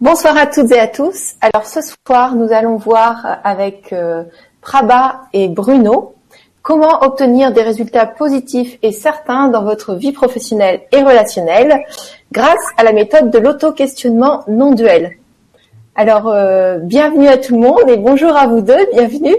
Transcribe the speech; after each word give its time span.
Bonsoir 0.00 0.36
à 0.36 0.46
toutes 0.46 0.70
et 0.70 0.78
à 0.78 0.86
tous. 0.86 1.34
Alors 1.40 1.66
ce 1.66 1.80
soir, 1.80 2.34
nous 2.36 2.52
allons 2.52 2.76
voir 2.76 3.38
avec 3.42 3.92
euh, 3.92 4.22
Prabha 4.60 5.22
et 5.32 5.48
Bruno 5.48 6.14
comment 6.62 7.02
obtenir 7.02 7.52
des 7.52 7.62
résultats 7.62 8.06
positifs 8.06 8.78
et 8.82 8.92
certains 8.92 9.48
dans 9.48 9.64
votre 9.64 9.94
vie 9.94 10.12
professionnelle 10.12 10.82
et 10.92 11.02
relationnelle 11.02 11.84
grâce 12.32 12.64
à 12.76 12.84
la 12.84 12.92
méthode 12.92 13.30
de 13.30 13.38
l'auto-questionnement 13.38 14.44
non 14.48 14.72
duel. 14.72 15.16
Alors, 15.96 16.28
euh, 16.28 16.78
bienvenue 16.78 17.28
à 17.28 17.36
tout 17.36 17.54
le 17.54 17.60
monde 17.60 17.88
et 17.88 17.96
bonjour 17.96 18.36
à 18.36 18.46
vous 18.46 18.60
deux, 18.60 18.86
bienvenue. 18.92 19.36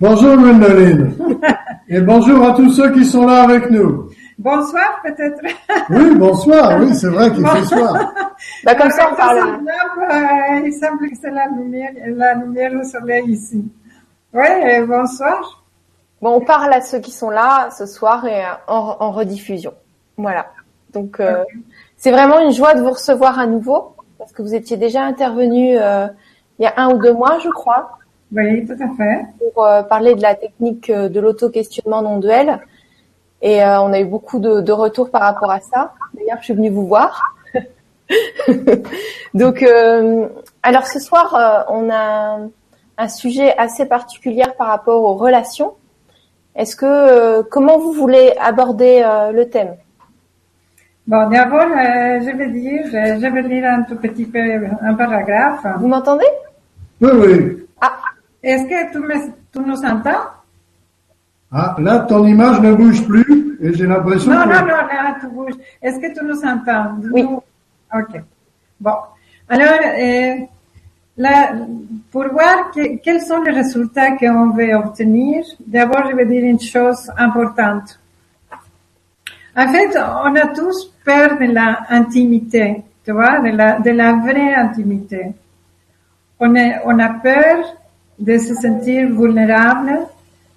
Bonjour 0.00 0.36
Mendeline 0.36 1.12
et 1.88 2.00
bonjour 2.00 2.42
à 2.42 2.52
tous 2.54 2.72
ceux 2.72 2.90
qui 2.92 3.04
sont 3.04 3.26
là 3.26 3.42
avec 3.42 3.70
nous. 3.70 4.10
Bonsoir 4.40 5.00
peut-être. 5.04 5.40
Oui, 5.90 6.14
bonsoir, 6.16 6.80
oui, 6.80 6.94
c'est 6.94 7.08
vrai 7.08 7.30
qu'il 7.32 7.46
fait 7.46 7.64
soir. 7.64 8.14
Bah, 8.64 8.74
comme 8.74 8.90
ça, 8.90 9.10
on 9.12 9.16
parle. 9.16 9.38
Euh, 9.38 10.66
il 10.66 10.72
semble 10.72 11.10
que 11.10 11.16
c'est 11.20 11.30
la 11.30 11.46
lumière, 11.48 11.92
la 12.06 12.34
lumière 12.34 12.72
au 12.72 12.82
soleil 12.82 13.24
ici. 13.28 13.62
Oui, 14.32 14.46
bonsoir. 14.88 15.62
Bon, 16.22 16.36
on 16.36 16.40
parle 16.40 16.72
à 16.72 16.80
ceux 16.80 17.00
qui 17.00 17.10
sont 17.10 17.28
là 17.28 17.68
ce 17.70 17.84
soir 17.84 18.24
et 18.26 18.42
en, 18.66 18.96
en 18.98 19.10
rediffusion. 19.10 19.74
Voilà. 20.16 20.46
Donc, 20.94 21.20
euh, 21.20 21.44
c'est 21.98 22.10
vraiment 22.10 22.40
une 22.40 22.52
joie 22.52 22.72
de 22.74 22.80
vous 22.80 22.92
recevoir 22.92 23.38
à 23.38 23.46
nouveau 23.46 23.94
parce 24.18 24.32
que 24.32 24.42
vous 24.42 24.54
étiez 24.54 24.76
déjà 24.78 25.02
intervenu 25.02 25.76
euh, 25.78 26.06
il 26.58 26.64
y 26.64 26.66
a 26.66 26.74
un 26.76 26.90
ou 26.92 26.98
deux 26.98 27.12
mois, 27.12 27.38
je 27.42 27.48
crois. 27.48 27.98
Oui, 28.32 28.64
tout 28.66 28.74
à 28.74 28.94
fait. 28.96 29.26
Pour 29.54 29.66
euh, 29.66 29.82
parler 29.82 30.14
de 30.14 30.22
la 30.22 30.34
technique 30.34 30.88
euh, 30.90 31.08
de 31.08 31.18
l'auto-questionnement 31.20 32.02
non 32.02 32.18
duel. 32.18 32.60
Et 33.42 33.62
euh, 33.62 33.80
on 33.80 33.92
a 33.92 34.00
eu 34.00 34.04
beaucoup 34.04 34.38
de, 34.38 34.60
de, 34.60 34.72
retours 34.72 35.10
par 35.10 35.22
rapport 35.22 35.50
à 35.50 35.60
ça. 35.60 35.94
D'ailleurs, 36.14 36.38
je 36.40 36.44
suis 36.44 36.54
venue 36.54 36.70
vous 36.70 36.86
voir. 36.86 37.34
Donc, 39.34 39.62
euh, 39.62 40.28
alors 40.62 40.86
ce 40.86 41.00
soir, 41.00 41.34
euh, 41.34 41.72
on 41.74 41.90
a 41.90 42.38
un 42.98 43.08
sujet 43.08 43.56
assez 43.56 43.86
particulier 43.86 44.44
par 44.58 44.66
rapport 44.68 45.02
aux 45.02 45.14
relations. 45.14 45.72
Est-ce 46.54 46.76
que 46.76 47.42
comment 47.42 47.78
vous 47.78 47.92
voulez 47.92 48.34
aborder 48.38 49.02
le 49.32 49.48
thème? 49.48 49.76
Bon, 51.06 51.30
d'abord, 51.30 51.60
je 51.62 52.36
vais 52.36 52.50
dire, 52.50 52.82
je 52.86 53.26
vais 53.26 53.42
lire 53.42 53.70
un 53.70 53.82
tout 53.84 53.96
petit 53.96 54.26
peu 54.26 54.38
un 54.82 54.94
paragraphe. 54.94 55.64
Vous 55.78 55.88
m'entendez? 55.88 56.26
Oui, 57.00 57.10
oui. 57.14 57.66
Ah, 57.80 57.96
est-ce 58.42 58.64
que 58.64 58.92
tu, 58.92 58.98
me, 58.98 59.14
tu 59.52 59.60
nous 59.60 59.82
entends? 59.84 60.26
Ah, 61.52 61.76
là, 61.78 62.00
ton 62.00 62.26
image 62.26 62.60
ne 62.60 62.72
bouge 62.74 63.04
plus 63.06 63.58
et 63.60 63.74
j'ai 63.74 63.86
l'impression 63.86 64.30
non, 64.32 64.42
que... 64.42 64.48
Non, 64.48 64.60
non, 64.60 64.66
là, 64.66 65.16
tu 65.20 65.26
bouges. 65.26 65.54
Est-ce 65.82 65.98
que 65.98 66.16
tu 66.16 66.24
nous 66.24 66.40
entends 66.44 66.96
Oui. 67.12 67.26
Ok. 67.92 68.22
Bon. 68.80 68.94
Alors, 69.48 69.80
euh, 69.98 70.34
là, 71.16 71.52
pour 72.12 72.28
voir 72.28 72.70
que, 72.72 72.96
quels 72.98 73.20
sont 73.20 73.42
les 73.42 73.50
résultats 73.50 74.16
qu'on 74.16 74.50
veut 74.50 74.74
obtenir, 74.74 75.44
d'abord, 75.66 76.08
je 76.08 76.16
vais 76.16 76.26
dire 76.26 76.44
une 76.44 76.60
chose 76.60 77.10
importante. 77.18 77.98
En 79.56 79.72
fait, 79.72 79.98
on 79.98 80.36
a 80.36 80.46
tous 80.54 80.92
peur 81.04 81.36
de 81.38 81.52
la 81.52 81.80
intimité, 81.88 82.82
tu 83.04 83.10
vois, 83.10 83.40
de 83.40 83.48
la, 83.48 83.80
de 83.80 83.90
la 83.90 84.12
vraie 84.12 84.54
intimité. 84.54 85.32
On, 86.38 86.54
est, 86.54 86.80
on 86.84 86.96
a 87.00 87.08
peur 87.08 87.76
de 88.18 88.38
se 88.38 88.54
sentir 88.54 89.08
vulnérable, 89.08 90.06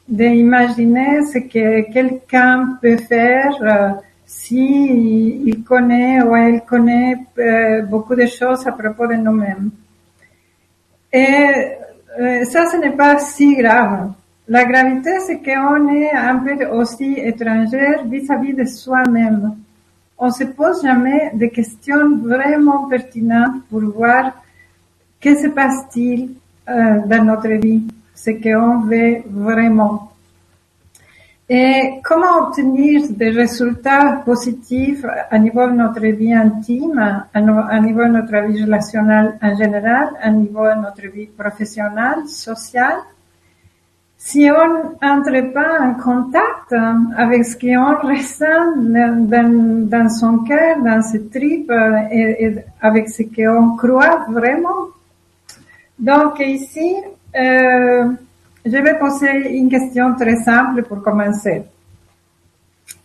d'imaginer 0.07 1.25
ce 1.25 1.39
que 1.39 1.91
quelqu'un 1.91 2.77
peut 2.81 2.97
faire 2.97 3.55
euh, 3.61 3.89
si 4.25 5.41
il 5.45 5.63
connaît 5.63 6.21
ou 6.21 6.35
elle 6.35 6.61
connaît 6.61 7.17
euh, 7.37 7.81
beaucoup 7.83 8.15
de 8.15 8.25
choses 8.25 8.65
à 8.67 8.71
propos 8.71 9.07
de 9.07 9.13
nous-mêmes. 9.13 9.69
Et 11.11 11.77
euh, 12.19 12.43
ça, 12.45 12.65
ce 12.67 12.77
n'est 12.77 12.95
pas 12.95 13.19
si 13.19 13.55
grave. 13.55 14.11
La 14.47 14.65
gravité, 14.65 15.19
c'est 15.25 15.39
qu'on 15.41 15.87
est 15.89 16.11
un 16.11 16.37
peu 16.37 16.65
aussi 16.67 17.13
étrangère 17.17 18.03
vis-à-vis 18.05 18.53
de 18.53 18.65
soi-même. 18.65 19.55
On 20.17 20.29
se 20.29 20.43
pose 20.43 20.81
jamais 20.83 21.31
des 21.33 21.49
questions 21.49 22.17
vraiment 22.17 22.87
pertinentes 22.87 23.63
pour 23.69 23.81
voir 23.81 24.33
que 25.21 25.35
se 25.35 25.47
passe-t-il 25.47 26.31
euh, 26.69 26.99
dans 27.05 27.23
notre 27.23 27.49
vie 27.49 27.83
ce 28.15 28.31
qu'on 28.31 28.81
veut 28.81 29.23
vraiment. 29.29 30.13
Et 31.49 31.99
comment 32.03 32.47
obtenir 32.47 33.09
des 33.09 33.29
résultats 33.29 34.21
positifs 34.25 35.05
à 35.29 35.37
niveau 35.37 35.67
de 35.67 35.73
notre 35.73 36.05
vie 36.07 36.33
intime, 36.33 37.25
à 37.33 37.79
niveau 37.79 38.03
de 38.03 38.11
notre 38.11 38.47
vie 38.47 38.63
relationnelle 38.63 39.37
en 39.41 39.55
général, 39.55 40.09
à 40.21 40.29
niveau 40.29 40.63
de 40.63 40.81
notre 40.81 41.05
vie 41.13 41.27
professionnelle, 41.27 42.27
sociale, 42.27 42.99
si 44.17 44.49
on 44.49 45.05
n'entre 45.05 45.51
pas 45.51 45.81
en 45.81 45.95
contact 45.95 46.73
avec 47.17 47.43
ce 47.43 47.57
qu'on 47.57 48.07
ressent 48.07 48.77
dans, 48.77 50.09
son 50.09 50.39
cœur, 50.39 50.81
dans 50.81 51.01
ses 51.01 51.27
tripes 51.27 51.73
et, 52.09 52.45
et 52.45 52.55
avec 52.79 53.09
ce 53.09 53.23
qu'on 53.23 53.75
croit 53.75 54.25
vraiment. 54.29 54.87
Donc 55.99 56.39
ici, 56.39 56.95
euh, 57.35 58.11
je 58.65 58.77
vais 58.77 58.97
poser 58.97 59.57
une 59.57 59.69
question 59.69 60.15
très 60.15 60.37
simple 60.37 60.83
pour 60.83 61.01
commencer. 61.01 61.63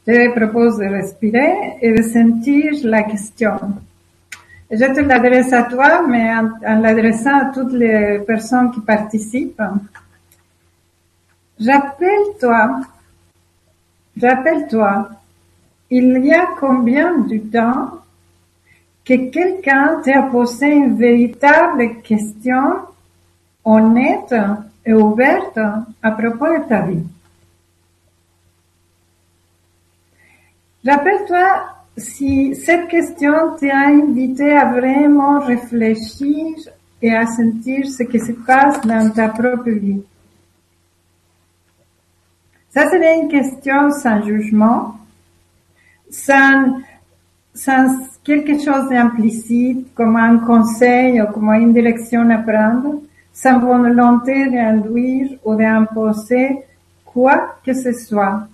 Je 0.06 0.30
propose 0.30 0.78
de 0.78 0.86
respirer 0.86 1.76
et 1.82 1.92
de 1.92 2.02
sentir 2.02 2.72
la 2.84 3.02
question. 3.02 3.58
Je 4.70 4.84
te 4.84 5.00
l'adresse 5.00 5.52
à 5.52 5.64
toi, 5.64 6.06
mais 6.06 6.30
en, 6.34 6.50
en 6.66 6.78
l'adressant 6.80 7.38
à 7.38 7.44
toutes 7.46 7.72
les 7.72 8.20
personnes 8.26 8.70
qui 8.70 8.80
participent. 8.80 9.62
Rappelle-toi, 11.60 12.80
rappelle-toi, 14.20 15.08
il 15.90 16.24
y 16.24 16.32
a 16.32 16.48
combien 16.60 17.18
de 17.18 17.38
temps 17.38 17.98
que 19.04 19.30
quelqu'un 19.30 20.00
t'a 20.04 20.22
posé 20.22 20.68
une 20.68 20.96
véritable 20.96 22.02
question 22.02 22.87
honnête 23.64 24.34
et 24.84 24.92
ouverte 24.92 25.58
à 26.02 26.10
propos 26.12 26.58
de 26.58 26.68
ta 26.68 26.82
vie. 26.82 27.04
Rappelle-toi 30.86 31.78
si 31.96 32.54
cette 32.54 32.88
question 32.88 33.56
t'a 33.60 33.88
invité 33.88 34.52
à 34.52 34.66
vraiment 34.72 35.40
réfléchir 35.40 36.56
et 37.02 37.14
à 37.14 37.26
sentir 37.26 37.86
ce 37.88 38.04
qui 38.04 38.20
se 38.20 38.32
passe 38.32 38.80
dans 38.82 39.10
ta 39.10 39.28
propre 39.28 39.70
vie. 39.70 40.02
Ça 42.70 42.88
serait 42.90 43.20
une 43.20 43.28
question 43.28 43.90
sans 43.90 44.22
jugement, 44.22 44.96
sans, 46.10 46.80
sans 47.54 48.06
quelque 48.22 48.58
chose 48.58 48.88
d'implicite, 48.88 49.92
comme 49.94 50.16
un 50.16 50.38
conseil 50.38 51.20
ou 51.20 51.26
comme 51.26 51.50
une 51.50 51.72
direction 51.72 52.28
à 52.30 52.38
prendre, 52.38 53.02
sans 53.40 53.60
volonté 53.60 54.50
d'induire 54.50 55.38
ou 55.44 55.54
d'imposer 55.54 56.64
quoi 57.04 57.54
que 57.64 57.72
ce 57.72 57.92
soit. 57.92 58.48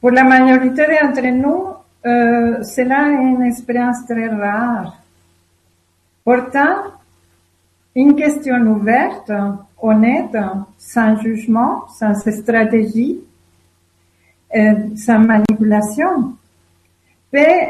Pour 0.00 0.12
la 0.12 0.22
majorité 0.22 0.84
d'entre 0.86 1.26
nous, 1.26 1.64
euh, 2.06 2.62
cela 2.62 3.08
est 3.10 3.24
une 3.32 3.42
expérience 3.42 4.06
très 4.06 4.28
rare. 4.28 5.02
Pourtant, 6.24 6.76
une 7.96 8.14
question 8.14 8.58
ouverte, 8.76 9.32
honnête, 9.82 10.36
sans 10.78 11.20
jugement, 11.20 11.88
sans 11.88 12.14
stratégie, 12.14 13.18
euh, 14.54 14.74
sans 14.94 15.18
manipulation, 15.18 16.36
peut 17.32 17.66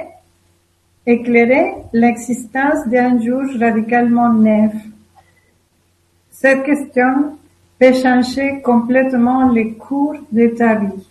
éclairer 1.06 1.75
l'existence 1.93 2.87
d'un 2.88 3.20
juge 3.20 3.56
radicalement 3.61 4.32
neuf. 4.32 4.73
Cette 6.31 6.64
question 6.64 7.38
peut 7.79 7.93
changer 7.93 8.61
complètement 8.62 9.53
le 9.53 9.75
cours 9.75 10.17
de 10.32 10.49
ta 10.49 10.75
vie. 10.75 11.08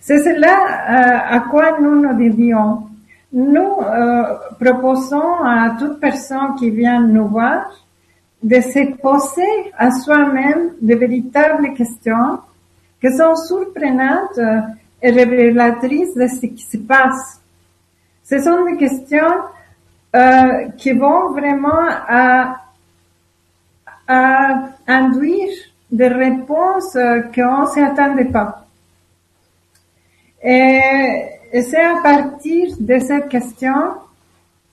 C'est 0.00 0.20
cela 0.20 0.54
euh, 0.54 1.36
à 1.36 1.40
quoi 1.50 1.80
nous 1.80 2.00
nous 2.00 2.16
dédions. 2.16 2.84
Nous 3.32 3.58
euh, 3.60 4.22
proposons 4.60 5.42
à 5.44 5.76
toute 5.78 5.98
personne 5.98 6.54
qui 6.58 6.70
vient 6.70 7.00
nous 7.00 7.26
voir 7.26 7.64
de 8.42 8.60
se 8.60 8.96
poser 8.98 9.72
à 9.76 9.90
soi-même 9.90 10.74
de 10.80 10.94
véritables 10.94 11.74
questions 11.74 12.38
qui 13.00 13.10
sont 13.10 13.34
surprenantes 13.34 14.38
et 15.02 15.10
révélatrices 15.10 16.14
de 16.14 16.26
ce 16.28 16.46
qui 16.46 16.62
se 16.62 16.76
passe. 16.78 17.40
Ce 18.28 18.40
sont 18.40 18.64
des 18.64 18.76
questions 18.76 19.34
euh, 20.14 20.68
qui 20.76 20.92
vont 20.92 21.30
vraiment 21.32 21.86
à, 22.08 22.56
à 24.08 24.68
induire 24.86 25.52
des 25.90 26.08
réponses 26.08 26.96
qu'on 27.34 27.60
ne 27.62 27.66
s'y 27.66 27.80
attendait 27.80 28.24
pas. 28.24 28.66
Et 30.42 31.62
c'est 31.62 31.84
à 31.84 32.00
partir 32.02 32.74
de 32.80 32.98
cette 32.98 33.28
question 33.28 33.94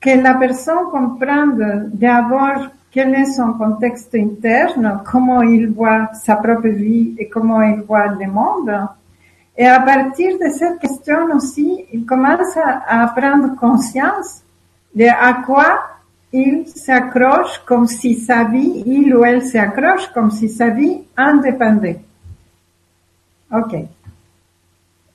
que 0.01 0.09
la 0.09 0.33
personne 0.33 0.89
comprend 0.91 1.47
d'abord 1.93 2.67
quel 2.91 3.13
est 3.15 3.33
son 3.33 3.53
contexte 3.53 4.13
interne, 4.15 5.01
comment 5.09 5.41
il 5.41 5.69
voit 5.69 6.09
sa 6.13 6.35
propre 6.35 6.67
vie 6.67 7.15
et 7.17 7.27
comment 7.29 7.61
il 7.61 7.81
voit 7.81 8.07
le 8.07 8.27
monde. 8.27 8.71
Et 9.55 9.65
à 9.65 9.79
partir 9.81 10.37
de 10.39 10.49
cette 10.49 10.79
question 10.79 11.27
aussi, 11.35 11.85
il 11.93 12.05
commence 12.05 12.57
à, 12.57 13.13
prendre 13.15 13.55
conscience 13.55 14.41
de 14.95 15.05
à 15.05 15.43
quoi 15.45 15.79
il 16.31 16.67
s'accroche 16.67 17.61
comme 17.65 17.85
si 17.85 18.15
sa 18.15 18.45
vie, 18.45 18.83
il 18.85 19.15
ou 19.15 19.23
elle 19.23 19.43
s'accroche 19.43 20.07
comme 20.13 20.31
si 20.31 20.49
sa 20.49 20.69
vie 20.69 21.01
en 21.15 21.37
dépendait. 21.37 21.99
Ok. 23.51 23.75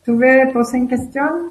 Tu 0.04 0.12
veux 0.12 0.52
poser 0.52 0.78
une 0.78 0.88
question? 0.88 1.50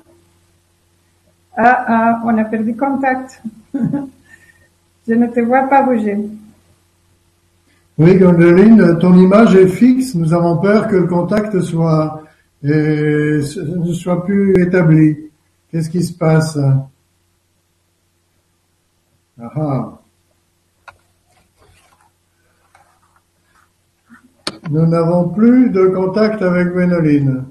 Ah, 1.57 1.85
ah, 1.87 2.21
on 2.23 2.37
a 2.37 2.45
perdu 2.45 2.75
contact. 2.75 3.41
Je 5.07 5.13
ne 5.13 5.27
te 5.27 5.41
vois 5.41 5.63
pas 5.63 5.81
bouger. 5.83 6.17
Oui, 7.97 8.15
Gwendoline, 8.15 8.99
ton 8.99 9.17
image 9.17 9.55
est 9.55 9.67
fixe. 9.67 10.15
Nous 10.15 10.33
avons 10.33 10.57
peur 10.57 10.87
que 10.87 10.95
le 10.95 11.07
contact 11.07 11.59
soit 11.61 12.23
ne 12.63 13.93
soit 13.93 14.25
plus 14.25 14.53
établi. 14.61 15.29
Qu'est-ce 15.71 15.89
qui 15.89 16.03
se 16.03 16.13
passe 16.13 16.57
ah 19.39 19.99
Nous 24.69 24.85
n'avons 24.85 25.29
plus 25.29 25.69
de 25.69 25.87
contact 25.87 26.41
avec 26.41 26.69
Gwénoline. 26.69 27.45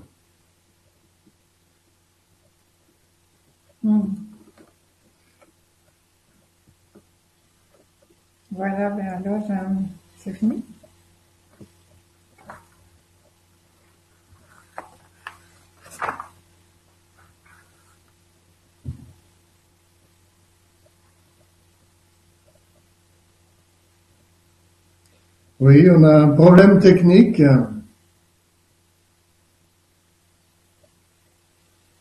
Hmm. 3.83 4.01
Voilà, 8.51 8.91
ben 8.91 9.07
alors, 9.07 9.51
euh, 9.51 9.55
c'est 10.19 10.33
fini. 10.33 10.65
Oui, 25.59 25.89
on 25.91 26.05
a 26.05 26.19
un 26.19 26.29
problème 26.29 26.79
technique. 26.81 27.43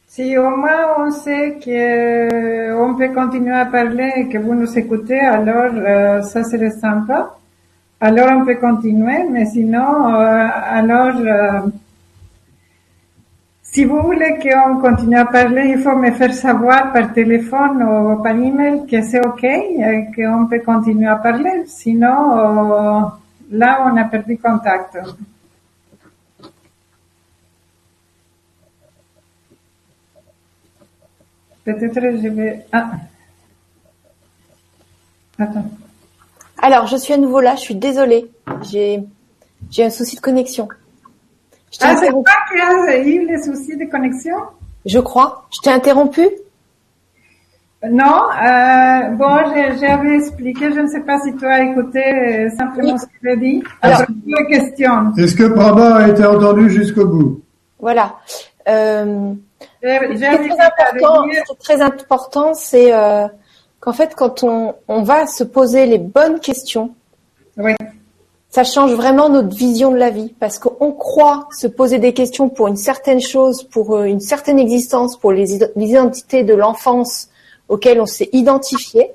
Si 0.08 0.38
au 0.38 0.50
moins 0.58 0.98
on 1.00 1.12
sait 1.12 1.58
qu'on 1.64 2.96
peut 2.96 3.14
continuer 3.14 3.56
à 3.56 3.66
parler 3.66 4.12
et 4.18 4.28
que 4.28 4.38
vous 4.38 4.56
nous 4.56 4.78
écoutez, 4.78 5.20
alors 5.20 5.72
euh, 5.74 6.22
ça 6.22 6.44
serait 6.44 6.72
sympa. 6.72 7.38
Alors 8.02 8.30
on 8.34 8.46
peut 8.46 8.56
continuer, 8.56 9.24
mais 9.32 9.46
sinon, 9.46 10.14
euh, 10.14 10.48
alors, 10.54 11.16
euh, 11.18 11.62
si 13.62 13.86
vous 13.86 14.02
voulez 14.02 14.38
qu'on 14.44 14.80
continue 14.80 15.18
à 15.18 15.26
parler, 15.26 15.76
il 15.78 15.80
faut 15.80 15.96
me 15.96 16.12
faire 16.12 16.34
savoir 16.34 16.92
par 16.92 17.14
téléphone 17.14 17.82
ou 17.84 18.22
par 18.22 18.36
email 18.36 18.86
que 18.86 19.02
c'est 19.02 19.26
OK 19.26 19.46
et 19.46 20.08
qu'on 20.14 20.46
peut 20.48 20.60
continuer 20.60 21.08
à 21.08 21.16
parler. 21.16 21.64
Sinon, 21.68 23.12
Là, 23.56 23.86
on 23.88 23.96
a 23.96 24.04
perdu 24.04 24.38
contact. 24.38 24.98
Peut-être 31.64 31.94
je 32.22 32.28
vais... 32.28 32.66
Ah. 32.74 32.92
Attends. 35.40 35.70
Alors, 36.58 36.88
je 36.88 36.98
suis 36.98 37.14
à 37.14 37.18
nouveau 37.18 37.40
là, 37.40 37.56
je 37.56 37.62
suis 37.62 37.76
désolée. 37.76 38.30
J'ai, 38.70 39.02
j'ai 39.72 39.86
un 39.86 39.90
souci 39.90 40.18
de 40.18 40.22
connexion. 40.22 40.68
ah, 41.80 41.96
c'est 41.98 42.12
pas 42.12 42.46
qu'il 42.50 42.58
y 42.58 42.62
a 42.62 42.98
eu 42.98 43.26
les 43.26 43.42
soucis 43.42 43.78
de 43.78 43.86
connexion? 43.90 44.36
Je 44.86 45.00
crois. 45.00 45.48
Je 45.54 45.62
t'ai 45.62 45.72
interrompu? 45.72 46.30
Non, 47.90 48.28
euh, 48.32 49.10
bon, 49.16 49.38
j'avais 49.80 50.16
expliqué, 50.16 50.72
je 50.74 50.80
ne 50.80 50.88
sais 50.88 51.02
pas 51.02 51.20
si 51.20 51.36
tu 51.36 51.46
as 51.46 51.64
écouté 51.64 52.04
euh, 52.04 52.50
simplement 52.58 52.98
ce 52.98 53.06
que 53.06 53.12
j'ai 53.24 53.38
dit. 53.38 53.64
Alors, 53.82 54.02
question. 54.50 55.14
Est-ce 55.18 55.36
que 55.36 55.44
Prabha 55.44 55.96
a 55.96 56.08
été 56.10 56.26
entendu 56.26 56.70
jusqu'au 56.70 57.08
bout? 57.08 57.42
Voilà. 57.80 58.16
Euh, 58.68 59.34
ce 59.84 60.16
qui 60.18 60.24
est 60.24 61.60
très 61.60 61.82
important, 61.82 62.54
c'est 62.54 62.94
euh, 62.94 63.28
qu'en 63.80 63.94
fait, 63.94 64.16
quand 64.16 64.44
on, 64.44 64.76
on 64.88 65.04
va 65.04 65.28
se 65.28 65.44
poser 65.44 65.86
les 65.86 65.98
bonnes 66.00 66.40
questions, 66.40 66.92
oui. 67.58 67.74
ça 68.50 68.64
change 68.64 68.94
vraiment 68.94 69.30
notre 69.30 69.56
vision 69.56 69.92
de 69.92 69.98
la 69.98 70.10
vie, 70.10 70.34
parce 70.40 70.60
qu'on 70.60 70.92
croit 70.92 71.48
se 71.52 71.68
poser 71.68 72.00
des 72.00 72.14
questions 72.14 72.50
pour 72.50 72.68
une 72.68 72.78
certaine 72.78 73.22
chose, 73.22 73.64
pour 73.64 74.02
une 74.02 74.20
certaine 74.20 74.60
existence, 74.60 75.18
pour 75.18 75.32
les 75.32 75.60
identités 75.76 76.44
de 76.44 76.54
l'enfance 76.54 77.30
auquel 77.70 78.00
on 78.02 78.06
s'est 78.06 78.30
identifié. 78.34 79.12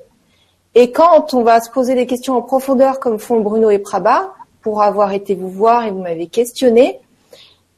Et 0.75 0.91
quand 0.91 1.33
on 1.33 1.43
va 1.43 1.59
se 1.61 1.69
poser 1.69 1.95
des 1.95 2.05
questions 2.05 2.35
en 2.35 2.41
profondeur, 2.41 2.99
comme 2.99 3.19
font 3.19 3.41
Bruno 3.41 3.69
et 3.69 3.79
Prabha, 3.79 4.33
pour 4.61 4.81
avoir 4.81 5.11
été 5.11 5.35
vous 5.35 5.49
voir 5.49 5.85
et 5.85 5.91
vous 5.91 6.01
m'avez 6.01 6.27
questionné, 6.27 6.99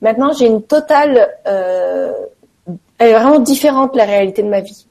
maintenant 0.01 0.33
j'ai 0.33 0.47
une 0.47 0.61
totale, 0.61 1.33
euh, 1.47 2.11
elle 2.97 3.09
est 3.09 3.13
vraiment 3.13 3.39
différente 3.39 3.95
la 3.95 4.05
réalité 4.05 4.43
de 4.43 4.49
ma 4.49 4.61
vie. 4.61 4.85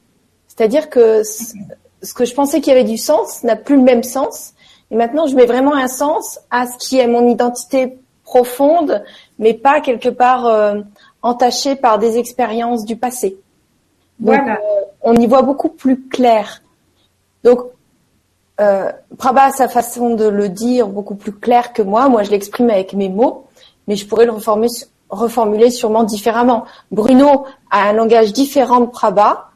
C'est-à-dire 0.47 0.89
que 0.89 1.23
ce 1.23 2.13
que 2.13 2.25
je 2.25 2.33
pensais 2.33 2.61
qui 2.61 2.71
avait 2.71 2.83
du 2.83 2.97
sens 2.97 3.43
n'a 3.43 3.55
plus 3.55 3.77
le 3.77 3.81
même 3.81 4.03
sens. 4.03 4.53
Et 4.91 4.95
maintenant, 4.95 5.25
je 5.25 5.35
mets 5.35 5.45
vraiment 5.45 5.73
un 5.73 5.87
sens 5.87 6.39
à 6.51 6.67
ce 6.67 6.77
qui 6.77 6.99
est 6.99 7.07
mon 7.07 7.27
identité 7.27 7.97
profonde, 8.23 9.03
mais 9.39 9.53
pas 9.53 9.81
quelque 9.81 10.09
part 10.09 10.45
euh, 10.45 10.81
entachée 11.21 11.75
par 11.75 11.97
des 11.97 12.17
expériences 12.17 12.85
du 12.85 12.95
passé. 12.95 13.37
Voilà. 14.19 14.53
Euh, 14.53 14.81
on 15.01 15.15
y 15.15 15.27
voit 15.27 15.41
beaucoup 15.41 15.69
plus 15.69 16.07
clair. 16.07 16.61
Donc, 17.43 17.59
euh, 18.61 18.91
Prabha 19.17 19.45
a 19.45 19.51
sa 19.51 19.67
façon 19.67 20.15
de 20.15 20.25
le 20.25 20.49
dire 20.49 20.87
beaucoup 20.87 21.15
plus 21.15 21.33
clair 21.33 21.73
que 21.73 21.81
moi. 21.81 22.07
Moi, 22.09 22.23
je 22.23 22.31
l'exprime 22.31 22.69
avec 22.69 22.93
mes 22.93 23.09
mots, 23.09 23.45
mais 23.87 23.95
je 23.95 24.07
pourrais 24.07 24.25
le 24.25 24.31
reformuler, 24.31 24.71
reformuler 25.09 25.71
sûrement 25.71 26.03
différemment. 26.03 26.65
Bruno 26.91 27.45
a 27.71 27.89
un 27.89 27.93
langage 27.93 28.33
différent 28.33 28.81
de 28.81 28.85
Prabha. 28.85 29.49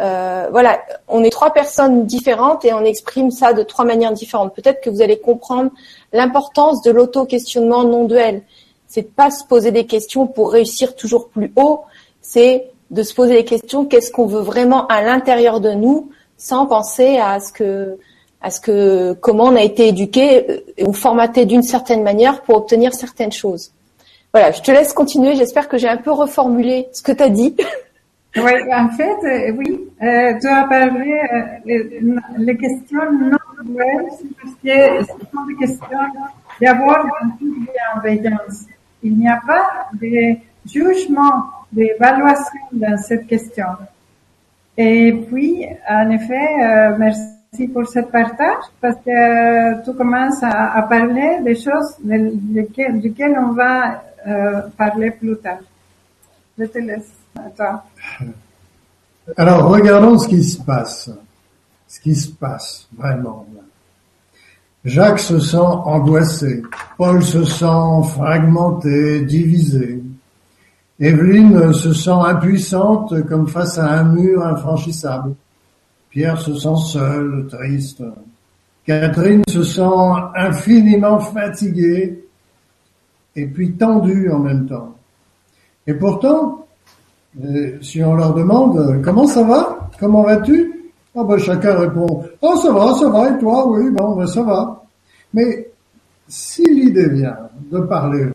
Euh, 0.00 0.48
voilà, 0.50 0.80
on 1.06 1.22
est 1.22 1.30
trois 1.30 1.52
personnes 1.52 2.06
différentes 2.06 2.64
et 2.64 2.72
on 2.72 2.84
exprime 2.84 3.30
ça 3.30 3.52
de 3.52 3.62
trois 3.62 3.84
manières 3.84 4.12
différentes. 4.12 4.54
Peut-être 4.54 4.80
que 4.80 4.90
vous 4.90 5.02
allez 5.02 5.20
comprendre 5.20 5.70
l'importance 6.12 6.82
de 6.82 6.90
l'auto-questionnement 6.90 7.84
non 7.84 8.04
duel. 8.04 8.42
C'est 8.88 9.14
pas 9.14 9.30
se 9.30 9.44
poser 9.44 9.70
des 9.70 9.86
questions 9.86 10.26
pour 10.26 10.52
réussir 10.52 10.96
toujours 10.96 11.28
plus 11.28 11.52
haut, 11.56 11.82
c'est 12.20 12.71
de 12.92 13.02
se 13.02 13.14
poser 13.14 13.34
les 13.34 13.44
questions 13.44 13.84
qu'est-ce 13.84 14.12
qu'on 14.12 14.26
veut 14.26 14.40
vraiment 14.40 14.86
à 14.86 15.02
l'intérieur 15.02 15.60
de 15.60 15.72
nous, 15.72 16.10
sans 16.36 16.66
penser 16.66 17.18
à 17.18 17.40
ce 17.40 17.52
que 17.52 17.98
à 18.40 18.50
ce 18.50 18.60
que 18.60 19.12
comment 19.14 19.44
on 19.44 19.56
a 19.56 19.62
été 19.62 19.88
éduqué 19.88 20.50
euh, 20.50 20.86
ou 20.86 20.92
formaté 20.92 21.44
d'une 21.46 21.62
certaine 21.62 22.02
manière 22.02 22.42
pour 22.42 22.56
obtenir 22.56 22.92
certaines 22.92 23.32
choses. 23.32 23.72
Voilà, 24.32 24.50
je 24.50 24.62
te 24.62 24.70
laisse 24.70 24.92
continuer. 24.92 25.36
J'espère 25.36 25.68
que 25.68 25.78
j'ai 25.78 25.88
un 25.88 25.98
peu 25.98 26.10
reformulé 26.10 26.88
ce 26.92 27.02
que 27.02 27.12
tu 27.12 27.22
as 27.22 27.28
dit. 27.28 27.56
Oui, 28.34 28.52
en 28.72 28.88
fait, 28.88 29.18
euh, 29.24 29.52
oui, 29.58 29.78
euh, 30.02 30.38
tu 30.40 30.48
as 30.48 30.64
parlé 30.64 31.20
euh, 31.34 31.80
les, 32.38 32.56
questions 32.56 33.12
non 33.12 33.36
parce 34.40 34.54
que 34.64 35.02
ce 35.02 35.06
sont 35.06 35.46
des 35.46 35.54
questions 35.56 35.98
une 36.62 37.66
bienveillance. 38.02 38.64
Il 39.02 39.18
n'y 39.18 39.28
a 39.28 39.38
pas 39.46 39.88
de 40.00 40.36
jugement 40.64 41.44
d'évaluation 41.72 42.60
dans 42.72 42.96
cette 42.98 43.26
question. 43.26 43.66
Et 44.76 45.12
puis, 45.28 45.66
en 45.88 46.10
effet, 46.10 46.34
euh, 46.34 46.96
merci 46.98 47.68
pour 47.72 47.86
ce 47.86 48.00
partage 48.00 48.64
parce 48.80 48.96
que 49.04 49.10
euh, 49.10 49.82
tu 49.84 49.92
commences 49.94 50.42
à, 50.42 50.72
à, 50.74 50.82
parler 50.82 51.40
des 51.44 51.54
choses 51.54 51.96
desquelles, 52.00 53.00
duquel 53.00 53.36
on 53.38 53.52
va 53.52 54.02
euh, 54.26 54.62
parler 54.76 55.10
plus 55.10 55.36
tard. 55.38 55.58
Je 56.58 56.64
te 56.64 56.78
laisse 56.78 57.12
à 57.36 57.50
toi. 57.50 57.84
Alors, 59.36 59.68
regardons 59.68 60.18
ce 60.18 60.28
qui 60.28 60.42
se 60.42 60.60
passe. 60.62 61.10
Ce 61.86 62.00
qui 62.00 62.14
se 62.14 62.30
passe 62.30 62.88
vraiment. 62.96 63.46
Jacques 64.84 65.20
se 65.20 65.38
sent 65.38 65.56
angoissé. 65.58 66.62
Paul 66.96 67.22
se 67.22 67.44
sent 67.44 68.08
fragmenté, 68.14 69.22
divisé. 69.22 70.02
Evelyne 71.02 71.72
se 71.72 71.92
sent 71.92 72.10
impuissante 72.10 73.26
comme 73.26 73.48
face 73.48 73.76
à 73.76 73.90
un 73.90 74.04
mur 74.04 74.46
infranchissable. 74.46 75.34
Pierre 76.10 76.40
se 76.40 76.54
sent 76.54 76.76
seul, 76.92 77.48
triste. 77.50 78.04
Catherine 78.86 79.42
se 79.48 79.64
sent 79.64 79.82
infiniment 80.36 81.18
fatiguée 81.18 82.24
et 83.34 83.46
puis 83.48 83.72
tendue 83.72 84.30
en 84.30 84.38
même 84.38 84.66
temps. 84.68 84.94
Et 85.88 85.94
pourtant, 85.94 86.66
Et 87.42 87.78
si 87.80 88.04
on 88.04 88.14
leur 88.14 88.34
demande 88.34 89.02
comment 89.02 89.26
ça 89.26 89.42
va, 89.42 89.90
comment 89.98 90.22
vas-tu, 90.22 90.92
ah 91.16 91.24
ben 91.24 91.38
chacun 91.38 91.78
répond 91.78 92.24
oh 92.42 92.56
ça 92.62 92.72
va, 92.72 92.94
ça 92.94 93.08
va 93.08 93.30
et 93.30 93.38
toi? 93.38 93.66
Oui 93.68 93.90
bon 93.90 94.14
ben 94.14 94.26
ça 94.26 94.42
va. 94.44 94.84
Mais 95.34 95.68
si 96.28 96.62
l'idée 96.62 97.08
vient 97.08 97.36
de 97.72 97.80
parler 97.80 98.26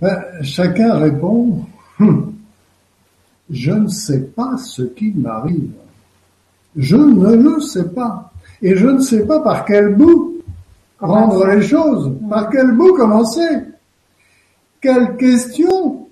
ben, 0.00 0.22
chacun 0.42 0.94
répond 0.94 1.64
hum, 2.00 2.34
je 3.50 3.72
ne 3.72 3.88
sais 3.88 4.20
pas 4.20 4.56
ce 4.56 4.82
qui 4.82 5.12
m'arrive. 5.12 5.72
Je 6.76 6.96
ne 6.96 7.34
le 7.34 7.60
sais 7.60 7.88
pas. 7.88 8.30
Et 8.60 8.76
je 8.76 8.86
ne 8.86 9.00
sais 9.00 9.26
pas 9.26 9.40
par 9.40 9.64
quel 9.64 9.94
bout 9.94 10.42
rendre 10.98 11.46
les 11.46 11.62
choses, 11.62 12.12
par 12.28 12.50
quel 12.50 12.72
bout 12.72 12.94
commencer. 12.94 13.48
Quelle 14.80 15.16
question 15.16 16.08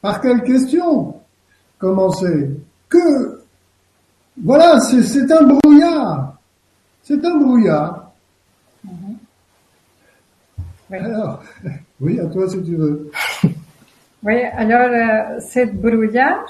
Par 0.00 0.20
quelle 0.20 0.42
question 0.42 1.14
commencer 1.78 2.50
Que 2.88 3.42
voilà, 4.42 4.80
c'est 4.80 5.32
un 5.32 5.42
brouillard. 5.44 6.34
C'est 7.02 7.24
un 7.24 7.36
brouillard. 7.38 8.10
Alors, 10.90 11.42
oui, 12.00 12.20
à 12.20 12.26
toi 12.26 12.48
si 12.48 12.62
tu 12.62 12.76
veux. 12.76 13.10
Oui, 14.22 14.42
alors 14.56 14.90
euh, 14.90 15.38
cette 15.38 15.80
brouillard 15.80 16.46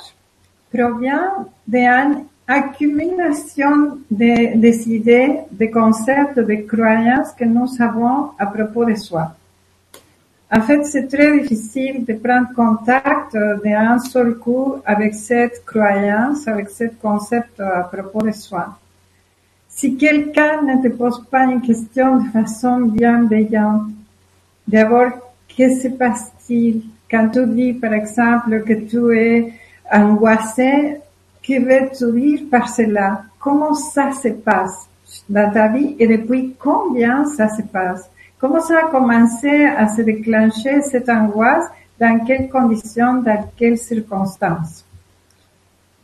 provient 0.72 1.46
d'une 1.68 2.24
accumulation 2.48 3.98
de, 4.10 4.56
des 4.56 4.88
idées, 4.88 5.40
des 5.50 5.70
concepts, 5.70 6.38
des 6.38 6.64
croyances 6.64 7.32
que 7.32 7.44
nous 7.44 7.68
avons 7.80 8.30
à 8.38 8.46
propos 8.46 8.86
de 8.86 8.94
soi. 8.94 9.34
En 10.50 10.60
fait, 10.62 10.84
c'est 10.84 11.08
très 11.08 11.40
difficile 11.40 12.04
de 12.04 12.14
prendre 12.14 12.48
contact 12.54 13.34
euh, 13.34 13.56
d'un 13.62 13.98
seul 13.98 14.36
coup 14.36 14.76
avec 14.86 15.14
cette 15.14 15.64
croyance, 15.66 16.48
avec 16.48 16.70
ce 16.70 16.84
concept 17.02 17.60
à 17.60 17.82
propos 17.82 18.22
de 18.22 18.32
soi. 18.32 18.78
Si 19.68 19.96
quelqu'un 19.96 20.62
ne 20.62 20.82
te 20.82 20.88
pose 20.94 21.22
pas 21.30 21.44
une 21.44 21.60
question 21.60 22.16
de 22.20 22.28
façon 22.30 22.80
bienveillante, 22.80 23.90
d'abord, 24.66 25.25
que 25.56 25.75
se 25.75 25.88
passe-t-il 25.88 26.82
quand 27.10 27.28
tu 27.28 27.46
dis, 27.46 27.72
par 27.72 27.92
exemple, 27.92 28.62
que 28.64 28.75
tu 28.75 29.16
es 29.16 29.52
angoissé, 29.92 30.98
que 31.42 31.60
veux-tu 31.60 32.20
dire 32.20 32.40
par 32.50 32.68
cela? 32.68 33.22
Comment 33.38 33.75
ça 33.75 34.10
se 34.12 34.28
passe 34.28 34.88
dans 35.28 35.50
ta 35.52 35.68
vie? 35.68 35.94
Et 35.98 36.08
depuis 36.08 36.54
combien 36.58 37.25
ça 37.26 37.48
se 37.48 37.62
passe? 37.62 38.10
Comment 38.38 38.60
ça 38.60 38.86
a 38.86 38.90
commencé 38.90 39.64
à 39.64 39.88
se 39.88 40.02
déclencher 40.02 40.82
cette 40.82 41.08
angoisse? 41.08 41.66
Dans 41.98 42.18
quelles 42.26 42.48
conditions? 42.48 43.22
Dans 43.22 43.48
quelles 43.56 43.78
circonstances? 43.78 44.84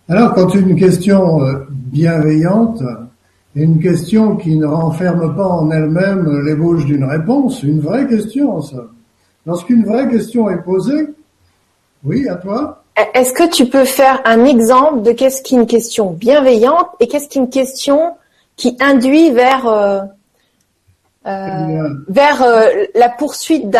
Alors, 0.08 0.34
quand 0.34 0.54
une 0.54 0.76
question 0.76 1.42
euh, 1.42 1.66
bienveillante 1.70 2.82
est 3.54 3.62
une 3.62 3.80
question 3.80 4.36
qui 4.36 4.56
ne 4.56 4.66
renferme 4.66 5.34
pas 5.34 5.46
en 5.46 5.70
elle-même 5.70 6.44
l'ébauche 6.46 6.86
d'une 6.86 7.04
réponse, 7.04 7.62
une 7.62 7.80
vraie 7.80 8.06
question, 8.06 8.62
ça. 8.62 8.84
Lorsqu'une 9.46 9.84
vraie 9.84 10.08
question 10.08 10.48
est 10.50 10.62
posée, 10.62 11.08
oui, 12.04 12.28
à 12.28 12.36
toi. 12.36 12.84
Est-ce 13.14 13.32
que 13.32 13.48
tu 13.48 13.66
peux 13.66 13.84
faire 13.84 14.20
un 14.24 14.44
exemple 14.44 15.02
de 15.02 15.12
qu'est-ce 15.12 15.42
qu'une 15.42 15.66
question 15.66 16.10
bienveillante 16.10 16.88
et 17.00 17.08
qu'est-ce 17.08 17.28
qu'une 17.28 17.48
question 17.48 18.16
qui 18.56 18.76
induit 18.80 19.30
vers 19.30 19.66
euh, 19.66 20.02
euh, 21.26 21.88
vers 22.08 22.42
euh, 22.42 22.66
la 22.94 23.08
poursuite 23.08 23.70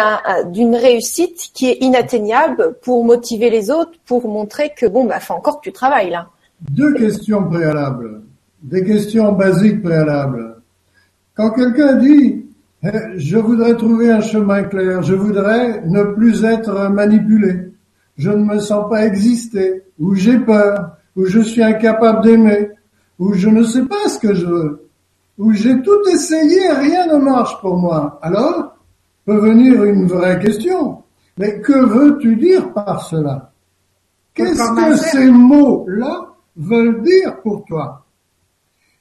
d'une 0.47 0.77
réussite 0.77 1.51
qui 1.53 1.69
est 1.69 1.79
inatteignable 1.81 2.77
pour 2.83 3.05
motiver 3.05 3.51
les 3.51 3.71
autres, 3.71 3.93
pour 4.07 4.27
montrer 4.29 4.73
que 4.75 4.87
bon 4.87 5.05
bah 5.05 5.21
faut 5.21 5.35
encore 5.35 5.61
que 5.61 5.65
tu 5.65 5.73
travailles 5.73 6.11
là. 6.11 6.29
Deux 6.71 6.95
questions 6.95 7.45
préalables, 7.45 8.23
des 8.63 8.85
questions 8.85 9.33
basiques 9.33 9.83
préalables. 9.83 10.57
Quand 11.35 11.51
quelqu'un 11.51 11.95
dit 11.95 12.37
eh, 12.37 12.42
je 12.83 13.39
voudrais 13.39 13.77
trouver 13.77 14.11
un 14.11 14.21
chemin 14.21 14.65
clair, 14.65 15.03
je 15.03 15.15
voudrais 15.15 15.83
ne 15.87 16.03
plus 16.15 16.45
être 16.45 16.91
manipulé, 16.91 17.73
je 18.17 18.31
ne 18.31 18.45
me 18.45 18.59
sens 18.59 18.89
pas 18.91 19.07
exister, 19.07 19.83
ou 19.99 20.15
j'ai 20.15 20.39
peur, 20.39 20.97
ou 21.17 21.27
je 21.27 21.41
suis 21.41 21.63
incapable 21.63 22.23
d'aimer, 22.23 22.71
ou 23.19 23.35
je 23.35 23.49
ne 23.49 23.63
sais 23.63 23.85
pas 23.85 24.09
ce 24.09 24.19
que 24.19 24.35
je 24.35 24.47
veux, 24.47 24.89
ou 25.39 25.53
j'ai 25.53 25.81
tout 25.83 26.09
essayé 26.13 26.65
et 26.65 26.73
rien 26.73 27.07
ne 27.07 27.19
marche 27.19 27.61
pour 27.61 27.77
moi. 27.77 28.19
Alors, 28.23 28.77
peut 29.25 29.39
venir 29.39 29.85
une 29.85 30.07
vraie 30.07 30.39
question. 30.39 31.03
Mais 31.39 31.61
que 31.61 31.73
veux-tu 31.73 32.37
dire 32.37 32.73
par 32.73 33.03
cela? 33.03 33.53
Qu'est-ce 34.35 34.73
que 34.75 34.97
ces 34.97 35.31
mots-là 35.31 36.27
veulent 36.57 37.03
dire 37.03 37.41
pour 37.43 37.65
toi? 37.65 38.05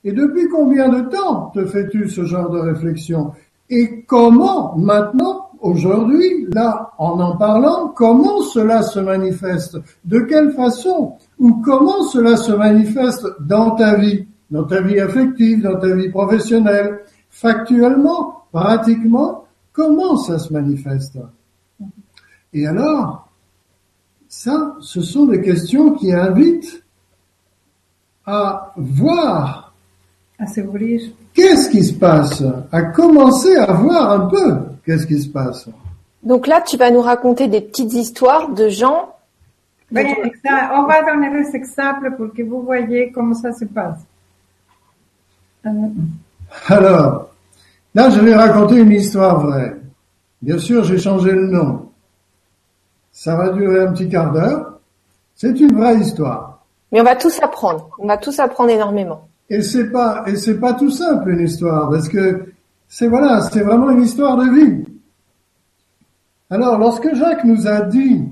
Et 0.04 0.12
depuis 0.12 0.48
combien 0.48 0.90
de 0.90 1.02
temps 1.10 1.52
te 1.54 1.66
fais-tu 1.66 2.10
ce 2.10 2.26
genre 2.26 2.50
de 2.50 2.60
réflexion? 2.60 3.34
Et 3.74 4.04
comment 4.04 4.76
maintenant, 4.78 5.50
aujourd'hui, 5.62 6.46
là, 6.52 6.92
en 6.98 7.18
en 7.22 7.38
parlant, 7.38 7.88
comment 7.96 8.42
cela 8.42 8.84
se 8.84 9.00
manifeste? 9.00 9.78
De 10.04 10.20
quelle 10.20 10.52
façon? 10.52 11.14
Ou 11.40 11.62
comment 11.64 12.04
cela 12.04 12.36
se 12.36 12.52
manifeste 12.52 13.26
dans 13.40 13.72
ta 13.72 13.96
vie? 13.96 14.28
Dans 14.52 14.66
ta 14.66 14.82
vie 14.82 15.00
affective, 15.00 15.62
dans 15.64 15.80
ta 15.80 15.96
vie 15.96 16.10
professionnelle, 16.10 17.00
factuellement, 17.30 18.44
pratiquement, 18.52 19.46
comment 19.72 20.18
ça 20.18 20.38
se 20.38 20.52
manifeste? 20.52 21.18
Et 22.52 22.68
alors, 22.68 23.30
ça, 24.28 24.76
ce 24.82 25.00
sont 25.00 25.28
des 25.28 25.42
questions 25.42 25.94
qui 25.94 26.12
invitent 26.12 26.84
à 28.26 28.74
voir. 28.76 29.74
À 30.38 30.46
s'ouvrir. 30.46 31.02
Qu'est-ce 31.34 31.70
qui 31.70 31.84
se 31.84 31.94
passe? 31.94 32.44
À 32.72 32.82
commencer 32.84 33.56
à 33.56 33.72
voir 33.74 34.12
un 34.12 34.28
peu 34.28 34.58
qu'est-ce 34.86 35.08
qui 35.08 35.22
se 35.22 35.30
passe. 35.30 35.68
Donc 36.24 36.48
là, 36.48 36.62
tu 36.62 36.78
vas 36.78 36.92
nous 36.92 37.02
raconter 37.02 37.48
des 37.48 37.62
petites 37.62 37.94
histoires 37.94 38.50
de 38.50 38.70
gens. 38.70 39.16
Oui, 39.92 40.06
on 40.74 40.84
va 40.86 41.04
donner 41.04 41.32
des 41.32 41.56
exemples 41.56 42.16
pour 42.16 42.34
que 42.34 42.44
vous 42.44 42.62
voyez 42.62 43.12
comment 43.12 43.34
ça 43.34 43.52
se 43.54 43.66
passe. 43.66 44.00
Alors, 46.68 47.30
là, 47.94 48.10
je 48.10 48.20
vais 48.20 48.36
raconter 48.36 48.78
une 48.78 48.92
histoire 48.92 49.40
vraie. 49.46 49.76
Bien 50.42 50.58
sûr, 50.58 50.84
j'ai 50.84 50.98
changé 50.98 51.32
le 51.32 51.48
nom. 51.48 51.90
Ça 53.12 53.36
va 53.36 53.50
durer 53.50 53.84
un 53.84 53.92
petit 53.92 54.10
quart 54.10 54.32
d'heure. 54.32 54.80
C'est 55.36 55.60
une 55.60 55.76
vraie 55.76 55.98
histoire. 55.98 56.60
Mais 56.92 57.02
on 57.02 57.04
va 57.04 57.16
tous 57.16 57.42
apprendre. 57.42 57.90
On 58.00 58.08
va 58.08 58.18
tous 58.18 58.40
apprendre 58.40 58.72
énormément. 58.72 59.28
Et 59.52 59.62
c'est 59.62 59.92
pas, 59.92 60.24
et 60.28 60.38
c'est 60.38 60.62
pas 60.62 60.76
tout 60.76 60.90
simple 60.90 61.32
une 61.32 61.42
histoire, 61.42 61.90
parce 61.90 62.08
que 62.08 62.46
c'est 62.88 63.10
voilà, 63.10 63.42
c'est 63.42 63.64
vraiment 63.64 63.90
une 63.90 64.02
histoire 64.02 64.38
de 64.38 64.50
vie. 64.50 64.86
Alors, 66.50 66.78
lorsque 66.78 67.14
Jacques 67.14 67.44
nous 67.44 67.68
a 67.68 67.82
dit 67.82 68.24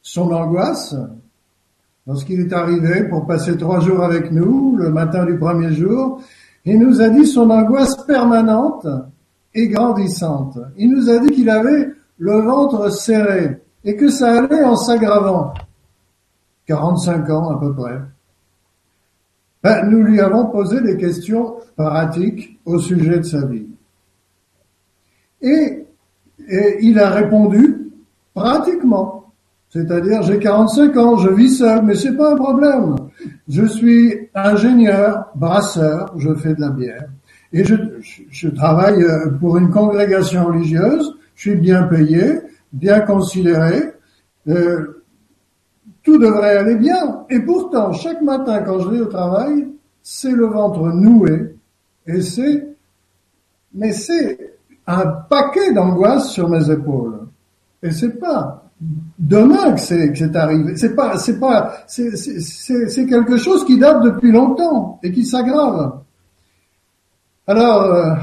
son 0.00 0.30
angoisse, 0.30 0.94
lorsqu'il 2.06 2.38
est 2.38 2.52
arrivé 2.52 3.02
pour 3.08 3.26
passer 3.26 3.56
trois 3.56 3.80
jours 3.80 4.04
avec 4.04 4.30
nous, 4.30 4.76
le 4.76 4.90
matin 4.90 5.24
du 5.24 5.36
premier 5.36 5.72
jour, 5.72 6.20
il 6.64 6.78
nous 6.78 7.02
a 7.02 7.08
dit 7.08 7.26
son 7.26 7.50
angoisse 7.50 7.96
permanente 8.06 8.86
et 9.54 9.66
grandissante. 9.66 10.56
Il 10.76 10.92
nous 10.92 11.10
a 11.10 11.18
dit 11.18 11.32
qu'il 11.32 11.50
avait 11.50 11.88
le 12.18 12.40
ventre 12.42 12.92
serré 12.92 13.60
et 13.82 13.96
que 13.96 14.08
ça 14.08 14.38
allait 14.38 14.62
en 14.62 14.76
s'aggravant. 14.76 15.52
45 16.68 17.28
ans 17.30 17.50
à 17.50 17.58
peu 17.58 17.74
près. 17.74 17.98
Ben, 19.64 19.88
nous 19.88 20.02
lui 20.02 20.20
avons 20.20 20.48
posé 20.50 20.82
des 20.82 20.98
questions 20.98 21.54
pratiques 21.74 22.60
au 22.66 22.78
sujet 22.78 23.20
de 23.20 23.22
sa 23.22 23.46
vie. 23.46 23.66
Et, 25.40 25.86
il 26.82 26.98
a 26.98 27.08
répondu 27.08 27.90
pratiquement. 28.34 29.32
C'est-à-dire, 29.70 30.22
j'ai 30.22 30.38
45 30.38 30.96
ans, 30.98 31.16
je 31.16 31.30
vis 31.30 31.56
seul, 31.56 31.82
mais 31.82 31.94
c'est 31.94 32.14
pas 32.14 32.34
un 32.34 32.36
problème. 32.36 32.96
Je 33.48 33.64
suis 33.64 34.28
ingénieur, 34.34 35.30
brasseur, 35.34 36.12
je 36.18 36.34
fais 36.34 36.54
de 36.54 36.60
la 36.60 36.68
bière. 36.68 37.08
Et 37.54 37.64
je, 37.64 37.74
je, 38.30 38.48
travaille 38.48 39.02
euh, 39.02 39.30
pour 39.40 39.56
une 39.56 39.70
congrégation 39.70 40.44
religieuse, 40.44 41.16
je 41.36 41.40
suis 41.40 41.56
bien 41.56 41.84
payé, 41.84 42.40
bien 42.72 43.00
considéré, 43.00 43.92
euh, 44.48 45.03
tout 46.04 46.18
devrait 46.18 46.58
aller 46.58 46.76
bien. 46.76 47.24
Et 47.30 47.40
pourtant, 47.40 47.92
chaque 47.92 48.22
matin 48.22 48.62
quand 48.62 48.78
je 48.80 48.88
vais 48.90 49.00
au 49.00 49.06
travail, 49.06 49.66
c'est 50.02 50.32
le 50.32 50.46
ventre 50.46 50.88
noué, 50.92 51.56
et 52.06 52.20
c'est, 52.20 52.68
mais 53.72 53.92
c'est 53.92 54.58
un 54.86 55.06
paquet 55.06 55.72
d'angoisse 55.72 56.30
sur 56.30 56.48
mes 56.48 56.70
épaules. 56.70 57.20
Et 57.82 57.90
c'est 57.90 58.20
pas 58.20 58.64
demain 59.18 59.72
que 59.72 59.80
c'est 59.80 60.14
c'est 60.14 60.36
arrivé. 60.36 60.76
C'est 60.76 60.94
pas 60.94 61.16
c'est 61.16 61.40
pas 61.40 61.74
c'est 61.86 62.16
c'est 62.16 63.06
quelque 63.06 63.36
chose 63.38 63.64
qui 63.64 63.78
date 63.78 64.02
depuis 64.02 64.30
longtemps 64.30 65.00
et 65.02 65.10
qui 65.10 65.24
s'aggrave. 65.24 66.00
Alors 67.46 67.82
euh, 67.82 68.14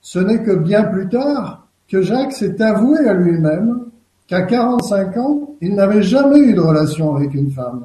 ce 0.00 0.18
n'est 0.18 0.42
que 0.42 0.52
bien 0.52 0.84
plus 0.84 1.08
tard 1.08 1.68
que 1.88 2.02
Jacques 2.02 2.32
s'est 2.32 2.60
avoué 2.60 3.06
à 3.06 3.14
lui-même 3.14 3.91
qu'à 4.32 4.42
45 4.42 5.16
ans, 5.18 5.50
il 5.60 5.74
n'avait 5.74 6.02
jamais 6.02 6.38
eu 6.38 6.54
de 6.54 6.60
relation 6.60 7.14
avec 7.14 7.34
une 7.34 7.50
femme. 7.50 7.84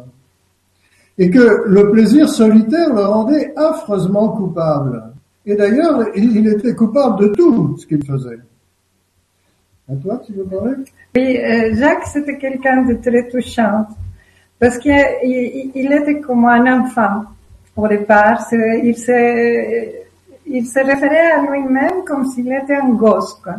Et 1.17 1.29
que 1.29 1.63
le 1.65 1.91
plaisir 1.91 2.29
solitaire 2.29 2.93
le 2.93 3.01
rendait 3.01 3.53
affreusement 3.57 4.29
coupable. 4.29 5.03
Et 5.45 5.55
d'ailleurs, 5.55 6.05
il 6.15 6.47
était 6.47 6.73
coupable 6.73 7.19
de 7.19 7.27
tout 7.29 7.77
ce 7.77 7.85
qu'il 7.85 8.05
faisait. 8.05 8.39
À 9.91 9.95
toi, 9.95 10.21
tu 10.25 10.33
veux 10.33 10.45
parler? 10.45 10.75
Oui, 11.15 11.37
euh, 11.37 11.75
Jacques, 11.75 12.05
c'était 12.05 12.37
quelqu'un 12.37 12.83
de 12.83 12.93
très 12.93 13.27
touchant. 13.27 13.85
Parce 14.59 14.77
qu'il 14.77 15.71
il 15.75 15.91
était 15.91 16.21
comme 16.21 16.45
un 16.45 16.79
enfant 16.79 17.23
au 17.75 17.87
départ. 17.87 18.45
Il 18.51 18.97
se, 18.97 19.17
il 20.45 20.65
se 20.65 20.79
référait 20.79 21.31
à 21.31 21.41
lui-même 21.41 22.03
comme 22.05 22.25
s'il 22.25 22.51
était 22.53 22.75
un 22.75 22.89
gosse. 22.89 23.33
Quoi. 23.43 23.55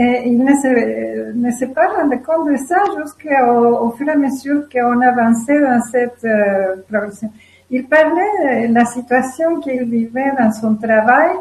Et 0.00 0.22
il 0.26 0.44
ne 0.44 0.54
se, 0.54 1.32
ne 1.34 1.50
s'est 1.50 1.72
pas 1.74 1.88
rendu 1.88 2.22
compte 2.22 2.48
de 2.48 2.56
ça 2.56 2.76
jusqu'au 2.96 3.86
au 3.86 3.90
fur 3.90 4.06
et 4.06 4.12
à 4.12 4.16
mesure 4.16 4.68
qu'on 4.72 5.00
avançait 5.00 5.60
dans 5.60 5.82
cette 5.82 6.24
euh, 6.24 6.76
progression. 6.88 7.32
Il 7.68 7.84
parlait 7.86 8.68
de 8.68 8.74
la 8.74 8.84
situation 8.84 9.58
qu'il 9.60 9.84
vivait 9.84 10.32
dans 10.38 10.52
son 10.52 10.76
travail 10.76 11.32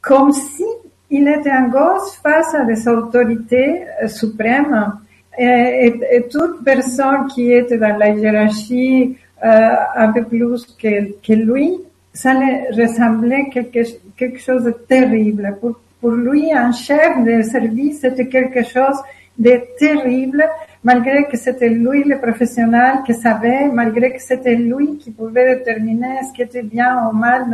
comme 0.00 0.32
si 0.32 0.64
il 1.10 1.28
était 1.28 1.50
un 1.50 1.68
gosse 1.68 2.16
face 2.22 2.54
à 2.54 2.64
des 2.64 2.88
autorités 2.88 3.84
euh, 4.02 4.08
suprêmes 4.08 4.94
et, 5.38 5.92
et, 6.12 6.28
toute 6.28 6.64
personne 6.64 7.26
qui 7.28 7.52
était 7.52 7.78
dans 7.78 7.96
la 7.96 8.08
hiérarchie 8.08 9.16
euh, 9.44 9.74
un 9.96 10.12
peu 10.12 10.24
plus 10.24 10.66
que, 10.80 11.12
que 11.20 11.32
lui, 11.32 11.78
ça 12.12 12.34
lui 12.34 12.82
ressemblait 12.82 13.48
quelque, 13.50 13.80
quelque 14.16 14.38
chose 14.38 14.64
de 14.64 14.70
terrible. 14.70 15.56
Pour 16.00 16.10
lui, 16.12 16.52
un 16.52 16.72
chef 16.72 17.24
de 17.24 17.42
service, 17.42 18.00
c'était 18.00 18.28
quelque 18.28 18.62
chose 18.64 18.96
de 19.38 19.60
terrible, 19.78 20.44
malgré 20.82 21.26
que 21.26 21.36
c'était 21.36 21.68
lui 21.68 22.04
le 22.04 22.18
professionnel 22.20 23.00
qui 23.06 23.14
savait, 23.14 23.68
malgré 23.68 24.12
que 24.12 24.22
c'était 24.22 24.56
lui 24.56 24.98
qui 24.98 25.10
pouvait 25.10 25.56
déterminer 25.56 26.20
ce 26.28 26.34
qui 26.34 26.42
était 26.42 26.62
bien 26.62 27.08
ou 27.08 27.12
mal 27.12 27.46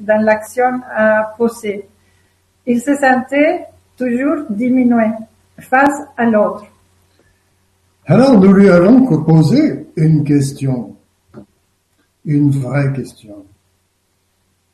dans 0.00 0.22
l'action 0.22 0.80
à 0.94 1.34
poser. 1.36 1.86
Il 2.66 2.80
se 2.80 2.94
sentait 2.96 3.66
toujours 3.96 4.44
diminué 4.50 5.06
face 5.58 6.02
à 6.16 6.24
l'autre. 6.24 6.66
Alors 8.06 8.38
nous 8.38 8.52
lui 8.52 8.68
allons 8.68 9.06
poser 9.24 9.86
une 9.96 10.22
question, 10.24 10.96
une 12.24 12.50
vraie 12.50 12.92
question. 12.92 13.44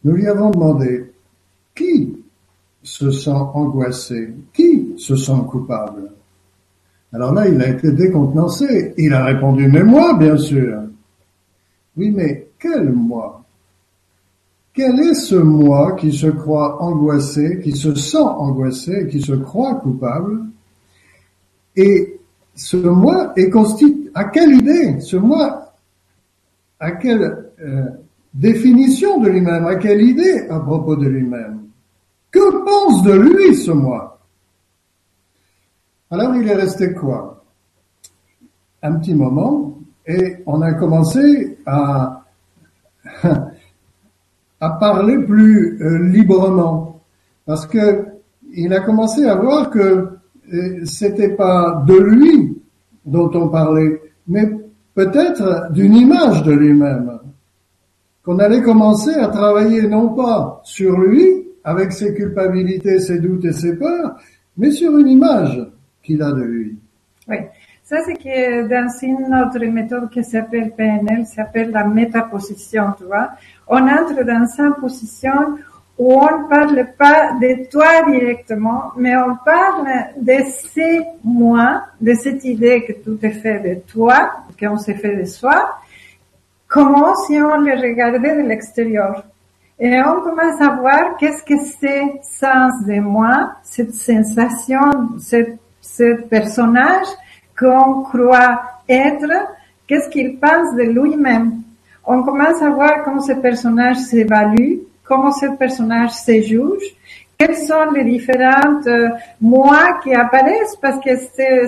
Nous 0.05 0.15
lui 0.15 0.27
avons 0.27 0.51
demandé 0.51 1.13
qui 1.75 2.22
se 2.83 3.11
sent 3.11 3.31
angoissé, 3.31 4.35
qui 4.53 4.95
se 4.97 5.17
sent 5.17 5.43
coupable? 5.49 6.11
Alors 7.13 7.33
là, 7.35 7.47
il 7.47 7.61
a 7.61 7.69
été 7.69 7.93
décontenancé. 7.93 8.95
Il 8.97 9.13
a 9.13 9.25
répondu, 9.25 9.69
mais 9.69 9.83
moi, 9.83 10.15
bien 10.15 10.37
sûr. 10.37 10.83
Oui, 11.97 12.11
mais 12.11 12.49
quel 12.59 12.91
moi? 12.91 13.45
Quel 14.73 14.99
est 15.01 15.15
ce 15.15 15.35
moi 15.35 15.93
qui 15.93 16.13
se 16.13 16.29
croit 16.29 16.83
angoissé, 16.83 17.61
qui 17.63 17.73
se 17.73 17.95
sent 17.95 18.17
angoissé, 18.17 19.07
qui 19.09 19.21
se 19.21 19.35
croit 19.35 19.75
coupable? 19.75 20.47
Et 21.77 22.19
ce 22.55 22.79
moi 22.79 23.33
est 23.37 23.51
constitué 23.51 24.11
à 24.15 24.25
quelle 24.25 24.55
idée? 24.55 25.01
Ce 25.01 25.17
moi, 25.17 25.75
à 26.81 26.93
quelle 26.93 27.51
euh, 27.61 27.85
définition 28.33 29.21
de 29.21 29.29
lui-même? 29.29 29.67
À 29.67 29.77
quelle 29.77 30.01
idée 30.01 30.47
à 30.49 30.59
propos 30.61 30.97
de 30.97 31.07
lui-même? 31.07 31.62
Que 32.33 32.65
pense 32.65 33.03
de 33.05 33.13
lui 33.13 33.55
ce 33.55 33.71
moi? 33.71 34.19
Alors 36.11 36.35
il 36.35 36.49
est 36.49 36.55
resté 36.55 36.93
quoi? 36.95 37.45
Un 38.83 38.95
petit 38.97 39.15
moment 39.15 39.79
et 40.07 40.39
on 40.47 40.61
a 40.63 40.73
commencé 40.73 41.59
à 41.67 42.25
à 44.61 44.71
parler 44.71 45.19
plus 45.19 45.81
euh, 45.83 46.09
librement 46.09 47.01
parce 47.47 47.67
que 47.67 48.07
il 48.55 48.73
a 48.73 48.81
commencé 48.81 49.25
à 49.25 49.35
voir 49.35 49.71
que 49.71 50.09
c'était 50.85 51.31
pas 51.31 51.83
de 51.87 51.95
lui 51.95 52.63
dont 53.05 53.31
on 53.35 53.49
parlait, 53.49 54.01
mais 54.29 54.51
peut-être 54.95 55.73
d'une 55.73 55.95
image 55.95 56.43
de 56.43 56.53
lui-même. 56.53 57.19
Qu'on 58.23 58.39
allait 58.39 58.63
commencer 58.63 59.15
à 59.15 59.29
travailler 59.29 59.89
non 59.89 60.11
pas 60.11 60.61
sur 60.65 60.99
lui, 60.99 61.49
avec 61.65 61.93
ses 61.93 62.15
culpabilités, 62.15 62.99
ses 63.01 63.19
doutes 63.19 63.45
et 63.45 63.53
ses 63.53 63.77
peurs, 63.77 64.17
mais 64.57 64.71
sur 64.71 64.97
une 64.99 65.09
image 65.09 65.61
qu'il 66.03 66.23
a 66.23 66.33
de 66.33 66.43
lui. 66.43 66.77
Oui. 67.29 67.37
Ça, 67.85 67.99
c'est 68.07 68.15
que 68.15 68.69
dans 68.69 68.89
une 69.03 69.35
autre 69.35 69.65
méthode 69.67 70.09
qui 70.11 70.25
s'appelle 70.25 70.73
PNL, 70.73 71.27
s'appelle 71.27 71.71
la 71.71 71.85
métaposition, 71.85 72.93
tu 72.97 73.05
vois. 73.05 73.31
On 73.69 73.87
entre 73.87 74.25
dans 74.25 74.47
une 74.59 74.75
position 74.81 75.59
où 75.99 76.15
on 76.15 76.39
ne 76.39 76.49
parle 76.49 76.87
pas 76.97 77.33
de 77.41 77.69
toi 77.69 78.11
directement, 78.11 78.93
mais 78.97 79.15
on 79.17 79.37
parle 79.45 79.89
de 80.17 80.39
ces 80.47 81.01
moi, 81.23 81.83
de 82.01 82.15
cette 82.15 82.45
idée 82.45 82.83
que 82.85 82.93
tout 82.93 83.19
est 83.23 83.31
fait 83.31 83.61
de 83.61 83.81
toi, 83.93 84.33
qu'on 84.59 84.79
s'est 84.79 84.95
fait 84.95 85.17
de 85.17 85.25
soi, 85.25 85.79
comment 86.67 87.15
si 87.27 87.35
on 87.35 87.59
le 87.59 87.73
regardait 87.79 88.37
de 88.43 88.49
l'extérieur? 88.49 89.25
Et 89.85 90.01
on 90.01 90.21
commence 90.21 90.61
à 90.61 90.77
voir 90.77 91.17
qu'est-ce 91.19 91.43
que 91.43 91.59
c'est 91.81 92.21
sens 92.23 92.73
de 92.87 93.01
moi, 93.01 93.55
cette 93.65 93.93
sensation, 93.93 94.79
ce 95.81 96.13
personnage 96.29 97.09
qu'on 97.59 98.03
croit 98.03 98.63
être, 98.89 99.27
qu'est-ce 99.89 100.09
qu'il 100.09 100.39
pense 100.39 100.73
de 100.77 100.85
lui-même. 100.85 101.63
On 102.07 102.23
commence 102.23 102.63
à 102.63 102.71
voir 102.71 103.03
comment 103.05 103.23
ce 103.23 103.33
personnage 103.33 103.97
s'évalue, 103.97 104.83
comment 105.03 105.33
ce 105.33 105.47
personnage 105.57 106.13
se 106.13 106.41
juge, 106.41 106.95
quels 107.37 107.57
sont 107.57 107.91
les 107.93 108.05
différentes 108.05 108.87
euh, 108.87 109.09
moi 109.41 109.99
qui 110.05 110.15
apparaissent, 110.15 110.77
parce 110.81 111.01
que 111.05 111.11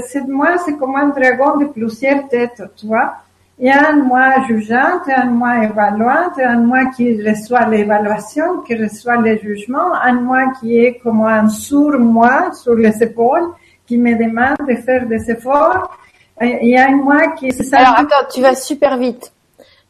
c'est 0.06 0.28
moi, 0.28 0.56
c'est 0.64 0.76
comme 0.76 0.94
un 0.94 1.08
dragon 1.08 1.56
de 1.56 1.64
plusieurs 1.64 2.28
têtes, 2.28 2.62
tu 2.76 2.86
vois. 2.86 3.23
Il 3.58 3.66
y 3.66 3.70
a 3.70 3.90
un 3.90 4.02
moi 4.02 4.44
jugeant, 4.48 5.00
un 5.06 5.26
moi 5.26 5.64
évaluant, 5.64 6.32
un 6.36 6.58
moi 6.58 6.86
qui 6.86 7.22
reçoit 7.22 7.66
l'évaluation, 7.66 8.62
qui 8.62 8.74
reçoit 8.74 9.16
le 9.16 9.38
jugement, 9.38 9.94
un 9.94 10.14
moi 10.14 10.52
qui 10.58 10.76
est 10.76 10.98
comme 10.98 11.22
un 11.22 11.48
sourd-moi 11.48 12.52
sur 12.52 12.74
les 12.74 13.00
épaules, 13.00 13.52
qui 13.86 13.96
me 13.96 14.12
demande 14.16 14.68
de 14.68 14.74
faire 14.74 15.06
des 15.06 15.30
efforts. 15.30 15.96
Il 16.40 16.68
y 16.68 16.76
a 16.76 16.88
un 16.88 16.96
moi 16.96 17.28
qui... 17.36 17.50
Alors 17.72 18.00
attends, 18.00 18.26
tu 18.32 18.40
vas 18.40 18.56
super 18.56 18.98
vite. 18.98 19.32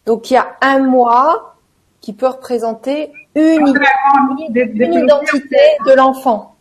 Donc 0.05 0.31
il 0.31 0.35
y 0.35 0.37
a 0.37 0.57
un 0.61 0.81
moi 0.81 1.57
qui 2.03 2.13
peut 2.13 2.29
représenter 2.29 3.13
une, 3.35 3.75
identité 4.77 5.57
de 5.87 5.97
l'enfant. 5.97 6.54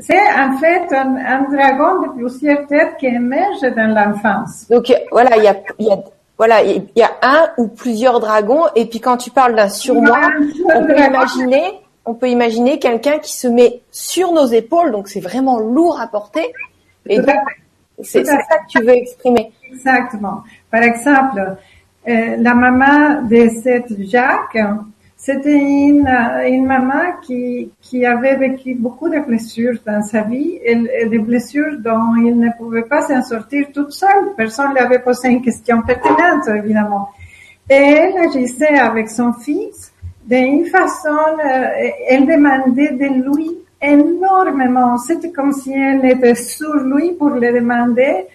C'est 0.00 0.32
en 0.38 0.56
fait 0.58 0.92
un, 0.94 1.42
dragon 1.50 2.02
de 2.02 2.12
plusieurs 2.16 2.66
têtes 2.66 2.96
qui 2.98 3.06
émerge 3.06 3.60
dans 3.76 3.94
l'enfance. 3.94 4.66
Donc 4.68 4.92
voilà, 5.10 5.36
il 5.36 5.44
y 5.44 5.48
a, 5.48 5.56
y 5.78 5.90
a 5.90 5.98
voilà, 6.40 6.62
il 6.62 6.86
y 6.96 7.02
a 7.02 7.10
un 7.20 7.50
ou 7.58 7.68
plusieurs 7.68 8.18
dragons. 8.18 8.64
Et 8.74 8.86
puis 8.86 8.98
quand 8.98 9.18
tu 9.18 9.30
parles 9.30 9.54
d'un 9.54 9.68
surmoi, 9.68 10.18
on 10.74 10.86
peut 10.86 10.98
imaginer, 10.98 11.64
on 12.06 12.14
peut 12.14 12.30
imaginer 12.30 12.78
quelqu'un 12.78 13.18
qui 13.18 13.36
se 13.36 13.46
met 13.46 13.82
sur 13.90 14.32
nos 14.32 14.46
épaules. 14.46 14.90
Donc 14.90 15.08
c'est 15.08 15.20
vraiment 15.20 15.58
lourd 15.58 16.00
à 16.00 16.06
porter. 16.06 16.50
Et 17.06 17.18
c'est 18.02 18.24
ça 18.24 18.36
que 18.36 18.70
tu 18.70 18.82
veux 18.82 18.94
exprimer. 18.94 19.52
Exactement. 19.70 20.42
Par 20.70 20.82
exemple, 20.82 21.56
euh, 22.08 22.36
la 22.38 22.54
maman 22.54 23.22
de 23.28 23.50
cette 23.62 24.00
Jacques, 24.08 24.56
c'était 25.22 25.58
une, 25.58 26.08
une 26.08 26.64
maman 26.64 27.20
qui, 27.20 27.70
qui 27.82 28.06
avait 28.06 28.36
vécu 28.36 28.74
beaucoup 28.74 29.10
de 29.10 29.18
blessures 29.18 29.78
dans 29.86 30.02
sa 30.02 30.22
vie, 30.22 30.58
et, 30.64 31.06
des 31.06 31.18
blessures 31.18 31.78
dont 31.78 32.16
il 32.16 32.38
ne 32.38 32.48
pouvait 32.56 32.84
pas 32.84 33.02
s'en 33.02 33.22
sortir 33.22 33.66
toute 33.70 33.92
seule. 33.92 34.32
Personne 34.34 34.70
ne 34.70 34.76
lui 34.76 34.80
avait 34.80 34.98
posé 35.00 35.28
une 35.28 35.42
question 35.42 35.82
pertinente, 35.82 36.48
évidemment. 36.48 37.10
Et 37.68 37.74
elle 37.74 38.16
agissait 38.16 38.78
avec 38.78 39.10
son 39.10 39.34
fils 39.34 39.92
d'une 40.24 40.64
façon, 40.64 41.18
euh, 41.44 41.90
elle 42.08 42.26
demandait 42.26 42.92
de 42.92 43.22
lui 43.22 43.50
énormément. 43.82 44.96
C'était 44.96 45.32
comme 45.32 45.52
si 45.52 45.74
elle 45.74 46.02
était 46.04 46.34
sur 46.34 46.74
lui 46.76 47.12
pour 47.12 47.28
le 47.28 47.52
demander 47.52 48.26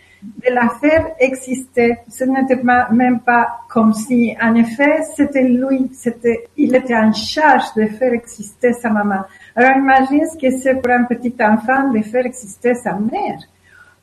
de 0.46 0.54
la 0.54 0.70
faire 0.82 1.08
exister. 1.20 1.98
Ce 2.10 2.24
n'était 2.24 2.62
même 2.92 3.20
pas 3.20 3.62
comme 3.70 3.94
si, 3.94 4.36
en 4.42 4.56
effet, 4.56 5.04
c'était 5.16 5.44
lui, 5.44 5.92
c'était, 5.94 6.48
il 6.58 6.76
était 6.76 6.96
en 6.96 7.12
charge 7.14 7.74
de 7.76 7.86
faire 7.88 8.14
exister 8.14 8.74
sa 8.74 8.90
maman. 8.90 9.22
Alors 9.56 9.78
imagine 9.78 10.26
ce 10.28 10.38
que 10.38 10.52
c'est 10.58 10.76
pour 10.82 10.92
un 10.92 11.04
petit 11.04 11.36
enfant 11.40 11.90
de 11.90 12.02
faire 12.02 12.26
exister 12.26 12.76
sa 12.76 12.94
mère, 12.94 13.40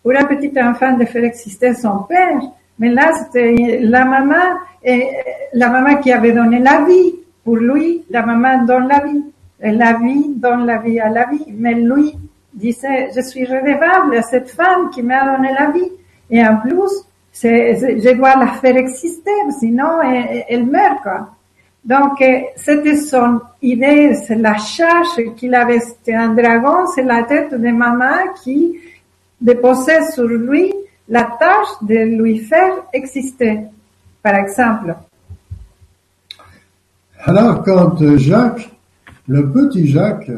pour 0.02 0.12
un 0.12 0.24
petit 0.24 0.52
enfant 0.61 0.96
de 0.96 1.04
faire 1.04 1.24
exister 1.24 1.74
son 1.74 2.04
père. 2.04 2.40
Mais 2.78 2.88
là, 2.88 3.12
c'était 3.14 3.80
la 3.82 4.04
maman, 4.04 4.56
la 5.52 5.68
maman 5.68 5.96
qui 6.00 6.11
avait 6.11 6.32
donné 6.32 6.58
la 6.58 6.85
vie. 6.85 7.14
Pour 7.44 7.56
lui, 7.56 8.04
la 8.11 8.24
maman 8.24 8.64
donne 8.64 8.88
la 8.88 9.00
vie. 9.00 9.24
La 9.61 9.92
vie 9.94 10.32
donne 10.37 10.66
la 10.66 10.78
vie 10.78 10.98
à 10.98 11.08
la 11.08 11.26
vie. 11.26 11.44
Mais 11.48 11.74
lui, 11.74 12.14
disait, 12.52 13.11
je 13.14 13.20
suis 13.20 13.44
redevable 13.44 14.16
à 14.16 14.22
cette 14.22 14.50
femme 14.50 14.90
qui 14.90 15.02
m'a 15.02 15.37
donné 15.37 15.52
la 15.52 15.70
vie. 15.70 15.92
Et 16.30 16.42
en 16.44 16.56
plus, 16.56 17.04
je 17.35 18.16
dois 18.16 18.37
la 18.37 18.48
faire 18.52 18.76
exister, 18.76 19.30
sinon 19.58 20.00
elle, 20.48 20.66
meurt, 20.66 21.02
quoi. 21.02 21.30
Donc, 21.85 22.20
euh, 22.22 22.40
c'était 22.54 22.96
son 22.96 23.40
idée, 23.61 24.14
c'est 24.14 24.37
la 24.37 24.56
charge 24.56 25.20
qu'il 25.37 25.52
avait, 25.52 25.80
c'était 25.80 26.14
un 26.14 26.28
dragon, 26.28 26.87
c'est 26.94 27.02
la 27.02 27.24
tête 27.24 27.52
de 27.52 27.68
maman 27.70 28.32
qui 28.44 28.78
déposait 29.40 30.08
sur 30.12 30.28
lui 30.28 30.72
la 31.08 31.24
tâche 31.24 31.82
de 31.82 32.16
lui 32.16 32.38
faire 32.38 32.74
exister, 32.92 33.62
par 34.22 34.37
exemple. 34.37 34.94
Alors 37.24 37.62
quand 37.64 38.16
Jacques, 38.16 38.70
le 39.26 39.50
petit 39.50 39.88
Jacques, 39.88 40.30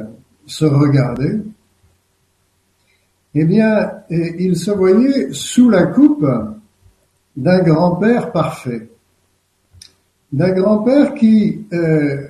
se 0.47 0.65
regardait, 0.65 1.41
eh 3.35 3.45
bien, 3.45 4.05
il 4.11 4.57
se 4.57 4.71
voyait 4.71 5.33
sous 5.33 5.69
la 5.69 5.87
coupe 5.87 6.27
d'un 7.37 7.63
grand-père 7.63 8.31
parfait, 8.31 8.89
d'un 10.33 10.53
grand-père 10.53 11.15
qui 11.15 11.67
euh, 11.73 12.29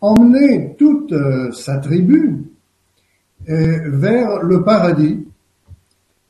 emmenait 0.00 0.74
toute 0.78 1.12
euh, 1.12 1.50
sa 1.52 1.78
tribu 1.78 2.44
euh, 3.48 3.90
vers 3.90 4.42
le 4.42 4.62
paradis 4.62 5.26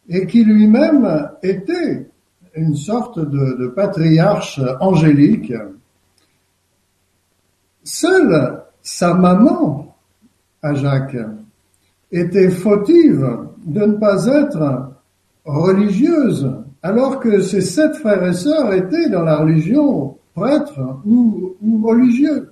et 0.09 0.27
qui 0.27 0.45
lui-même 0.45 1.31
était 1.43 2.09
une 2.55 2.77
sorte 2.77 3.19
de 3.19 3.67
patriarche 3.69 4.61
angélique. 4.79 5.53
Seule 7.83 8.63
sa 8.81 9.15
maman, 9.15 9.97
à 10.63 10.75
Jacques, 10.75 11.17
était 12.13 12.51
fautive 12.51 13.49
de 13.65 13.81
ne 13.81 13.95
pas 13.95 14.27
être 14.27 14.93
religieuse, 15.45 16.51
alors 16.83 17.21
que 17.21 17.41
ses 17.41 17.61
sept 17.61 17.97
frères 17.97 18.25
et 18.25 18.33
sœurs 18.33 18.73
étaient 18.73 19.09
dans 19.09 19.23
la 19.23 19.37
religion 19.37 20.17
prêtres 20.35 20.81
ou, 21.07 21.55
ou 21.63 21.87
religieux. 21.87 22.51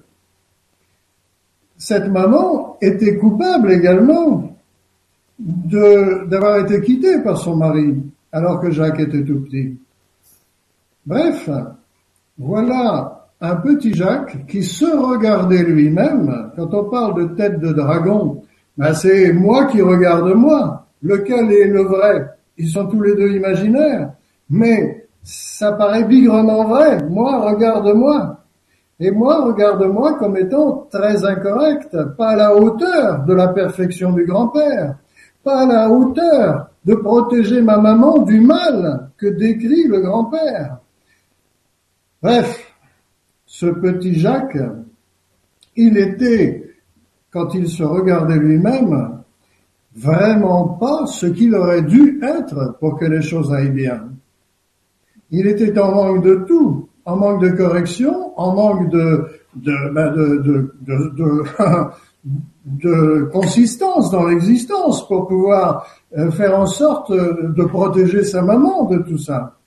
Cette 1.77 2.09
maman 2.09 2.77
était 2.81 3.18
coupable 3.18 3.72
également 3.72 4.57
d'avoir 5.38 6.59
été 6.59 6.81
quittée 6.81 7.20
par 7.20 7.37
son 7.37 7.57
mari, 7.57 8.01
alors 8.31 8.61
que 8.61 8.70
Jacques 8.70 9.01
était 9.01 9.25
tout 9.25 9.40
petit. 9.40 9.77
Bref, 11.05 11.51
voilà 12.38 13.27
un 13.40 13.57
petit 13.57 13.92
Jacques 13.92 14.46
qui 14.46 14.62
se 14.62 14.85
regardait 14.85 15.64
lui-même. 15.64 16.53
Quand 16.55 16.72
on 16.72 16.85
parle 16.85 17.20
de 17.20 17.35
tête 17.35 17.59
de 17.59 17.72
dragon, 17.72 18.42
ben 18.79 18.94
c'est 18.94 19.33
moi 19.33 19.64
qui 19.66 19.83
regarde 19.83 20.33
moi. 20.35 20.82
Lequel 21.03 21.53
est 21.53 21.67
le 21.67 21.83
vrai? 21.83 22.31
Ils 22.59 22.69
sont 22.69 22.87
tous 22.87 23.03
les 23.03 23.15
deux 23.15 23.33
imaginaires, 23.33 24.12
mais 24.49 25.09
ça 25.23 25.73
paraît 25.73 26.05
bigrement 26.05 26.65
vrai. 26.65 27.03
Moi, 27.09 27.41
regarde-moi. 27.41 28.38
Et 29.01 29.11
moi, 29.11 29.45
regarde-moi 29.45 30.15
comme 30.15 30.37
étant 30.37 30.87
très 30.91 31.25
incorrect, 31.25 31.97
pas 32.17 32.31
à 32.31 32.37
la 32.37 32.55
hauteur 32.55 33.25
de 33.25 33.35
la 33.35 33.49
perfection 33.49 34.12
du 34.12 34.25
grand-père, 34.25 34.97
pas 35.43 35.62
à 35.62 35.67
la 35.67 35.91
hauteur 35.91 36.69
de 36.85 36.95
protéger 36.95 37.62
ma 37.62 37.79
maman 37.79 38.19
du 38.19 38.41
mal 38.41 39.11
que 39.17 39.27
décrit 39.27 39.88
le 39.88 40.01
grand-père. 40.01 40.79
Bref, 42.23 42.73
ce 43.45 43.67
petit 43.67 44.15
Jacques, 44.15 44.59
il 45.75 45.97
était, 45.97 46.71
quand 47.31 47.55
il 47.55 47.69
se 47.69 47.83
regardait 47.83 48.38
lui-même, 48.38 49.22
vraiment 49.94 50.68
pas 50.68 51.07
ce 51.07 51.26
qu'il 51.26 51.55
aurait 51.55 51.83
dû 51.83 52.20
être 52.22 52.76
pour 52.81 52.98
que 52.98 53.05
les 53.05 53.22
choses 53.22 53.52
aillent 53.52 53.70
bien. 53.70 54.09
Il 55.31 55.46
était 55.46 55.78
en 55.78 55.92
manque 55.92 56.24
de 56.24 56.44
tout, 56.46 56.88
en 57.05 57.16
manque 57.16 57.42
de 57.42 57.50
correction, 57.50 58.38
en 58.38 58.55
manque 58.55 58.90
de 58.90 59.26
de 59.55 59.92
ben 59.92 60.12
de, 60.12 60.37
de, 60.38 61.44
de, 62.64 63.24
consistance 63.33 64.11
dans 64.11 64.26
l'existence 64.26 65.07
pour 65.07 65.28
pouvoir 65.28 65.87
euh, 66.16 66.31
faire 66.31 66.59
en 66.59 66.66
sorte 66.66 67.11
euh, 67.11 67.48
de 67.48 67.64
protéger 67.64 68.24
sa 68.24 68.42
maman 68.42 68.85
de 68.85 68.98
tout 68.98 69.18
ça. 69.18 69.59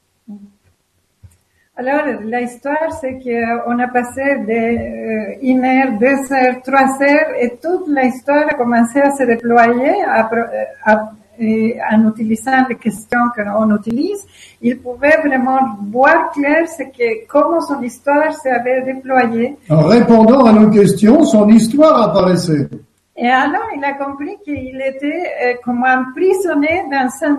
Alors, 1.77 2.21
la 2.23 2.41
histoire, 2.41 2.89
c'est 3.01 3.19
qu'on 3.19 3.79
a 3.79 3.87
passé 3.89 4.21
de 4.47 4.53
euh, 4.53 5.35
une 5.41 5.65
heure, 5.65 5.99
deux 5.99 6.33
heures, 6.33 6.61
trois 6.63 6.87
heures, 7.03 7.33
et 7.37 7.57
toute 7.61 7.89
la 7.89 8.05
histoire 8.05 8.45
a 8.49 8.53
commencé 8.53 9.01
à 9.01 9.11
se 9.11 9.23
déployer 9.23 9.91
euh, 9.91 10.95
et 11.37 11.77
en 11.91 12.07
utilisant 12.11 12.65
les 12.69 12.75
questions 12.75 13.27
qu'on 13.35 13.75
utilise. 13.75 14.25
Il 14.61 14.79
pouvait 14.79 15.17
vraiment 15.17 15.59
voir 15.91 16.31
clair 16.31 16.65
ce 16.65 16.83
que, 16.83 17.27
comment 17.27 17.59
son 17.59 17.81
histoire 17.81 18.31
s'avait 18.33 18.81
déployée. 18.83 19.57
En 19.69 19.81
répondant 19.81 20.45
à 20.45 20.53
nos 20.53 20.69
questions, 20.69 21.25
son 21.25 21.49
histoire 21.49 22.03
apparaissait. 22.03 22.69
Et 23.17 23.29
alors, 23.29 23.67
il 23.77 23.83
a 23.83 23.93
compris 23.93 24.35
qu'il 24.43 24.81
était 24.81 25.23
euh, 25.45 25.53
comme 25.63 25.83
emprisonné 25.85 26.83
dans 26.91 27.09
un, 27.25 27.37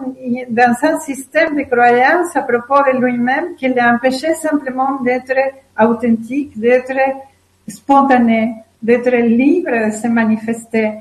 dans 0.48 0.74
un 0.82 1.00
système 1.00 1.54
de 1.54 1.64
croyances 1.64 2.34
à 2.34 2.42
propos 2.42 2.80
de 2.90 2.98
lui-même 2.98 3.54
qui 3.58 3.68
l'empêchait 3.68 4.34
simplement 4.36 5.00
d'être 5.04 5.34
authentique, 5.78 6.58
d'être 6.58 6.96
spontané, 7.68 8.54
d'être 8.82 9.10
libre 9.16 9.70
de 9.88 9.90
se 9.92 10.08
manifester. 10.08 10.92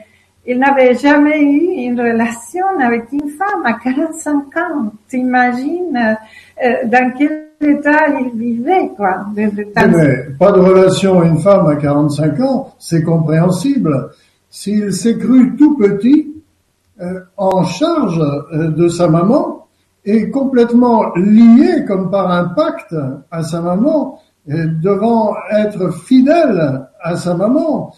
Il 0.47 0.59
n'avait 0.59 0.93
jamais 0.95 1.41
eu 1.41 1.87
une 1.87 1.99
relation 1.99 2.65
avec 2.79 3.05
une 3.11 3.29
femme 3.29 3.65
à 3.65 3.73
45 3.73 4.57
ans. 4.57 4.91
T'imagines 5.07 5.97
euh, 6.63 6.73
dans 6.85 7.11
quel 7.17 7.45
état 7.61 8.09
il 8.19 8.29
vivait, 8.37 8.89
quoi. 8.95 9.25
de- 9.35 9.49
de- 9.55 9.67
dans- 9.75 9.97
Mais 9.97 10.35
pas 10.37 10.51
de 10.51 10.59
relation 10.59 11.21
à 11.21 11.25
une 11.25 11.39
femme 11.39 11.65
à 11.67 11.75
45 11.77 12.39
ans, 12.41 12.73
c'est 12.77 13.01
compréhensible. 13.03 14.09
S'il 14.57 14.93
s'est 14.93 15.17
cru 15.17 15.57
tout 15.57 15.75
petit, 15.75 16.33
euh, 17.01 17.19
en 17.35 17.65
charge 17.65 18.21
euh, 18.53 18.69
de 18.69 18.87
sa 18.87 19.09
maman, 19.09 19.67
et 20.05 20.29
complètement 20.29 21.13
lié 21.15 21.83
comme 21.85 22.09
par 22.09 22.31
un 22.31 22.45
pacte 22.45 22.95
à 23.31 23.43
sa 23.43 23.59
maman, 23.59 24.17
et 24.47 24.65
devant 24.81 25.35
être 25.51 25.91
fidèle 25.93 26.87
à 27.01 27.17
sa 27.17 27.33
maman, 27.35 27.93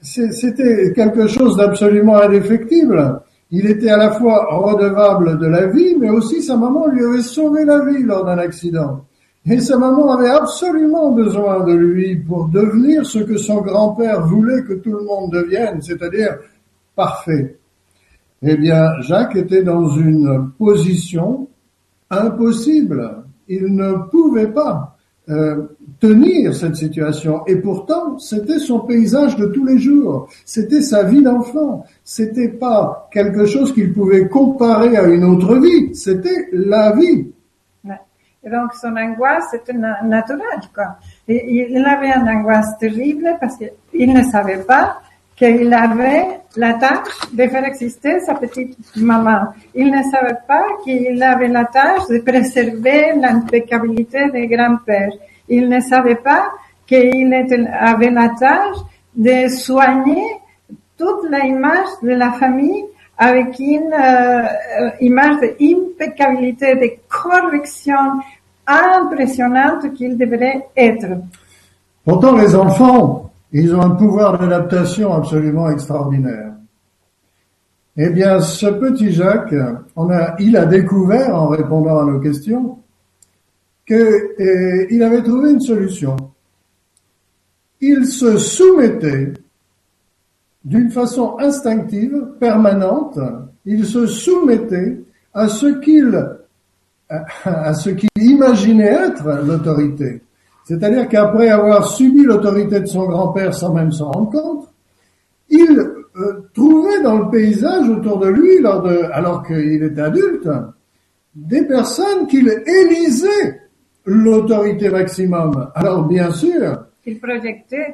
c'était 0.00 0.92
quelque 0.94 1.26
chose 1.26 1.56
d'absolument 1.56 2.18
indéfectible. 2.18 3.22
Il 3.50 3.66
était 3.66 3.90
à 3.90 3.96
la 3.96 4.12
fois 4.12 4.46
redevable 4.50 5.38
de 5.38 5.46
la 5.46 5.66
vie, 5.66 5.96
mais 5.98 6.10
aussi 6.10 6.42
sa 6.42 6.56
maman 6.56 6.86
lui 6.86 7.04
avait 7.04 7.22
sauvé 7.22 7.64
la 7.64 7.84
vie 7.84 8.04
lors 8.04 8.24
d'un 8.24 8.38
accident. 8.38 9.04
Et 9.44 9.58
sa 9.60 9.76
maman 9.76 10.12
avait 10.12 10.30
absolument 10.30 11.10
besoin 11.10 11.64
de 11.64 11.72
lui 11.72 12.16
pour 12.16 12.48
devenir 12.48 13.04
ce 13.04 13.18
que 13.18 13.36
son 13.36 13.60
grand-père 13.60 14.24
voulait 14.26 14.62
que 14.62 14.74
tout 14.74 14.92
le 14.92 15.04
monde 15.04 15.32
devienne, 15.32 15.82
c'est-à-dire 15.82 16.38
parfait. 16.94 17.56
Eh 18.42 18.56
bien, 18.56 19.00
Jacques 19.00 19.36
était 19.36 19.64
dans 19.64 19.88
une 19.88 20.50
position 20.58 21.48
impossible. 22.10 23.24
Il 23.48 23.74
ne 23.74 24.08
pouvait 24.10 24.52
pas 24.52 24.96
euh, 25.28 25.62
tenir 25.98 26.54
cette 26.54 26.76
situation. 26.76 27.44
Et 27.46 27.56
pourtant, 27.56 28.18
c'était 28.18 28.58
son 28.58 28.80
paysage 28.80 29.36
de 29.36 29.46
tous 29.46 29.64
les 29.64 29.78
jours. 29.78 30.28
C'était 30.44 30.82
sa 30.82 31.04
vie 31.04 31.22
d'enfant. 31.22 31.84
C'était 32.04 32.48
pas 32.48 33.08
quelque 33.12 33.46
chose 33.46 33.72
qu'il 33.72 33.92
pouvait 33.92 34.28
comparer 34.28 34.96
à 34.96 35.06
une 35.06 35.24
autre 35.24 35.56
vie. 35.58 35.94
C'était 35.94 36.48
la 36.52 36.94
vie. 36.96 37.31
Et 38.44 38.50
donc 38.50 38.74
son 38.74 38.96
angoisse 38.96 39.54
était 39.54 39.72
na- 39.72 40.02
naturelle, 40.02 40.66
quoi. 40.74 40.96
Il 41.28 41.84
avait 41.86 42.12
une 42.18 42.28
angoisse 42.28 42.76
terrible 42.78 43.36
parce 43.40 43.56
qu'il 43.56 44.12
ne 44.12 44.22
savait 44.24 44.64
pas 44.64 44.98
qu'il 45.36 45.72
avait 45.72 46.40
la 46.56 46.74
tâche 46.74 47.08
de 47.32 47.46
faire 47.46 47.64
exister 47.64 48.20
sa 48.20 48.34
petite 48.34 48.76
maman. 48.96 49.46
Il 49.74 49.90
ne 49.90 50.02
savait 50.02 50.38
pas 50.46 50.64
qu'il 50.84 51.22
avait 51.22 51.48
la 51.48 51.64
tâche 51.64 52.06
de 52.08 52.18
préserver 52.18 53.12
l'impeccabilité 53.16 54.28
des 54.30 54.46
grands-pères. 54.48 55.12
Il 55.48 55.68
ne 55.68 55.80
savait 55.80 56.16
pas 56.16 56.50
qu'il 56.86 57.32
avait 57.32 58.10
la 58.10 58.28
tâche 58.30 58.76
de 59.14 59.48
soigner 59.48 60.24
toute 60.98 61.30
l'image 61.30 61.88
de 62.02 62.10
la 62.10 62.32
famille 62.32 62.84
avec 63.18 63.58
une 63.58 63.92
euh, 63.92 64.90
image 65.00 65.40
d'impeccabilité, 65.40 66.74
de 66.74 66.90
correction 67.08 68.20
impressionnante 68.66 69.92
qu'il 69.94 70.16
devrait 70.16 70.66
être. 70.76 71.06
Pourtant, 72.04 72.36
les 72.36 72.54
enfants, 72.54 73.30
ils 73.52 73.74
ont 73.74 73.82
un 73.82 73.90
pouvoir 73.90 74.38
d'adaptation 74.38 75.12
absolument 75.12 75.70
extraordinaire. 75.70 76.52
Eh 77.96 78.08
bien, 78.08 78.40
ce 78.40 78.66
petit 78.66 79.12
Jacques, 79.12 79.54
il 80.38 80.56
a 80.56 80.64
découvert 80.64 81.34
en 81.34 81.48
répondant 81.48 81.98
à 81.98 82.04
nos 82.04 82.20
questions 82.20 82.78
que 83.84 83.94
euh, 83.94 85.04
avait 85.04 85.22
trouvé 85.22 85.50
une 85.50 85.60
solution. 85.60 86.16
Il 87.80 88.06
se 88.06 88.38
soumettait 88.38 89.34
d'une 90.64 90.90
façon 90.90 91.36
instinctive, 91.38 92.34
permanente, 92.38 93.18
il 93.64 93.84
se 93.84 94.06
soumettait 94.06 95.00
à 95.34 95.48
ce 95.48 95.66
qu'il 95.66 96.36
à 97.44 97.74
ce 97.74 97.90
qu'il 97.90 98.08
imaginait 98.16 98.84
être 98.84 99.42
l'autorité. 99.44 100.22
C'est-à-dire 100.64 101.08
qu'après 101.08 101.48
avoir 101.50 101.86
subi 101.86 102.22
l'autorité 102.22 102.80
de 102.80 102.86
son 102.86 103.04
grand-père 103.04 103.52
sans 103.52 103.74
même 103.74 103.92
s'en 103.92 104.10
rendre 104.10 104.30
compte, 104.30 104.68
il 105.50 105.78
euh, 106.16 106.48
trouvait 106.54 107.02
dans 107.02 107.18
le 107.18 107.30
paysage 107.30 107.88
autour 107.90 108.18
de 108.18 108.28
lui, 108.28 108.64
alors 109.12 109.42
qu'il 109.46 109.82
était 109.82 110.00
adulte, 110.00 110.48
des 111.34 111.66
personnes 111.66 112.26
qu'il 112.26 112.48
élisait 112.66 113.60
l'autorité 114.06 114.88
maximum. 114.88 115.70
Alors 115.74 116.06
bien 116.06 116.30
sûr, 116.30 116.84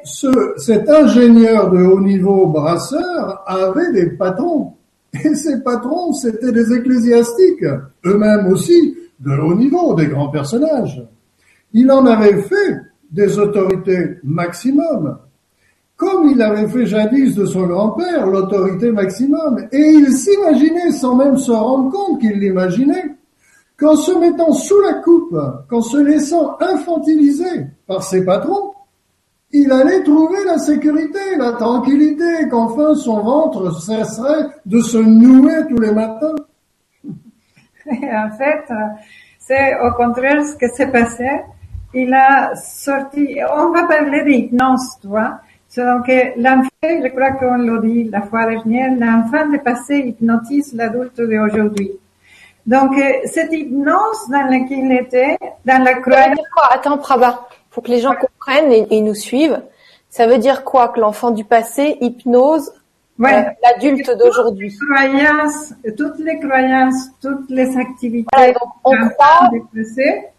Ce, 0.03 0.53
cet 0.57 0.87
ingénieur 0.87 1.71
de 1.71 1.79
haut 1.79 1.99
niveau 1.99 2.47
brasseur 2.47 3.43
avait 3.47 3.91
des 3.91 4.11
patrons. 4.11 4.73
Et 5.13 5.33
ces 5.33 5.63
patrons, 5.63 6.13
c'était 6.13 6.51
des 6.51 6.71
ecclésiastiques, 6.71 7.65
eux-mêmes 8.05 8.47
aussi 8.47 8.95
de 9.19 9.31
haut 9.31 9.55
niveau, 9.55 9.95
des 9.95 10.07
grands 10.07 10.29
personnages. 10.29 11.03
Il 11.73 11.91
en 11.91 12.05
avait 12.05 12.41
fait 12.43 12.77
des 13.11 13.39
autorités 13.39 14.17
maximum, 14.23 15.17
comme 15.95 16.29
il 16.29 16.41
avait 16.41 16.67
fait 16.67 16.85
jadis 16.85 17.35
de 17.35 17.45
son 17.45 17.65
grand-père 17.65 18.27
l'autorité 18.27 18.91
maximum. 18.91 19.67
Et 19.71 19.89
il 19.89 20.13
s'imaginait, 20.13 20.91
sans 20.91 21.15
même 21.15 21.37
se 21.37 21.51
rendre 21.51 21.91
compte 21.91 22.21
qu'il 22.21 22.39
l'imaginait, 22.39 23.15
qu'en 23.77 23.95
se 23.95 24.11
mettant 24.19 24.51
sous 24.53 24.79
la 24.81 24.93
coupe, 24.95 25.35
qu'en 25.67 25.81
se 25.81 25.97
laissant 25.97 26.57
infantiliser 26.59 27.65
par 27.87 28.03
ses 28.03 28.23
patrons, 28.23 28.73
il 29.51 29.71
allait 29.71 30.03
trouver 30.03 30.43
la 30.45 30.57
sécurité, 30.57 31.35
la 31.37 31.53
tranquillité, 31.53 32.47
qu'enfin 32.49 32.93
son 32.95 33.21
ventre 33.21 33.71
cesserait 33.81 34.47
de 34.65 34.79
se 34.79 34.97
nouer 34.97 35.67
tous 35.67 35.79
les 35.79 35.91
matins. 35.91 36.35
en 37.87 38.29
fait, 38.37 38.65
c'est 39.39 39.79
au 39.81 39.91
contraire 39.93 40.43
ce 40.45 40.55
qui 40.55 40.69
s'est 40.75 40.91
passé. 40.91 41.27
Il 41.93 42.13
a 42.13 42.55
sorti, 42.55 43.39
on 43.51 43.71
va 43.71 43.87
parler 43.87 44.23
d'hypnose, 44.23 44.99
tu 45.01 45.07
vois. 45.07 45.39
C'est 45.67 45.83
Donc, 45.83 46.07
l'enfant, 46.37 46.69
je 46.83 47.07
crois 47.09 47.31
qu'on 47.31 47.57
l'a 47.57 47.79
dit 47.79 48.03
la 48.05 48.21
fois 48.23 48.47
dernière, 48.47 48.91
l'enfant 48.97 49.47
de 49.49 49.57
passé 49.57 49.97
hypnotise 49.99 50.73
l'adulte 50.73 51.21
d'aujourd'hui. 51.21 51.91
Donc, 52.65 52.97
euh, 52.97 53.11
cette 53.25 53.51
hypnose 53.51 54.29
dans 54.29 54.45
laquelle 54.45 54.85
il 54.85 54.91
était, 54.91 55.37
dans 55.65 55.83
la 55.83 55.95
croyance, 55.95 56.39
Attends, 56.71 56.97
Prabha, 56.97 57.47
faut 57.79 57.85
que 57.85 57.91
les 57.91 58.01
gens 58.01 58.15
comprennent 58.15 58.71
et, 58.71 58.87
et 58.91 59.01
nous 59.01 59.13
suivent. 59.13 59.61
Ça 60.09 60.27
veut 60.27 60.37
dire 60.37 60.63
quoi 60.65 60.89
que 60.89 60.99
l'enfant 60.99 61.31
du 61.31 61.45
passé 61.45 61.97
hypnose 62.01 62.73
ouais, 63.19 63.35
euh, 63.35 63.49
l'adulte 63.63 64.11
d'aujourd'hui? 64.17 64.75
croyances, 64.75 65.73
toutes 65.97 66.19
les 66.19 66.39
croyances, 66.39 67.09
toutes 67.21 67.49
les 67.49 67.77
activités 67.77 68.27
Voilà, 68.33 68.53
donc 68.53 68.69
on 68.83 68.95
croit 69.09 69.49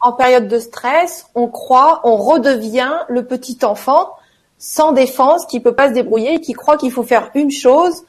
en 0.01 0.13
période 0.13 0.49
de 0.49 0.59
stress, 0.59 1.27
on 1.35 1.49
croit, 1.49 2.01
on 2.05 2.17
redevient 2.17 2.93
le 3.09 3.25
petit 3.25 3.59
enfant 3.65 4.11
sans 4.59 4.93
défense 4.93 5.47
qui 5.47 5.61
peut 5.61 5.75
pas 5.75 5.89
se 5.89 5.95
débrouiller 5.95 6.35
et 6.35 6.41
qui 6.41 6.53
croit 6.53 6.77
qu'il 6.77 6.93
faut 6.93 7.05
faire 7.05 7.31
une 7.35 7.51
chose 7.51 8.05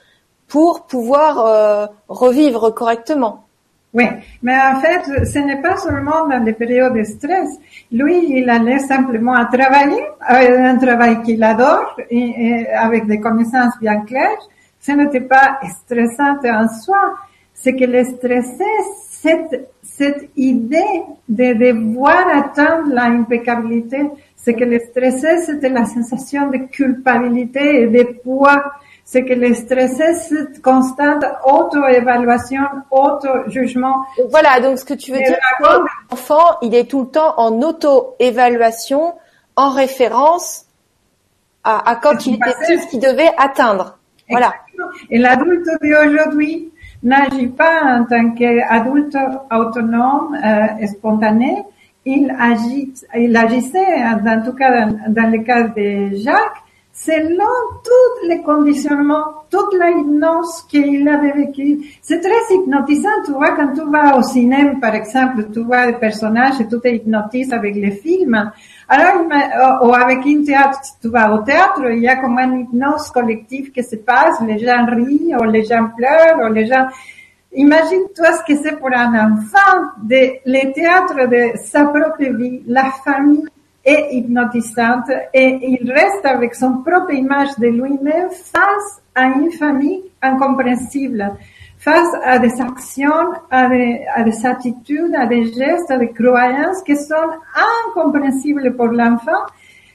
pour 0.50 0.86
pouvoir 0.88 1.46
euh, 1.46 1.86
revivre 2.10 2.74
correctement. 2.74 3.46
Oui, 3.94 4.06
mais 4.42 4.56
en 4.56 4.80
fait, 4.80 5.26
ce 5.26 5.40
n'est 5.40 5.62
pas 5.62 5.76
seulement 5.76 6.26
dans 6.26 6.42
les 6.44 6.54
périodes 6.54 6.96
de 6.96 7.04
stress. 7.04 7.50
Lui, 7.92 8.40
il 8.40 8.50
allait 8.50 8.80
simplement 8.80 9.34
à 9.34 9.46
travailler, 9.46 10.02
avec 10.22 10.50
un 10.50 10.78
travail 10.78 11.22
qu'il 11.24 11.44
adore, 11.44 11.98
et, 12.10 12.68
avec 12.68 13.06
des 13.06 13.20
connaissances 13.20 13.78
bien 13.82 14.02
claires. 14.02 14.48
Ce 14.80 14.94
n'était 14.94 15.22
pas 15.22 15.60
stressant 15.82 16.38
en 16.44 16.70
soi. 16.70 17.16
C'est 17.54 17.76
que 17.76 17.84
le 17.84 18.04
stressait, 18.06 18.64
cette, 19.10 19.70
cette 19.84 20.30
idée 20.38 21.04
de 21.28 21.54
devoir 21.54 22.28
atteindre 22.34 22.94
la 22.94 23.04
impeccabilité, 23.04 24.10
c'est 24.36 24.54
que 24.54 24.64
le 24.64 24.80
stressait, 24.80 25.40
c'était 25.40 25.70
la 25.70 25.86
sensation 25.86 26.50
de 26.50 26.58
culpabilité 26.72 27.84
et 27.84 27.88
de 27.88 28.04
poids. 28.24 28.72
C'est 29.12 29.26
que 29.26 29.34
le 29.34 29.54
stressait, 29.54 30.14
cette 30.14 30.62
constante 30.62 31.26
auto-évaluation, 31.44 32.64
auto-jugement. 32.92 34.06
Voilà, 34.30 34.62
donc 34.62 34.80
ce 34.80 34.86
que 34.86 34.94
tu 34.94 35.12
veux 35.12 35.20
Et 35.20 35.26
dire, 35.26 35.38
l'enfant, 36.10 36.58
il 36.62 36.74
est 36.74 36.90
tout 36.90 37.02
le 37.02 37.08
temps 37.08 37.34
en 37.36 37.62
auto-évaluation, 37.62 39.14
en 39.58 39.70
référence 39.72 40.66
à, 41.66 41.90
à 41.90 41.98
quand 41.98 42.26
il 42.26 42.36
était 42.36 42.78
ce 42.78 42.88
qu'il 42.88 43.02
devait 43.02 43.32
atteindre. 43.38 43.98
Voilà. 44.30 44.54
Exactement. 44.54 44.88
Et 45.10 45.18
l'adulte 45.18 45.68
d'aujourd'hui 45.82 46.72
n'agit 47.04 47.48
pas 47.48 47.82
en 47.84 48.06
tant 48.06 48.32
qu'adulte 48.32 49.18
autonome, 49.52 50.38
euh, 50.42 50.88
spontané. 50.88 51.66
Il 52.06 52.34
agit, 52.40 52.94
il 53.14 53.36
agissait, 53.36 54.06
en 54.06 54.42
tout 54.42 54.54
cas 54.54 54.86
dans, 54.86 54.98
dans 55.10 55.30
le 55.30 55.40
cas 55.44 55.64
de 55.64 56.16
Jacques, 56.16 56.64
selon 57.04 57.54
tous 57.84 58.28
les 58.28 58.42
conditionnements, 58.42 59.26
toute 59.50 59.74
la 59.74 59.90
hypnose 59.90 60.64
qu'il 60.70 61.08
avait 61.10 61.32
vécu. 61.32 61.80
C'est 62.02 62.20
très 62.20 62.56
hypnotisant, 62.56 63.10
tu 63.26 63.32
vois, 63.32 63.56
quand 63.56 63.74
tu 63.74 63.82
vas 63.90 64.18
au 64.18 64.22
cinéma, 64.22 64.74
par 64.80 64.94
exemple, 64.94 65.48
tu 65.52 65.62
vois 65.62 65.88
des 65.88 65.94
personnages 65.94 66.62
et 66.62 66.68
tu 66.68 66.80
te 66.80 66.88
hypnotises 66.88 67.52
avec 67.54 67.74
les 67.76 67.92
films. 67.92 68.52
Alors, 68.88 69.26
m'a- 69.28 69.80
ou 69.84 69.94
avec 69.94 70.20
un 70.28 70.44
théâtre, 70.44 70.80
tu 71.02 71.08
vas 71.10 71.34
au 71.34 71.40
théâtre, 71.40 71.82
il 71.90 72.04
y 72.04 72.08
a 72.08 72.18
comme 72.18 72.38
une 72.38 72.60
hypnose 72.62 73.10
collective 73.10 73.72
qui 73.72 73.84
se 73.84 73.96
passe, 73.96 74.40
les 74.46 74.60
gens 74.60 74.86
rient, 74.86 75.34
ou 75.40 75.44
les 75.46 75.64
gens 75.64 75.88
pleurent, 75.98 76.50
ou 76.50 76.54
les 76.54 76.68
gens... 76.68 76.86
Imagine-toi 77.54 78.28
ce 78.38 78.44
que 78.48 78.60
c'est 78.62 78.78
pour 78.80 78.94
un 78.94 79.12
enfant 79.28 79.74
de 80.04 80.22
le 80.46 80.72
théâtre 80.72 81.28
de 81.28 81.58
sa 81.58 81.86
propre 81.86 82.24
vie, 82.24 82.62
la 82.68 82.86
famille 83.04 83.46
est 83.84 84.14
hypnotisante 84.14 85.10
et 85.34 85.60
il 85.62 85.92
reste 85.92 86.26
avec 86.26 86.56
son 86.56 86.84
propre 86.84 87.14
image 87.14 87.50
de 87.58 87.68
lui-même 87.68 88.30
face 88.30 89.02
à 89.16 89.26
une 89.26 89.52
famille 89.52 90.04
incompréhensible, 90.22 91.32
face 91.78 92.16
à 92.24 92.38
des 92.38 92.62
actions, 92.62 93.32
à 93.50 93.68
des, 93.70 94.06
attitudes, 94.44 95.16
à 95.16 95.26
des 95.26 95.52
gestes, 95.52 95.90
à 95.90 95.98
des 95.98 96.12
croyances 96.12 96.84
qui 96.84 96.96
sont 96.96 97.16
incompréhensibles 97.96 98.76
pour 98.76 98.88
l'enfant, 98.88 99.46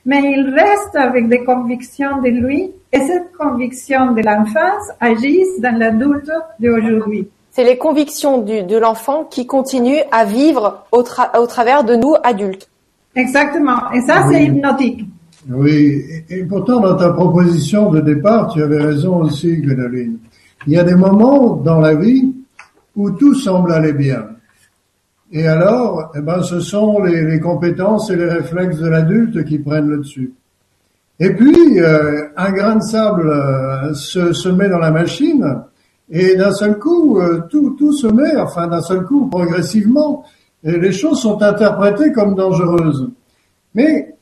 mais 0.05 0.33
il 0.33 0.55
reste 0.55 0.97
avec 0.97 1.29
des 1.29 1.45
convictions 1.45 2.21
de 2.21 2.29
lui 2.29 2.73
et 2.93 3.01
cette 3.01 3.33
conviction 3.33 4.13
de 4.13 4.23
l'enfance 4.23 4.91
agissent 5.01 5.61
dans 5.61 5.77
l'adulte 5.77 6.31
d'aujourd'hui. 6.59 7.29
C'est 7.51 7.65
les 7.65 7.79
convictions 7.79 8.39
de 8.43 8.77
l'enfant 8.77 9.25
qui 9.25 9.47
continuent 9.47 10.03
à 10.13 10.25
vivre 10.25 10.85
au 10.93 11.03
travers 11.03 11.85
de 11.85 11.97
nous 11.97 12.15
adultes. 12.23 12.69
Exactement. 13.17 13.91
Et 13.93 14.01
ça, 14.03 14.25
Oui. 14.27 14.35
c'est 14.35 14.45
hypnotique. 14.45 15.05
Oui, 15.49 16.03
et, 16.29 16.39
et 16.39 16.45
pourtant 16.45 16.81
dans 16.81 16.97
ta 16.97 17.11
proposition 17.11 17.91
de 17.91 18.01
départ, 18.01 18.53
tu 18.53 18.63
avais 18.63 18.83
raison 18.83 19.23
aussi, 19.23 19.57
Gwendoline. 19.59 20.19
Il 20.67 20.73
y 20.73 20.79
a 20.79 20.85
des 20.85 20.95
moments 20.97 21.55
dans 21.57 21.81
la 21.81 21.95
vie 21.95 22.33
où 22.97 23.11
tout 23.13 23.35
semble 23.35 23.73
aller 23.73 23.93
bien. 23.93 24.25
Et 25.33 25.47
alors, 25.47 26.13
eh 26.17 26.21
ben, 26.21 26.43
ce 26.43 26.61
sont 26.61 27.03
les, 27.03 27.23
les 27.25 27.41
compétences 27.41 28.11
et 28.11 28.17
les 28.17 28.27
réflexes 28.27 28.79
de 28.79 28.89
l'adulte 28.89 29.45
qui 29.45 29.59
prennent 29.59 29.89
le 29.89 29.99
dessus. 29.99 30.33
Et 31.19 31.31
puis, 31.31 31.81
euh, 31.81 32.27
un 32.37 32.53
grain 32.53 32.77
de 32.77 32.83
sable 32.83 33.29
euh, 33.29 33.95
se, 33.95 34.33
se 34.33 34.49
met 34.49 34.69
dans 34.69 34.79
la 34.79 34.91
machine, 34.91 35.63
et 36.11 36.37
d'un 36.37 36.53
seul 36.53 36.79
coup, 36.79 37.19
euh, 37.19 37.41
tout, 37.51 37.71
tout 37.79 37.93
se 37.93 38.07
met, 38.07 38.37
enfin 38.37 38.67
d'un 38.69 38.83
seul 38.83 39.05
coup, 39.05 39.27
progressivement, 39.29 40.25
les 40.73 40.93
choses 40.93 41.21
sont 41.21 41.41
interprétées 41.43 42.13
comme 42.13 42.35
dangereuses. 42.35 43.11
Mais 43.75 44.15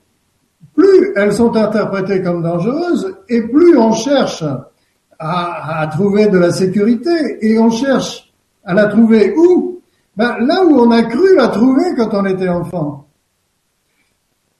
plus 0.74 1.12
elles 1.16 1.32
sont 1.32 1.54
interprétées 1.56 2.22
comme 2.22 2.42
dangereuses, 2.42 3.16
et 3.28 3.42
plus 3.42 3.76
on 3.78 3.92
cherche 3.92 4.44
à, 5.18 5.80
à 5.80 5.86
trouver 5.86 6.26
de 6.26 6.38
la 6.38 6.50
sécurité, 6.50 7.38
et 7.40 7.58
on 7.58 7.70
cherche 7.70 8.32
à 8.64 8.74
la 8.74 8.86
trouver 8.86 9.34
où? 9.36 9.80
Ben, 10.16 10.36
Là 10.40 10.64
où 10.64 10.78
on 10.78 10.90
a 10.90 11.02
cru 11.02 11.36
la 11.36 11.48
trouver 11.48 11.94
quand 11.96 12.10
on 12.12 12.24
était 12.26 12.48
enfant. 12.48 13.06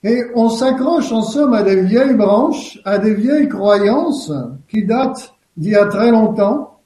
Et 0.03 0.23
on 0.35 0.51
s'accroche 0.51 1.11
en 1.13 1.23
somme 1.23 1.55
à 1.55 1.63
des 1.63 1.81
vieilles 1.81 2.15
branches, 2.15 2.79
à 2.85 2.99
des 2.99 3.15
vieilles 3.15 3.49
croyances 3.49 4.31
qui 4.69 4.85
datent 4.85 5.35
d'il 5.57 5.73
y 5.73 5.77
a 5.77 5.87
très 5.87 6.11
longtemps, 6.11 6.81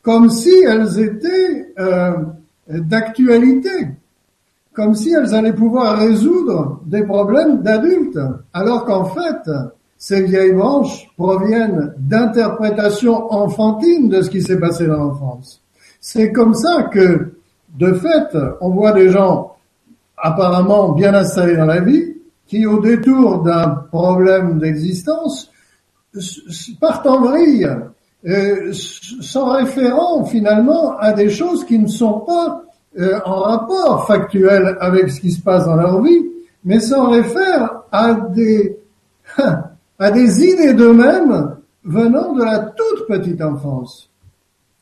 comme 0.00 0.30
si 0.30 0.54
elles 0.66 0.98
étaient 0.98 1.74
euh, 1.78 2.12
d'actualité, 2.68 3.88
comme 4.72 4.94
si 4.94 5.12
elles 5.12 5.34
allaient 5.34 5.52
pouvoir 5.52 5.98
résoudre 5.98 6.80
des 6.86 7.04
problèmes 7.04 7.62
d'adultes, 7.62 8.18
alors 8.52 8.84
qu'en 8.84 9.04
fait, 9.04 9.50
ces 9.98 10.22
vieilles 10.22 10.54
branches 10.54 11.08
proviennent 11.16 11.94
d'interprétations 11.98 13.32
enfantines 13.32 14.08
de 14.08 14.22
ce 14.22 14.30
qui 14.30 14.42
s'est 14.42 14.58
passé 14.58 14.86
dans 14.86 14.96
l'enfance. 14.96 15.60
C'est 16.00 16.32
comme 16.32 16.54
ça 16.54 16.84
que, 16.84 17.34
de 17.78 17.92
fait, 17.92 18.36
on 18.60 18.70
voit 18.70 18.92
des 18.92 19.10
gens 19.10 19.56
apparemment 20.16 20.92
bien 20.92 21.14
installés 21.14 21.56
dans 21.56 21.66
la 21.66 21.80
vie, 21.80 22.16
qui 22.46 22.66
au 22.66 22.80
détour 22.80 23.42
d'un 23.42 23.68
problème 23.90 24.58
d'existence 24.58 25.50
partent 26.80 27.06
en 27.06 27.20
vrille 27.20 27.68
euh, 28.26 28.72
s'en 28.72 29.50
référant 29.50 30.24
finalement 30.24 30.96
à 30.98 31.12
des 31.12 31.30
choses 31.30 31.64
qui 31.64 31.78
ne 31.78 31.88
sont 31.88 32.20
pas 32.20 32.62
en 33.24 33.40
rapport 33.40 34.06
factuel 34.06 34.76
avec 34.80 35.10
ce 35.10 35.20
qui 35.20 35.30
se 35.30 35.42
passe 35.42 35.64
dans 35.64 35.76
leur 35.76 36.02
vie, 36.02 36.26
mais 36.64 36.80
s'en 36.80 37.10
réfèrent 37.10 37.82
à 37.90 38.12
des 38.14 38.76
à 39.98 40.10
des 40.10 40.44
idées 40.44 40.74
d'eux-mêmes 40.74 41.56
venant 41.84 42.32
de 42.32 42.44
la 42.44 42.58
toute 42.60 43.06
petite 43.06 43.40
enfance. 43.40 44.10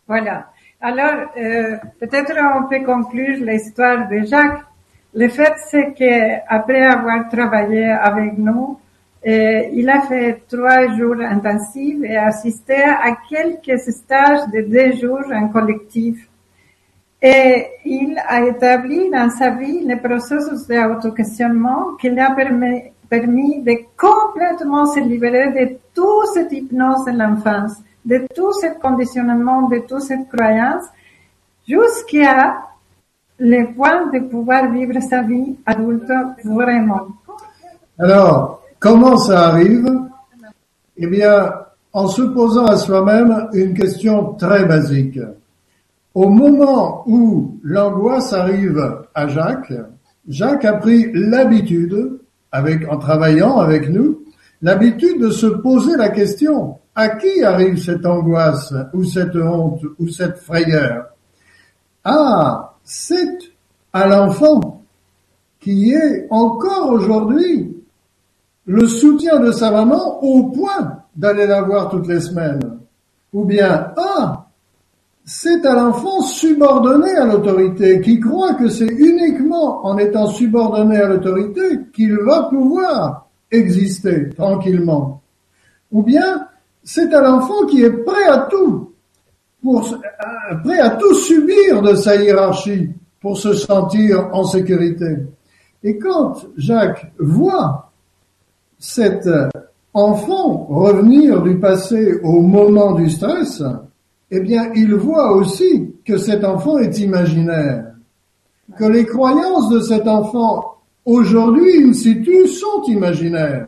Voilà. 0.08 0.46
Alors, 0.80 1.28
euh, 1.36 1.76
peut-être 2.00 2.32
on 2.56 2.68
peut 2.68 2.84
conclure 2.84 3.44
l'histoire 3.44 4.08
de 4.08 4.24
Jacques. 4.24 4.64
Le 5.12 5.28
fait, 5.28 5.52
c'est 5.68 5.92
qu'après 5.92 6.82
avoir 6.82 7.28
travaillé 7.28 7.84
avec 7.90 8.38
nous, 8.38 8.78
euh, 9.26 9.62
il 9.72 9.90
a 9.90 10.00
fait 10.02 10.42
trois 10.48 10.96
jours 10.96 11.20
intensifs 11.20 12.02
et 12.02 12.16
assisté 12.16 12.82
à 12.82 13.14
quelques 13.28 13.78
stages 13.78 14.48
de 14.54 14.62
deux 14.62 14.92
jours 14.96 15.30
en 15.32 15.48
collectif. 15.48 16.29
Et 17.22 17.66
il 17.84 18.18
a 18.26 18.46
établi 18.46 19.10
dans 19.10 19.28
sa 19.30 19.50
vie 19.50 19.84
le 19.86 20.00
processus 20.00 20.66
d'auto-questionnement 20.66 21.96
qui 22.00 22.08
lui 22.08 22.20
a 22.20 22.30
permis, 22.30 22.82
permis 23.10 23.62
de 23.62 23.74
complètement 23.96 24.86
se 24.86 25.00
libérer 25.00 25.50
de 25.52 25.76
toute 25.94 26.28
cette 26.32 26.50
hypnose 26.52 27.04
de 27.04 27.10
l'enfance, 27.10 27.72
de 28.06 28.26
tout 28.34 28.52
ce 28.54 28.78
conditionnement, 28.80 29.68
de 29.68 29.80
toute 29.80 30.00
cette 30.00 30.28
croyance, 30.30 30.84
jusqu'à 31.68 32.62
le 33.38 33.74
point 33.74 34.06
de 34.06 34.20
pouvoir 34.20 34.70
vivre 34.70 35.00
sa 35.00 35.22
vie 35.22 35.56
adulte 35.66 36.12
vraiment. 36.44 37.08
Alors, 37.98 38.62
comment 38.78 39.18
ça 39.18 39.48
arrive? 39.48 39.86
Eh 40.96 41.06
bien, 41.06 41.52
en 41.92 42.08
se 42.08 42.22
posant 42.22 42.66
à 42.66 42.76
soi-même 42.76 43.48
une 43.52 43.74
question 43.74 44.34
très 44.34 44.64
basique. 44.64 45.18
Au 46.14 46.28
moment 46.28 47.04
où 47.06 47.58
l'angoisse 47.62 48.32
arrive 48.32 48.82
à 49.14 49.28
Jacques, 49.28 49.72
Jacques 50.28 50.64
a 50.64 50.74
pris 50.74 51.10
l'habitude, 51.12 52.18
en 52.52 52.98
travaillant 52.98 53.58
avec 53.58 53.88
nous, 53.88 54.24
l'habitude 54.60 55.20
de 55.20 55.30
se 55.30 55.46
poser 55.46 55.96
la 55.96 56.08
question, 56.08 56.78
à 56.94 57.10
qui 57.10 57.42
arrive 57.44 57.82
cette 57.82 58.04
angoisse, 58.04 58.74
ou 58.92 59.04
cette 59.04 59.36
honte, 59.36 59.82
ou 59.98 60.08
cette 60.08 60.38
frayeur? 60.38 61.06
Ah, 62.04 62.74
c'est 62.82 63.38
à 63.92 64.06
l'enfant 64.08 64.82
qui 65.60 65.92
est 65.92 66.26
encore 66.30 66.90
aujourd'hui 66.90 67.76
le 68.66 68.86
soutien 68.88 69.38
de 69.40 69.52
sa 69.52 69.70
maman 69.70 70.22
au 70.22 70.50
point 70.50 71.02
d'aller 71.14 71.46
la 71.46 71.62
voir 71.62 71.88
toutes 71.88 72.08
les 72.08 72.20
semaines. 72.20 72.78
Ou 73.32 73.44
bien, 73.44 73.92
ah, 73.96 74.46
c'est 75.32 75.64
à 75.64 75.74
l'enfant 75.76 76.22
subordonné 76.22 77.12
à 77.16 77.24
l'autorité, 77.24 78.00
qui 78.00 78.18
croit 78.18 78.54
que 78.54 78.68
c'est 78.68 78.88
uniquement 78.88 79.86
en 79.86 79.96
étant 79.96 80.26
subordonné 80.26 80.96
à 80.96 81.06
l'autorité 81.06 81.82
qu'il 81.94 82.16
va 82.18 82.48
pouvoir 82.50 83.28
exister 83.48 84.30
tranquillement. 84.30 85.22
Ou 85.92 86.02
bien, 86.02 86.48
c'est 86.82 87.14
à 87.14 87.20
l'enfant 87.20 87.64
qui 87.66 87.84
est 87.84 87.92
prêt 87.92 88.26
à 88.26 88.48
tout, 88.50 88.90
pour, 89.62 89.86
euh, 89.92 90.56
prêt 90.64 90.80
à 90.80 90.90
tout 90.90 91.14
subir 91.14 91.80
de 91.80 91.94
sa 91.94 92.16
hiérarchie 92.16 92.90
pour 93.20 93.38
se 93.38 93.52
sentir 93.52 94.30
en 94.32 94.42
sécurité. 94.42 95.16
Et 95.84 95.96
quand 95.96 96.38
Jacques 96.56 97.12
voit 97.20 97.92
cet 98.80 99.28
enfant 99.94 100.66
revenir 100.68 101.40
du 101.42 101.60
passé 101.60 102.18
au 102.24 102.40
moment 102.42 102.94
du 102.94 103.08
stress, 103.08 103.62
eh 104.30 104.40
bien, 104.40 104.70
il 104.74 104.94
voit 104.94 105.32
aussi 105.32 105.94
que 106.04 106.16
cet 106.16 106.44
enfant 106.44 106.78
est 106.78 106.98
imaginaire, 106.98 107.92
que 108.78 108.84
les 108.84 109.04
croyances 109.04 109.70
de 109.70 109.80
cet 109.80 110.06
enfant 110.06 110.76
aujourd'hui 111.04 111.84
in 111.84 111.92
situ 111.92 112.46
sont 112.46 112.82
imaginaires, 112.86 113.66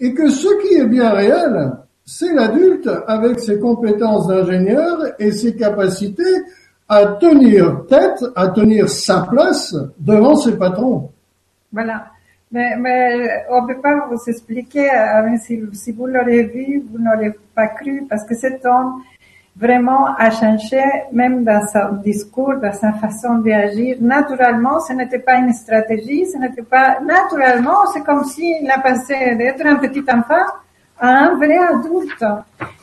et 0.00 0.14
que 0.14 0.30
ce 0.30 0.48
qui 0.62 0.74
est 0.74 0.86
bien 0.86 1.10
réel, 1.10 1.72
c'est 2.04 2.32
l'adulte 2.32 2.90
avec 3.06 3.38
ses 3.40 3.58
compétences 3.58 4.26
d'ingénieur 4.26 4.98
et 5.18 5.30
ses 5.30 5.54
capacités 5.54 6.42
à 6.88 7.06
tenir 7.06 7.86
tête, 7.88 8.24
à 8.34 8.48
tenir 8.48 8.88
sa 8.88 9.22
place 9.22 9.74
devant 9.98 10.36
ses 10.36 10.56
patrons. 10.56 11.10
Voilà. 11.72 12.06
Mais, 12.50 12.76
mais 12.76 13.44
on 13.50 13.66
peut 13.66 13.80
pas 13.80 14.06
vous 14.10 14.20
expliquer, 14.26 14.90
euh, 14.90 15.36
si, 15.42 15.58
si 15.72 15.92
vous 15.92 16.06
l'aurez 16.06 16.42
vu, 16.42 16.82
vous 16.90 16.98
n'aurez 16.98 17.32
pas 17.54 17.68
cru, 17.68 18.04
parce 18.10 18.24
que 18.24 18.34
cet 18.34 18.66
homme, 18.66 19.00
vraiment 19.56 20.06
a 20.16 20.30
changé, 20.30 20.82
même 21.12 21.44
dans 21.44 21.66
son 21.66 21.96
discours, 22.02 22.54
dans 22.56 22.72
sa 22.72 22.92
façon 22.92 23.38
d'agir. 23.38 23.96
Naturellement, 24.00 24.80
ce 24.80 24.92
n'était 24.92 25.18
pas 25.18 25.36
une 25.36 25.52
stratégie, 25.52 26.26
ce 26.26 26.38
n'était 26.38 26.62
pas 26.62 27.00
naturellement, 27.00 27.86
c'est 27.92 28.02
comme 28.02 28.24
s'il 28.24 28.70
a 28.70 28.78
passé 28.78 29.36
d'être 29.36 29.64
un 29.66 29.76
petit 29.76 30.04
enfant 30.10 30.46
à 30.98 31.08
un 31.08 31.34
vrai 31.36 31.58
adulte. 31.58 32.24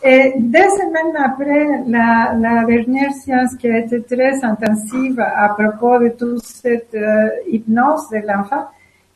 Et 0.04 0.34
deux 0.38 0.70
semaines 0.80 1.16
après 1.18 1.84
la, 1.88 2.66
dernière 2.66 3.14
séance 3.14 3.56
qui 3.56 3.70
a 3.70 3.80
été 3.80 4.02
très 4.04 4.44
intensive 4.44 5.20
à 5.20 5.50
propos 5.50 6.00
de 6.00 6.10
toute 6.10 6.44
cette 6.44 6.94
euh, 6.96 7.30
hypnose 7.48 8.10
de 8.10 8.18
l'enfant, 8.28 8.68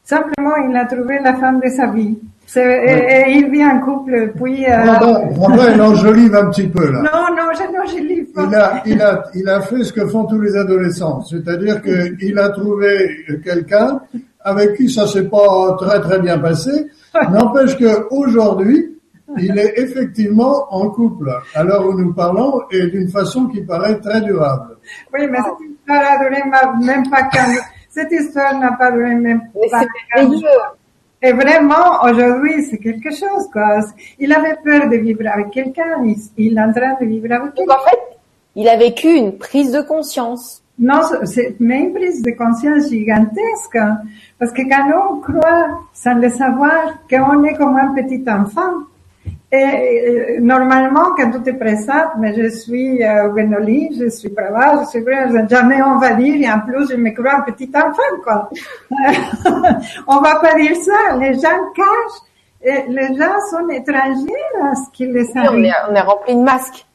simplement 0.03 0.55
il 0.57 0.75
a 0.75 0.85
trouvé 0.85 1.19
la 1.19 1.33
femme 1.35 1.59
de 1.59 1.69
sa 1.69 1.87
vie. 1.87 2.17
Et, 2.55 3.31
il 3.31 3.49
vit 3.49 3.65
en 3.65 3.79
couple, 3.79 4.33
puis... 4.35 4.65
Euh... 4.65 4.83
Bravo, 4.83 5.61
il 5.73 5.81
enjolive 5.81 6.35
un 6.35 6.49
petit 6.49 6.67
peu, 6.67 6.91
là. 6.91 6.99
Non, 6.99 7.35
non, 7.35 7.51
je 7.53 7.71
n'enjolive 7.71 8.31
pas. 8.31 8.43
Il 8.47 8.55
a, 8.55 8.83
il, 8.85 9.01
a, 9.01 9.23
il 9.33 9.49
a 9.49 9.61
fait 9.61 9.83
ce 9.83 9.93
que 9.93 10.07
font 10.07 10.25
tous 10.25 10.39
les 10.39 10.55
adolescents. 10.55 11.21
C'est-à-dire 11.21 11.81
qu'il 11.81 12.37
a 12.37 12.49
trouvé 12.49 13.09
quelqu'un 13.43 14.01
avec 14.41 14.75
qui 14.75 14.89
ça 14.89 15.07
s'est 15.07 15.29
pas 15.29 15.75
très 15.79 15.99
très 16.01 16.19
bien 16.19 16.37
passé. 16.37 16.87
N'empêche 17.31 17.77
qu'aujourd'hui, 17.77 18.97
il 19.37 19.57
est 19.57 19.73
effectivement 19.77 20.67
en 20.69 20.89
couple, 20.89 21.31
à 21.55 21.63
l'heure 21.63 21.87
où 21.87 21.97
nous 21.97 22.13
parlons, 22.13 22.61
et 22.71 22.87
d'une 22.87 23.09
façon 23.09 23.47
qui 23.47 23.61
paraît 23.61 23.99
très 23.99 24.21
durable. 24.21 24.77
Oui, 25.13 25.27
mais 25.29 25.37
cette 25.37 25.69
histoire 25.69 26.03
a 26.11 26.23
duré 26.23 26.41
même 26.85 27.09
pas 27.09 27.23
15... 27.23 27.59
Cette 27.89 28.11
histoire 28.11 28.59
n'a 28.59 28.71
pas 28.71 28.91
duré 28.91 29.13
même 29.15 29.41
pas 29.71 29.85
15 30.15 30.31
jours. 30.31 30.77
Et 31.25 31.31
vraiment, 31.31 32.03
aujourd'hui, 32.03 32.65
c'est 32.69 32.79
quelque 32.79 33.09
chose, 33.09 33.49
quoi. 33.53 33.79
Il 34.19 34.33
avait 34.33 34.57
peur 34.61 34.89
de 34.89 34.97
vivre 34.97 35.23
avec 35.33 35.51
quelqu'un, 35.51 36.03
il, 36.37 36.57
est 36.57 36.61
en 36.61 36.73
train 36.73 36.97
de 36.99 37.05
vivre 37.05 37.31
avec 37.31 37.53
quelqu'un. 37.53 37.73
Donc, 37.73 37.79
en 37.79 37.89
fait, 37.89 37.99
il 38.57 38.67
a 38.67 38.75
vécu 38.75 39.07
une 39.07 39.37
prise 39.37 39.71
de 39.71 39.81
conscience. 39.81 40.61
Non, 40.77 40.99
c'est 41.23 41.55
une 41.61 41.93
prise 41.93 42.21
de 42.21 42.31
conscience 42.31 42.89
gigantesque. 42.89 43.77
Parce 44.37 44.51
que 44.51 44.63
quand 44.63 45.11
on 45.11 45.21
croit, 45.21 45.67
sans 45.93 46.15
le 46.15 46.29
savoir, 46.29 46.99
qu'on 47.09 47.41
est 47.45 47.53
comme 47.53 47.77
un 47.77 47.93
petit 47.93 48.23
enfant, 48.29 48.83
et 49.55 50.39
normalement, 50.39 51.13
quand 51.15 51.29
tu 51.29 51.41
te 51.43 51.51
présentes, 51.51 52.13
mais 52.17 52.33
je 52.35 52.49
suis 52.49 53.03
euh, 53.03 53.29
je 53.35 54.09
suis 54.09 54.29
brava, 54.29 54.83
je 54.83 54.89
suis 54.89 55.05
jamais 55.47 55.81
on 55.83 55.99
va 55.99 56.13
dire, 56.13 56.35
et 56.35 56.51
en 56.51 56.61
plus 56.61 56.89
je 56.89 56.95
me 56.95 57.11
crois 57.11 57.35
un 57.35 57.41
petit 57.41 57.69
enfant, 57.75 58.01
quoi. 58.23 58.49
on 60.07 60.21
va 60.21 60.39
pas 60.39 60.55
dire 60.55 60.75
ça, 60.77 61.17
les 61.19 61.33
gens 61.35 61.71
cachent, 61.75 62.21
et 62.63 62.85
les 62.89 63.15
gens 63.15 63.37
sont 63.51 63.69
étrangers 63.69 64.43
à 64.63 64.73
ce 64.75 64.91
qui 64.91 65.05
les 65.05 65.29
arrive. 65.35 65.51
on, 65.51 65.63
est, 65.63 65.71
on 65.91 65.95
est 65.95 66.01
rempli 66.01 66.35
de 66.35 66.41
masques. 66.41 66.85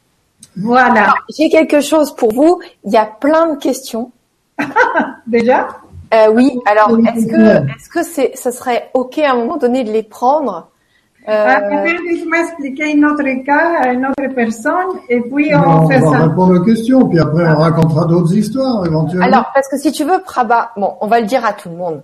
Voilà. 0.56 1.14
J'ai 1.28 1.50
quelque 1.50 1.80
chose 1.80 2.12
pour 2.16 2.32
vous, 2.32 2.60
il 2.84 2.92
y 2.92 2.96
a 2.96 3.06
plein 3.06 3.54
de 3.54 3.58
questions. 3.60 4.10
Déjà? 5.28 5.68
Euh, 6.12 6.32
oui, 6.32 6.58
alors 6.66 6.98
est-ce 6.98 7.26
que, 7.26 7.70
est-ce 7.70 7.88
que 7.88 8.02
c'est, 8.02 8.32
ça 8.34 8.50
serait 8.50 8.90
ok 8.94 9.18
à 9.18 9.32
un 9.32 9.36
moment 9.36 9.58
donné 9.58 9.84
de 9.84 9.92
les 9.92 10.02
prendre 10.02 10.70
ah, 11.30 11.60
peut-être 11.60 12.00
je 12.08 12.28
m'expliquer 12.28 12.94
un 12.94 13.02
autre 13.02 13.44
cas 13.44 13.80
à 13.82 13.92
une 13.92 14.06
autre 14.06 14.34
personne 14.34 14.98
et 15.10 15.20
puis 15.20 15.54
on 15.54 15.86
fait 15.86 16.00
ça. 16.00 16.06
On 16.06 16.10
va 16.10 16.26
répondre 16.26 16.60
aux 16.60 16.64
questions, 16.64 17.06
puis 17.06 17.18
après 17.18 17.46
on 17.46 17.56
racontera 17.56 18.06
d'autres 18.06 18.34
histoires 18.34 18.86
éventuellement. 18.86 19.26
Alors, 19.26 19.50
parce 19.52 19.68
que 19.68 19.76
si 19.76 19.92
tu 19.92 20.04
veux, 20.04 20.20
Prabha, 20.24 20.72
bon, 20.76 20.94
on 21.00 21.06
va 21.06 21.20
le 21.20 21.26
dire 21.26 21.44
à 21.44 21.52
tout 21.52 21.68
le 21.68 21.76
monde. 21.76 22.02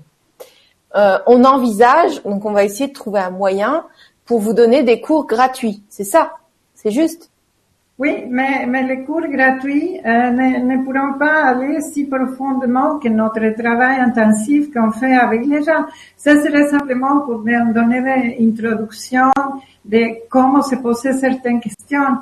Euh, 0.97 1.19
on 1.27 1.43
envisage, 1.45 2.23
donc 2.23 2.45
on 2.45 2.53
va 2.53 2.65
essayer 2.65 2.89
de 2.89 2.93
trouver 2.93 3.21
un 3.21 3.31
moyen 3.31 3.85
pour 4.27 4.41
vous 4.41 4.53
donner 4.53 4.83
des 4.83 5.01
cours 5.01 5.27
gratuits. 5.27 5.83
C'est 5.89 6.05
ça, 6.05 6.33
c'est 6.75 6.91
juste? 6.91 7.31
Oui, 7.97 8.25
mais, 8.29 8.67
mais 8.67 8.83
les 8.83 9.05
cours 9.05 9.29
gratuits 9.29 10.01
euh, 10.05 10.31
ne, 10.31 10.65
ne, 10.65 10.85
pourront 10.85 11.17
pas 11.17 11.45
aller 11.51 11.81
si 11.81 12.07
profondément 12.07 12.99
que 12.99 13.09
notre 13.09 13.49
travail 13.57 14.01
intensif 14.01 14.73
qu'on 14.73 14.91
fait 14.91 15.15
avec 15.15 15.47
les 15.47 15.63
gens. 15.63 15.87
Ça 16.17 16.41
serait 16.43 16.67
simplement 16.67 17.21
pour 17.21 17.39
donner 17.45 18.37
une 18.41 18.49
introduction 18.51 19.31
de 19.85 20.29
comment 20.29 20.63
se 20.63 20.75
poser 20.75 21.13
certaines 21.13 21.61
questions. 21.61 22.19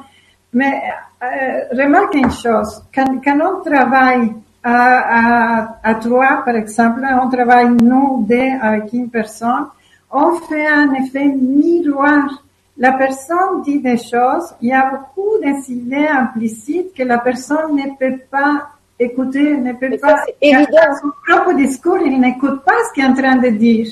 Mais 0.53 0.83
euh, 1.23 1.65
remarque 1.73 2.17
une 2.17 2.31
chose, 2.31 2.85
quand, 2.95 3.23
quand 3.25 3.39
on 3.41 3.63
travaille 3.63 4.31
à, 4.63 5.61
à, 5.63 5.79
à 5.83 5.95
trois, 5.95 6.43
par 6.45 6.55
exemple, 6.55 7.01
on 7.19 7.31
travaille 7.31 7.71
nous 7.71 8.27
deux 8.29 8.51
avec 8.61 8.93
une 8.93 9.09
personne, 9.09 9.69
on 10.11 10.35
fait 10.35 10.67
un 10.67 10.93
effet 10.93 11.29
miroir 11.29 12.45
la 12.83 12.95
personne 12.95 13.63
dit 13.65 13.79
des 13.79 13.97
choses, 13.97 14.57
il 14.61 14.71
y 14.71 14.73
a 14.73 14.91
beaucoup 14.91 15.39
d'idées 15.41 16.09
implicites 16.09 16.93
que 16.93 17.05
la 17.05 17.19
personne 17.19 17.77
ne 17.77 17.97
peut 17.97 18.19
pas 18.29 18.71
écouter, 18.99 19.57
ne 19.57 19.73
peut 19.75 19.97
pas, 19.99 20.25
évident. 20.41 20.93
son 21.01 21.13
propre 21.25 21.55
discours, 21.55 21.99
il 22.05 22.21
n'écoute 22.21 22.65
pas 22.65 22.75
ce 22.89 22.93
qu'il 22.93 23.05
est 23.05 23.07
en 23.07 23.15
train 23.15 23.37
de 23.37 23.51
dire. 23.51 23.87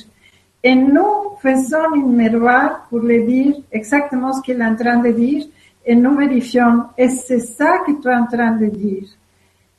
Et 0.65 0.75
nous 0.75 1.37
faisons 1.41 1.95
une 1.95 2.17
miroir 2.17 2.89
pour 2.91 2.99
lui 2.99 3.25
dire 3.25 3.55
exactement 3.71 4.33
ce 4.33 4.43
qu'il 4.43 4.61
est 4.61 4.65
en 4.65 4.75
train 4.75 4.97
de 4.97 5.13
dire 5.13 5.45
et 5.87 5.95
nous 5.95 6.17
vérifions, 6.17 6.87
et 6.99 7.11
c'est 7.11 7.39
ça 7.39 7.79
que 7.87 7.93
tu 7.93 8.09
es 8.09 8.15
en 8.15 8.27
train 8.27 8.57
de 8.57 8.67
dire. 8.67 9.07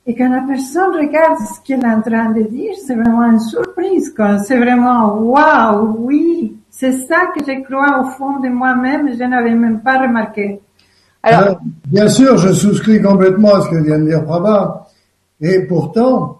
Et 0.08 0.16
quand 0.16 0.30
la 0.30 0.42
personne 0.42 0.96
regarde 0.96 1.38
ce 1.40 1.62
qu'il 1.64 1.80
est 1.80 1.86
en 1.86 2.02
train 2.02 2.32
de 2.32 2.42
dire, 2.42 2.74
c'est 2.86 2.96
vraiment 2.96 3.24
une 3.24 3.40
surprise, 3.40 4.12
quoi. 4.16 4.40
C'est 4.40 4.58
vraiment, 4.58 5.20
waouh, 5.20 5.96
oui, 6.00 6.58
c'est 6.72 6.94
ça 7.08 7.28
que 7.36 7.46
je 7.46 7.62
crois 7.64 8.02
au 8.02 8.06
fond 8.12 8.40
de 8.40 8.50
moi-même, 8.50 9.12
je 9.14 9.24
n'avais 9.24 9.54
même 9.54 9.82
pas 9.82 10.00
remarqué. 10.00 10.60
Alors, 11.22 11.50
euh, 11.50 11.56
bien 11.86 12.08
sûr, 12.08 12.36
je 12.38 12.52
souscris 12.52 13.00
complètement 13.00 13.56
à 13.56 13.62
ce 13.62 13.70
que 13.70 13.76
vient 13.76 14.00
de 14.00 14.06
dire 14.06 14.24
Prabha. 14.26 14.88
Et 15.40 15.68
pourtant, 15.68 16.40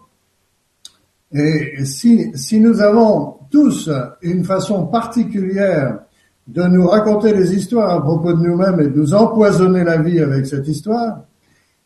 et 1.32 1.86
si, 1.86 2.32
si 2.36 2.60
nous 2.60 2.82
avons 2.82 3.38
tous 3.52 3.90
une 4.24 4.44
façon 4.44 4.88
particulière 4.88 6.00
de 6.48 6.64
nous 6.64 6.88
raconter 6.88 7.34
des 7.34 7.56
histoires 7.56 7.92
à 7.92 8.02
propos 8.02 8.34
de 8.34 8.42
nous-mêmes 8.42 8.80
et 8.80 8.88
de 8.88 8.98
nous 8.98 9.14
empoisonner 9.14 9.84
la 9.84 9.98
vie 9.98 10.20
avec 10.20 10.48
cette 10.48 10.68
histoire, 10.68 11.22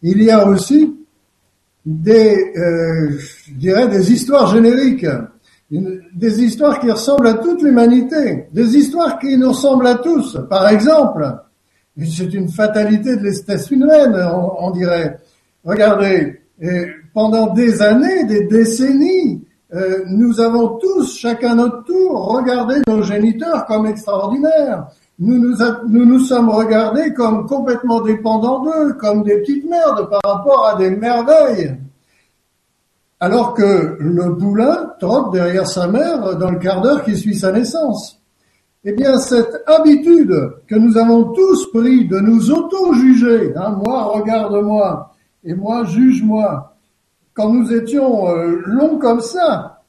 il 0.01 0.23
y 0.23 0.31
a 0.31 0.47
aussi 0.47 0.95
des, 1.85 2.53
euh, 2.57 3.17
je 3.47 3.53
dirais, 3.53 3.87
des 3.87 4.11
histoires 4.11 4.47
génériques, 4.47 5.05
des 5.69 6.43
histoires 6.43 6.79
qui 6.79 6.89
ressemblent 6.91 7.27
à 7.27 7.35
toute 7.35 7.61
l'humanité, 7.61 8.47
des 8.51 8.75
histoires 8.75 9.19
qui 9.19 9.37
nous 9.37 9.49
ressemblent 9.49 9.87
à 9.87 9.95
tous. 9.95 10.37
Par 10.49 10.67
exemple, 10.69 11.25
c'est 11.97 12.33
une 12.33 12.49
fatalité 12.49 13.17
de 13.17 13.23
l'espèce 13.23 13.69
humaine, 13.71 14.15
on, 14.59 14.71
dirait. 14.71 15.17
Regardez, 15.63 16.41
pendant 17.13 17.53
des 17.53 17.81
années, 17.81 18.25
des 18.25 18.45
décennies, 18.45 19.45
euh, 19.73 20.03
nous 20.07 20.39
avons 20.39 20.77
tous, 20.77 21.17
chacun 21.17 21.55
notre 21.55 21.83
tour, 21.83 22.35
regardé 22.35 22.75
nos 22.87 23.01
géniteurs 23.01 23.65
comme 23.65 23.87
extraordinaires. 23.87 24.87
Nous 25.17 25.39
nous, 25.39 25.55
nous 25.87 26.05
nous 26.05 26.19
sommes 26.19 26.49
regardés 26.49 27.13
comme 27.13 27.47
complètement 27.47 28.01
dépendants 28.01 28.63
d'eux, 28.63 28.93
comme 28.93 29.23
des 29.23 29.37
petites 29.39 29.69
merdes 29.69 30.09
par 30.09 30.19
rapport 30.25 30.67
à 30.67 30.75
des 30.75 30.89
merveilles. 30.89 31.77
Alors 33.19 33.53
que 33.53 33.97
le 33.99 34.37
poulain 34.37 34.93
trotte 34.99 35.31
derrière 35.31 35.67
sa 35.67 35.87
mère 35.87 36.35
dans 36.37 36.51
le 36.51 36.59
quart 36.59 36.81
d'heure 36.81 37.03
qui 37.05 37.15
suit 37.15 37.35
sa 37.35 37.53
naissance. 37.53 38.19
Eh 38.83 38.91
bien, 38.91 39.17
cette 39.17 39.63
habitude 39.65 40.35
que 40.67 40.75
nous 40.75 40.97
avons 40.97 41.33
tous 41.33 41.71
pris 41.71 42.07
de 42.07 42.19
nous 42.19 42.51
auto-juger, 42.51 43.53
hein, 43.55 43.79
moi 43.83 44.03
regarde-moi 44.03 45.15
et 45.43 45.55
moi 45.55 45.85
juge-moi, 45.85 46.75
quand 47.33 47.49
nous 47.51 47.73
étions 47.73 48.29
euh, 48.29 48.61
longs 48.65 48.99
comme 48.99 49.21
ça, 49.21 49.81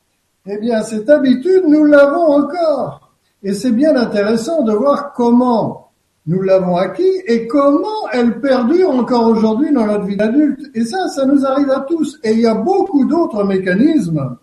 eh 0.47 0.59
bien 0.59 0.83
cette 0.83 1.11
habitude, 1.11 1.64
nous 1.66 1.85
l'avons 1.85 2.43
encore. 2.43 3.05
Et 3.43 3.53
c'est 3.53 3.72
bien 3.72 3.97
intéressant 3.97 4.62
de 4.62 4.72
voir 4.72 5.12
comment 5.12 5.91
nous 6.26 6.43
l'avons 6.43 6.76
acquis 6.76 7.22
et 7.26 7.47
comment 7.47 8.09
elle 8.12 8.41
perdure 8.41 8.91
encore 8.91 9.28
aujourd'hui 9.28 9.72
dans 9.72 9.87
notre 9.87 10.05
vie 10.05 10.16
d'adulte. 10.16 10.61
Et 10.74 10.84
ça, 10.84 11.09
ça 11.09 11.24
nous 11.24 11.45
arrive 11.45 11.70
à 11.70 11.80
tous. 11.80 12.18
Et 12.24 12.32
il 12.32 12.41
y 12.41 12.47
a 12.47 12.55
beaucoup 12.55 13.05
d'autres 13.05 13.45
mécanismes 13.45 14.37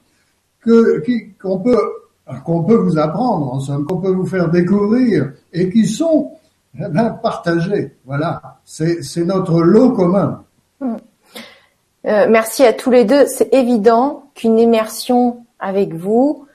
qu'on 0.63 1.59
peut 1.59 1.81
qu'on 2.45 2.63
peut 2.63 2.75
vous 2.75 2.97
apprendre, 2.97 3.53
en 3.53 3.59
somme, 3.59 3.85
qu'on 3.85 3.97
peut 3.97 4.11
vous 4.11 4.25
faire 4.25 4.49
découvrir 4.49 5.33
et 5.51 5.69
qui 5.69 5.85
sont 5.85 6.31
eh 6.79 6.85
partagés. 7.21 7.95
Voilà, 8.05 8.59
c'est 8.63 9.25
notre 9.25 9.61
lot 9.61 9.91
commun. 9.91 10.43
Hum. 10.79 10.97
Euh, 12.05 12.27
merci 12.29 12.65
à 12.65 12.73
tous 12.73 12.91
les 12.91 13.05
deux. 13.05 13.25
C'est 13.27 13.53
évident 13.53 14.23
qu'une 14.35 14.59
immersion 14.59 15.45
avec 15.59 15.93
vous, 15.93 16.45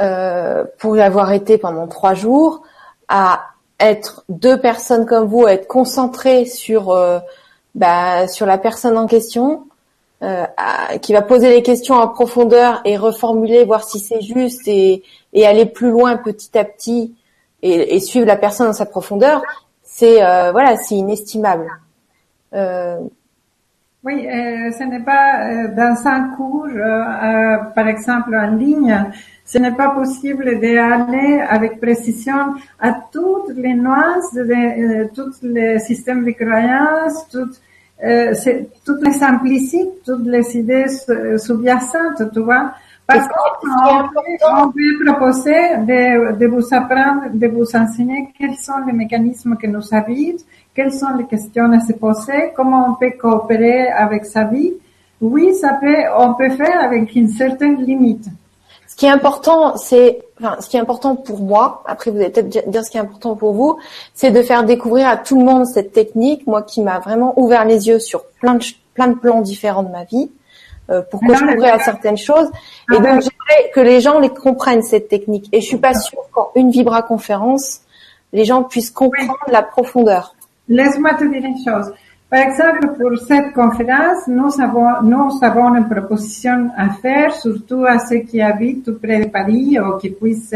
euh, 0.00 0.64
pour 0.78 0.96
y 0.96 1.00
avoir 1.00 1.32
été 1.32 1.58
pendant 1.58 1.86
trois 1.86 2.14
jours, 2.14 2.62
à 3.08 3.40
être 3.80 4.24
deux 4.28 4.60
personnes 4.60 5.06
comme 5.06 5.26
vous, 5.26 5.46
à 5.46 5.52
être 5.52 5.66
concentrées 5.66 6.44
sur 6.44 6.90
euh, 6.90 7.18
bah, 7.74 8.26
sur 8.28 8.46
la 8.46 8.58
personne 8.58 8.96
en 8.98 9.06
question, 9.06 9.68
euh, 10.22 10.46
qui 11.00 11.12
va 11.12 11.22
poser 11.22 11.50
les 11.50 11.62
questions 11.62 11.94
en 11.94 12.08
profondeur 12.08 12.80
et 12.84 12.96
reformuler, 12.96 13.64
voir 13.64 13.84
si 13.84 14.00
c'est 14.00 14.20
juste 14.20 14.66
et, 14.66 15.04
aller 15.44 15.66
plus 15.66 15.90
loin 15.90 16.16
petit 16.16 16.58
à 16.58 16.64
petit 16.64 17.14
et, 17.62 18.00
suivre 18.00 18.26
la 18.26 18.36
personne 18.36 18.66
dans 18.66 18.72
sa 18.72 18.86
profondeur, 18.86 19.42
c'est 19.84 20.24
euh, 20.24 20.50
voilà, 20.50 20.76
c'est 20.76 20.96
inestimable. 20.96 21.68
Euh, 22.52 22.98
oui, 24.02 24.26
euh, 24.26 24.72
ce 24.72 24.82
n'est 24.84 25.04
pas 25.04 25.68
dans 25.68 26.06
un 26.06 26.30
cours, 26.36 26.66
par 27.74 27.86
exemple 27.86 28.34
en 28.34 28.56
ligne, 28.56 29.12
ce 29.48 29.56
n'est 29.56 29.74
pas 29.74 29.88
possible 29.88 30.60
d'aller 30.60 31.40
avec 31.48 31.80
précision 31.80 32.54
à 32.78 32.92
toutes 33.10 33.56
les 33.56 33.72
nuances 33.72 34.34
de, 34.34 35.08
tous 35.14 35.38
les 35.42 35.78
systèmes 35.78 36.22
de 36.26 36.32
croyances, 36.32 37.26
toutes, 37.32 37.58
toutes 38.84 39.02
les 39.08 39.22
implicites, 39.22 40.02
toutes 40.04 40.26
les 40.26 40.54
idées 40.54 40.88
sous-jacentes, 41.38 42.30
tu 42.34 42.40
vois. 42.40 42.74
Parce 43.06 43.26
qu'on 43.26 44.70
peut 44.70 45.04
proposer 45.06 45.78
de, 45.78 46.36
de 46.36 46.46
vous 46.46 46.66
apprendre, 46.74 47.30
de 47.32 47.46
vous 47.46 47.74
enseigner 47.74 48.28
quels 48.38 48.56
sont 48.56 48.84
les 48.86 48.92
mécanismes 48.92 49.56
qui 49.56 49.66
nous 49.66 49.94
habitent, 49.94 50.44
quelles 50.74 50.92
sont 50.92 51.16
les 51.16 51.24
questions 51.24 51.72
à 51.72 51.80
se 51.80 51.94
poser, 51.94 52.52
comment 52.54 52.90
on 52.90 52.94
peut 52.96 53.16
coopérer 53.18 53.88
avec 53.88 54.26
sa 54.26 54.44
vie. 54.44 54.74
Oui, 55.22 55.54
ça 55.54 55.78
peut, 55.80 56.02
on 56.18 56.34
peut 56.34 56.50
faire 56.50 56.84
avec 56.84 57.16
une 57.16 57.28
certaine 57.28 57.82
limite. 57.82 58.28
Ce 58.98 59.02
qui 59.02 59.06
est 59.06 59.10
important, 59.10 59.76
c'est, 59.76 60.24
enfin, 60.40 60.56
ce 60.58 60.68
qui 60.68 60.76
est 60.76 60.80
important 60.80 61.14
pour 61.14 61.38
moi, 61.38 61.84
après 61.86 62.10
vous 62.10 62.16
allez 62.16 62.30
peut-être 62.30 62.68
dire 62.68 62.84
ce 62.84 62.90
qui 62.90 62.96
est 62.96 63.00
important 63.00 63.36
pour 63.36 63.52
vous, 63.52 63.78
c'est 64.12 64.32
de 64.32 64.42
faire 64.42 64.64
découvrir 64.64 65.06
à 65.06 65.16
tout 65.16 65.38
le 65.38 65.44
monde 65.44 65.66
cette 65.66 65.92
technique, 65.92 66.48
moi 66.48 66.62
qui 66.62 66.82
m'a 66.82 66.98
vraiment 66.98 67.32
ouvert 67.38 67.64
les 67.64 67.86
yeux 67.86 68.00
sur 68.00 68.24
plein 68.40 68.54
de, 68.54 68.64
plein 68.94 69.06
de 69.06 69.14
plans 69.14 69.40
différents 69.40 69.84
de 69.84 69.90
ma 69.90 70.02
vie, 70.02 70.32
euh, 70.90 71.00
pour 71.00 71.20
que 71.20 71.32
je 71.32 71.44
m'ouvre 71.44 71.66
à 71.66 71.78
certaines 71.78 72.16
choses. 72.16 72.48
Et 72.92 72.96
ah, 72.96 72.98
donc, 72.98 73.20
j'aimerais 73.22 73.70
que 73.72 73.78
les 73.78 74.00
gens 74.00 74.18
les 74.18 74.30
comprennent, 74.30 74.82
cette 74.82 75.06
technique. 75.06 75.48
Et 75.52 75.60
je 75.60 75.66
suis 75.66 75.78
pas 75.78 75.94
sûre 75.94 76.24
qu'en 76.32 76.50
une 76.56 76.72
Vibra 76.72 77.02
conférence, 77.02 77.82
les 78.32 78.44
gens 78.44 78.64
puissent 78.64 78.90
comprendre 78.90 79.38
la 79.46 79.62
profondeur. 79.62 80.34
Laisse-moi 80.68 81.14
te 81.14 81.22
dire 81.22 81.44
une 81.44 81.64
chose. 81.64 81.92
Par 82.30 82.40
exemple, 82.40 82.94
pour 82.98 83.18
cette 83.18 83.54
conférence, 83.54 84.28
nous 84.28 84.50
avons, 84.60 85.74
une 85.74 85.88
proposition 85.88 86.70
à 86.76 86.90
faire, 86.90 87.32
surtout 87.32 87.86
à 87.86 87.98
ceux 87.98 88.18
qui 88.18 88.42
habitent 88.42 88.84
tout 88.84 88.98
près 88.98 89.24
de 89.24 89.30
Paris 89.30 89.78
ou 89.80 89.96
qui 89.96 90.10
puissent 90.10 90.54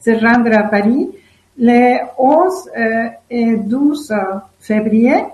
se, 0.00 0.10
rendre 0.10 0.54
à 0.54 0.64
Paris. 0.64 1.08
Les 1.56 1.98
11 2.18 2.70
euh, 2.76 3.08
et 3.30 3.56
12 3.56 4.12
février, 4.60 5.24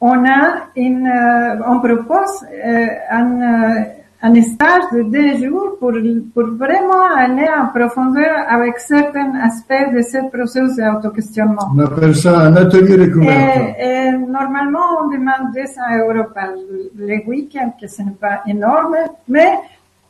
on 0.00 0.24
a 0.28 0.68
une, 0.76 1.08
euh, 1.08 1.62
on 1.66 1.80
propose 1.80 2.44
euh, 2.64 2.86
un 3.10 3.84
un 4.24 4.40
stage 4.40 4.84
de 4.92 5.02
deux 5.02 5.44
jours 5.44 5.76
pour, 5.80 5.92
pour 6.32 6.46
vraiment 6.54 7.06
aller 7.16 7.48
en 7.48 7.66
profondeur 7.76 8.32
avec 8.48 8.78
certains 8.78 9.32
aspects 9.42 9.92
de 9.94 10.00
ce 10.00 10.30
processus 10.30 10.76
d'auto-questionnement. 10.76 11.72
On 11.74 11.80
appelle 11.80 12.14
ça 12.14 12.38
un 12.38 12.54
atelier 12.54 12.98
découverte. 12.98 13.76
Et, 13.80 13.84
et, 13.84 14.12
normalement, 14.12 15.02
on 15.02 15.08
demande 15.08 15.52
200 15.54 15.80
euros 15.98 16.28
par 16.32 16.50
le 16.96 17.26
week-end, 17.26 17.72
que 17.80 17.88
ce 17.88 18.02
n'est 18.02 18.12
pas 18.12 18.42
énorme, 18.46 18.94
mais 19.28 19.54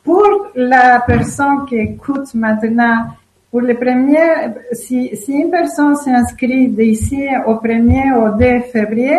pour 0.03 0.51
la 0.55 1.03
personne 1.07 1.65
qui 1.67 1.77
écoute 1.77 2.35
maintenant, 2.35 3.07
pour 3.49 3.61
le 3.61 3.73
premier, 3.73 4.53
si, 4.73 5.15
si 5.15 5.31
une 5.31 5.49
personne 5.49 5.95
s'inscrit 5.95 6.67
d'ici 6.67 7.27
au 7.47 7.53
1er 7.55 8.13
au 8.15 8.37
2 8.37 8.59
février, 8.71 9.17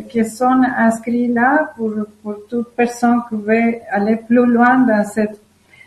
qui 0.09 0.25
sont 0.25 0.61
inscrits 0.77 1.29
là 1.29 1.71
pour, 1.77 1.93
pour 2.23 2.47
toute 2.49 2.69
personne 2.77 3.23
qui 3.29 3.37
veut 3.37 3.75
aller 3.91 4.17
plus 4.17 4.47
loin 4.47 4.79
dans 4.81 5.05
cette 5.05 5.41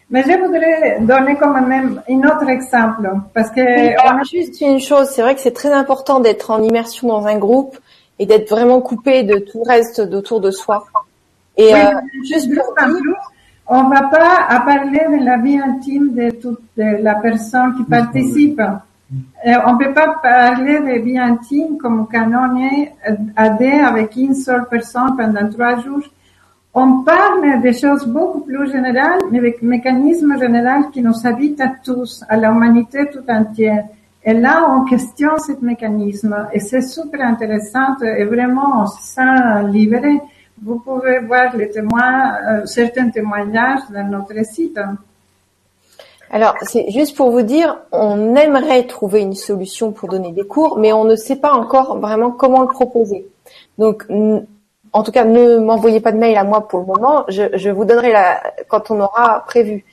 mais 0.10 0.24
je 0.24 0.38
voudrais 0.40 1.00
donner 1.02 1.36
quand 1.36 1.54
même 1.62 2.02
un 2.10 2.20
autre 2.28 2.50
exemple 2.50 3.10
parce 3.34 3.52
que 3.52 3.62
on 3.62 4.20
a 4.20 4.24
juste 4.24 4.60
une 4.62 4.80
chose, 4.80 5.08
c'est 5.10 5.22
vrai 5.22 5.36
que 5.36 5.42
c'est 5.42 5.54
très 5.54 5.72
important 5.72 6.20
d'être 6.20 6.50
en 6.50 6.64
immersion 6.64 7.08
dans 7.08 7.28
un 7.28 7.38
groupe 7.38 7.78
et 8.18 8.26
d'être 8.26 8.50
vraiment 8.50 8.82
coupé 8.82 9.24
de 9.24 9.38
tout 9.38 9.64
le 9.64 9.70
reste 9.70 10.02
d'autour 10.02 10.42
de 10.42 10.52
soi. 10.52 10.86
Et 11.58 11.76
euh, 11.76 11.78
juste 12.28 12.54
pour 12.54 12.74
on 13.72 13.84
va 13.84 14.02
pas 14.02 14.62
parler 14.66 15.02
de 15.12 15.24
la 15.24 15.38
vie 15.38 15.60
intime 15.60 16.16
de 16.16 16.32
toute 16.32 16.60
la 16.76 17.16
personne 17.16 17.76
qui 17.76 17.84
participe. 17.84 18.60
Euh, 18.60 19.54
on 19.66 19.78
peut 19.78 19.94
pas 19.94 20.16
parler 20.22 20.80
de 20.80 21.04
vie 21.04 21.20
intime 21.20 21.78
comme 21.78 22.08
quand 22.12 22.32
on 22.32 22.58
est 22.58 22.94
à 23.36 23.88
avec 23.88 24.16
une 24.16 24.34
seule 24.34 24.68
personne 24.68 25.16
pendant 25.16 25.48
trois 25.50 25.80
jours 25.82 26.04
on 26.74 27.04
parle 27.04 27.62
de 27.62 27.72
choses 27.72 28.06
beaucoup 28.06 28.42
plus 28.42 28.72
générales, 28.72 29.20
mais 29.32 29.40
avec 29.40 29.62
mécanismes 29.62 30.40
généraux 30.40 30.90
qui 30.92 31.02
nous 31.02 31.26
habitent 31.26 31.62
à 31.62 31.72
tous, 31.84 32.24
à 32.30 32.38
l'humanité 32.38 33.10
tout 33.12 33.24
entière. 33.28 33.86
Et 34.24 34.34
là, 34.34 34.70
on 34.70 34.86
questionne 34.86 35.40
ce 35.40 35.54
mécanisme 35.64 36.48
et 36.54 36.60
c'est 36.60 36.82
super 36.82 37.22
intéressant 37.22 37.98
et 38.04 38.26
vraiment 38.26 38.82
on 38.82 38.86
se. 38.86 40.20
Vous 40.62 40.80
pouvez 40.80 41.20
voir 41.20 41.56
les 41.56 41.70
témoins, 41.70 42.36
euh, 42.46 42.66
certains 42.66 43.10
témoignages 43.10 43.80
dans 43.94 44.06
notre 44.10 44.46
site. 44.46 44.78
Alors, 46.30 46.54
c'est 46.62 46.92
juste 46.92 47.16
pour 47.16 47.32
vous 47.32 47.42
dire, 47.42 47.78
on 47.92 48.36
aimerait 48.36 48.86
trouver 48.86 49.22
une 49.22 49.34
solution 49.34 49.92
pour 49.94 50.10
donner 50.10 50.32
des 50.34 50.46
cours, 50.46 50.78
mais 50.78 50.92
on 50.94 51.06
ne 51.06 51.16
sait 51.16 51.38
pas 51.38 51.54
encore 51.54 51.98
vraiment 52.00 52.32
comment 52.32 52.62
le 52.62 52.68
proposer. 52.68 53.26
Donc, 53.78 54.06
en 54.94 55.04
tout 55.04 55.12
cas, 55.12 55.26
ne 55.26 55.60
m'envoyez 55.60 56.00
pas 56.00 56.12
de 56.12 56.18
mail 56.18 56.38
à 56.38 56.44
moi 56.44 56.68
pour 56.68 56.80
le 56.80 56.86
moment. 56.86 57.26
Je, 57.28 57.70
vous 57.70 57.86
donnerai 57.86 58.12
la 58.12 58.42
quand 58.68 58.92
on 58.92 59.00
aura 59.00 59.44
prévu. 59.46 59.86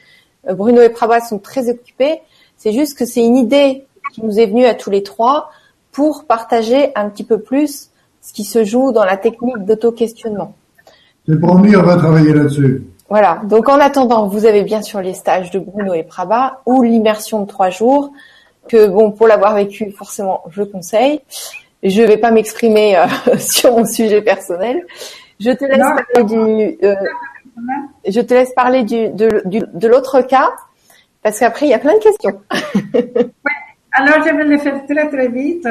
Euh, 0.48 0.54
Bruno 0.54 0.80
et 0.80 0.88
Prabha 0.88 1.20
sont 1.20 1.38
très 1.38 1.68
occupés. 1.68 2.20
C'est 2.56 2.72
juste 2.72 2.96
que 2.96 3.04
c'est 3.04 3.24
une 3.24 3.36
idée 3.36 3.86
qui 4.12 4.24
nous 4.24 4.38
est 4.38 4.46
venue 4.46 4.64
à 4.64 4.74
tous 4.74 4.90
les 4.90 5.02
trois 5.02 5.50
pour 5.92 6.24
partager 6.24 6.92
un 6.94 7.08
petit 7.08 7.24
peu 7.24 7.40
plus 7.40 7.90
ce 8.22 8.32
qui 8.32 8.44
se 8.44 8.64
joue 8.64 8.92
dans 8.92 9.04
la 9.04 9.16
technique 9.16 9.58
d'auto-questionnement. 9.58 10.54
C'est 11.28 11.40
promis, 11.40 11.76
on 11.76 11.82
va 11.82 11.96
travailler 11.96 12.32
là-dessus. 12.32 12.86
Voilà. 13.08 13.40
Donc 13.44 13.68
en 13.68 13.78
attendant, 13.78 14.26
vous 14.26 14.46
avez 14.46 14.62
bien 14.62 14.82
sûr 14.82 15.00
les 15.00 15.14
stages 15.14 15.50
de 15.50 15.58
Bruno 15.58 15.94
et 15.94 16.02
Prabha 16.02 16.60
ou 16.66 16.82
l'immersion 16.82 17.42
de 17.42 17.46
trois 17.46 17.70
jours 17.70 18.12
que 18.68 18.88
bon 18.88 19.12
pour 19.12 19.28
l'avoir 19.28 19.54
vécu 19.54 19.92
forcément 19.92 20.42
je 20.50 20.62
conseille. 20.62 21.20
Je 21.88 22.02
ne 22.02 22.06
vais 22.06 22.16
pas 22.16 22.30
m'exprimer 22.30 22.96
euh, 22.96 23.06
sur 23.38 23.72
mon 23.76 23.84
sujet 23.84 24.22
personnel. 24.22 24.84
Je 25.38 25.50
te 25.50 25.64
laisse 25.64 25.78
parler 25.78 26.24
du. 26.24 26.78
Euh, 26.84 26.94
je 28.06 28.20
te 28.20 28.34
laisse 28.34 28.52
parler 28.54 28.82
du, 28.82 29.08
de, 29.10 29.42
de 29.44 29.88
l'autre 29.88 30.20
cas 30.22 30.50
parce 31.22 31.38
qu'après 31.38 31.66
il 31.66 31.70
y 31.70 31.74
a 31.74 31.78
plein 31.78 31.94
de 31.94 32.02
questions. 32.02 32.40
Alors, 33.98 34.26
je 34.26 34.36
vais 34.36 34.44
le 34.44 34.58
faire 34.58 34.84
très 34.84 35.08
très 35.08 35.28
vite. 35.28 35.66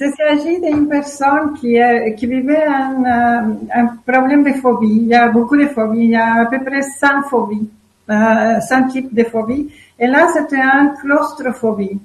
Il 0.00 0.12
s'agit 0.16 0.58
d'une 0.58 0.88
personne 0.88 1.52
qui, 1.60 1.78
qui 2.16 2.26
vivait 2.26 2.64
un, 2.64 3.04
euh, 3.04 3.54
un, 3.74 3.86
problème 4.06 4.42
de 4.42 4.52
phobie. 4.52 5.00
Il 5.02 5.08
y 5.08 5.14
a 5.14 5.28
beaucoup 5.28 5.56
de 5.56 5.66
phobies. 5.66 6.04
Il 6.04 6.10
y 6.12 6.16
a 6.16 6.40
à 6.40 6.46
peu 6.46 6.64
près 6.64 6.80
100 6.80 7.24
phobies, 7.28 7.68
euh, 8.08 8.58
100 8.60 8.88
types 8.88 9.14
de 9.14 9.22
phobies. 9.24 9.68
Et 9.98 10.06
là, 10.06 10.28
c'était 10.32 10.60
un 10.60 10.94
claustrophobie. 11.00 12.00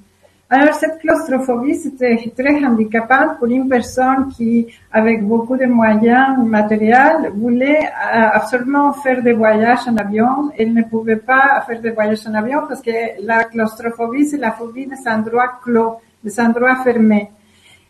Alors, 0.56 0.74
cette 0.74 1.00
claustrophobie, 1.00 1.74
c'était 1.74 2.32
très 2.38 2.64
handicapant 2.64 3.34
pour 3.40 3.48
une 3.48 3.68
personne 3.68 4.28
qui, 4.28 4.68
avec 4.92 5.26
beaucoup 5.26 5.56
de 5.56 5.66
moyens 5.66 6.38
matériels, 6.46 7.32
voulait 7.34 7.80
euh, 7.80 8.38
absolument 8.38 8.92
faire 8.92 9.20
des 9.20 9.32
voyages 9.32 9.88
en 9.88 9.96
avion. 9.96 10.52
Elle 10.56 10.72
ne 10.72 10.84
pouvait 10.84 11.16
pas 11.16 11.60
faire 11.66 11.80
des 11.80 11.90
voyages 11.90 12.24
en 12.28 12.34
avion 12.34 12.60
parce 12.68 12.80
que 12.80 12.96
la 13.30 13.42
claustrophobie, 13.46 14.26
c'est 14.28 14.36
la 14.36 14.52
phobie 14.52 14.86
des 14.86 15.08
endroits 15.08 15.58
clos, 15.60 15.96
des 16.22 16.38
endroits 16.38 16.76
fermés. 16.84 17.30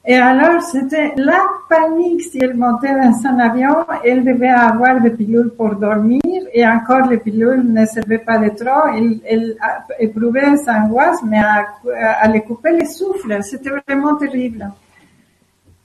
Et 0.06 0.16
alors, 0.16 0.60
c'était 0.60 1.14
la 1.16 1.40
panique 1.66 2.20
si 2.20 2.38
elle 2.38 2.54
montait 2.54 2.92
dans 2.92 3.26
un 3.26 3.38
avion. 3.38 3.86
Elle 4.04 4.22
devait 4.22 4.50
avoir 4.50 5.00
des 5.00 5.10
pilules 5.10 5.52
pour 5.56 5.76
dormir 5.76 6.20
et 6.52 6.66
encore 6.66 7.08
les 7.08 7.16
pilules 7.16 7.64
ne 7.72 7.86
servaient 7.86 8.18
pas 8.18 8.36
de 8.36 8.50
trop. 8.50 8.86
Elle, 8.94 9.56
éprouvait 9.98 10.50
des 10.50 10.68
angoisses, 10.68 11.22
mais 11.24 11.38
à, 11.38 12.28
les 12.28 12.42
couper 12.42 12.72
les 12.72 12.84
souffles, 12.84 13.38
c'était 13.42 13.70
vraiment 13.70 14.14
terrible. 14.16 14.70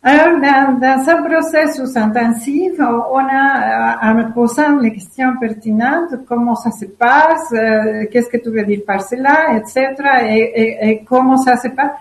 Alors, 0.04 0.40
dans, 0.40 0.80
dans 0.80 1.10
un 1.10 1.24
processus 1.24 1.96
intensif, 1.96 2.74
on 2.78 3.26
a, 3.32 4.12
en 4.12 4.32
posant 4.32 4.78
les 4.80 4.92
questions 4.94 5.38
pertinentes, 5.40 6.26
comment 6.28 6.56
ça 6.56 6.72
se 6.72 6.86
passe, 6.86 7.54
euh, 7.54 8.06
qu'est-ce 8.12 8.30
que 8.30 8.38
tu 8.38 8.50
veux 8.50 8.64
dire 8.64 8.82
par 8.86 9.02
cela, 9.02 9.56
etc., 9.58 9.94
et, 10.24 10.62
et, 10.62 10.90
et 10.90 11.04
comment 11.04 11.38
ça 11.38 11.56
se 11.56 11.70
passe. 11.70 11.92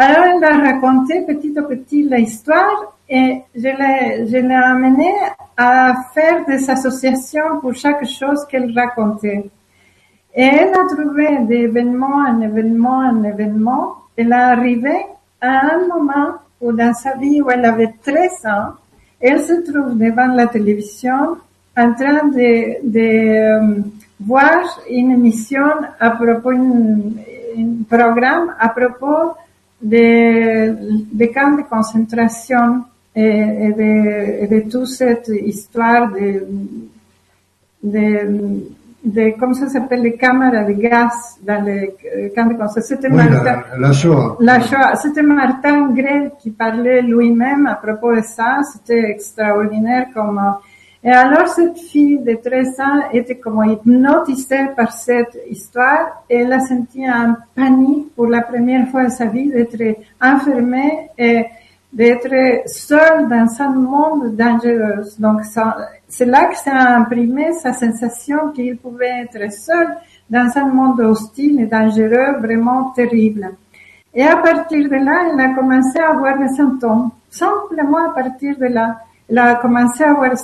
Alors, 0.00 0.26
elle 0.26 0.44
a 0.44 0.58
raconté 0.58 1.22
petit 1.22 1.58
à 1.58 1.62
petit 1.62 2.04
l'histoire 2.04 2.94
et 3.08 3.42
je 3.52 3.62
l'ai, 3.62 4.28
je 4.28 4.36
l'ai 4.36 4.54
amenée 4.54 5.12
à 5.56 5.92
faire 6.14 6.44
des 6.46 6.70
associations 6.70 7.58
pour 7.60 7.74
chaque 7.74 8.06
chose 8.06 8.46
qu'elle 8.48 8.72
racontait. 8.78 9.50
Et 10.36 10.44
elle 10.44 10.72
a 10.72 10.84
trouvé 10.94 11.38
d'événement 11.48 12.18
en 12.28 12.40
événement 12.40 12.98
en 13.10 13.24
événement. 13.24 13.96
Elle 14.16 14.28
est 14.28 14.34
arrivée 14.34 15.04
à 15.40 15.74
un 15.74 15.88
moment 15.88 16.34
où 16.60 16.70
dans 16.70 16.94
sa 16.94 17.16
vie 17.16 17.42
où 17.42 17.50
elle 17.50 17.64
avait 17.64 17.92
13 18.00 18.46
ans, 18.46 18.74
elle 19.20 19.40
se 19.40 19.54
trouve 19.68 19.98
devant 19.98 20.28
la 20.28 20.46
télévision 20.46 21.38
en 21.76 21.92
train 21.94 22.28
de, 22.28 22.86
de 22.88 23.78
euh, 23.80 23.82
voir 24.20 24.80
une 24.88 25.10
émission 25.10 25.66
à 25.98 26.10
propos, 26.10 26.50
un 26.50 27.82
programme 27.88 28.54
à 28.60 28.68
propos 28.68 29.34
de, 29.80 30.74
de 31.12 31.26
camps 31.26 31.56
de 31.56 31.62
concentration 31.62 32.84
et, 33.14 33.22
et, 33.22 33.72
de, 33.72 34.44
et 34.44 34.46
de 34.46 34.70
toute 34.70 34.88
cette 34.88 35.28
histoire 35.28 36.10
de, 36.12 36.46
de, 37.82 38.60
de 39.04 39.38
comment 39.38 39.54
ça 39.54 39.68
s'appelle, 39.68 40.02
les 40.02 40.16
caméras 40.16 40.64
de 40.64 40.72
gaz 40.72 41.38
dans 41.42 41.64
les 41.64 41.94
camps 42.34 42.46
de 42.46 42.54
concentration. 42.54 42.96
C'était 42.96 43.08
oui, 43.08 43.16
Martin, 43.16 43.62
la, 43.72 43.78
la, 43.78 43.92
Shoah. 43.92 44.36
La 44.40 44.60
Shoah. 44.60 44.96
C'était 44.96 45.22
Martin 45.22 45.92
Grel 45.92 46.32
qui 46.40 46.50
parlait 46.50 47.02
lui-même 47.02 47.66
à 47.66 47.76
propos 47.76 48.14
de 48.14 48.22
ça. 48.22 48.58
C'était 48.72 49.10
extraordinaire 49.10 50.06
comme 50.12 50.40
et 51.08 51.10
alors 51.10 51.48
cette 51.48 51.78
fille 51.78 52.18
de 52.18 52.34
13 52.34 52.80
ans 52.80 53.00
était 53.14 53.38
comme 53.38 53.64
hypnotisée 53.64 54.66
par 54.76 54.92
cette 54.92 55.38
histoire. 55.48 56.22
Elle 56.28 56.52
a 56.52 56.60
senti 56.60 57.06
un 57.06 57.34
panique 57.56 58.14
pour 58.14 58.26
la 58.26 58.42
première 58.42 58.86
fois 58.88 59.04
de 59.06 59.10
sa 59.10 59.24
vie 59.24 59.48
d'être 59.48 59.96
enfermée 60.20 61.08
et 61.16 61.46
d'être 61.90 62.68
seule 62.68 63.26
dans 63.26 63.48
un 63.58 63.70
monde 63.70 64.36
dangereux. 64.36 65.02
Donc 65.18 65.40
c'est 66.08 66.26
là 66.26 66.44
que 66.44 66.58
s'est 66.58 66.68
imprimé 66.72 67.54
sa 67.54 67.72
sensation 67.72 68.50
qu'il 68.50 68.76
pouvait 68.76 69.22
être 69.22 69.50
seul 69.50 69.88
dans 70.28 70.50
un 70.56 70.66
monde 70.66 71.00
hostile 71.00 71.62
et 71.62 71.66
dangereux, 71.66 72.36
vraiment 72.38 72.90
terrible. 72.90 73.52
Et 74.12 74.24
à 74.24 74.36
partir 74.36 74.90
de 74.90 74.96
là, 74.96 75.30
elle 75.32 75.40
a 75.40 75.54
commencé 75.54 75.98
à 76.00 76.10
avoir 76.10 76.38
des 76.38 76.48
symptômes, 76.48 77.12
simplement 77.30 78.10
à 78.10 78.12
partir 78.12 78.58
de 78.58 78.66
là. 78.66 78.98
Elle 79.28 79.38
a 79.38 79.54
commencé 79.56 80.04
à 80.04 80.10
avoir 80.10 80.30
des 80.30 80.36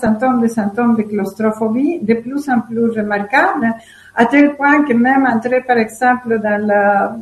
symptômes, 0.48 0.96
de 0.96 1.02
claustrophobie 1.02 2.00
de 2.02 2.14
plus 2.14 2.48
en 2.48 2.60
plus 2.60 2.90
remarquables, 2.90 3.74
à 4.14 4.26
tel 4.26 4.54
point 4.56 4.84
que 4.84 4.92
même 4.92 5.26
entrer, 5.26 5.62
par 5.62 5.78
exemple, 5.78 6.38
dans 6.38 6.66
la 6.66 7.16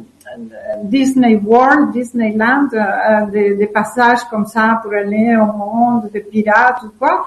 Disney 0.83 1.41
World, 1.45 1.93
Disneyland, 1.93 2.69
euh, 2.73 3.27
des, 3.27 3.55
des, 3.55 3.67
passages 3.67 4.25
comme 4.31 4.47
ça 4.47 4.81
pour 4.83 4.93
aller 4.93 5.37
au 5.37 5.47
monde 5.47 6.09
des 6.13 6.21
pirates 6.21 6.83
ou 6.85 6.93
quoi, 6.99 7.27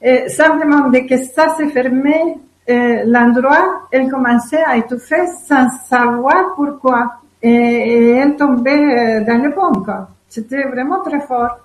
et 0.00 0.28
simplement 0.28 0.88
dès 0.88 1.06
que 1.06 1.16
ça 1.18 1.54
s'est 1.56 1.68
fermé, 1.68 2.38
euh, 2.68 3.04
l'endroit, 3.06 3.82
elle 3.92 4.10
commençait 4.10 4.62
à 4.64 4.76
étouffer 4.76 5.26
sans 5.46 5.70
savoir 5.88 6.54
pourquoi. 6.56 7.14
Et, 7.42 8.10
elle 8.10 8.36
tombait 8.36 9.20
euh, 9.20 9.24
dans 9.24 9.42
le 9.42 9.52
quoi. 9.52 10.08
C'était 10.28 10.64
vraiment 10.64 11.00
très 11.02 11.20
fort. 11.20 11.58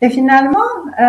Et 0.00 0.10
finalement, 0.10 0.70
euh, 0.86 1.02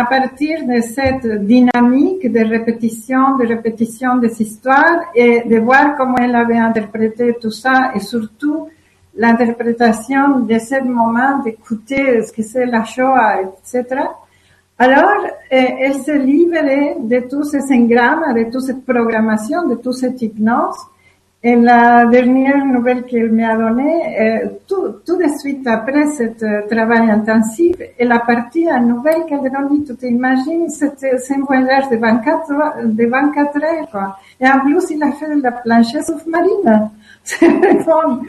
à 0.00 0.06
partir 0.08 0.66
de 0.66 0.80
cette 0.80 1.26
dynamique 1.44 2.32
de 2.32 2.40
répétition, 2.40 3.36
de 3.36 3.46
répétition 3.46 4.16
des 4.16 4.40
histoires 4.40 5.00
et 5.14 5.42
de 5.46 5.58
voir 5.58 5.96
comment 5.98 6.16
elle 6.16 6.34
avait 6.34 6.56
interprété 6.56 7.36
tout 7.38 7.50
ça 7.50 7.92
et 7.94 8.00
surtout 8.00 8.68
l'interprétation 9.14 10.40
de 10.40 10.58
ce 10.58 10.82
moment 10.82 11.40
d'écouter 11.44 12.22
ce 12.22 12.32
que 12.32 12.42
c'est 12.42 12.64
la 12.64 12.84
Shoah, 12.84 13.42
etc. 13.42 14.00
Alors, 14.78 15.24
euh, 15.52 15.62
elle 15.80 15.94
s'est 15.96 16.18
libérée 16.18 16.96
de 17.00 17.20
tous 17.28 17.44
ces 17.44 17.70
engrammes, 17.70 18.32
de 18.34 18.50
toute 18.50 18.62
cette 18.62 18.86
programmation, 18.86 19.68
de 19.68 19.74
toute 19.74 19.94
cette 19.94 20.22
hypnose 20.22 20.78
Et 21.44 21.56
la 21.56 22.06
dernière 22.06 22.64
nouvelle 22.64 23.02
qu'elle 23.04 23.32
m'a 23.32 23.56
donnée, 23.56 24.16
euh, 24.20 24.48
tout, 24.68 24.86
tout 25.04 25.16
de 25.18 25.26
suite 25.40 25.66
après 25.66 26.06
ce 26.12 26.22
euh, 26.44 26.62
travail 26.70 27.10
intensif, 27.10 27.74
elle 27.98 28.12
a 28.12 28.20
parti 28.20 28.68
à 28.68 28.78
nouvelle 28.78 29.24
qu'elle 29.28 29.40
a 29.46 29.62
dit, 29.68 29.82
tu 29.82 29.96
t'imagines, 29.96 30.68
c'était 30.68 31.16
un 31.34 31.40
voyage 31.44 31.88
de 31.90 31.96
24, 31.96 32.52
heures- 32.52 32.74
de 32.84 33.06
24 33.06 33.56
heures, 33.56 33.90
quoi. 33.90 34.18
Et 34.40 34.46
en 34.48 34.60
plus, 34.60 34.84
il 34.90 35.02
a 35.02 35.10
fait 35.12 35.34
la 35.34 35.50
planchette 35.50 36.04
sous-marine. 36.06 36.90
C'est 37.24 37.48
vraiment, 37.48 38.20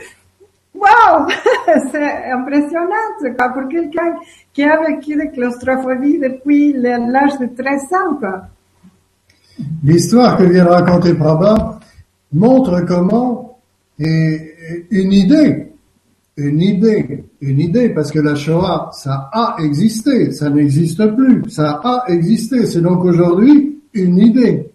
Wow, 0.76 1.28
c'est 1.91 2.32
impressionnant 2.32 3.07
quoi, 3.38 3.49
pour 3.49 3.70
quelqu'un 3.70 4.16
qui 4.51 4.64
a 4.64 4.76
vécu 4.82 5.16
de 5.16 5.32
claustrophobie 5.32 6.18
depuis 6.18 6.74
l'âge 6.74 7.38
de 7.39 7.45
13 7.45 7.82
ans. 7.93 8.18
L'histoire 9.84 10.36
que 10.36 10.43
vient 10.43 10.66
de 10.66 10.70
raconter 10.70 11.14
Prabha 11.14 11.80
montre 12.34 12.82
comment 12.86 13.60
et- 14.00 14.52
une 14.90 15.14
idée, 15.14 15.68
une 16.38 16.62
idée, 16.62 17.26
une 17.42 17.60
idée, 17.60 17.90
parce 17.90 18.12
que 18.12 18.20
la 18.20 18.36
Shoah, 18.36 18.90
ça 18.94 19.30
a 19.32 19.58
existé, 19.60 20.32
ça 20.32 20.50
n'existe 20.50 21.06
plus, 21.16 21.50
ça 21.50 21.80
a 21.84 22.06
existé, 22.08 22.66
c'est 22.66 22.82
donc 22.82 23.04
aujourd'hui 23.06 23.80
une 23.94 24.18
idée. 24.18 24.72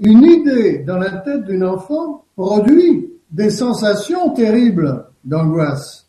Une 0.00 0.22
idée 0.22 0.78
dans 0.86 0.98
la 0.98 1.10
tête 1.18 1.44
d'un 1.44 1.62
enfant 1.62 2.24
produit 2.36 3.08
des 3.30 3.50
sensations 3.50 4.30
terribles 4.30 5.06
d'angoisse. 5.24 6.06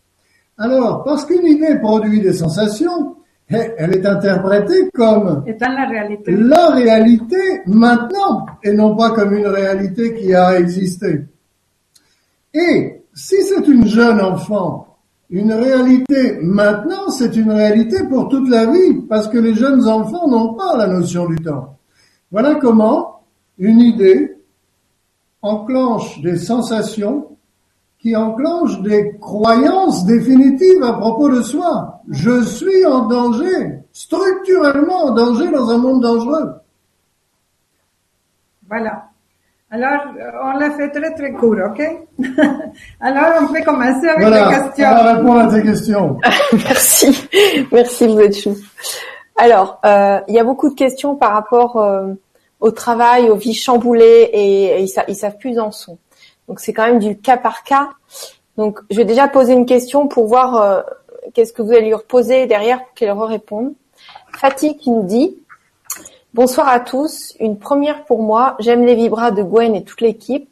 Alors, 0.58 1.04
parce 1.04 1.26
qu'une 1.26 1.46
idée 1.46 1.80
produit 1.82 2.22
des 2.22 2.34
sensations, 2.34 3.16
elle 3.48 3.76
elle 3.78 3.96
est 3.96 4.06
interprétée 4.06 4.89
comme 4.93 5.43
la 5.46 5.88
réalité, 5.88 6.32
la 6.32 6.70
réalité 6.70 7.62
maintenant 7.68 8.46
et 8.64 8.74
non 8.74 8.96
pas 8.96 9.12
comme 9.12 9.34
une 9.34 9.48
réalité 9.48 10.16
qui 10.16 10.34
a 10.34 10.60
existé. 10.60 11.26
Et 12.54 13.02
si 13.14 13.36
c'est 13.43 13.68
une 13.68 13.86
jeune 13.86 14.20
enfant, 14.20 14.98
une 15.30 15.54
réalité 15.54 16.38
maintenant, 16.41 17.10
c'est 17.10 17.36
une 17.36 17.52
réalité 17.52 18.04
pour 18.10 18.30
toute 18.30 18.50
la 18.50 18.66
vie 18.66 19.02
parce 19.10 19.28
que 19.28 19.38
les 19.38 19.54
jeunes 19.54 19.88
enfants 19.88 20.28
n'ont 20.28 20.54
pas 20.54 20.78
la 20.78 20.88
notion 20.88 21.28
du 21.28 21.36
temps. 21.36 21.78
Voilà 22.32 22.56
comment 22.56 23.22
une 23.58 23.80
idée 23.80 24.38
enclenche 25.41 26.22
des 26.22 26.38
sensations 26.38 27.35
qui 28.06 28.16
enclenchent 28.16 28.82
des 28.84 29.18
croyances 29.20 30.06
définitives 30.06 30.84
à 30.84 30.93
propos 30.93 31.28
de 31.28 31.41
soi. 31.41 32.01
Je 32.12 32.43
suis 32.43 32.86
en 32.86 33.08
danger, 33.08 33.80
structurellement 33.91 35.06
en 35.06 35.12
danger 35.16 35.49
dans 35.49 35.72
un 35.72 35.80
monde 35.80 36.03
dangereux. 36.03 36.51
voilà. 38.68 39.06
Alors, 39.72 40.03
euh, 40.20 40.32
on 40.43 40.58
l'a 40.60 40.70
fait 40.72 40.89
très 40.91 41.14
très 41.16 41.32
court, 41.34 41.56
ok? 41.68 41.82
Alors, 43.01 43.41
on 43.41 43.47
peut 43.51 43.64
commencer 43.66 44.08
avec 44.08 44.22
Voilà, 44.28 44.49
les 44.51 44.56
on 44.58 44.64
questions. 44.68 44.86
va 44.89 45.14
répondre 45.16 45.39
à 45.39 45.47
tes 45.53 45.64
questions. 45.64 46.18
Merci, 46.53 47.28
merci, 47.72 48.08
vous 48.08 48.20
êtes 48.20 48.38
chou. 48.38 48.56
Alors, 49.36 49.80
euh, 49.84 50.20
il 50.28 50.36
y 50.36 50.39
a 50.39 50.43
beaucoup 50.43 50.70
de 50.70 50.76
questions 50.76 51.16
par 51.16 51.32
rapport 51.34 51.78
euh, 51.78 52.14
au 52.60 52.70
travail, 52.72 53.30
aux 53.32 53.36
vies 53.36 53.56
chamboulées, 53.56 54.30
et, 54.32 54.66
et 54.66 54.82
ils, 54.84 54.88
sa- 54.88 55.03
ils 55.08 55.16
savent 55.16 55.38
plus 55.39 55.58
où 55.58 55.62
en 55.62 55.72
sont. 55.72 55.97
Donc 56.48 56.60
c'est 56.60 56.74
quand 56.74 56.86
même 56.86 57.00
du 57.00 57.18
cas 57.18 57.38
par 57.38 57.64
cas. 57.64 57.89
Donc 58.58 58.80
je 58.89 58.98
vais 58.98 59.06
déjà 59.06 59.28
poser 59.28 59.54
une 59.54 59.66
question 59.66 60.08
pour 60.08 60.28
voir 60.28 60.62
euh, 60.62 60.82
qu'est-ce 61.34 61.54
que 61.54 61.62
vous 61.62 61.72
allez 61.72 61.88
lui 61.88 61.93
reposer 61.93 62.46
derrière 62.48 62.84
pour 62.84 62.93
qu'elle 62.93 63.12
réponde. 63.12 63.74
Fatih 64.38 64.78
qui 64.78 64.91
nous 64.91 65.04
dit 65.04 65.38
Bonsoir 66.34 66.68
à 66.68 66.82
tous. 66.82 67.34
Une 67.39 67.58
première 67.58 68.04
pour 68.04 68.22
moi. 68.22 68.56
J'aime 68.60 68.86
les 68.86 68.96
vibras 68.96 69.32
de 69.32 69.41
Gwen 69.41 69.74
et 69.74 69.84
toute 69.84 70.02
l'équipe. 70.02 70.50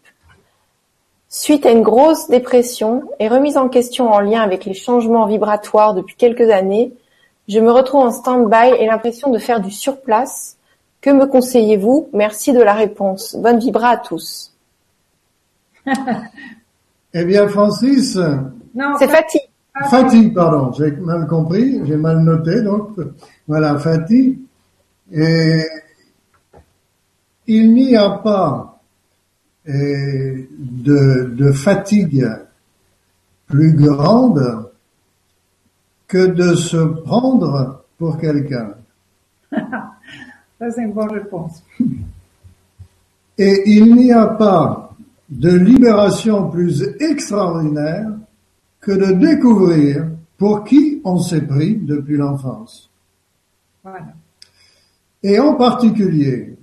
Suite 1.28 1.66
à 1.66 1.72
une 1.72 1.82
grosse 1.82 2.30
dépression 2.30 3.04
et 3.20 3.28
remise 3.28 3.58
en 3.58 3.68
question 3.68 4.10
en 4.14 4.20
lien 4.20 4.41
avec 4.41 4.66
les 4.66 4.76
changements 4.76 5.26
vibratoires 5.26 5.94
depuis 5.94 6.16
quelques 6.16 6.50
années, 6.50 6.94
je 7.48 7.60
me 7.60 7.72
retrouve 7.72 8.02
en 8.02 8.12
stand-by 8.12 8.76
et 8.80 8.86
l'impression 8.86 9.30
de 9.30 9.39
faire 9.39 9.60
du 9.60 9.72
surplace. 9.72 10.58
Que 11.02 11.10
me 11.10 11.26
conseillez-vous? 11.26 12.10
Merci 12.14 12.54
de 12.54 12.62
la 12.62 12.74
réponse. 12.74 13.36
Bonne 13.36 13.60
vibra 13.60 13.89
à 13.89 13.98
tous. 13.98 14.53
Eh 17.16 17.26
bien, 17.26 17.48
Francis, 17.48 18.18
Non, 18.74 18.96
C'est 18.98 19.08
Fatih. 19.08 19.40
Fatih, 19.90 20.32
pardon, 20.32 20.72
j'ai 20.74 20.92
mal 20.92 21.28
compris, 21.28 21.80
j'ai 21.86 21.96
mal 21.96 22.20
noté, 22.24 22.62
donc 22.62 22.96
voilà, 23.48 23.78
Fatih. 23.78 24.40
Et 25.12 25.62
il 27.48 27.74
n'y 27.74 27.96
a 27.96 28.10
pas 28.10 28.80
euh, 29.68 30.48
de, 30.50 31.34
de 31.36 31.52
fatigue 31.52 32.28
plus 33.48 33.74
grande 33.74 34.72
que 36.08 36.28
de 36.28 36.56
se 36.56 36.78
prendre 36.78 37.84
pour 37.98 38.18
quelqu'un. 38.18 38.74
ça 39.52 40.72
c'est 40.72 40.82
une 40.82 40.94
bonne 40.94 41.12
réponse. 41.12 41.64
Et 43.38 43.64
il 43.66 43.96
n'y 43.96 44.12
a 44.12 44.28
pas 44.28 44.93
de 45.30 45.49
libération 45.49 46.49
plus 46.49 46.84
extraordinaire 46.99 48.11
que 48.80 48.91
de 48.91 49.13
découvrir 49.13 50.07
pour 50.38 50.63
qui 50.63 51.01
on 51.03 51.19
s'est 51.19 51.45
pris 51.45 51.78
depuis 51.78 52.17
l'enfance. 52.17 52.89
Voilà. 53.84 54.13
Et 55.21 55.39
en 55.39 55.55
particulier, 55.55 56.57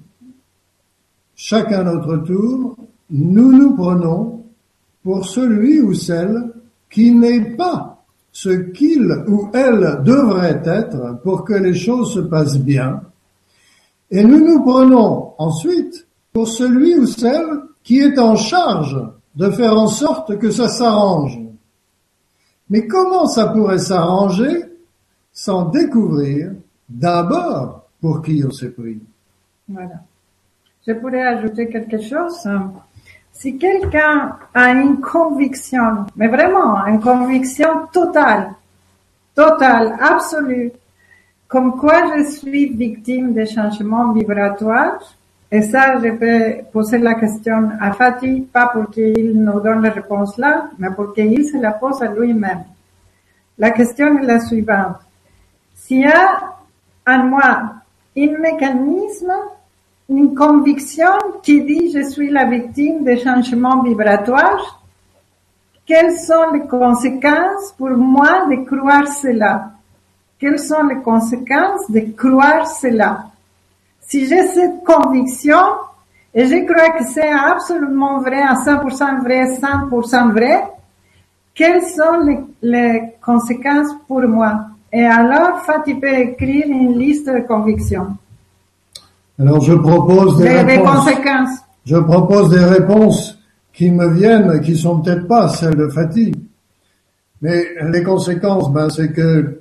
chacun 1.35 1.85
notre 1.85 2.19
tour, 2.19 2.77
nous 3.11 3.53
nous 3.53 3.75
prenons 3.75 4.45
pour 5.03 5.25
celui 5.25 5.81
ou 5.81 5.95
celle 5.95 6.53
qui 6.91 7.11
n'est 7.13 7.57
pas 7.57 8.05
ce 8.33 8.51
qu'il 8.51 9.11
ou 9.29 9.49
elle 9.55 10.03
devrait 10.05 10.63
être 10.65 11.21
pour 11.23 11.45
que 11.45 11.55
les 11.55 11.75
choses 11.75 12.15
se 12.15 12.21
passent 12.21 12.61
bien. 12.61 13.01
Et 14.11 14.23
nous 14.23 14.45
nous 14.45 14.63
prenons 14.63 15.33
ensuite 15.39 16.07
pour 16.33 16.49
celui 16.49 16.97
ou 16.97 17.07
celle 17.07 17.63
qui 17.83 18.01
est 18.01 18.19
en 18.19 18.37
charge 18.37 18.97
de 19.35 19.51
faire 19.51 19.77
en 19.79 19.87
sorte 19.87 20.39
que 20.39 20.51
ça 20.51 20.69
s'arrange. 20.69 21.39
Mais 22.69 22.87
comment 22.87 23.27
ça 23.27 23.47
pourrait 23.47 23.79
s'arranger 23.79 24.65
sans 25.33 25.65
découvrir 25.67 26.53
d'abord 26.89 27.85
pour 28.01 28.23
qui 28.23 28.43
on 28.47 28.51
s'est 28.51 28.71
pris? 28.71 29.01
Voilà. 29.69 30.03
Je 30.87 30.93
pourrais 30.93 31.23
ajouter 31.23 31.69
quelque 31.69 32.01
chose. 32.01 32.49
Si 33.33 33.57
quelqu'un 33.57 34.37
a 34.55 34.71
une 34.71 35.01
conviction, 35.01 36.07
mais 36.17 36.29
vraiment 36.29 36.85
une 36.87 37.01
conviction 37.01 37.87
totale, 37.93 38.55
totale, 39.35 39.97
absolue, 40.01 40.73
comme 41.49 41.79
quoi 41.79 42.17
je 42.17 42.31
suis 42.31 42.69
victime 42.69 43.33
des 43.33 43.47
changements 43.47 44.13
vibratoires, 44.13 45.01
et 45.53 45.63
ça, 45.63 45.99
je 45.99 46.09
vais 46.09 46.65
poser 46.73 46.99
la 46.99 47.15
question 47.15 47.71
à 47.81 47.93
Fatih, 47.93 48.43
pas 48.53 48.69
pour 48.69 48.89
qu'il 48.91 49.33
nous 49.43 49.61
donne 49.61 49.83
la 49.83 49.91
réponse 49.91 50.39
là, 50.39 50.71
mais 50.79 50.91
pour 50.91 51.13
qu'il 51.13 51.45
se 51.45 51.57
la 51.57 51.73
pose 51.73 52.01
à 52.03 52.07
lui-même. 52.07 52.65
La 53.59 53.71
question 53.71 54.19
est 54.19 54.27
la 54.27 54.39
suivante. 54.39 54.99
S'il 55.75 56.03
y 56.03 56.07
a 56.07 56.55
en 57.07 57.25
moi 57.25 57.73
un 58.17 58.39
mécanisme, 58.39 59.33
une 60.09 60.35
conviction 60.35 61.13
qui 61.43 61.63
dit 61.65 61.91
je 61.93 62.09
suis 62.09 62.31
la 62.31 62.45
victime 62.45 63.03
des 63.03 63.19
changements 63.19 63.83
vibratoires, 63.83 64.81
quelles 65.85 66.17
sont 66.17 66.53
les 66.53 66.67
conséquences 66.69 67.75
pour 67.77 67.91
moi 67.91 68.47
de 68.47 68.65
croire 68.65 69.09
cela? 69.09 69.73
Quelles 70.39 70.61
sont 70.61 70.85
les 70.85 71.03
conséquences 71.03 71.91
de 71.91 72.01
croire 72.17 72.69
cela? 72.69 73.30
Si 74.11 74.27
j'ai 74.27 74.45
cette 74.49 74.83
conviction, 74.85 75.57
et 76.35 76.45
je 76.45 76.65
crois 76.67 76.91
que 76.99 77.05
c'est 77.05 77.31
absolument 77.31 78.21
vrai, 78.21 78.43
à 78.43 78.55
100% 78.55 79.23
vrai, 79.23 79.45
100% 79.57 80.33
vrai, 80.33 80.65
quelles 81.55 81.85
sont 81.85 82.19
les, 82.27 82.41
les 82.61 83.03
conséquences 83.25 83.93
pour 84.09 84.23
moi? 84.23 84.67
Et 84.93 85.05
alors, 85.05 85.61
Fatih 85.61 85.95
peut 85.95 86.13
écrire 86.13 86.67
une 86.67 86.99
liste 86.99 87.29
de 87.29 87.47
convictions, 87.47 88.09
Alors 89.39 89.61
je 89.61 89.75
propose 89.75 90.39
des 90.39 90.49
des, 90.49 90.51
des 90.55 90.61
réponses. 90.79 90.97
conséquences. 90.97 91.59
Je 91.87 91.97
propose 91.97 92.51
des 92.51 92.65
réponses 92.65 93.39
qui 93.73 93.93
me 93.93 94.09
viennent, 94.09 94.61
qui 94.61 94.77
sont 94.77 95.01
peut-être 95.01 95.29
pas 95.29 95.49
celles 95.51 95.77
de 95.77 95.87
Fatih. 95.89 96.33
Mais 97.43 97.65
les 97.93 98.03
conséquences, 98.03 98.73
ben, 98.73 98.91
c'est 98.91 99.13
que 99.13 99.61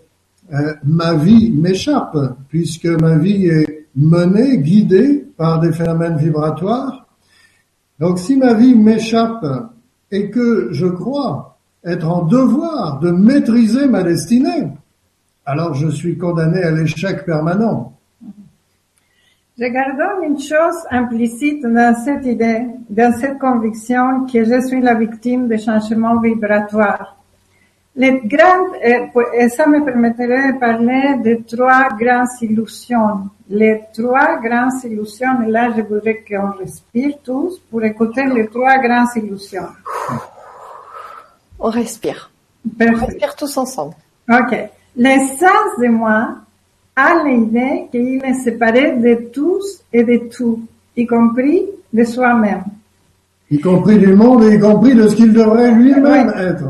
euh, 0.51 0.73
ma 0.83 1.13
vie 1.13 1.51
m'échappe, 1.51 2.17
puisque 2.49 2.87
ma 2.87 3.15
vie 3.15 3.45
est 3.47 3.79
menée, 3.99 4.57
guidée 4.59 5.27
par 5.37 5.59
des 5.59 5.73
phénomènes 5.73 6.17
vibratoires. 6.17 7.05
Donc 7.99 8.17
si 8.17 8.37
ma 8.37 8.53
vie 8.53 8.75
m'échappe 8.75 9.45
et 10.09 10.29
que 10.31 10.69
je 10.71 10.87
crois 10.87 11.57
être 11.83 12.09
en 12.09 12.23
devoir 12.23 12.99
de 12.99 13.11
maîtriser 13.11 13.87
ma 13.87 14.03
destinée, 14.03 14.71
alors 15.45 15.73
je 15.73 15.89
suis 15.89 16.17
condamné 16.17 16.63
à 16.63 16.71
l'échec 16.71 17.25
permanent. 17.25 17.93
Regardons 19.59 20.23
une 20.25 20.39
chose 20.39 20.77
implicite 20.89 21.63
dans 21.63 21.93
cette 22.05 22.25
idée, 22.25 22.67
dans 22.89 23.11
cette 23.19 23.37
conviction 23.37 24.25
que 24.25 24.45
je 24.45 24.65
suis 24.65 24.79
la 24.79 24.93
victime 24.93 25.49
des 25.49 25.57
changements 25.57 26.21
vibratoires. 26.21 27.17
Les 27.97 28.21
grandes, 28.23 28.75
et 28.81 29.49
ça 29.49 29.67
me 29.67 29.83
permettrait 29.83 30.53
de 30.53 30.59
parler 30.59 31.17
de 31.21 31.43
trois 31.45 31.89
grandes 31.99 32.29
illusions. 32.41 33.29
Les 33.51 33.81
trois 33.93 34.37
grandes 34.37 34.83
illusions, 34.83 35.41
et 35.45 35.49
là 35.49 35.69
je 35.75 35.81
voudrais 35.81 36.23
qu'on 36.27 36.51
respire 36.59 37.15
tous 37.23 37.59
pour 37.71 37.83
écouter 37.83 38.23
les 38.25 38.47
trois 38.47 38.77
grandes 38.77 39.07
illusions. 39.15 39.67
On 41.59 41.69
respire. 41.69 42.29
On 42.79 42.93
respire 42.93 43.35
tous 43.35 43.57
ensemble. 43.57 43.95
Ok. 44.31 44.55
L'essence 44.95 45.73
de 45.81 45.87
moi 45.87 46.35
a 46.95 47.23
l'idée 47.23 47.87
qu'il 47.91 48.23
est 48.23 48.33
séparé 48.43 48.91
de 48.93 49.29
tous 49.33 49.81
et 49.91 50.03
de 50.03 50.29
tout, 50.29 50.61
y 50.95 51.05
compris 51.07 51.65
de 51.91 52.03
soi-même. 52.03 52.63
Y 53.49 53.59
compris 53.61 53.97
du 53.97 54.13
monde 54.13 54.43
et 54.43 54.55
y 54.55 54.59
compris 54.59 54.93
de 54.93 55.07
ce 55.07 55.15
qu'il 55.15 55.33
devrait 55.33 55.71
lui-même 55.71 56.27
Ouais. 56.27 56.43
être. 56.49 56.65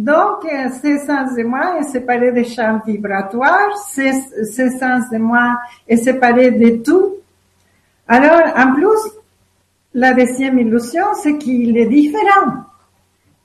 Donc, 0.00 0.46
euh, 0.46 0.70
ce 0.82 0.96
sens 1.06 1.36
de 1.36 1.42
moi 1.42 1.78
est 1.78 1.90
séparé 1.90 2.32
des 2.32 2.44
champs 2.44 2.80
vibratoires, 2.86 3.76
ce, 3.76 4.10
ce 4.50 4.70
sens 4.78 5.10
de 5.12 5.18
moi 5.18 5.58
est 5.86 5.98
séparé 5.98 6.52
de 6.52 6.82
tout. 6.82 7.16
Alors, 8.08 8.50
en 8.56 8.72
plus, 8.72 9.02
la 9.92 10.14
deuxième 10.14 10.58
illusion, 10.58 11.04
c'est 11.22 11.36
qu'il 11.36 11.76
est 11.76 11.84
différent. 11.84 12.64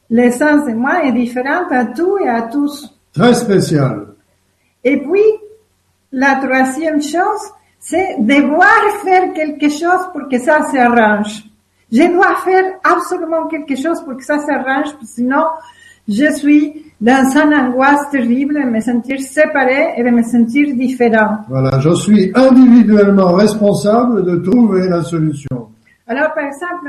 L'essence 0.09 0.65
de 0.65 0.71
moi 0.71 1.03
est 1.03 1.11
différente 1.11 1.69
à 1.71 1.83
tout 1.83 2.17
et 2.19 2.29
à 2.29 2.43
tous. 2.43 2.89
Très 3.13 3.33
spécial. 3.33 4.13
Et 4.81 4.95
puis, 5.01 5.27
la 6.13 6.35
troisième 6.35 7.01
chose, 7.01 7.51
c'est 7.81 8.15
devoir 8.19 8.79
faire 9.03 9.33
quelque 9.33 9.67
chose 9.67 10.09
pour 10.13 10.29
que 10.31 10.39
ça 10.39 10.63
s'arrange. 10.71 11.43
Je 11.91 12.09
dois 12.13 12.33
faire 12.45 12.75
absolument 12.81 13.47
quelque 13.47 13.75
chose 13.75 14.01
pour 14.05 14.15
que 14.15 14.23
ça 14.23 14.39
s'arrange, 14.39 14.95
sinon 15.03 15.43
je 16.07 16.31
suis 16.33 16.85
dans 17.01 17.29
une 17.35 17.53
angoisse 17.53 18.09
terrible 18.11 18.55
de 18.55 18.69
me 18.69 18.79
sentir 18.79 19.19
séparé 19.19 19.93
et 19.97 20.03
de 20.03 20.09
me 20.09 20.23
sentir 20.23 20.73
différent. 20.75 21.39
Voilà, 21.49 21.79
je 21.79 21.93
suis 21.95 22.31
individuellement 22.33 23.33
responsable 23.33 24.23
de 24.25 24.37
trouver 24.37 24.87
la 24.87 25.03
solution. 25.03 25.69
Alors, 26.07 26.33
par 26.35 26.45
exemple, 26.45 26.87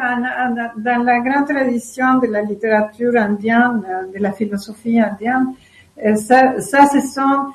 dans 0.77 1.03
la 1.03 1.21
grande 1.21 1.49
tradition 1.49 2.19
de 2.19 2.27
la 2.27 2.43
littérature 2.43 3.17
indienne, 3.17 3.83
euh, 3.89 4.13
de 4.15 4.23
la 4.23 4.33
philosophie 4.33 5.01
indienne, 5.01 5.55
euh, 6.05 6.15
ça, 6.17 6.61
ça, 6.61 6.85
ce 6.85 7.01
sont, 7.01 7.47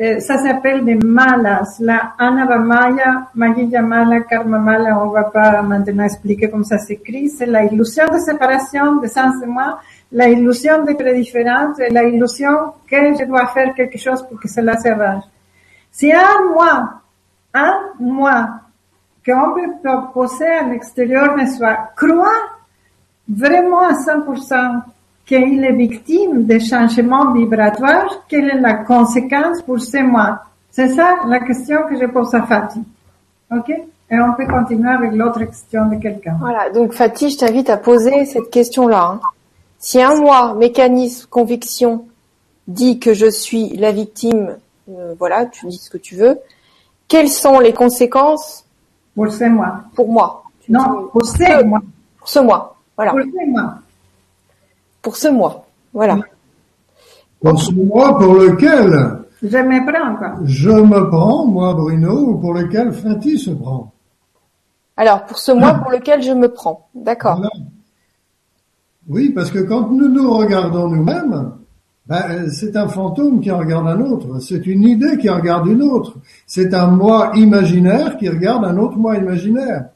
euh, 0.00 0.20
ça 0.20 0.38
s'appelle 0.38 0.84
des 0.84 0.94
malas. 0.94 1.76
La 1.80 2.12
Anavamaya, 2.18 3.30
Magiya 3.34 3.82
Mala, 3.82 4.20
Karma 4.20 4.60
Mala, 4.60 5.04
on 5.04 5.10
va 5.10 5.24
pas 5.24 5.60
maintenant 5.62 6.04
expliquer 6.04 6.48
comment 6.48 6.62
ça 6.62 6.78
s'écrit. 6.78 7.28
C'est 7.30 7.46
la 7.46 7.64
illusion 7.64 8.04
de 8.06 8.18
séparation, 8.18 9.00
de 9.00 9.08
sens 9.08 9.40
de 9.40 9.46
moi, 9.46 9.80
la 10.12 10.28
illusion 10.28 10.84
d'être 10.84 11.14
différente, 11.14 11.78
et 11.80 11.90
la 11.90 12.04
illusion 12.04 12.72
que 12.90 12.96
je 13.18 13.24
dois 13.24 13.46
faire 13.48 13.74
quelque 13.74 13.98
chose 13.98 14.22
pour 14.26 14.40
que 14.40 14.48
cela 14.48 14.76
s'arrange. 14.78 15.24
Si 15.92 16.12
un 16.12 16.52
moi, 16.54 16.90
un 17.54 17.74
moi, 18.00 18.48
qu'on 19.24 19.54
peut 19.54 19.72
proposer 19.82 20.46
à 20.46 20.62
l'extérieur 20.64 21.36
de 21.36 21.44
soi, 21.46 21.90
croit 21.96 22.42
vraiment 23.28 23.80
à 23.80 23.92
100% 23.92 24.82
qu'il 25.26 25.62
est 25.62 25.72
victime 25.72 26.44
des 26.44 26.60
changements 26.60 27.32
vibratoires, 27.32 28.24
quelle 28.28 28.48
est 28.48 28.60
la 28.60 28.74
conséquence 28.74 29.60
pour 29.62 29.80
ces 29.80 30.02
moi 30.02 30.40
C'est 30.70 30.88
ça 30.88 31.16
la 31.26 31.40
question 31.40 31.80
que 31.88 31.98
je 32.00 32.06
pose 32.06 32.34
à 32.34 32.42
Fatih. 32.44 32.82
OK? 33.54 33.68
Et 34.10 34.18
on 34.18 34.32
peut 34.32 34.46
continuer 34.46 34.90
avec 34.90 35.12
l'autre 35.12 35.40
question 35.44 35.84
de 35.86 35.96
quelqu'un. 35.96 36.36
Voilà, 36.40 36.70
donc 36.70 36.92
Fatih, 36.92 37.28
je 37.28 37.36
t'invite 37.36 37.68
à 37.68 37.76
poser 37.76 38.24
cette 38.24 38.48
question-là. 38.48 39.02
hein. 39.12 39.20
Si 39.78 40.00
un 40.02 40.16
moi, 40.20 40.54
mécanisme, 40.54 41.26
conviction, 41.28 42.06
dit 42.66 42.98
que 42.98 43.14
je 43.14 43.30
suis 43.30 43.76
la 43.76 43.92
victime, 43.92 44.56
euh, 44.90 45.14
voilà, 45.18 45.46
tu 45.46 45.66
dis 45.66 45.78
ce 45.78 45.88
que 45.90 45.98
tu 45.98 46.16
veux, 46.16 46.38
quelles 47.06 47.28
sont 47.28 47.58
les 47.60 47.72
conséquences 47.72 48.64
Pour 49.14 49.30
ces 49.32 49.48
moi. 49.48 49.80
pour 49.94 50.08
moi 50.10 50.42
Tu 50.60 50.72
Non, 50.72 50.80
dis- 50.82 51.06
pour 51.12 51.24
ces 51.24 51.64
moi. 51.64 51.80
Pour 52.18 52.28
ce 52.28 52.38
mois, 52.40 52.76
voilà, 52.96 53.12
Pour 53.12 53.20
ces 53.22 53.46
moi. 53.46 53.74
pour 55.02 55.16
ce 55.16 55.28
mois, 55.28 55.66
voilà. 55.94 56.18
Pour 57.40 57.60
ce 57.62 57.72
moi 57.72 58.18
pour 58.18 58.34
lequel 58.34 59.20
Je 59.42 59.56
me 59.58 59.86
prends, 59.92 60.16
quoi. 60.16 60.34
je 60.44 60.70
me 60.70 61.08
prends, 61.08 61.46
moi 61.46 61.72
Bruno, 61.74 62.30
ou 62.30 62.38
pour 62.38 62.52
lequel 62.52 62.92
Fatih 62.92 63.38
se 63.38 63.50
prend? 63.52 63.92
Alors, 64.96 65.24
pour 65.26 65.38
ce 65.38 65.52
mois 65.52 65.74
pour 65.74 65.92
lequel 65.92 66.20
je 66.22 66.32
me 66.32 66.48
prends, 66.52 66.88
d'accord. 66.96 67.36
Voilà. 67.36 67.50
Oui, 69.08 69.30
parce 69.30 69.50
que 69.50 69.60
quand 69.60 69.90
nous 69.90 70.08
nous 70.08 70.30
regardons 70.32 70.88
nous-mêmes, 70.88 71.52
ben, 72.06 72.48
c'est 72.50 72.76
un 72.76 72.88
fantôme 72.88 73.40
qui 73.40 73.50
regarde 73.50 73.86
un 73.86 74.00
autre, 74.00 74.40
c'est 74.40 74.66
une 74.66 74.84
idée 74.84 75.18
qui 75.18 75.28
regarde 75.28 75.66
une 75.66 75.82
autre, 75.82 76.14
c'est 76.46 76.72
un 76.72 76.86
moi 76.86 77.32
imaginaire 77.34 78.16
qui 78.16 78.28
regarde 78.28 78.64
un 78.64 78.76
autre 78.78 78.96
moi 78.96 79.16
imaginaire, 79.16 79.86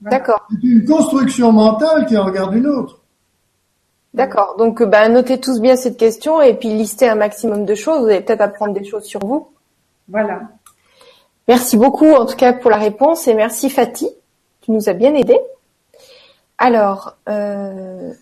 D'accord, 0.00 0.48
c'est 0.50 0.66
une 0.66 0.84
construction 0.86 1.52
mentale 1.52 2.06
qui 2.06 2.16
regarde 2.16 2.54
une 2.54 2.66
autre. 2.66 3.00
d'accord. 4.14 4.56
Donc, 4.56 4.82
ben, 4.82 5.12
notez 5.12 5.38
tous 5.38 5.60
bien 5.60 5.76
cette 5.76 5.98
question 5.98 6.40
et 6.40 6.54
puis 6.54 6.68
listez 6.70 7.06
un 7.06 7.16
maximum 7.16 7.66
de 7.66 7.74
choses. 7.74 8.00
Vous 8.00 8.06
allez 8.06 8.22
peut-être 8.22 8.40
apprendre 8.40 8.72
des 8.72 8.84
choses 8.84 9.04
sur 9.04 9.20
vous. 9.20 9.48
Voilà. 10.08 10.40
Merci 11.48 11.76
beaucoup 11.76 12.10
en 12.10 12.24
tout 12.24 12.36
cas 12.36 12.52
pour 12.52 12.70
la 12.70 12.78
réponse 12.78 13.28
et 13.28 13.34
merci 13.34 13.68
Fatih, 13.68 14.08
tu 14.62 14.70
nous 14.70 14.88
as 14.88 14.94
bien 14.94 15.14
aidé. 15.14 15.36
Alors, 16.60 17.16
euh, 17.26 18.12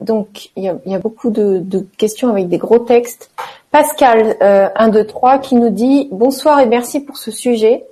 donc 0.00 0.50
il 0.54 0.62
y 0.62 0.94
a, 0.94 0.98
beaucoup 1.00 1.30
de, 1.30 1.58
de 1.58 1.80
questions 1.98 2.28
avec 2.28 2.48
des 2.48 2.56
gros 2.56 2.78
textes. 2.78 3.32
Pascal, 3.72 4.36
euh, 4.42 4.68
1, 4.76 4.88
2, 4.88 5.06
3, 5.06 5.40
qui 5.40 5.56
nous 5.56 5.70
dit 5.70 6.08
«Bonsoir 6.12 6.60
et 6.60 6.66
merci 6.66 7.00
pour 7.00 7.16
ce 7.16 7.32
sujet. 7.32 7.84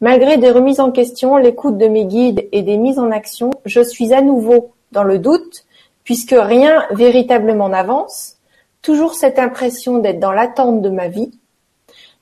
Malgré 0.00 0.38
des 0.38 0.50
remises 0.50 0.80
en 0.80 0.90
question, 0.90 1.36
l'écoute 1.36 1.76
de 1.76 1.86
mes 1.86 2.06
guides 2.06 2.48
et 2.50 2.62
des 2.62 2.78
mises 2.78 2.98
en 2.98 3.10
action, 3.10 3.50
je 3.66 3.82
suis 3.82 4.14
à 4.14 4.22
nouveau 4.22 4.72
dans 4.90 5.04
le 5.04 5.18
doute, 5.18 5.66
puisque 6.02 6.34
rien 6.36 6.86
véritablement 6.92 7.68
n'avance. 7.68 8.38
Toujours 8.80 9.14
cette 9.14 9.38
impression 9.38 9.98
d'être 9.98 10.18
dans 10.18 10.32
l'attente 10.32 10.80
de 10.80 10.88
ma 10.88 11.08
vie. 11.08 11.30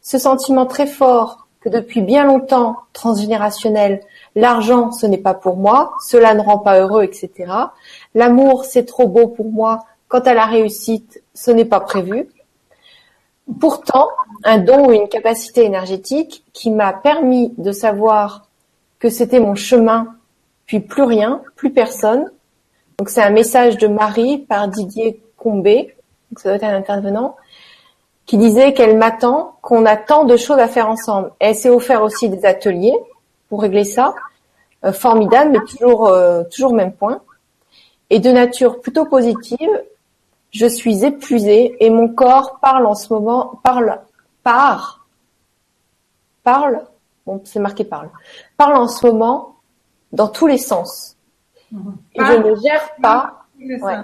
Ce 0.03 0.19
sentiment 0.19 0.67
très 0.67 0.89
fort 0.89 1.47
que 1.61 1.69
depuis 1.69 2.03
bien 2.03 2.25
longtemps, 2.25 2.77
transgénérationnel, 2.93 4.01
l'argent 4.35 4.93
ce 4.93 5.07
n'est 5.07 5.19
pas 5.19 5.35
pour 5.35 5.57
moi, 5.57 5.93
cela 6.07 6.35
ne 6.35 6.41
rend 6.41 6.59
pas 6.59 6.81
heureux, 6.81 7.03
etc. 7.03 7.53
L'amour 8.15 8.65
c'est 8.65 8.85
trop 8.85 9.09
beau 9.09 9.29
pour 9.29 9.51
moi, 9.51 9.85
quant 10.09 10.21
à 10.21 10.35
la 10.35 10.47
réussite 10.47 11.23
ce 11.35 11.51
n'est 11.51 11.65
pas 11.65 11.81
prévu. 11.81 12.29
Pourtant, 13.59 14.09
un 14.45 14.59
don 14.59 14.89
ou 14.89 14.93
une 14.93 15.09
capacité 15.09 15.65
énergétique 15.65 16.45
qui 16.53 16.71
m'a 16.71 16.93
permis 16.93 17.53
de 17.59 17.73
savoir 17.73 18.47
que 19.01 19.09
c'était 19.09 19.41
mon 19.41 19.55
chemin, 19.55 20.15
puis 20.67 20.79
plus 20.79 21.03
rien, 21.03 21.43
plus 21.57 21.73
personne. 21.73 22.31
Donc 22.99 23.09
c'est 23.09 23.23
un 23.23 23.31
message 23.31 23.79
de 23.79 23.89
Marie 23.89 24.39
par 24.39 24.69
Didier 24.69 25.21
Combé, 25.37 25.97
donc 26.31 26.39
ça 26.39 26.51
doit 26.51 26.57
être 26.57 26.65
un 26.65 26.77
intervenant, 26.77 27.37
qui 28.27 28.39
disait 28.39 28.73
qu'elle 28.75 28.97
m'attend, 28.97 29.57
qu'on 29.63 29.85
a 29.87 29.97
tant 29.97 30.25
de 30.25 30.37
choses 30.37 30.59
à 30.59 30.69
faire 30.69 30.89
ensemble. 30.89 31.33
Elle 31.41 31.57
s'est 31.57 31.71
offert 31.71 32.03
aussi 32.03 32.29
des 32.29 32.45
ateliers 32.45 32.95
pour 33.51 33.61
régler 33.61 33.85
ça, 33.85 34.15
euh, 34.85 34.93
formidable, 34.93 35.51
mais 35.51 35.65
toujours 35.67 36.07
euh, 36.07 36.45
toujours 36.45 36.73
même 36.73 36.93
point. 36.93 37.21
Et 38.09 38.19
de 38.19 38.31
nature 38.31 38.81
plutôt 38.81 39.05
positive, 39.05 39.71
je 40.53 40.67
suis 40.67 41.05
épuisée 41.05 41.77
et 41.85 41.91
mon 41.91 42.09
corps 42.09 42.59
parle 42.61 42.87
en 42.87 42.95
ce 42.95 43.13
moment, 43.13 43.61
parle, 43.63 44.01
part, 44.43 45.07
parle, 46.43 46.87
bon 47.27 47.43
c'est 47.45 47.61
marqué 47.61 47.85
parle, 47.85 48.09
parle 48.57 48.77
en 48.77 48.89
ce 48.89 49.07
moment 49.07 49.57
dans 50.13 50.29
tous 50.29 50.47
les 50.47 50.59
sens. 50.59 51.17
Et 52.15 52.25
je 52.25 52.33
ne 52.33 52.55
gère 52.57 52.95
pas. 53.03 53.37
Ouais. 53.61 53.99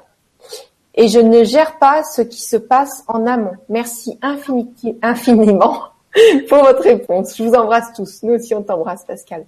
et 0.94 1.08
je 1.08 1.18
ne 1.18 1.42
gère 1.42 1.78
pas 1.78 2.04
ce 2.04 2.20
qui 2.20 2.42
se 2.42 2.56
passe 2.56 3.04
en 3.08 3.26
amont. 3.26 3.56
Merci 3.70 4.18
infiniment 4.20 5.95
pour 6.48 6.58
votre 6.58 6.82
réponse. 6.82 7.36
Je 7.36 7.42
vous 7.42 7.52
embrasse 7.54 7.92
tous. 7.94 8.22
Nous 8.22 8.34
aussi, 8.34 8.54
on 8.54 8.62
t'embrasse, 8.62 9.04
Pascal. 9.04 9.44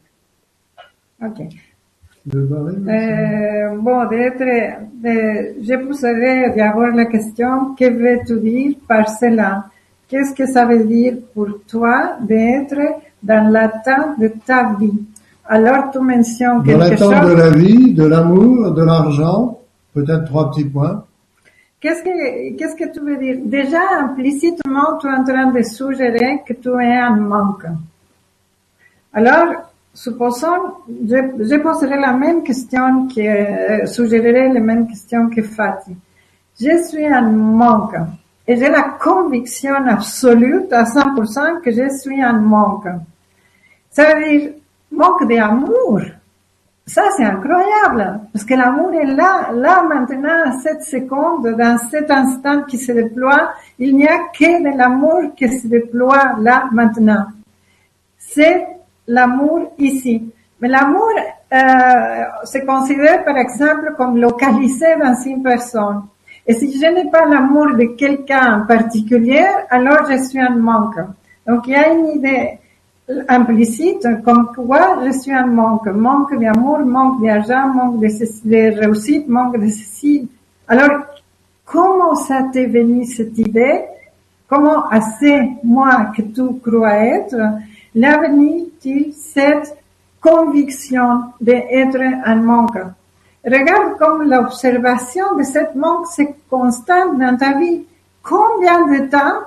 OK. 1.25 1.41
Euh, 2.35 3.77
bon, 3.79 4.05
d'être, 4.09 4.39
de, 5.03 5.63
je 5.63 5.87
poserai 5.87 6.55
d'abord 6.55 6.89
la 6.95 7.07
question, 7.07 7.75
que 7.79 7.89
veux-tu 7.91 8.41
dire 8.41 8.77
par 8.87 9.09
cela? 9.09 9.65
Qu'est-ce 10.09 10.35
que 10.35 10.47
ça 10.47 10.67
veut 10.67 10.85
dire 10.85 11.15
pour 11.35 11.49
toi 11.67 12.17
d'être 12.21 12.77
dans 13.23 13.51
l'attente 13.51 14.19
de 14.21 14.31
ta 14.47 14.75
vie? 14.79 15.01
Alors, 15.47 15.91
tu 15.91 15.99
mentionnes 16.01 16.59
Dans 16.59 16.63
quelque 16.65 16.79
l'attente 16.81 17.25
de 17.25 17.29
chose? 17.31 17.37
la 17.39 17.51
vie, 17.51 17.95
de 17.95 18.05
l'amour, 18.05 18.73
de 18.73 18.85
l'argent, 18.85 19.59
peut-être 19.95 20.25
trois 20.27 20.51
petits 20.51 20.65
points. 20.67 21.05
Qu'est-ce 21.81 22.03
que, 22.03 22.57
qu'est-ce 22.57 22.75
que 22.75 22.93
tu 22.93 23.01
veux 23.01 23.17
dire? 23.17 23.37
Déjà, 23.45 23.81
implicitement, 24.01 24.99
tu 25.01 25.07
es 25.07 25.13
en 25.13 25.23
train 25.23 25.47
de 25.53 25.63
suggérer 25.63 26.43
que 26.47 26.55
tu 26.55 26.71
es 26.71 27.03
en 27.03 27.17
manque. 27.17 27.67
Alors, 29.13 29.71
supposons, 29.95 30.75
je, 30.89 31.17
je 31.39 31.57
poserai 31.57 32.01
la 32.01 32.13
même 32.15 32.43
question 32.43 33.07
que, 33.07 33.21
euh, 33.21 33.87
suggérerai 33.87 34.53
la 34.53 34.61
même 34.61 34.89
question 34.89 35.29
que 35.31 35.43
Fatih. 35.43 35.97
Je 36.61 36.85
suis 36.85 37.07
en 37.15 37.31
manque 37.31 37.95
et 38.47 38.57
j'ai 38.57 38.69
la 38.69 38.97
conviction 39.01 39.75
absolue 39.87 40.63
à 40.73 40.83
100% 40.83 41.61
que 41.63 41.71
je 41.71 41.89
suis 41.97 42.25
en 42.25 42.35
manque. 42.35 42.89
Ça 43.91 44.15
veut 44.15 44.25
dire 44.25 44.51
manque 44.91 45.29
d'amour. 45.29 46.01
Ça, 46.89 47.03
c'est 47.15 47.25
incroyable, 47.25 48.21
parce 48.33 48.47
que 48.47 48.55
l'amour 48.55 48.95
est 48.95 49.05
là, 49.05 49.51
là 49.53 49.83
maintenant, 49.83 50.47
à 50.47 50.53
cette 50.53 50.83
seconde, 50.83 51.47
dans 51.59 51.77
cet 51.91 52.11
instant 52.11 52.63
qui 52.63 52.79
se 52.79 52.93
déploie, 52.93 53.53
il 53.79 53.95
n'y 53.95 54.09
a 54.09 54.19
que 54.33 54.63
de 54.63 54.75
l'amour 54.75 55.35
qui 55.37 55.51
se 55.51 55.67
déploie 55.67 56.37
là 56.41 56.65
maintenant. 56.73 57.27
C'est 58.17 58.67
l'amour 59.07 59.75
ici. 59.77 60.33
Mais 60.61 60.69
l'amour 60.69 61.13
euh, 61.53 62.25
se 62.45 62.59
considère 62.65 63.23
par 63.23 63.37
exemple 63.37 63.93
comme 63.99 64.17
localisé 64.17 64.97
dans 64.99 65.15
une 65.27 65.43
personne. 65.43 66.05
Et 66.47 66.55
si 66.55 66.81
je 66.81 66.87
n'ai 66.87 67.11
pas 67.11 67.27
l'amour 67.27 67.75
de 67.77 67.97
quelqu'un 67.99 68.63
en 68.63 68.67
particulier, 68.67 69.47
alors 69.69 70.11
je 70.11 70.17
suis 70.27 70.43
en 70.43 70.57
manque. 70.57 70.97
Donc 71.47 71.67
il 71.67 71.75
y 71.75 71.77
a 71.77 71.93
une 71.93 72.07
idée 72.07 72.59
implicite 73.29 74.07
comme 74.25 74.53
quoi 74.55 74.99
je 75.05 75.13
suis 75.13 75.35
en 75.35 75.47
manque. 75.47 75.87
Manque 75.87 76.39
d'amour, 76.39 76.81
manque 76.81 77.23
d'argent, 77.23 77.69
manque 77.69 78.01
de, 78.01 78.79
réussite, 78.81 79.29
manque 79.29 79.59
de 79.59 79.69
ceci. 79.69 80.29
Alors, 80.67 81.01
comment 81.65 82.15
ça 82.15 82.45
t'est 82.53 82.67
venu 82.67 83.05
cette 83.05 83.39
idée? 83.39 83.85
Comment 84.49 84.89
assez 84.89 85.51
moi 85.63 86.11
que 86.17 86.23
tu 86.23 86.59
crois 86.61 86.95
être 86.95 87.37
l'avenir 87.95 88.65
il 88.85 89.13
cette 89.13 89.77
conviction 90.21 91.21
d'être 91.41 92.01
en 92.27 92.37
manque? 92.37 92.79
Regarde 93.45 93.99
comme 93.99 94.29
l'observation 94.29 95.37
de 95.37 95.43
cette 95.43 95.75
manque 95.75 96.07
c'est 96.07 96.35
constante 96.49 97.19
dans 97.19 97.37
ta 97.37 97.59
vie. 97.59 97.85
Combien 98.23 98.87
de 98.87 99.09
temps 99.09 99.41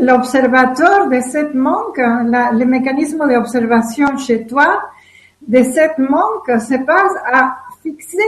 l'observateur 0.00 1.08
de 1.08 1.20
cette 1.20 1.54
manque, 1.54 1.98
la, 1.98 2.52
le 2.52 2.64
mécanisme 2.64 3.28
d'observation 3.28 4.16
chez 4.16 4.46
toi 4.46 4.82
de 5.46 5.62
cette 5.62 5.98
manque 5.98 6.60
se 6.60 6.84
passe 6.84 7.12
à 7.32 7.56
fixer 7.82 8.18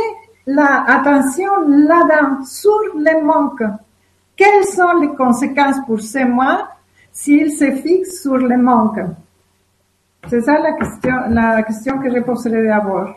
l'attention 0.47 1.51
là-dedans, 1.67 2.45
sur 2.45 2.79
le 2.95 3.25
manque. 3.25 3.63
Quelles 4.37 4.65
sont 4.65 5.01
les 5.01 5.15
conséquences 5.17 5.77
pour 5.87 6.01
ces 6.01 6.25
mois 6.25 6.69
s'il 7.11 7.51
se 7.51 7.73
fixe 7.73 8.23
sur 8.23 8.37
le 8.37 8.57
manque? 8.57 9.01
C'est 10.29 10.43
ça 10.43 10.59
la 10.59 10.73
question, 10.73 11.15
la 11.31 11.63
question 11.63 11.99
que 11.99 12.15
je 12.15 12.21
poserai 12.21 12.67
d'abord. 12.67 13.15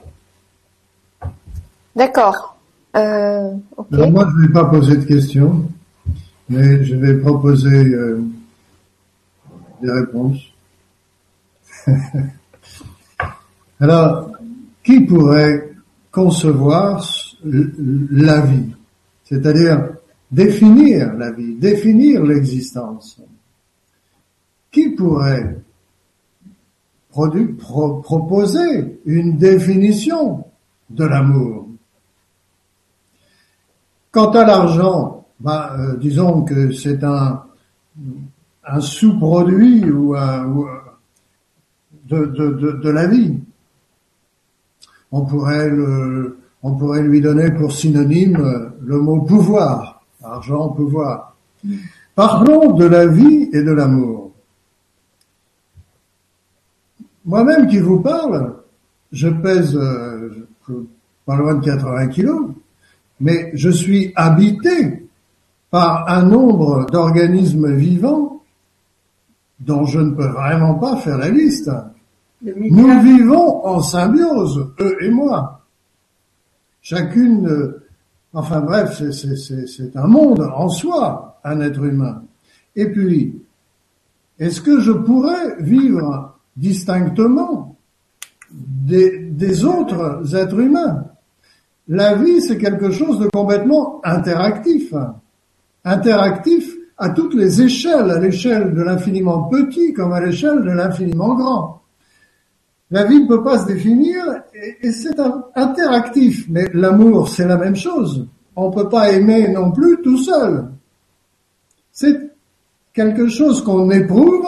D'accord. 1.96 2.56
Euh, 2.96 3.52
okay. 3.78 4.10
moi, 4.10 4.26
je 4.30 4.42
ne 4.42 4.48
vais 4.48 4.54
pas 4.54 4.66
poser 4.66 4.98
de 4.98 5.06
questions, 5.06 5.64
mais 6.50 6.84
je 6.84 6.96
vais 6.96 7.18
proposer 7.20 7.94
euh, 7.94 8.22
des 9.82 9.92
réponses. 9.92 10.42
Alors, 13.80 14.32
qui 14.84 15.02
pourrait 15.02 15.72
concevoir 16.12 17.08
la 17.44 18.42
vie, 18.42 18.76
c'est-à-dire 19.24 19.92
définir 20.32 21.14
la 21.14 21.32
vie, 21.32 21.56
définir 21.56 22.24
l'existence 22.24 23.22
Qui 24.72 24.90
pourrait 24.90 25.58
proposer 27.12 29.00
une 29.06 29.38
définition 29.38 30.46
de 30.90 31.06
l'amour? 31.06 31.68
Quant 34.12 34.32
à 34.32 34.46
l'argent, 34.46 35.19
bah, 35.40 35.76
euh, 35.78 35.96
disons 35.98 36.44
que 36.44 36.72
c'est 36.72 37.04
un, 37.04 37.44
un 38.66 38.82
sous-produit 38.82 39.90
ou, 39.90 40.16
de, 42.08 42.26
de, 42.26 42.72
de, 42.72 42.90
la 42.90 43.08
vie. 43.08 43.40
On 45.12 45.26
pourrait, 45.26 45.70
le, 45.70 46.40
on 46.64 46.76
pourrait 46.76 47.04
lui 47.04 47.22
donner 47.22 47.52
pour 47.52 47.72
synonyme 47.72 48.74
le 48.82 49.00
mot 49.00 49.22
pouvoir, 49.22 50.04
argent, 50.24 50.70
pouvoir. 50.70 51.36
Parlons 52.16 52.74
de 52.74 52.86
la 52.86 53.08
vie 53.08 53.50
et 53.54 53.64
de 53.64 53.72
l'amour. 53.72 54.32
Moi-même 57.26 57.68
qui 57.68 57.80
vous 57.80 58.02
parle, 58.02 58.56
je 59.12 59.30
pèse 59.30 59.76
euh, 59.76 60.48
pas 61.26 61.36
loin 61.36 61.56
de 61.56 61.64
80 61.64 62.08
kilos, 62.08 62.52
mais 63.20 63.52
je 63.54 63.70
suis 63.70 64.12
habité 64.16 65.09
par 65.72 66.10
un 66.10 66.24
nombre 66.24 66.86
d'organismes 66.92 67.74
vivants 67.76 68.42
dont 69.60 69.86
je 69.86 70.00
ne 70.00 70.12
peux 70.12 70.28
vraiment 70.28 70.76
pas 70.76 70.98
faire 70.98 71.18
la 71.18 71.30
liste. 71.30 71.70
Nous 72.42 73.02
vivons 73.02 73.66
en 73.66 73.82
symbiose, 73.82 74.72
eux 74.80 74.98
et 75.02 75.10
moi. 75.10 75.62
Chacune, 76.82 77.48
euh, 77.48 77.86
enfin 78.34 78.62
bref, 78.62 79.02
c'est 79.12 79.96
un 79.96 80.08
monde 80.08 80.42
en 80.56 80.70
soi, 80.70 81.40
un 81.44 81.60
être 81.60 81.84
humain. 81.84 82.24
Et 82.76 82.90
puis, 82.90 83.42
est-ce 84.40 84.62
que 84.62 84.80
je 84.80 84.94
pourrais 84.94 85.62
vivre 85.62 86.40
distinctement 86.56 87.76
des, 88.52 89.20
des 89.20 89.66
autres 89.66 90.34
êtres 90.34 90.60
humains? 90.60 91.04
La 91.90 92.16
vie, 92.16 92.42
c'est 92.42 92.58
quelque 92.58 92.92
chose 92.92 93.20
de 93.20 93.28
complètement 93.28 94.00
interactif. 94.06 94.94
Interactif 95.86 96.76
à 96.98 97.10
toutes 97.10 97.34
les 97.34 97.62
échelles, 97.62 98.12
à 98.12 98.20
l'échelle 98.20 98.74
de 98.74 98.82
l'infiniment 98.82 99.44
petit 99.44 99.94
comme 99.94 100.12
à 100.12 100.20
l'échelle 100.20 100.64
de 100.64 100.72
l'infiniment 100.72 101.36
grand. 101.36 101.82
La 102.92 103.06
vie 103.06 103.22
ne 103.22 103.28
peut 103.28 103.44
pas 103.44 103.60
se 103.60 103.68
définir 103.68 104.26
et, 104.82 104.92
c'est 104.92 105.20
interactif, 105.56 106.48
mais 106.50 106.68
l'amour, 106.74 107.30
c'est 107.30 107.48
la 107.48 107.58
même 107.58 107.76
chose. 107.76 108.28
On 108.56 108.70
ne 108.70 108.74
peut 108.74 108.90
pas 108.90 109.12
aimer 109.12 109.48
non 109.48 109.72
plus 109.72 110.02
tout 110.02 110.18
seul. 110.18 110.70
C'est 111.92 112.32
quelque 112.94 113.28
chose 113.28 113.64
qu'on 113.64 113.90
éprouve 113.92 114.48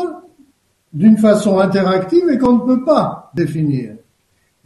d'une 0.91 1.17
façon 1.17 1.59
interactive 1.59 2.29
et 2.29 2.37
qu'on 2.37 2.53
ne 2.53 2.65
peut 2.65 2.83
pas 2.83 3.31
définir. 3.35 3.95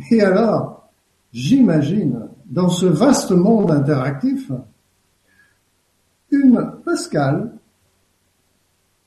Et 0.09 0.21
alors, 0.21 0.89
j'imagine, 1.31 2.29
dans 2.45 2.69
ce 2.69 2.85
vaste 2.85 3.31
monde 3.31 3.71
interactif, 3.71 4.51
Pascal 6.95 7.51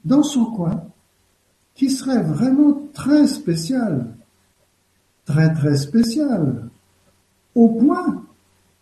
dans 0.04 0.22
son 0.22 0.44
coin 0.46 0.82
qui 1.74 1.90
serait 1.90 2.22
vraiment 2.22 2.82
très 2.92 3.26
spéciale, 3.26 4.06
très 5.24 5.54
très 5.54 5.76
spéciale, 5.76 6.68
au 7.54 7.68
point 7.68 8.22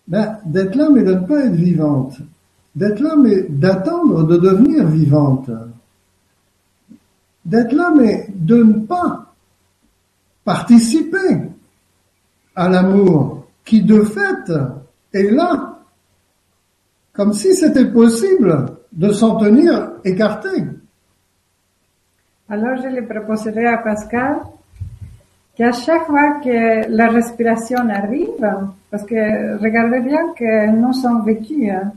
ben, 0.08 0.38
d'être 0.44 0.74
là 0.74 0.88
mais 0.90 1.04
de 1.04 1.14
ne 1.14 1.20
pas 1.20 1.44
être 1.44 1.54
vivante, 1.54 2.18
d'être 2.74 3.00
là 3.00 3.14
mais 3.16 3.42
d'attendre 3.48 4.24
de 4.24 4.36
devenir 4.38 4.86
vivante 4.88 5.50
d'être 7.46 7.72
là, 7.72 7.92
mais 7.96 8.26
de 8.34 8.56
ne 8.56 8.80
pas 8.80 9.32
participer 10.44 11.48
à 12.56 12.68
l'amour 12.68 13.46
qui 13.64 13.82
de 13.82 14.02
fait 14.02 14.52
est 15.12 15.30
là, 15.30 15.78
comme 17.12 17.32
si 17.32 17.54
c'était 17.54 17.90
possible 17.90 18.75
de 18.96 19.12
s'en 19.12 19.36
tenir 19.36 19.92
écarté. 20.04 20.64
Alors 22.48 22.76
je 22.82 22.88
le 22.88 23.06
proposerai 23.06 23.66
à 23.66 23.78
Pascal 23.78 24.38
qu'à 25.54 25.72
chaque 25.72 26.06
fois 26.06 26.40
que 26.42 26.88
la 26.90 27.08
respiration 27.08 27.88
arrive, 27.90 28.44
parce 28.90 29.04
que 29.04 29.58
regardez 29.58 30.00
bien 30.00 30.32
que 30.36 30.70
nous 30.70 30.92
sommes 30.94 31.24
vécus, 31.24 31.70
hein, 31.70 31.92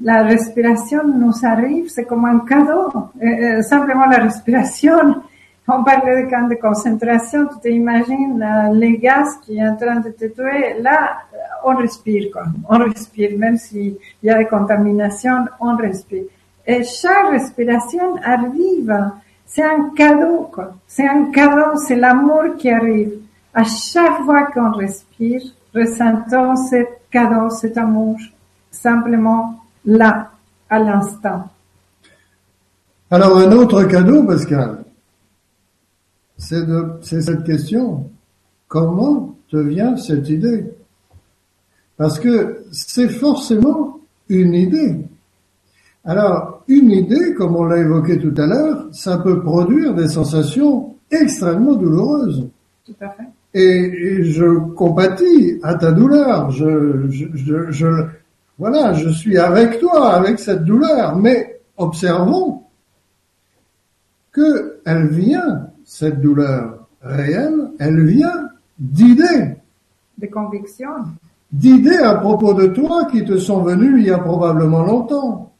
la 0.00 0.24
respiration 0.24 1.06
nous 1.06 1.44
arrive, 1.44 1.88
c'est 1.88 2.04
comme 2.04 2.24
un 2.24 2.40
cadeau. 2.40 2.90
Euh, 3.22 3.26
euh, 3.26 3.62
simplement 3.62 4.06
la 4.06 4.18
respiration. 4.18 5.22
On 5.68 5.84
parlait 5.84 6.24
de 6.24 6.30
camp 6.30 6.48
de 6.48 6.56
concentration, 6.56 7.46
tu 7.46 7.70
t'imagines 7.70 8.42
euh, 8.42 8.74
les 8.74 8.98
gaz 8.98 9.38
qui 9.42 9.58
est 9.58 9.68
en 9.68 9.76
train 9.76 10.00
de 10.00 10.10
te 10.10 10.24
tuer. 10.26 10.80
Là, 10.80 11.18
on 11.64 11.76
respire, 11.76 12.32
quoi. 12.32 12.44
On 12.68 12.78
respire, 12.78 13.38
même 13.38 13.56
s'il 13.56 13.96
y 14.22 14.30
a 14.30 14.38
des 14.38 14.46
contaminations, 14.46 15.46
on 15.60 15.76
respire. 15.76 16.24
Et 16.66 16.82
chaque 16.82 17.30
respiration 17.30 18.16
arrive. 18.24 19.12
C'est 19.46 19.62
un 19.62 19.90
cadeau, 19.96 20.48
quoi. 20.52 20.72
C'est 20.86 21.06
un 21.06 21.30
cadeau, 21.30 21.76
c'est 21.76 21.96
l'amour 21.96 22.56
qui 22.58 22.70
arrive. 22.70 23.18
À 23.54 23.64
chaque 23.64 24.22
fois 24.24 24.46
qu'on 24.46 24.72
respire, 24.72 25.42
ressentons 25.74 26.56
ce 26.56 26.84
cadeau, 27.10 27.50
cet 27.50 27.78
amour. 27.78 28.16
Simplement 28.70 29.60
là, 29.84 30.30
à 30.68 30.78
l'instant. 30.78 31.48
Alors 33.10 33.36
un 33.36 33.52
autre 33.52 33.84
cadeau, 33.84 34.22
Pascal, 34.24 34.81
c'est 36.42 36.66
de, 36.66 36.84
c'est 37.02 37.20
cette 37.22 37.44
question. 37.44 38.10
Comment 38.68 39.36
te 39.50 39.56
vient 39.56 39.96
cette 39.96 40.28
idée? 40.28 40.64
Parce 41.96 42.18
que 42.18 42.64
c'est 42.72 43.08
forcément 43.08 44.00
une 44.28 44.54
idée. 44.54 44.96
Alors, 46.04 46.64
une 46.66 46.90
idée, 46.90 47.34
comme 47.34 47.54
on 47.54 47.64
l'a 47.64 47.78
évoqué 47.78 48.18
tout 48.18 48.34
à 48.36 48.46
l'heure, 48.46 48.88
ça 48.92 49.18
peut 49.18 49.40
produire 49.40 49.94
des 49.94 50.08
sensations 50.08 50.96
extrêmement 51.10 51.74
douloureuses. 51.74 52.48
Tout 52.84 52.94
à 53.00 53.10
fait. 53.10 53.28
Et, 53.54 53.60
et 53.62 54.24
je 54.24 54.58
compatis 54.74 55.60
à 55.62 55.74
ta 55.74 55.92
douleur. 55.92 56.50
Je, 56.50 57.08
je, 57.10 57.26
je, 57.34 57.70
je- 57.70 58.06
voilà, 58.58 58.94
je 58.94 59.10
suis 59.10 59.38
avec 59.38 59.78
toi, 59.78 60.14
avec 60.14 60.38
cette 60.40 60.64
douleur. 60.64 61.16
Mais 61.16 61.60
observons 61.76 62.62
que 64.32 64.80
elle 64.84 65.08
vient, 65.08 65.68
cette 65.92 66.22
douleur 66.22 66.86
réelle, 67.02 67.70
elle 67.78 68.06
vient 68.06 68.48
d'idées, 68.78 69.56
De 70.16 70.26
conviction. 70.26 70.88
d'idées 71.52 71.98
à 71.98 72.14
propos 72.14 72.54
de 72.54 72.68
toi 72.68 73.04
qui 73.04 73.22
te 73.26 73.36
sont 73.36 73.62
venues 73.62 74.00
il 74.00 74.06
y 74.06 74.10
a 74.10 74.18
probablement 74.18 74.84
longtemps. 74.84 75.52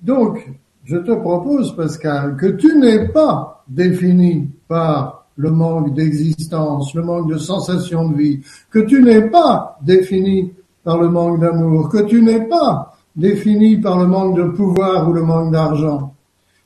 Donc, 0.00 0.48
je 0.84 0.96
te 0.96 1.10
propose, 1.10 1.74
Pascal, 1.74 2.36
que 2.36 2.46
tu 2.46 2.78
n'es 2.78 3.08
pas 3.08 3.64
défini 3.66 4.48
par 4.68 5.26
le 5.36 5.50
manque 5.50 5.92
d'existence, 5.92 6.94
le 6.94 7.02
manque 7.02 7.28
de 7.28 7.38
sensation 7.38 8.10
de 8.10 8.16
vie, 8.16 8.40
que 8.70 8.78
tu 8.78 9.02
n'es 9.02 9.28
pas 9.28 9.76
défini 9.82 10.52
par 10.84 10.98
le 10.98 11.08
manque 11.08 11.40
d'amour, 11.40 11.88
que 11.88 12.04
tu 12.04 12.22
n'es 12.22 12.42
pas 12.46 12.96
défini 13.16 13.78
par 13.78 13.98
le 13.98 14.06
manque 14.06 14.36
de 14.36 14.44
pouvoir 14.44 15.08
ou 15.08 15.12
le 15.12 15.22
manque 15.22 15.50
d'argent. 15.50 16.14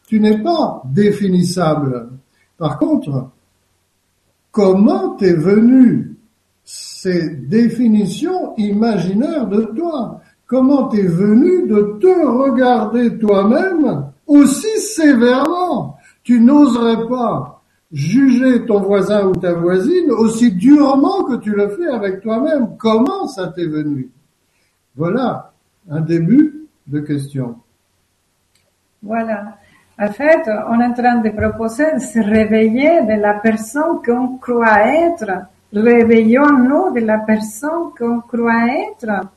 Tu 0.07 0.21
n'es 0.21 0.43
pas 0.43 0.83
définissable. 0.85 2.12
Par 2.63 2.79
contre, 2.79 3.31
comment 4.53 5.17
t'es 5.17 5.33
venu 5.33 6.17
ces 6.63 7.31
définitions 7.31 8.57
imaginaires 8.57 9.49
de 9.49 9.63
toi? 9.75 10.21
Comment 10.47 10.87
t'es 10.87 11.03
venu 11.03 11.67
de 11.67 11.99
te 12.01 12.25
regarder 12.25 13.19
toi-même 13.19 14.13
aussi 14.29 14.79
sévèrement? 14.79 15.97
Tu 16.23 16.39
n'oserais 16.39 17.09
pas 17.09 17.65
juger 17.91 18.65
ton 18.65 18.79
voisin 18.79 19.27
ou 19.27 19.33
ta 19.35 19.55
voisine 19.55 20.13
aussi 20.13 20.53
durement 20.53 21.25
que 21.25 21.39
tu 21.39 21.51
le 21.51 21.69
fais 21.71 21.89
avec 21.89 22.21
toi-même. 22.21 22.77
Comment 22.79 23.27
ça 23.27 23.49
t'est 23.49 23.67
venu? 23.67 24.09
Voilà 24.95 25.53
un 25.91 26.01
début 26.01 26.69
de 26.87 27.01
question. 27.01 27.57
Voilà. 29.03 29.57
En 30.03 30.09
fait, 30.09 30.43
on 30.69 30.81
est 30.81 30.87
en 30.87 30.93
train 30.95 31.19
de 31.19 31.31
proposer 31.31 31.93
de 31.95 32.01
se 32.01 32.19
réveiller 32.19 33.03
de 33.03 33.21
la 33.21 33.35
personne 33.35 34.03
qu'on 34.05 34.37
croit 34.39 34.81
être. 34.89 35.31
Réveillons-nous 35.73 36.93
de 36.93 37.01
la 37.07 37.19
personne 37.19 37.93
qu'on 37.97 38.19
croit 38.21 38.67
être. 38.67 39.29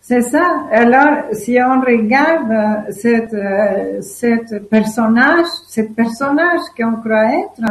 C'est 0.00 0.22
ça. 0.22 0.44
Alors, 0.72 1.32
si 1.32 1.56
on 1.60 1.80
regarde 1.80 2.90
cette, 2.90 3.32
euh, 3.32 4.00
cette 4.00 4.68
personnage, 4.68 5.46
ce 5.68 5.82
personnage 5.82 6.62
qu'on 6.76 6.96
croit 6.96 7.32
être, 7.36 7.68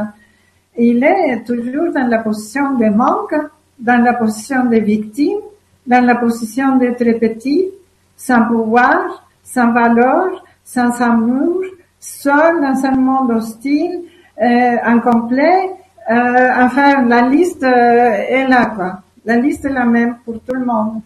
il 0.78 1.04
est 1.04 1.44
toujours 1.46 1.92
dans 1.94 2.08
la 2.08 2.20
position 2.20 2.76
de 2.76 2.86
manque, 2.86 3.36
dans 3.78 4.02
la 4.02 4.14
position 4.14 4.64
de 4.68 4.78
victime, 4.78 5.40
dans 5.86 6.06
la 6.06 6.16
position 6.16 6.78
d'être 6.78 7.04
petit, 7.20 7.68
sans 8.16 8.46
pouvoir, 8.46 9.28
sans 9.44 9.74
valeur, 9.74 10.46
sans 10.64 11.02
amour, 11.02 11.62
seul 12.02 12.60
dans 12.60 12.86
un 12.86 12.98
monde 12.98 13.32
hostile, 13.32 14.02
euh, 14.42 14.76
incomplet. 14.84 15.70
Euh, 16.10 16.50
enfin, 16.58 17.06
la 17.08 17.30
liste 17.30 17.64
euh, 17.64 18.12
est 18.28 18.48
là, 18.48 18.74
quoi. 18.76 19.00
La 19.24 19.38
liste 19.38 19.64
est 19.66 19.72
la 19.72 19.86
même 19.86 20.16
pour 20.26 20.34
tout 20.42 20.56
le 20.56 20.66
monde. 20.66 21.02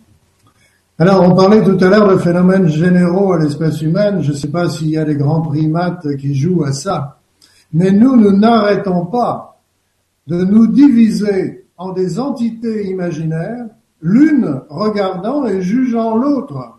Alors, 0.98 1.30
on 1.30 1.36
parlait 1.36 1.62
tout 1.62 1.78
à 1.84 1.90
l'heure 1.90 2.08
de 2.08 2.18
phénomènes 2.18 2.70
généraux 2.70 3.34
à 3.34 3.40
l'espèce 3.40 3.82
humaine. 3.82 4.24
Je 4.24 4.32
ne 4.32 4.38
sais 4.38 4.48
pas 4.48 4.70
s'il 4.70 4.90
y 4.90 4.98
a 4.98 5.04
des 5.04 5.16
grands 5.16 5.42
primates 5.42 6.16
qui 6.16 6.34
jouent 6.34 6.64
à 6.64 6.72
ça. 6.72 7.18
Mais 7.74 7.92
nous, 7.92 8.16
nous 8.16 8.32
n'arrêtons 8.32 9.06
pas 9.06 9.60
de 10.28 10.46
nous 10.46 10.68
diviser 10.68 11.66
en 11.78 11.92
des 11.92 12.22
entités 12.22 12.88
imaginaires, 12.88 13.66
l'une 14.02 14.62
regardant 14.70 15.46
et 15.46 15.62
jugeant 15.62 16.16
l'autre. 16.16 16.78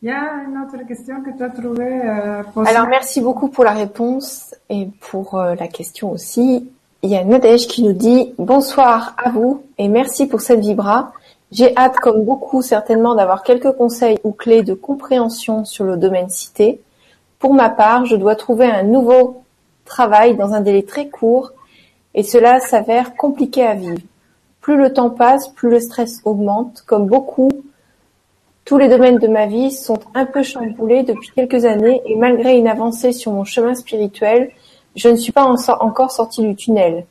Il 0.00 0.08
y 0.08 0.12
a 0.12 0.44
une 0.46 0.56
autre 0.58 0.86
question 0.86 1.22
que 1.22 1.36
tu 1.36 1.42
as 1.42 1.50
trouvée 1.50 2.00
euh. 2.04 2.42
Alors 2.66 2.86
merci 2.86 3.20
beaucoup 3.20 3.48
pour 3.48 3.64
la 3.64 3.72
réponse 3.72 4.54
et 4.70 4.88
pour 5.00 5.34
euh, 5.34 5.56
la 5.56 5.66
question 5.66 6.12
aussi. 6.12 6.70
Il 7.02 7.10
y 7.10 7.16
a 7.16 7.24
Nadège 7.24 7.66
qui 7.66 7.82
nous 7.82 7.92
dit 7.92 8.32
bonsoir 8.38 9.16
à 9.18 9.30
vous 9.30 9.64
et 9.76 9.88
merci 9.88 10.28
pour 10.28 10.40
cette 10.40 10.60
vibra. 10.60 11.12
J'ai 11.50 11.76
hâte, 11.76 11.96
comme 11.96 12.24
beaucoup 12.24 12.62
certainement, 12.62 13.16
d'avoir 13.16 13.42
quelques 13.42 13.72
conseils 13.72 14.18
ou 14.22 14.30
clés 14.30 14.62
de 14.62 14.74
compréhension 14.74 15.64
sur 15.64 15.84
le 15.84 15.96
domaine 15.96 16.28
cité. 16.28 16.80
Pour 17.40 17.54
ma 17.54 17.68
part, 17.68 18.04
je 18.04 18.14
dois 18.14 18.36
trouver 18.36 18.66
un 18.66 18.84
nouveau 18.84 19.42
travail 19.84 20.36
dans 20.36 20.52
un 20.52 20.60
délai 20.60 20.84
très 20.84 21.08
court 21.08 21.50
et 22.14 22.22
cela 22.22 22.60
s'avère 22.60 23.16
compliqué 23.16 23.64
à 23.64 23.74
vivre. 23.74 24.02
Plus 24.60 24.76
le 24.76 24.92
temps 24.92 25.10
passe, 25.10 25.48
plus 25.48 25.70
le 25.70 25.80
stress 25.80 26.20
augmente. 26.24 26.84
Comme 26.86 27.06
beaucoup, 27.06 27.50
tous 28.68 28.76
les 28.76 28.88
domaines 28.90 29.18
de 29.18 29.28
ma 29.28 29.46
vie 29.46 29.70
sont 29.72 29.98
un 30.14 30.26
peu 30.26 30.42
chamboulés 30.42 31.02
depuis 31.02 31.30
quelques 31.34 31.64
années 31.64 32.02
et 32.04 32.16
malgré 32.16 32.58
une 32.58 32.68
avancée 32.68 33.12
sur 33.12 33.32
mon 33.32 33.44
chemin 33.44 33.74
spirituel, 33.74 34.50
je 34.94 35.08
ne 35.08 35.16
suis 35.16 35.32
pas 35.32 35.44
en- 35.44 35.56
encore 35.80 36.12
sortie 36.12 36.42
du 36.42 36.54
tunnel, 36.54 37.06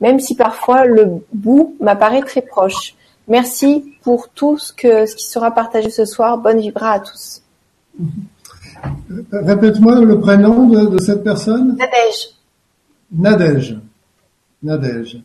même 0.00 0.18
si 0.20 0.34
parfois 0.34 0.86
le 0.86 1.04
bout 1.34 1.76
m'apparaît 1.80 2.22
très 2.22 2.40
proche. 2.40 2.94
Merci 3.28 3.92
pour 4.02 4.30
tout 4.30 4.56
ce, 4.56 4.72
que, 4.72 5.04
ce 5.04 5.14
qui 5.14 5.26
sera 5.26 5.50
partagé 5.50 5.90
ce 5.90 6.06
soir. 6.06 6.38
Bonne 6.38 6.60
vibra 6.60 6.92
à 6.92 7.00
tous. 7.00 7.42
Répète-moi 9.30 10.00
le 10.00 10.18
prénom 10.18 10.66
de, 10.68 10.86
de 10.86 10.98
cette 10.98 11.22
personne. 11.22 11.76
Nadège. 11.76 12.28
Nadège. 13.12 13.78
Nadège. 14.62 15.18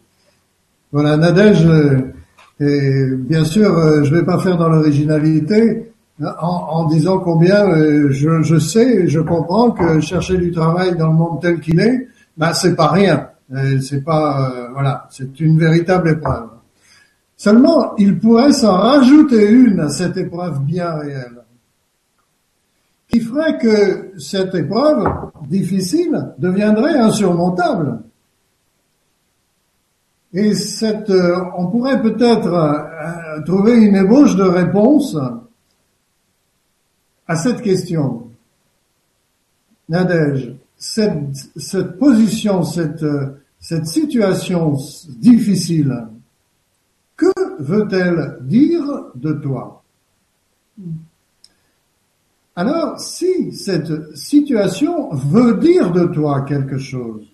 Voilà, 0.91 1.15
Nadège, 1.17 1.65
euh, 1.65 2.13
et 2.59 3.05
bien 3.15 3.43
sûr, 3.43 3.77
euh, 3.77 4.03
je 4.03 4.15
vais 4.15 4.23
pas 4.23 4.39
faire 4.39 4.57
dans 4.57 4.69
l'originalité 4.69 5.91
en, 6.19 6.47
en 6.47 6.85
disant 6.85 7.19
combien 7.19 7.67
euh, 7.69 8.07
je, 8.09 8.41
je 8.41 8.57
sais 8.57 9.07
je 9.07 9.19
comprends 9.19 9.71
que 9.71 9.99
chercher 9.99 10.37
du 10.37 10.51
travail 10.51 10.97
dans 10.97 11.07
le 11.07 11.13
monde 11.13 11.39
tel 11.41 11.59
qu'il 11.59 11.79
est, 11.79 12.07
ben 12.35 12.53
c'est 12.53 12.75
pas 12.75 12.87
rien. 12.87 13.29
C'est 13.81 14.03
pas 14.03 14.51
euh, 14.51 14.67
voilà, 14.73 15.07
c'est 15.09 15.39
une 15.39 15.57
véritable 15.57 16.09
épreuve. 16.09 16.49
Seulement, 17.37 17.95
il 17.97 18.19
pourrait 18.19 18.51
s'en 18.51 18.73
rajouter 18.73 19.49
une 19.51 19.79
à 19.79 19.89
cette 19.89 20.17
épreuve 20.17 20.63
bien 20.63 20.95
réelle, 20.95 21.43
qui 23.07 23.21
ferait 23.21 23.57
que 23.59 24.11
cette 24.17 24.53
épreuve 24.55 25.07
difficile 25.47 26.33
deviendrait 26.39 26.97
insurmontable. 26.97 27.99
Et 30.37 30.53
euh, 30.83 31.43
on 31.57 31.65
pourrait 31.71 31.99
peut-être 31.99 32.53
euh, 32.53 33.41
trouver 33.41 33.73
une 33.77 33.95
ébauche 33.95 34.35
de 34.35 34.43
réponse 34.43 35.17
à 37.27 37.35
cette 37.35 37.63
question. 37.63 38.29
Nadège, 39.89 40.53
cette, 40.77 41.97
position, 41.97 42.61
euh, 42.77 43.29
cette 43.59 43.87
situation 43.87 44.77
difficile, 45.17 46.05
que 47.15 47.33
veut-elle 47.57 48.37
dire 48.41 48.85
de 49.15 49.33
toi? 49.33 49.81
Alors, 52.55 52.99
si 52.99 53.53
cette 53.53 54.15
situation 54.15 55.09
veut 55.15 55.55
dire 55.55 55.91
de 55.91 56.05
toi 56.05 56.41
quelque 56.43 56.77
chose, 56.77 57.25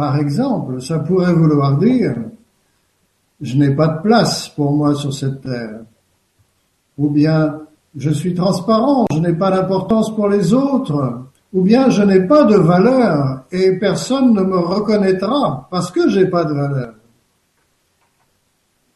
par 0.00 0.16
exemple, 0.16 0.80
ça 0.80 0.98
pourrait 1.00 1.34
vouloir 1.34 1.76
dire 1.76 2.14
je 3.38 3.54
n'ai 3.58 3.74
pas 3.74 3.88
de 3.88 4.00
place 4.00 4.48
pour 4.48 4.72
moi 4.72 4.94
sur 4.94 5.12
cette 5.12 5.42
terre. 5.42 5.80
Ou 6.96 7.10
bien 7.10 7.58
je 7.94 8.08
suis 8.08 8.32
transparent, 8.32 9.04
je 9.12 9.18
n'ai 9.18 9.34
pas 9.34 9.50
d'importance 9.50 10.16
pour 10.16 10.30
les 10.30 10.54
autres. 10.54 11.26
Ou 11.52 11.60
bien 11.60 11.90
je 11.90 12.02
n'ai 12.02 12.22
pas 12.26 12.44
de 12.44 12.56
valeur 12.56 13.44
et 13.52 13.78
personne 13.78 14.32
ne 14.32 14.40
me 14.40 14.56
reconnaîtra 14.56 15.68
parce 15.70 15.90
que 15.90 16.08
j'ai 16.08 16.24
pas 16.24 16.44
de 16.44 16.54
valeur. 16.54 16.94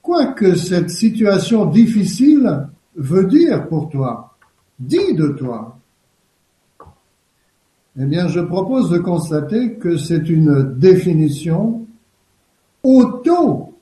Quoi 0.01 0.29
que 0.29 0.55
cette 0.55 0.89
situation 0.89 1.67
difficile 1.67 2.69
veut 2.97 3.27
dire 3.27 3.69
pour 3.69 3.91
toi, 3.91 4.35
dit 4.79 5.13
de 5.15 5.29
toi, 5.29 5.74
eh 7.99 8.05
bien, 8.07 8.27
je 8.29 8.41
propose 8.41 8.91
de 8.91 8.99
constater 8.99 9.75
que 9.75 9.97
c'est 9.97 10.29
une 10.29 10.75
définition 10.79 11.87
auto, 12.83 13.75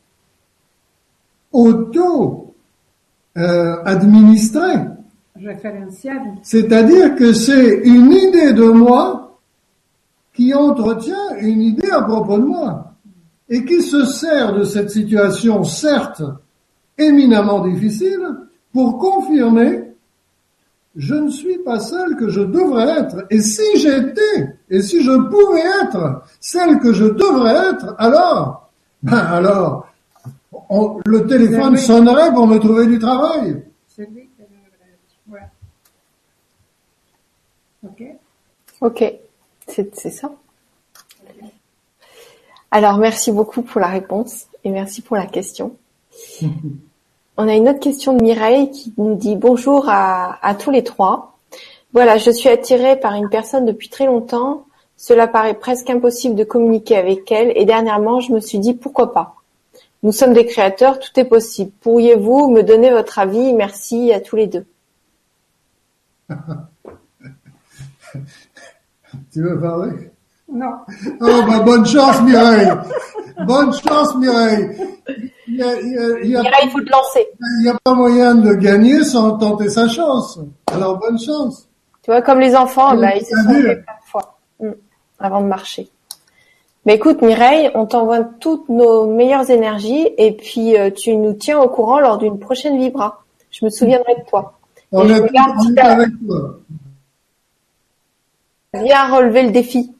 auto 1.51 2.55
euh, 3.39 3.83
administrée. 3.85 4.81
C'est-à-dire 6.43 7.17
que 7.17 7.33
c'est 7.33 7.81
une 7.85 8.13
idée 8.13 8.53
de 8.53 8.69
moi 8.69 9.39
qui 10.35 10.53
entretient 10.53 11.37
une 11.41 11.63
idée 11.63 11.91
à 11.91 12.03
propos 12.03 12.39
de 12.39 12.45
moi 12.45 12.95
et 13.49 13.65
qui 13.65 13.83
se 13.83 14.05
sert 14.05 14.55
de 14.55 14.65
cette 14.65 14.91
situation, 14.91 15.65
certes 15.65 16.23
éminemment 16.99 17.67
difficile, 17.67 18.21
pour 18.73 18.99
confirmer 18.99 19.92
je 20.97 21.15
ne 21.15 21.31
suis 21.31 21.59
pas 21.59 21.81
celle 21.81 22.17
que 22.17 22.29
je 22.29 22.41
devrais 22.43 22.89
être. 23.01 23.27
Et 23.31 23.41
si 23.41 23.79
j'étais, 23.79 24.57
et 24.69 24.83
si 24.83 25.03
je 25.03 25.13
pouvais 25.29 25.63
être 25.83 26.23
celle 26.41 26.79
que 26.81 26.93
je 26.93 27.05
devrais 27.07 27.71
être, 27.71 27.95
alors, 27.99 28.71
ben 29.03 29.17
alors, 29.17 29.87
on- 30.69 31.01
le 31.05 31.27
téléphone 31.27 31.77
sonnerait 31.77 32.33
pour 32.35 32.47
me 32.47 32.59
trouver 32.59 32.87
du 32.87 32.99
travail. 32.99 33.63
C'est 33.89 34.07
lui 34.11 34.29
qui 34.37 34.43
devrait 34.43 35.41
être. 35.41 35.51
Ouais. 37.83 38.19
Ok. 38.81 39.01
Ok, 39.03 39.15
c'est 39.67 39.95
c'est 39.97 40.11
ça. 40.11 40.31
Alors, 42.71 42.97
merci 42.99 43.33
beaucoup 43.33 43.63
pour 43.63 43.81
la 43.81 43.89
réponse 43.89 44.47
et 44.65 44.71
merci 44.71 45.03
pour 45.03 45.17
la 45.17 45.27
question. 45.27 45.77
On 47.39 47.49
a 47.49 47.55
une 47.55 47.69
autre 47.69 47.81
question 47.81 48.15
de 48.15 48.23
Mireille 48.23 48.71
qui 48.71 48.93
nous 48.99 49.15
dit 49.15 49.37
bonjour 49.37 49.87
à, 49.89 50.55
tous 50.59 50.71
les 50.71 50.85
trois. 50.85 51.39
Voilà, 51.95 52.19
je 52.19 52.31
suis 52.31 52.51
attirée 52.51 53.01
par 53.01 53.15
une 53.15 53.31
personne 53.31 53.65
depuis 53.65 53.89
très 53.89 54.07
longtemps. 54.07 54.67
Cela 54.99 55.27
paraît 55.27 55.55
presque 55.55 55.89
impossible 55.89 56.35
de 56.35 56.45
communiquer 56.45 56.97
avec 56.97 57.33
elle 57.33 57.53
et 57.57 57.65
dernièrement, 57.65 58.21
je 58.21 58.33
me 58.33 58.41
suis 58.41 58.59
dit 58.59 58.75
pourquoi 58.75 59.13
pas. 59.13 59.37
Nous 60.03 60.13
sommes 60.13 60.35
des 60.35 60.45
créateurs, 60.45 60.99
tout 60.99 61.19
est 61.19 61.25
possible. 61.25 61.71
Pourriez-vous 61.81 62.51
me 62.51 62.63
donner 62.63 62.91
votre 62.91 63.19
avis? 63.19 63.55
Merci 63.55 64.13
à 64.13 64.21
tous 64.21 64.37
les 64.37 64.47
deux. 64.47 64.67
Tu 69.33 69.43
veux 69.43 69.61
parler? 69.61 70.11
Non. 70.53 70.73
Oh, 71.21 71.41
bah, 71.49 71.61
bonne 71.61 71.87
chance, 71.87 72.21
Mireille. 72.23 72.71
Bonne 73.47 73.73
chance, 73.73 74.15
Mireille. 74.17 74.69
Il 75.49 75.55
n'y 75.57 75.63
a, 75.63 75.81
il 75.81 75.93
y 75.93 75.99
a- 75.99 76.19
il 76.23 76.31
y 76.31 76.37
a- 76.37 76.43
Mireille, 76.43 76.65
il 76.65 76.71
faut 76.71 76.81
te 76.81 76.91
lancer. 76.91 77.27
il 77.61 77.67
y 77.67 77.69
a 77.71 77.77
pas 77.83 77.95
moyen 77.95 78.35
de 78.35 78.55
gagner 78.55 79.03
sans 79.05 79.39
tenter 79.39 79.69
sa 79.71 79.89
chance. 79.89 80.39
Alors, 80.73 80.99
bonne 80.99 81.19
chance. 81.19 81.69
Tu 82.03 82.11
vois, 82.11 82.21
comme 82.23 82.41
les 82.41 82.55
enfants, 82.55 82.95
bah, 82.97 83.17
ils 83.17 83.25
se 83.25 83.31
sont 83.31 83.49
fait 83.49 83.63
plein 83.63 83.75
de 83.77 84.11
fois 84.11 84.39
mm, 84.61 84.71
avant 85.21 85.41
de 85.41 85.47
marcher. 85.47 85.89
Mais 86.85 86.97
écoute, 86.97 87.23
Mireille, 87.23 87.71
on 87.75 87.87
t'envoie 87.87 88.25
toutes 88.41 88.69
nos 88.69 89.07
meilleures 89.07 89.49
énergies 89.51 90.09
et 90.19 90.33
puis 90.33 90.77
euh, 90.77 90.91
tu 90.91 91.17
nous 91.17 91.33
tiens 91.33 91.61
au 91.61 91.69
courant 91.69 92.01
lors 92.01 92.19
d'une 92.19 92.39
prochaine 92.41 92.77
Vibra. 92.77 93.23
Je 93.53 93.65
me 93.65 93.71
souviendrai 93.71 94.17
de 94.17 94.29
toi. 94.29 94.59
On 94.91 95.09
est, 95.09 95.21
on 95.21 95.75
est 95.75 95.81
avec 95.81 96.09
toi. 96.27 96.57
Viens 98.75 99.15
relever 99.15 99.43
le 99.45 99.51
défi. 99.53 99.93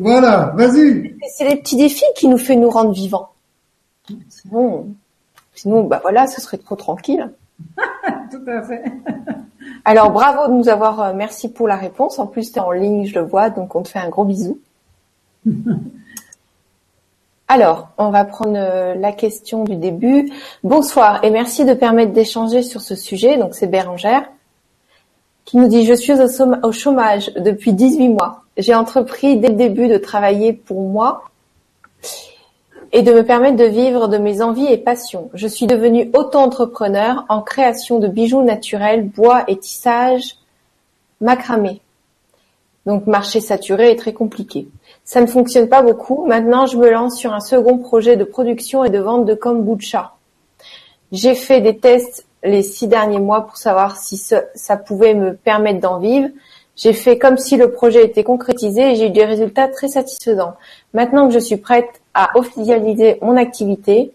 Voilà, 0.00 0.52
vas-y. 0.56 1.14
C'est 1.30 1.46
les 1.46 1.56
petits 1.56 1.76
défis 1.76 2.06
qui 2.16 2.26
nous 2.26 2.38
fait 2.38 2.56
nous 2.56 2.70
rendre 2.70 2.92
vivants. 2.92 3.28
Sinon, 4.30 4.88
sinon, 5.54 5.84
bah 5.84 6.00
voilà, 6.02 6.26
ce 6.26 6.40
serait 6.40 6.56
trop 6.56 6.74
tranquille. 6.74 7.30
Tout 8.30 8.42
à 8.46 8.62
fait. 8.62 8.82
Alors 9.84 10.10
bravo 10.10 10.48
de 10.48 10.56
nous 10.56 10.70
avoir, 10.70 11.00
euh, 11.00 11.12
merci 11.14 11.52
pour 11.52 11.68
la 11.68 11.76
réponse. 11.76 12.18
En 12.18 12.26
plus, 12.26 12.50
tu 12.50 12.58
es 12.58 12.62
en 12.62 12.70
ligne, 12.70 13.04
je 13.06 13.18
le 13.18 13.26
vois, 13.26 13.50
donc 13.50 13.76
on 13.76 13.82
te 13.82 13.88
fait 13.88 13.98
un 13.98 14.08
gros 14.08 14.24
bisou. 14.24 14.58
Alors, 17.48 17.88
on 17.98 18.10
va 18.10 18.24
prendre 18.24 18.56
euh, 18.56 18.94
la 18.94 19.12
question 19.12 19.64
du 19.64 19.76
début. 19.76 20.30
Bonsoir 20.62 21.22
et 21.24 21.30
merci 21.30 21.64
de 21.64 21.74
permettre 21.74 22.12
d'échanger 22.12 22.62
sur 22.62 22.80
ce 22.80 22.94
sujet. 22.94 23.36
Donc 23.36 23.54
c'est 23.54 23.66
Bérangère 23.66 24.22
qui 25.50 25.56
nous 25.56 25.66
dit 25.66 25.84
je 25.84 25.94
suis 25.94 26.12
au 26.12 26.70
chômage 26.70 27.32
depuis 27.34 27.72
18 27.72 28.10
mois. 28.10 28.44
J'ai 28.56 28.72
entrepris 28.72 29.36
dès 29.36 29.48
le 29.48 29.54
début 29.54 29.88
de 29.88 29.98
travailler 29.98 30.52
pour 30.52 30.82
moi 30.82 31.24
et 32.92 33.02
de 33.02 33.12
me 33.12 33.24
permettre 33.24 33.56
de 33.56 33.64
vivre 33.64 34.06
de 34.06 34.16
mes 34.16 34.42
envies 34.42 34.72
et 34.72 34.78
passions. 34.78 35.28
Je 35.34 35.48
suis 35.48 35.66
devenue 35.66 36.08
auto-entrepreneur 36.14 37.24
en 37.28 37.42
création 37.42 37.98
de 37.98 38.06
bijoux 38.06 38.44
naturels, 38.44 39.08
bois 39.08 39.42
et 39.48 39.56
tissage 39.56 40.36
macramé. 41.20 41.80
Donc 42.86 43.08
marché 43.08 43.40
saturé 43.40 43.90
est 43.90 43.96
très 43.96 44.12
compliqué. 44.12 44.68
Ça 45.04 45.20
ne 45.20 45.26
fonctionne 45.26 45.68
pas 45.68 45.82
beaucoup. 45.82 46.26
Maintenant, 46.26 46.66
je 46.66 46.76
me 46.76 46.88
lance 46.88 47.18
sur 47.18 47.32
un 47.32 47.40
second 47.40 47.78
projet 47.78 48.16
de 48.16 48.22
production 48.22 48.84
et 48.84 48.90
de 48.90 49.00
vente 49.00 49.26
de 49.26 49.34
kombucha. 49.34 50.14
J'ai 51.10 51.34
fait 51.34 51.60
des 51.60 51.76
tests 51.76 52.24
les 52.42 52.62
six 52.62 52.88
derniers 52.88 53.18
mois 53.18 53.46
pour 53.46 53.56
savoir 53.56 53.96
si 53.96 54.16
ça 54.16 54.76
pouvait 54.76 55.14
me 55.14 55.34
permettre 55.34 55.80
d'en 55.80 55.98
vivre. 55.98 56.28
J'ai 56.76 56.92
fait 56.94 57.18
comme 57.18 57.36
si 57.36 57.56
le 57.56 57.72
projet 57.72 58.04
était 58.04 58.24
concrétisé 58.24 58.92
et 58.92 58.94
j'ai 58.94 59.08
eu 59.08 59.10
des 59.10 59.24
résultats 59.24 59.68
très 59.68 59.88
satisfaisants. 59.88 60.54
Maintenant 60.94 61.28
que 61.28 61.34
je 61.34 61.38
suis 61.38 61.58
prête 61.58 62.00
à 62.14 62.38
officialiser 62.38 63.18
mon 63.20 63.36
activité, 63.36 64.12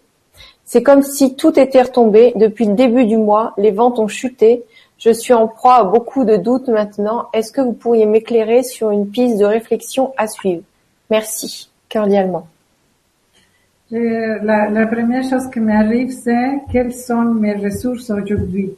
c'est 0.64 0.82
comme 0.82 1.02
si 1.02 1.36
tout 1.36 1.58
était 1.60 1.82
retombé. 1.82 2.32
Depuis 2.34 2.64
le 2.64 2.74
début 2.74 3.04
du 3.04 3.16
mois, 3.16 3.52
les 3.56 3.70
ventes 3.70 4.00
ont 4.00 4.08
chuté. 4.08 4.64
Je 4.98 5.10
suis 5.10 5.32
en 5.32 5.46
proie 5.46 5.76
à 5.76 5.84
beaucoup 5.84 6.24
de 6.24 6.36
doutes 6.36 6.68
maintenant. 6.68 7.28
Est-ce 7.32 7.52
que 7.52 7.60
vous 7.60 7.72
pourriez 7.72 8.06
m'éclairer 8.06 8.64
sur 8.64 8.90
une 8.90 9.08
piste 9.08 9.38
de 9.38 9.44
réflexion 9.44 10.12
à 10.16 10.26
suivre? 10.26 10.62
Merci, 11.08 11.70
cordialement. 11.92 12.48
Je- 13.90 14.44
la, 14.44 14.70
la 14.70 14.86
première 14.86 15.24
chose 15.28 15.50
qui 15.50 15.58
m'arrive, 15.58 16.12
c'est 16.12 16.60
quelles 16.70 16.94
sont 16.94 17.34
mes 17.34 17.54
ressources 17.54 18.10
aujourd'hui. 18.10 18.70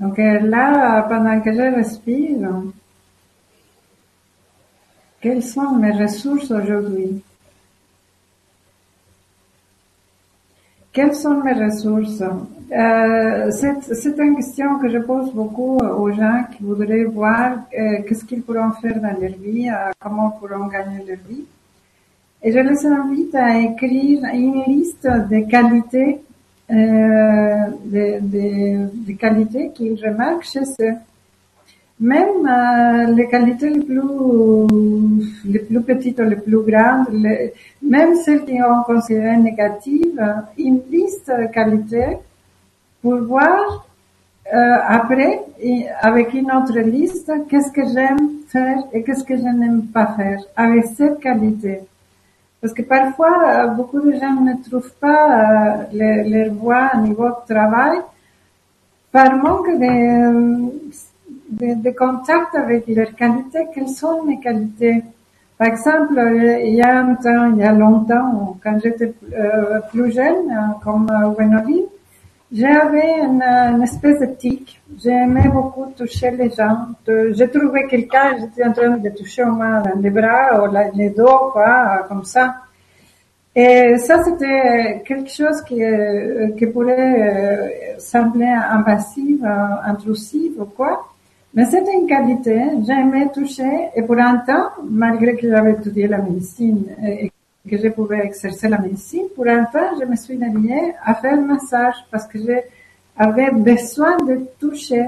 Donc 0.00 0.16
là, 0.16 1.02
pendant 1.02 1.38
que 1.42 1.52
je 1.52 1.74
respire, 1.74 2.62
quelles 5.20 5.42
sont 5.42 5.72
mes 5.76 5.92
ressources 5.92 6.50
aujourd'hui 6.50 7.22
Quelles 10.96 11.14
sont 11.14 11.38
mes 11.44 11.52
ressources? 11.66 12.22
Euh, 12.22 13.50
C'est 13.50 14.16
une 14.26 14.34
question 14.40 14.78
que 14.80 14.88
je 14.88 15.00
pose 15.10 15.28
beaucoup 15.40 15.76
aux 16.02 16.10
gens 16.20 16.40
qui 16.52 16.62
voudraient 16.68 17.04
voir 17.04 17.48
euh, 17.78 17.98
qu'est-ce 18.06 18.24
qu'ils 18.24 18.40
pourront 18.46 18.72
faire 18.82 18.98
dans 19.04 19.16
leur 19.22 19.36
vie, 19.46 19.68
euh, 19.68 19.90
comment 20.02 20.30
pourront 20.38 20.68
gagner 20.76 21.00
leur 21.06 21.18
vie. 21.28 21.44
Et 22.42 22.50
je 22.50 22.60
les 22.70 22.86
invite 22.86 23.34
à 23.34 23.58
écrire 23.68 24.20
une 24.32 24.62
liste 24.74 25.06
des 25.32 25.44
qualités, 25.54 26.12
euh, 26.70 27.66
des, 27.94 28.18
des, 28.22 28.78
des 29.06 29.16
qualités 29.16 29.64
qu'ils 29.74 29.98
remarquent 30.02 30.44
chez 30.54 30.66
eux. 30.86 30.94
Même 31.98 32.40
euh, 32.46 33.12
les 33.18 33.26
qualités 33.34 33.70
les 33.70 33.80
plus, 33.80 34.02
les 35.52 35.60
plus 35.60 35.80
petites 35.90 36.18
ou 36.20 36.24
les 36.24 36.36
plus 36.46 36.60
grandes, 36.70 37.08
les- 37.12 37.52
même 37.88 38.14
celles 38.16 38.44
qui 38.44 38.60
ont 38.62 38.82
considéré 38.84 39.36
négatives, 39.36 40.20
une 40.58 40.80
liste 40.90 41.30
de 41.30 41.46
qualités 41.46 42.18
pour 43.02 43.16
voir 43.32 43.86
euh, 44.52 44.76
après, 44.98 45.40
avec 46.00 46.32
une 46.34 46.50
autre 46.52 46.78
liste, 46.78 47.30
qu'est-ce 47.48 47.72
que 47.72 47.84
j'aime 47.92 48.18
faire 48.48 48.78
et 48.92 49.02
qu'est-ce 49.02 49.24
que 49.24 49.36
je 49.36 49.42
n'aime 49.42 49.82
pas 49.96 50.06
faire 50.18 50.40
avec 50.56 50.84
cette 50.96 51.18
qualité. 51.20 51.80
Parce 52.60 52.72
que 52.72 52.82
parfois, 52.82 53.34
euh, 53.48 53.66
beaucoup 53.68 54.00
de 54.00 54.12
gens 54.12 54.40
ne 54.40 54.54
trouvent 54.68 54.94
pas 55.00 55.22
euh, 55.30 55.82
le- 55.92 56.22
leur 56.32 56.54
voie 56.54 56.90
au 56.94 57.00
niveau 57.08 57.28
de 57.28 57.54
travail 57.54 57.98
par 59.12 59.36
manque 59.36 59.70
de, 59.84 59.94
de, 61.58 61.68
de 61.82 61.90
contact 61.90 62.54
avec 62.54 62.86
leurs 62.88 63.14
qualités. 63.14 63.66
Quelles 63.74 63.88
sont 63.88 64.22
mes 64.24 64.38
qualités? 64.40 65.02
Par 65.58 65.68
exemple, 65.68 66.18
euh, 66.18 66.60
il 66.60 66.74
y 66.74 66.82
a 66.82 67.72
longtemps, 67.72 68.56
quand 68.62 68.78
j'étais 68.82 69.14
euh, 69.32 69.80
plus 69.90 70.12
jeune, 70.12 70.50
euh, 70.50 70.84
comme 70.84 71.08
euh, 71.10 71.30
Gwénoline, 71.30 71.86
j'avais 72.52 73.20
une, 73.20 73.42
une 73.42 73.82
espèce 73.82 74.22
tic. 74.38 74.80
J'aimais 75.02 75.48
beaucoup 75.48 75.86
toucher 75.96 76.30
les 76.32 76.50
gens. 76.50 76.88
Je 77.06 77.44
trouvais 77.44 77.86
quelqu'un, 77.86 78.36
j'étais 78.38 78.64
en 78.64 78.72
train 78.72 78.98
de 78.98 79.08
toucher 79.10 79.44
au 79.44 79.52
moins 79.52 79.80
dans 79.80 79.98
les 79.98 80.10
bras 80.10 80.62
ou 80.62 80.74
les 80.94 81.10
dos, 81.10 81.50
quoi, 81.52 82.04
comme 82.08 82.24
ça. 82.24 82.56
Et 83.58 83.96
ça, 83.96 84.22
c'était 84.22 85.02
quelque 85.06 85.30
chose 85.30 85.62
qui, 85.62 85.82
euh, 85.82 86.50
qui 86.58 86.66
pourrait 86.66 87.94
euh, 87.96 87.98
sembler 87.98 88.44
invasif, 88.44 89.40
euh, 89.42 89.90
intrusif 89.90 90.52
ou 90.58 90.66
quoi. 90.66 91.08
Mais 91.56 91.64
c'était 91.64 91.94
une 91.94 92.06
qualité. 92.06 92.60
J'aimais 92.86 93.28
toucher 93.32 93.88
et 93.96 94.02
pour 94.02 94.18
un 94.18 94.36
temps, 94.46 94.68
malgré 94.84 95.34
que 95.36 95.48
j'avais 95.48 95.72
étudié 95.72 96.06
la 96.06 96.18
médecine 96.18 96.84
et 97.02 97.32
que 97.68 97.78
je 97.78 97.88
pouvais 97.88 98.26
exercer 98.26 98.68
la 98.68 98.78
médecine, 98.78 99.24
pour 99.34 99.46
un 99.46 99.64
temps, 99.64 99.90
je 99.98 100.04
me 100.04 100.14
suis 100.16 100.36
dédiée 100.36 100.92
à 101.02 101.14
faire 101.14 101.34
le 101.34 101.46
massage 101.46 101.94
parce 102.10 102.26
que 102.26 102.38
j'avais 102.38 103.50
besoin 103.52 104.18
de 104.18 104.34
toucher. 104.60 105.06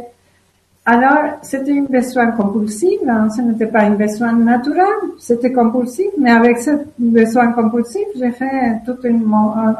Alors, 0.86 1.38
c'était 1.42 1.78
un 1.78 1.82
besoin 1.82 2.28
compulsif, 2.30 2.98
hein, 3.06 3.28
ce 3.28 3.42
n'était 3.42 3.66
pas 3.66 3.82
un 3.82 3.90
besoin 3.90 4.32
naturel, 4.32 4.86
c'était 5.18 5.52
compulsif, 5.52 6.06
mais 6.16 6.30
avec 6.30 6.56
ce 6.62 6.70
besoin 6.98 7.52
compulsif, 7.52 8.06
j'ai 8.16 8.30
fait 8.30 8.80
tout 8.86 8.96
une- 9.04 9.30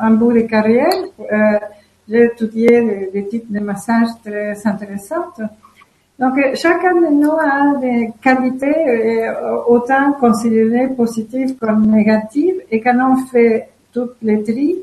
un 0.07 0.11
bout 0.11 0.35
de 0.35 0.41
carrière. 0.41 0.93
Euh, 1.33 1.59
j'ai 2.07 2.25
étudié 2.25 3.09
des, 3.13 3.27
types 3.27 3.51
de 3.51 3.61
massages 3.61 4.09
très 4.23 4.55
intéressants. 4.67 5.33
Donc, 6.19 6.35
chacun 6.55 6.95
de 7.01 7.07
nous 7.15 7.31
a 7.31 7.79
des 7.81 8.11
qualités 8.21 9.31
autant 9.69 10.13
considérées 10.19 10.89
positives 10.89 11.57
comme 11.59 11.87
négatives 11.87 12.61
et 12.71 12.81
quand 12.81 12.99
on 13.13 13.27
fait 13.27 13.69
toutes 13.93 14.17
les 14.23 14.43
tri, 14.43 14.77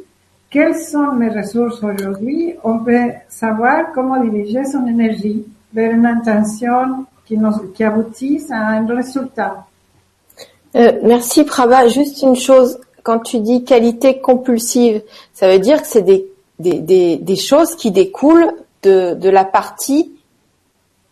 quelles 0.49 0.77
sont 0.77 1.11
mes 1.11 1.29
ressources 1.29 1.83
aujourd'hui, 1.83 2.55
on 2.63 2.79
peut 2.79 3.11
savoir 3.27 3.91
comment 3.93 4.23
diriger 4.23 4.63
son 4.63 4.87
énergie 4.87 5.45
vers 5.73 5.91
une 5.91 6.05
intention 6.05 7.05
qui, 7.25 7.37
nous, 7.37 7.51
qui 7.73 7.83
aboutisse 7.83 8.49
à 8.51 8.67
un 8.67 8.85
résultat. 8.85 9.65
Euh, 10.75 10.93
merci 11.03 11.43
Prabha. 11.43 11.87
Juste 11.89 12.21
une 12.21 12.35
chose, 12.35 12.79
quand 13.03 13.19
tu 13.19 13.39
dis 13.39 13.63
qualité 13.63 14.19
compulsive, 14.21 15.01
ça 15.33 15.51
veut 15.51 15.59
dire 15.59 15.81
que 15.81 15.87
c'est 15.87 16.03
des, 16.03 16.25
des, 16.59 16.79
des, 16.79 17.17
des, 17.17 17.35
choses 17.35 17.75
qui 17.75 17.91
découlent 17.91 18.51
de, 18.83 19.13
de 19.15 19.29
la 19.29 19.43
partie. 19.43 20.11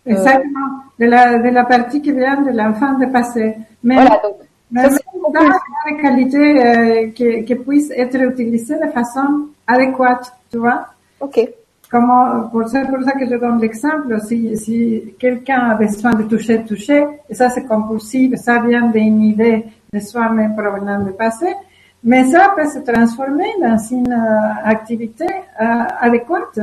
Euh... 0.07 0.11
Exactement, 0.11 0.69
de 0.99 1.05
la, 1.05 1.39
de 1.39 1.49
la 1.49 1.63
partie 1.63 2.01
qui 2.01 2.11
vient 2.11 2.41
de 2.41 2.51
l'enfant 2.51 2.93
de 2.97 3.05
passé. 3.05 3.55
Mais, 3.83 3.95
voilà, 3.95 4.19
donc 4.23 4.37
mais 4.71 4.89
des 4.89 6.01
qualités 6.01 6.65
euh, 6.65 7.11
qui, 7.11 7.45
qui 7.45 7.55
puissent 7.55 7.91
être 7.95 8.19
utilisées 8.21 8.79
de 8.79 8.87
façon 8.91 9.47
adéquate, 9.67 10.33
tu 10.51 10.57
vois. 10.57 10.87
Ok. 11.19 11.47
Comment, 11.89 12.49
pour 12.51 12.67
ça, 12.67 12.81
pour 12.85 13.03
ça 13.03 13.11
que 13.11 13.25
je 13.27 13.35
donne 13.35 13.59
l'exemple, 13.59 14.19
si, 14.21 14.57
si 14.57 15.13
quelqu'un 15.19 15.69
a 15.69 15.75
besoin 15.75 16.11
de 16.13 16.23
toucher, 16.23 16.63
toucher, 16.63 17.05
et 17.29 17.35
ça 17.35 17.49
c'est 17.49 17.65
compulsif, 17.65 18.35
ça 18.35 18.59
vient 18.59 18.87
d'une 18.87 19.21
idée 19.21 19.65
de 19.93 19.99
soi-même 19.99 20.55
provenant 20.55 20.99
du 21.03 21.11
passé, 21.11 21.53
mais 22.03 22.23
ça 22.23 22.51
peut 22.55 22.67
se 22.67 22.79
transformer 22.79 23.53
dans 23.61 23.77
une 23.77 24.11
euh, 24.11 24.65
activité 24.65 25.27
euh, 25.61 25.83
adéquate. 26.01 26.59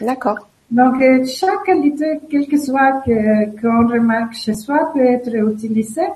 D'accord. 0.00 0.38
Donc, 0.70 1.02
euh, 1.02 1.24
chaque 1.26 1.64
qualité, 1.64 2.20
quelle 2.30 2.46
que 2.46 2.56
soit 2.56 3.02
qu'on 3.04 3.88
remarque 3.88 4.34
chez 4.34 4.54
soi, 4.54 4.90
peut 4.94 5.04
être 5.04 5.34
utilisée 5.34 6.08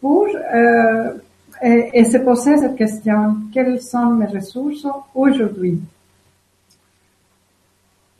pour 0.00 0.28
euh, 0.54 1.14
et, 1.60 2.04
se 2.04 2.18
poser 2.18 2.58
cette 2.58 2.76
question, 2.76 3.36
quelles 3.52 3.80
sont 3.80 4.10
mes 4.10 4.26
ressources 4.26 4.86
aujourd'hui? 5.14 5.80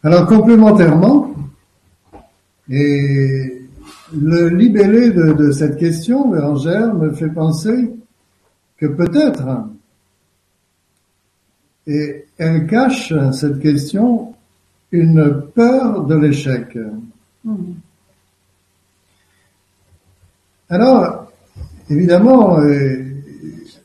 Alors 0.02 0.26
complémentairement, 0.26 1.30
et 2.68 3.62
le 4.12 4.48
libellé 4.48 5.10
de, 5.10 5.32
de 5.32 5.52
cette 5.52 5.76
question, 5.76 6.28
Bérangère, 6.28 6.92
me 6.94 7.12
fait 7.12 7.28
penser 7.28 7.92
que 8.76 8.86
peut-être, 8.86 9.68
et 11.86 12.26
elle 12.36 12.66
cache 12.66 13.12
cette 13.32 13.60
question, 13.60 14.34
une 14.90 15.42
peur 15.54 16.04
de 16.04 16.14
l'échec. 16.14 16.76
Mmh. 17.44 17.54
Alors, 20.70 21.28
Évidemment, 21.90 22.60
euh, 22.60 22.98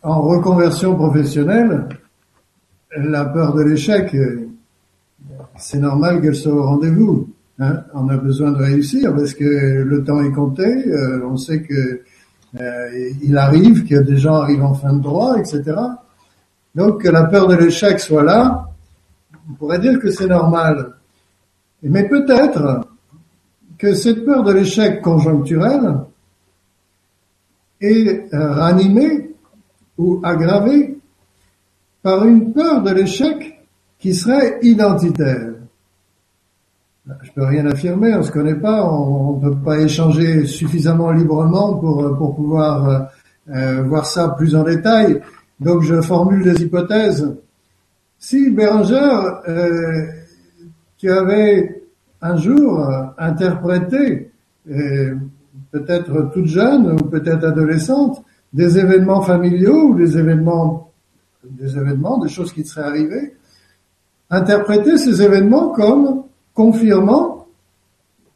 en 0.01 0.21
reconversion 0.23 0.95
professionnelle, 0.95 1.87
la 2.97 3.23
peur 3.23 3.53
de 3.53 3.63
l'échec, 3.63 4.13
euh, 4.13 4.49
c'est 5.57 5.79
normal 5.79 6.21
qu'elle 6.21 6.35
soit 6.35 6.53
au 6.53 6.63
rendez-vous. 6.63 7.29
Hein. 7.59 7.83
On 7.93 8.09
a 8.09 8.17
besoin 8.17 8.51
de 8.51 8.57
réussir 8.57 9.15
parce 9.15 9.33
que 9.33 9.45
le 9.83 10.03
temps 10.03 10.21
est 10.21 10.33
compté. 10.33 10.65
Euh, 10.65 11.25
on 11.25 11.37
sait 11.37 11.61
que 11.61 12.01
il 13.23 13.35
arrive 13.35 13.87
que 13.87 13.95
des 13.95 14.17
gens 14.17 14.35
arrivent 14.35 14.63
en 14.63 14.75
fin 14.75 14.93
de 14.93 15.01
droit, 15.01 15.39
etc. 15.39 15.63
Donc 16.75 17.01
que 17.01 17.09
la 17.09 17.23
peur 17.23 17.47
de 17.47 17.55
l'échec 17.55 17.99
soit 17.99 18.21
là, 18.21 18.69
on 19.49 19.53
pourrait 19.53 19.79
dire 19.79 19.99
que 19.99 20.11
c'est 20.11 20.27
normal. 20.27 20.93
Mais 21.81 22.07
peut-être 22.07 22.87
que 23.77 23.93
cette 23.93 24.25
peur 24.25 24.43
de 24.43 24.53
l'échec 24.53 25.01
conjoncturelle, 25.01 26.05
est 27.83 28.33
euh, 28.33 28.51
ranimé 28.53 29.31
ou 29.97 30.19
aggravé 30.23 30.97
par 32.01 32.25
une 32.25 32.53
peur 32.53 32.81
de 32.81 32.91
l'échec 32.91 33.65
qui 33.99 34.13
serait 34.15 34.59
identitaire. 34.61 35.53
Je 37.21 37.31
peux 37.33 37.43
rien 37.43 37.65
affirmer, 37.65 38.15
on 38.15 38.23
se 38.23 38.31
connaît 38.31 38.55
pas, 38.55 38.89
on 38.89 39.37
ne 39.37 39.49
peut 39.49 39.57
pas 39.57 39.79
échanger 39.79 40.45
suffisamment 40.45 41.11
librement 41.11 41.75
pour, 41.75 42.17
pour 42.17 42.35
pouvoir 42.35 42.89
euh, 42.89 42.99
euh, 43.49 43.83
voir 43.83 44.05
ça 44.05 44.29
plus 44.29 44.55
en 44.55 44.63
détail. 44.63 45.21
Donc 45.59 45.83
je 45.83 46.01
formule 46.01 46.43
des 46.43 46.63
hypothèses. 46.63 47.35
Si 48.25 48.49
Bérangère, 48.51 49.41
euh, 49.49 50.05
tu 50.97 51.11
avais 51.11 51.83
un 52.21 52.37
jour 52.37 52.81
interprété 53.17 54.31
peut-être 55.71 56.31
toute 56.33 56.45
jeune 56.45 56.93
ou 56.93 57.09
peut-être 57.09 57.43
adolescente, 57.43 58.23
des 58.53 58.79
événements 58.79 59.23
familiaux 59.23 59.89
ou 59.89 59.95
des 59.95 60.17
événements, 60.17 60.93
des 61.43 61.75
événements, 61.75 62.17
des 62.19 62.29
choses 62.29 62.53
qui 62.53 62.63
seraient 62.63 62.87
arrivées, 62.87 63.35
interpréter 64.29 64.97
ces 64.97 65.21
événements 65.21 65.73
comme 65.73 66.23
confirmant 66.53 67.47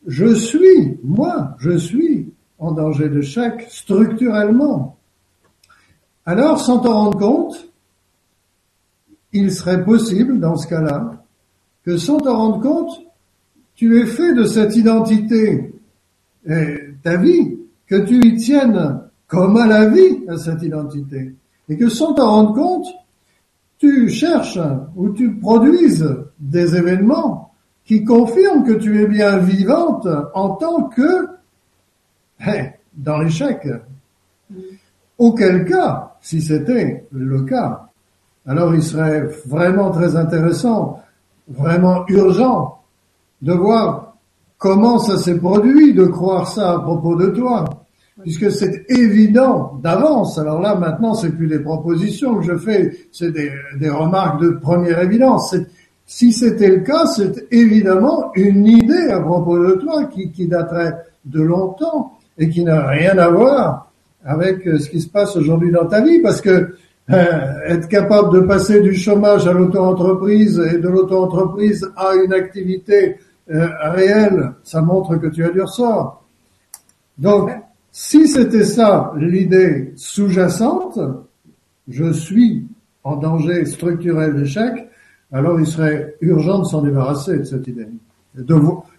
je 0.06 0.36
suis, 0.36 1.00
moi, 1.02 1.56
je 1.60 1.78
suis 1.78 2.34
en 2.60 2.74
danger 2.74 3.08
de 3.08 3.22
d'échec 3.22 3.66
structurellement. 3.70 4.98
Alors, 6.26 6.60
sans 6.60 6.80
t'en 6.80 6.94
rendre 6.94 7.18
compte, 7.18 7.68
il 9.34 9.52
serait 9.52 9.84
possible, 9.84 10.40
dans 10.40 10.56
ce 10.56 10.68
cas-là, 10.68 11.24
que 11.84 11.98
sans 11.98 12.18
t'en 12.18 12.38
rendre 12.38 12.62
compte, 12.62 13.02
tu 13.76 14.00
aies 14.00 14.06
fait 14.06 14.34
de 14.34 14.44
cette 14.44 14.76
identité 14.76 15.74
ta 17.04 17.18
vie, 17.18 17.58
que 17.86 17.96
tu 17.96 18.26
y 18.26 18.36
tiennes 18.38 19.02
comme 19.28 19.58
à 19.58 19.68
la 19.68 19.88
vie 19.88 20.24
à 20.28 20.38
cette 20.38 20.64
identité, 20.64 21.34
et 21.70 21.78
que 21.78 21.90
sans 21.90 22.14
t'en 22.14 22.30
rendre 22.30 22.54
compte, 22.54 22.88
tu 23.78 24.10
cherches 24.10 24.60
ou 24.96 25.10
tu 25.10 25.36
produises 25.36 26.08
des 26.40 26.76
événements 26.76 27.52
qui 27.86 28.04
confirment 28.04 28.64
que 28.64 28.74
tu 28.74 29.02
es 29.02 29.08
bien 29.08 29.38
vivante 29.38 30.08
en 30.34 30.56
tant 30.56 30.84
que 30.84 31.28
dans 32.96 33.20
l'échec. 33.20 33.68
Auquel 35.18 35.66
cas, 35.66 36.16
si 36.22 36.42
c'était 36.42 37.06
le 37.12 37.42
cas, 37.44 37.87
alors 38.48 38.74
il 38.74 38.82
serait 38.82 39.28
vraiment 39.46 39.92
très 39.92 40.16
intéressant, 40.16 41.00
vraiment 41.48 42.06
urgent 42.08 42.80
de 43.42 43.54
voir 43.54 44.16
comment 44.58 45.00
ça 45.00 45.18
s'est 45.18 45.38
produit 45.38 45.94
de 45.94 46.06
croire 46.06 46.48
ça 46.48 46.72
à 46.72 46.80
propos 46.80 47.16
de 47.16 47.28
toi 47.28 47.66
puisque 48.22 48.52
c'est 48.52 48.86
évident 48.90 49.80
d'avance. 49.82 50.38
Alors 50.38 50.62
là, 50.62 50.76
maintenant, 50.76 51.14
c'est 51.14 51.32
plus 51.32 51.48
des 51.48 51.60
propositions 51.60 52.38
que 52.38 52.46
je 52.46 52.58
fais, 52.58 52.92
c'est 53.12 53.32
des, 53.32 53.90
remarques 53.90 54.42
de 54.42 54.50
première 54.50 55.02
évidence. 55.02 55.56
Si 56.06 56.34
c'était 56.34 56.70
le 56.70 56.80
cas, 56.80 57.06
c'est 57.06 57.48
évidemment 57.52 58.32
une 58.36 58.66
idée 58.66 59.10
à 59.12 59.20
propos 59.20 59.60
de 59.60 59.74
toi 59.74 60.06
qui, 60.06 60.32
qui 60.32 60.48
daterait 60.48 60.96
de 61.26 61.42
longtemps 61.42 62.14
et 62.38 62.50
qui 62.50 62.64
n'a 62.64 62.88
rien 62.88 63.18
à 63.18 63.30
voir 63.30 63.92
avec 64.26 64.66
euh, 64.68 64.78
ce 64.80 64.90
qui 64.90 65.00
se 65.00 65.10
passe 65.10 65.36
aujourd'hui 65.36 65.72
dans 65.72 65.86
ta 65.86 66.02
vie, 66.02 66.20
parce 66.20 66.42
que 66.42 66.76
être 67.10 67.88
capable 67.88 68.34
de 68.34 68.40
passer 68.42 68.82
du 68.82 68.94
chômage 68.94 69.48
à 69.48 69.54
l'auto-entreprise 69.54 70.60
et 70.60 70.78
de 70.78 70.90
l'auto-entreprise 70.90 71.90
à 71.96 72.16
une 72.16 72.34
activité 72.34 73.18
euh, 73.50 73.70
réel, 73.82 74.54
ça 74.64 74.82
montre 74.82 75.16
que 75.16 75.28
tu 75.28 75.44
as 75.46 75.50
du 75.50 75.62
ressort. 75.62 76.26
Donc, 77.18 77.50
si 77.92 78.28
c'était 78.28 78.66
ça 78.66 79.14
l'idée 79.18 79.94
sous-jacente, 79.96 81.00
je 81.88 82.12
suis 82.12 82.68
en 83.04 83.16
danger 83.16 83.66
structurel 83.66 84.36
d'échec, 84.36 84.90
alors 85.32 85.60
il 85.60 85.66
serait 85.66 86.16
urgent 86.20 86.60
de 86.60 86.66
s'en 86.66 86.82
débarrasser 86.82 87.40
de 87.40 87.44
cette 87.46 87.68
idée. 87.68 87.88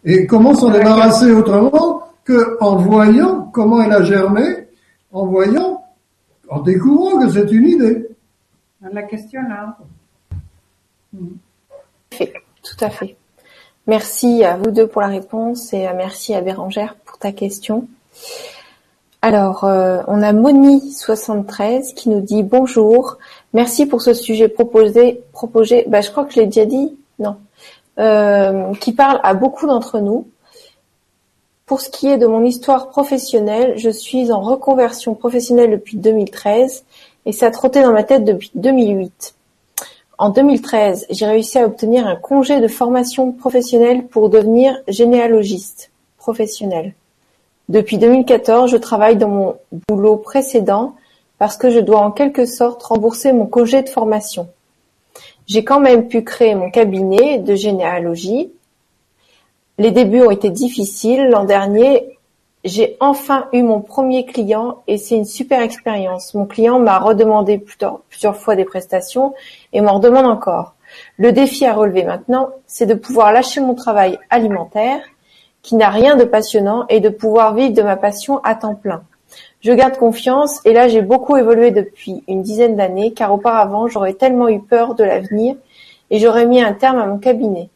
Et 0.04 0.26
comment 0.26 0.54
s'en 0.54 0.70
débarrasser 0.70 1.30
autrement 1.30 2.02
que 2.24 2.56
en 2.60 2.76
voyant 2.76 3.50
comment 3.52 3.82
elle 3.82 3.92
a 3.92 4.02
germé, 4.02 4.42
en 5.12 5.26
voyant, 5.26 5.84
en 6.48 6.60
découvrant 6.60 7.20
que 7.20 7.30
c'est 7.30 7.50
une 7.50 7.66
idée. 7.66 8.08
La 8.80 9.02
question 9.02 9.42
là. 9.42 9.76
Tout 12.10 12.84
à 12.84 12.90
fait. 12.90 13.16
Merci 13.86 14.44
à 14.44 14.56
vous 14.56 14.70
deux 14.70 14.86
pour 14.86 15.00
la 15.00 15.08
réponse 15.08 15.72
et 15.72 15.86
merci 15.96 16.34
à 16.34 16.40
Bérangère 16.40 16.94
pour 17.04 17.18
ta 17.18 17.32
question. 17.32 17.88
Alors, 19.20 19.64
euh, 19.64 20.02
on 20.06 20.22
a 20.22 20.32
Moni73 20.32 21.94
qui 21.94 22.08
nous 22.08 22.20
dit 22.20 22.44
bonjour, 22.44 23.18
merci 23.52 23.86
pour 23.86 24.00
ce 24.00 24.14
sujet 24.14 24.48
proposé, 24.48 25.22
proposé, 25.32 25.84
bah, 25.88 26.02
je 26.02 26.10
crois 26.10 26.24
que 26.24 26.34
je 26.34 26.40
l'ai 26.40 26.46
déjà 26.46 26.66
dit, 26.66 26.96
non, 27.18 27.36
euh, 27.98 28.72
qui 28.74 28.92
parle 28.92 29.18
à 29.24 29.34
beaucoup 29.34 29.66
d'entre 29.66 29.98
nous. 29.98 30.28
Pour 31.68 31.82
ce 31.82 31.90
qui 31.90 32.08
est 32.08 32.16
de 32.16 32.26
mon 32.26 32.44
histoire 32.44 32.88
professionnelle, 32.88 33.74
je 33.76 33.90
suis 33.90 34.32
en 34.32 34.40
reconversion 34.40 35.14
professionnelle 35.14 35.70
depuis 35.70 35.98
2013 35.98 36.84
et 37.26 37.32
ça 37.32 37.48
a 37.48 37.50
trotté 37.50 37.82
dans 37.82 37.92
ma 37.92 38.04
tête 38.04 38.24
depuis 38.24 38.50
2008. 38.54 39.34
En 40.16 40.30
2013, 40.30 41.08
j'ai 41.10 41.26
réussi 41.26 41.58
à 41.58 41.66
obtenir 41.66 42.06
un 42.06 42.16
congé 42.16 42.60
de 42.60 42.68
formation 42.68 43.32
professionnelle 43.32 44.06
pour 44.06 44.30
devenir 44.30 44.78
généalogiste 44.88 45.90
professionnel. 46.16 46.94
Depuis 47.68 47.98
2014, 47.98 48.70
je 48.70 48.78
travaille 48.78 49.18
dans 49.18 49.28
mon 49.28 49.56
boulot 49.88 50.16
précédent 50.16 50.94
parce 51.36 51.58
que 51.58 51.68
je 51.68 51.80
dois 51.80 52.00
en 52.00 52.12
quelque 52.12 52.46
sorte 52.46 52.82
rembourser 52.82 53.32
mon 53.32 53.44
congé 53.44 53.82
de 53.82 53.90
formation. 53.90 54.48
J'ai 55.46 55.64
quand 55.64 55.80
même 55.80 56.08
pu 56.08 56.24
créer 56.24 56.54
mon 56.54 56.70
cabinet 56.70 57.38
de 57.38 57.54
généalogie. 57.54 58.52
Les 59.78 59.92
débuts 59.92 60.22
ont 60.22 60.32
été 60.32 60.50
difficiles. 60.50 61.28
L'an 61.28 61.44
dernier, 61.44 62.18
j'ai 62.64 62.96
enfin 62.98 63.46
eu 63.52 63.62
mon 63.62 63.80
premier 63.80 64.26
client 64.26 64.82
et 64.88 64.98
c'est 64.98 65.14
une 65.14 65.24
super 65.24 65.62
expérience. 65.62 66.34
Mon 66.34 66.46
client 66.46 66.80
m'a 66.80 66.98
redemandé 66.98 67.58
plusieurs 68.08 68.36
fois 68.36 68.56
des 68.56 68.64
prestations 68.64 69.34
et 69.72 69.80
m'en 69.80 69.94
redemande 69.94 70.26
encore. 70.26 70.74
Le 71.16 71.30
défi 71.30 71.64
à 71.64 71.74
relever 71.74 72.02
maintenant, 72.02 72.48
c'est 72.66 72.86
de 72.86 72.94
pouvoir 72.94 73.32
lâcher 73.32 73.60
mon 73.60 73.76
travail 73.76 74.18
alimentaire, 74.30 75.00
qui 75.62 75.76
n'a 75.76 75.90
rien 75.90 76.16
de 76.16 76.24
passionnant, 76.24 76.86
et 76.88 76.98
de 76.98 77.08
pouvoir 77.08 77.54
vivre 77.54 77.74
de 77.74 77.82
ma 77.82 77.96
passion 77.96 78.38
à 78.42 78.56
temps 78.56 78.74
plein. 78.74 79.02
Je 79.60 79.72
garde 79.72 79.96
confiance 79.96 80.60
et 80.64 80.72
là 80.72 80.88
j'ai 80.88 81.02
beaucoup 81.02 81.36
évolué 81.36 81.70
depuis 81.70 82.24
une 82.26 82.42
dizaine 82.42 82.74
d'années 82.74 83.12
car 83.12 83.32
auparavant 83.32 83.86
j'aurais 83.86 84.14
tellement 84.14 84.48
eu 84.48 84.60
peur 84.60 84.94
de 84.94 85.04
l'avenir 85.04 85.56
et 86.10 86.18
j'aurais 86.18 86.46
mis 86.46 86.62
un 86.62 86.72
terme 86.72 86.98
à 86.98 87.06
mon 87.06 87.18
cabinet. 87.18 87.68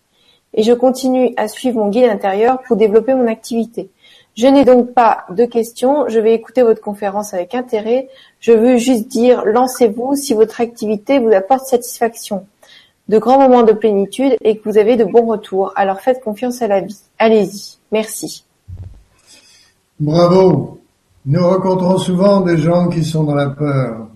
Et 0.55 0.63
je 0.63 0.73
continue 0.73 1.33
à 1.37 1.49
suivre 1.49 1.79
mon 1.79 1.89
guide 1.89 2.05
intérieur 2.05 2.61
pour 2.63 2.77
développer 2.77 3.15
mon 3.15 3.27
activité. 3.27 3.91
Je 4.35 4.47
n'ai 4.47 4.65
donc 4.65 4.93
pas 4.93 5.25
de 5.31 5.45
questions, 5.45 6.09
je 6.09 6.19
vais 6.19 6.35
écouter 6.35 6.63
votre 6.63 6.81
conférence 6.81 7.35
avec 7.35 7.55
intérêt. 7.55 8.09
Je 8.41 8.53
veux 8.53 8.79
juste 8.79 9.09
dire 9.09 9.45
lancez-vous 9.45 10.15
si 10.17 10.33
votre 10.33 10.61
activité 10.61 11.19
vous 11.19 11.33
apporte 11.33 11.67
satisfaction, 11.67 12.47
de 13.09 13.19
grands 13.19 13.39
moments 13.39 13.63
de 13.63 13.73
plénitude 13.73 14.37
et 14.41 14.57
que 14.57 14.69
vous 14.69 14.79
avez 14.79 14.97
de 14.97 15.05
bons 15.05 15.27
retours. 15.27 15.73
Alors 15.77 16.01
faites 16.01 16.23
confiance 16.23 16.63
à 16.63 16.69
la 16.69 16.81
vie. 16.81 16.99
Allez-y. 17.19 17.79
Merci. 17.91 18.45
Bravo. 20.01 20.81
Nous 21.27 21.47
rencontrons 21.47 21.99
souvent 21.99 22.41
des 22.41 22.57
gens 22.57 22.89
qui 22.89 23.05
sont 23.05 23.25
dans 23.25 23.35
la 23.35 23.51
peur. 23.51 24.09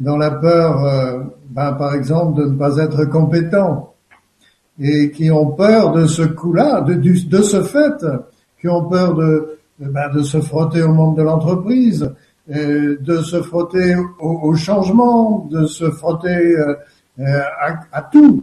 Dans 0.00 0.16
la 0.16 0.32
peur, 0.32 0.84
euh, 0.84 1.22
ben, 1.50 1.72
par 1.74 1.94
exemple, 1.94 2.40
de 2.40 2.48
ne 2.48 2.58
pas 2.58 2.76
être 2.78 3.04
compétents 3.04 3.91
et 4.80 5.10
qui 5.10 5.30
ont 5.30 5.52
peur 5.52 5.92
de 5.92 6.06
ce 6.06 6.22
coup-là, 6.22 6.80
de, 6.80 7.42
ce 7.42 7.62
fait, 7.62 8.04
qui 8.60 8.68
ont 8.68 8.88
peur 8.88 9.14
de, 9.14 9.58
ben, 9.78 10.10
de 10.14 10.22
se 10.22 10.40
frotter 10.40 10.82
au 10.82 10.92
monde 10.92 11.16
de 11.16 11.22
l'entreprise, 11.22 12.10
de 12.48 13.16
se 13.22 13.42
frotter 13.42 13.96
au, 14.18 14.54
changement, 14.54 15.46
de 15.50 15.66
se 15.66 15.90
frotter 15.90 16.56
euh, 17.20 17.40
à, 17.92 18.02
tout. 18.02 18.42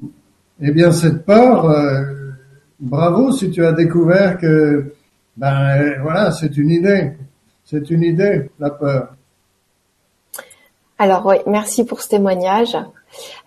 Eh 0.62 0.72
bien, 0.72 0.92
cette 0.92 1.26
peur, 1.26 1.66
euh, 1.66 2.04
bravo 2.80 3.32
si 3.32 3.50
tu 3.50 3.66
as 3.66 3.72
découvert 3.72 4.38
que, 4.38 4.94
ben 5.36 6.02
voilà, 6.02 6.32
c'est 6.32 6.56
une 6.56 6.70
idée. 6.70 7.14
C'est 7.64 7.90
une 7.90 8.04
idée, 8.04 8.50
la 8.60 8.70
peur. 8.70 9.16
Alors 11.02 11.26
oui, 11.26 11.38
merci 11.48 11.86
pour 11.86 12.02
ce 12.02 12.10
témoignage. 12.10 12.78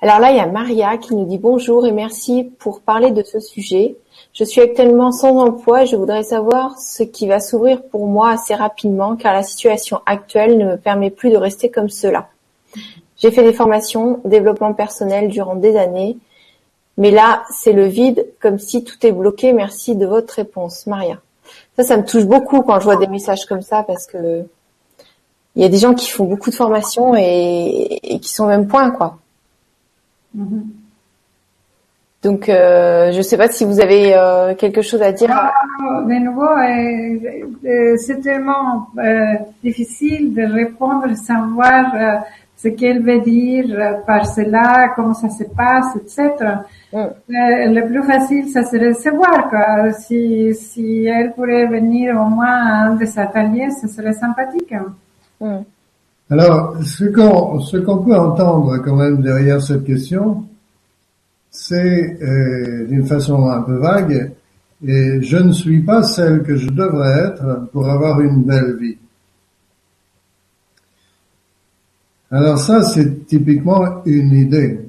Alors 0.01 0.21
là, 0.21 0.31
il 0.31 0.39
y 0.39 0.41
a 0.41 0.47
Maria 0.47 0.97
qui 0.97 1.15
nous 1.15 1.27
dit 1.27 1.37
bonjour 1.37 1.87
et 1.87 1.93
merci 1.93 2.51
pour 2.59 2.81
parler 2.81 3.11
de 3.11 3.23
ce 3.23 3.41
sujet. 3.41 3.95
Je 4.33 4.43
suis 4.43 4.63
actuellement 4.63 5.13
sans 5.13 5.37
emploi 5.37 5.85
je 5.85 5.95
voudrais 5.95 6.23
savoir 6.23 6.79
ce 6.79 7.03
qui 7.03 7.29
va 7.29 7.41
s'ouvrir 7.41 7.83
pour 7.83 8.07
moi 8.07 8.31
assez 8.31 8.55
rapidement 8.55 9.17
car 9.17 9.35
la 9.35 9.43
situation 9.43 10.01
actuelle 10.07 10.57
ne 10.57 10.65
me 10.65 10.77
permet 10.79 11.11
plus 11.11 11.29
de 11.29 11.37
rester 11.37 11.71
comme 11.71 11.91
cela. 11.91 12.31
J'ai 13.19 13.31
fait 13.31 13.43
des 13.43 13.53
formations, 13.53 14.23
développement 14.25 14.73
personnel 14.73 15.29
durant 15.29 15.55
des 15.55 15.77
années, 15.77 16.17
mais 16.97 17.11
là, 17.11 17.43
c'est 17.51 17.75
le 17.75 17.85
vide, 17.85 18.27
comme 18.41 18.59
si 18.59 18.83
tout 18.83 18.97
est 19.07 19.13
bloqué. 19.13 19.53
Merci 19.53 19.95
de 19.95 20.07
votre 20.07 20.35
réponse, 20.35 20.87
Maria. 20.87 21.21
Ça, 21.77 21.83
ça 21.83 21.99
me 21.99 22.05
touche 22.05 22.25
beaucoup 22.25 22.63
quand 22.63 22.81
je 22.81 22.85
vois 22.85 22.97
des 22.97 23.09
messages 23.09 23.45
comme 23.45 23.63
ça 23.63 23.83
parce 23.83 24.07
que 24.07 24.47
il 25.57 25.63
y 25.63 25.65
a 25.65 25.69
des 25.69 25.79
gens 25.79 25.95
qui 25.95 26.11
font 26.11 26.25
beaucoup 26.25 26.51
de 26.51 26.55
formations 26.55 27.15
et, 27.15 28.19
qui 28.21 28.33
sont 28.33 28.45
au 28.45 28.49
même 28.49 28.67
point, 28.67 28.91
quoi. 28.91 29.19
Mm-hmm. 30.37 30.63
Donc, 32.23 32.49
euh, 32.49 33.11
je 33.11 33.17
ne 33.17 33.23
sais 33.23 33.37
pas 33.37 33.49
si 33.49 33.65
vous 33.65 33.81
avez 33.81 34.15
euh, 34.15 34.55
quelque 34.55 34.81
chose 34.81 35.03
à 35.03 35.11
dire. 35.11 35.29
Ah, 35.33 35.53
de 36.07 36.15
nouveau, 36.25 36.47
euh, 37.65 37.97
c'est 37.97 38.21
tellement 38.21 38.87
difficile 39.63 40.33
de 40.33 40.43
répondre, 40.43 41.15
savoir 41.17 42.23
ce 42.57 42.69
qu'elle 42.69 43.03
veut 43.03 43.21
dire 43.21 44.03
par 44.07 44.25
cela, 44.25 44.93
comment 44.95 45.15
ça 45.15 45.31
se 45.31 45.43
passe, 45.43 45.97
etc. 45.97 46.31
Mm. 46.93 47.07
Le, 47.29 47.87
plus 47.89 48.05
facile, 48.05 48.49
ça 48.51 48.63
serait 48.63 48.91
de 48.91 48.93
savoir, 48.93 49.49
quoi. 49.51 49.93
Si, 49.93 50.55
si 50.55 51.07
elle 51.07 51.33
pourrait 51.33 51.67
venir 51.67 52.15
au 52.15 52.27
moins 52.27 52.47
à 52.47 52.87
un 52.87 52.95
des 52.95 53.19
ateliers, 53.19 53.71
ce 53.81 53.89
serait 53.89 54.13
sympathique. 54.13 54.73
Mm. 55.43 55.65
Alors, 56.31 56.77
ce 56.83 57.05
qu'on 57.79 57.99
peut 57.99 58.17
entendre 58.17 58.79
quand 58.79 58.97
même 58.97 59.21
derrière 59.21 59.61
cette 59.61 59.85
question, 59.85 60.45
c'est 61.51 62.23
euh, 62.23 62.87
d'une 62.87 63.05
façon 63.05 63.47
un 63.49 63.61
peu 63.63 63.77
vague, 63.77 64.33
et 64.87 65.21
je 65.21 65.37
ne 65.37 65.53
suis 65.53 65.83
pas 65.83 66.03
celle 66.03 66.43
que 66.43 66.57
je 66.57 66.71
devrais 66.71 67.27
être 67.27 67.69
pour 67.73 67.89
avoir 67.89 68.21
une 68.21 68.45
belle 68.45 68.77
vie. 68.81 68.97
Alors 72.31 72.59
ça, 72.59 72.83
c'est 72.83 73.27
typiquement 73.27 74.03
une 74.07 74.33
idée 74.33 74.81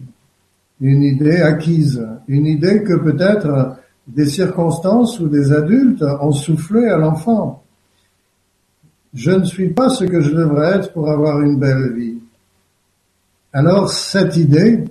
une 0.84 1.04
idée 1.04 1.42
acquise, 1.42 2.06
une 2.28 2.46
idée 2.46 2.84
que 2.84 2.96
peut-être 2.98 3.78
des 4.06 4.26
circonstances 4.26 5.18
ou 5.22 5.30
des 5.30 5.54
adultes 5.54 6.04
ont 6.22 6.34
soufflé 6.34 6.88
à 6.88 6.98
l'enfant. 6.98 7.63
Je 9.14 9.32
ne 9.32 9.46
suis 9.46 9.70
pas 9.70 9.90
ce 9.90 10.06
que 10.06 10.22
je 10.22 10.32
devrais 10.32 10.78
être 10.78 10.94
pour 10.94 11.10
avoir 11.10 11.42
une 11.42 11.60
belle 11.60 11.94
vie. 11.94 12.18
Alors 13.52 13.92
cette 13.92 14.36
idée 14.38 14.86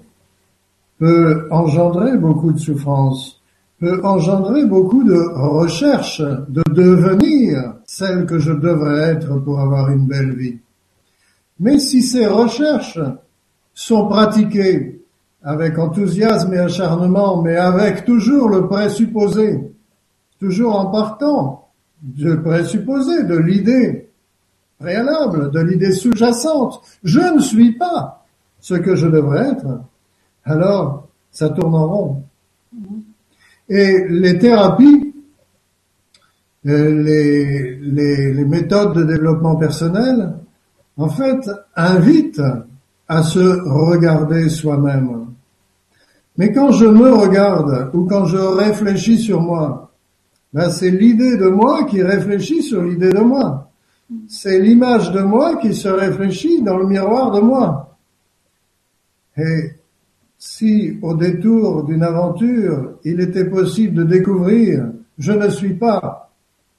peut 0.99 1.49
engendrer 1.51 2.16
beaucoup 2.16 2.53
de 2.53 2.59
souffrance, 2.59 3.43
peut 3.81 4.01
engendrer 4.05 4.65
beaucoup 4.66 5.03
de 5.03 5.19
recherche 5.35 6.20
de 6.20 6.62
devenir 6.73 7.74
celle 7.85 8.24
que 8.27 8.39
je 8.39 8.53
devrais 8.53 9.11
être 9.11 9.39
pour 9.40 9.59
avoir 9.59 9.90
une 9.90 10.07
belle 10.07 10.36
vie. 10.36 10.59
Mais 11.59 11.81
si 11.81 12.03
ces 12.03 12.27
recherches 12.27 13.01
sont 13.74 14.07
pratiquées 14.07 15.01
avec 15.43 15.77
enthousiasme 15.78 16.55
et 16.55 16.59
acharnement, 16.59 17.43
mais 17.43 17.57
avec 17.57 18.05
toujours 18.05 18.49
le 18.49 18.69
présupposé, 18.69 19.73
toujours 20.39 20.77
en 20.78 20.86
partant 20.86 21.69
du 22.01 22.40
présupposé, 22.40 23.24
de 23.24 23.36
l'idée 23.36 24.09
de 24.82 25.60
l'idée 25.60 25.92
sous-jacente. 25.92 26.82
Je 27.04 27.20
ne 27.20 27.40
suis 27.40 27.72
pas 27.72 28.24
ce 28.60 28.74
que 28.74 28.94
je 28.94 29.06
devrais 29.06 29.50
être. 29.50 29.80
Alors, 30.44 31.09
ça 31.30 31.48
tourne 31.50 31.74
en 31.74 31.86
rond. 31.86 32.22
Et 33.68 34.06
les 34.09 34.38
thérapies, 34.38 35.14
euh, 36.66 37.02
les 37.80 38.44
méthodes 38.44 38.94
de 38.94 39.04
développement 39.04 39.56
personnel, 39.56 40.34
en 40.96 41.09
fait, 41.09 41.50
invitent 41.74 42.42
à 43.09 43.22
se 43.22 43.60
regarder 43.68 44.48
soi-même. 44.48 45.26
Mais 46.38 46.52
quand 46.52 46.72
je 46.72 46.86
me 46.86 47.12
regarde 47.12 47.90
ou 47.94 48.06
quand 48.06 48.24
je 48.26 48.38
réfléchis 48.38 49.18
sur 49.18 49.40
moi, 49.40 49.90
ben 50.52 50.70
c'est 50.70 50.90
l'idée 50.90 51.36
de 51.36 51.48
moi 51.48 51.84
qui 51.84 52.02
réfléchit 52.02 52.62
sur 52.62 52.82
l'idée 52.82 53.10
de 53.10 53.20
moi. 53.20 53.70
C'est 54.28 54.59
l'image 54.59 55.12
de 55.12 55.20
moi 55.20 55.56
qui 55.56 55.74
se 55.74 55.89
réfléchit 55.89 56.62
dans 56.62 56.76
le 56.76 56.86
miroir 56.86 57.32
de 57.32 57.40
moi. 57.40 57.97
Et 59.36 59.72
si 60.39 60.98
au 61.02 61.14
détour 61.14 61.84
d'une 61.84 62.02
aventure, 62.02 62.98
il 63.05 63.20
était 63.20 63.44
possible 63.44 63.94
de 63.94 64.05
découvrir, 64.05 64.86
je 65.18 65.32
ne 65.32 65.48
suis 65.48 65.74
pas 65.74 66.30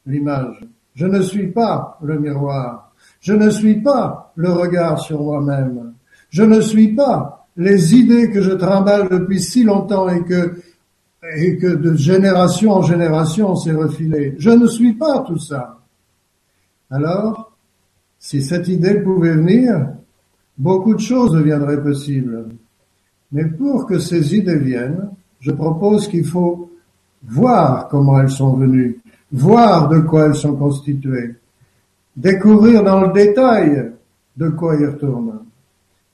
l'image, 0.05 0.61
je 0.95 1.05
ne 1.05 1.21
suis 1.21 1.47
pas 1.47 1.97
le 2.01 2.19
miroir, 2.19 2.91
je 3.21 3.33
ne 3.33 3.49
suis 3.49 3.81
pas 3.81 4.33
le 4.35 4.51
regard 4.51 4.99
sur 4.99 5.21
moi-même, 5.21 5.93
je 6.29 6.43
ne 6.43 6.59
suis 6.59 6.89
pas 6.89 7.47
les 7.55 7.95
idées 7.95 8.31
que 8.31 8.41
je 8.41 8.51
trimballe 8.51 9.09
depuis 9.09 9.41
si 9.41 9.63
longtemps 9.63 10.09
et 10.09 10.23
que, 10.23 10.55
et 11.37 11.57
que 11.57 11.67
de 11.67 11.95
génération 11.95 12.71
en 12.71 12.81
génération 12.81 13.51
on 13.51 13.55
s'est 13.55 13.73
refilé. 13.73 14.35
Je 14.39 14.49
ne 14.49 14.67
suis 14.67 14.93
pas 14.93 15.19
tout 15.19 15.39
ça. 15.39 15.79
Alors, 16.93 17.51
si 18.19 18.41
cette 18.41 18.67
idée 18.67 19.01
pouvait 19.01 19.35
venir, 19.35 19.87
beaucoup 20.57 20.93
de 20.93 20.99
choses 20.99 21.33
deviendraient 21.33 21.81
possibles. 21.81 22.45
Mais 23.31 23.45
pour 23.45 23.85
que 23.85 23.99
ces 23.99 24.35
idées 24.35 24.59
viennent, 24.59 25.09
je 25.39 25.51
propose 25.51 26.07
qu'il 26.07 26.25
faut 26.25 26.71
voir 27.23 27.87
comment 27.89 28.19
elles 28.19 28.29
sont 28.29 28.53
venues, 28.53 29.01
voir 29.31 29.89
de 29.89 29.99
quoi 29.99 30.27
elles 30.27 30.35
sont 30.35 30.55
constituées, 30.55 31.35
découvrir 32.15 32.83
dans 32.83 33.01
le 33.01 33.11
détail 33.11 33.91
de 34.37 34.49
quoi 34.49 34.75
ils 34.75 34.85
retournent 34.85 35.43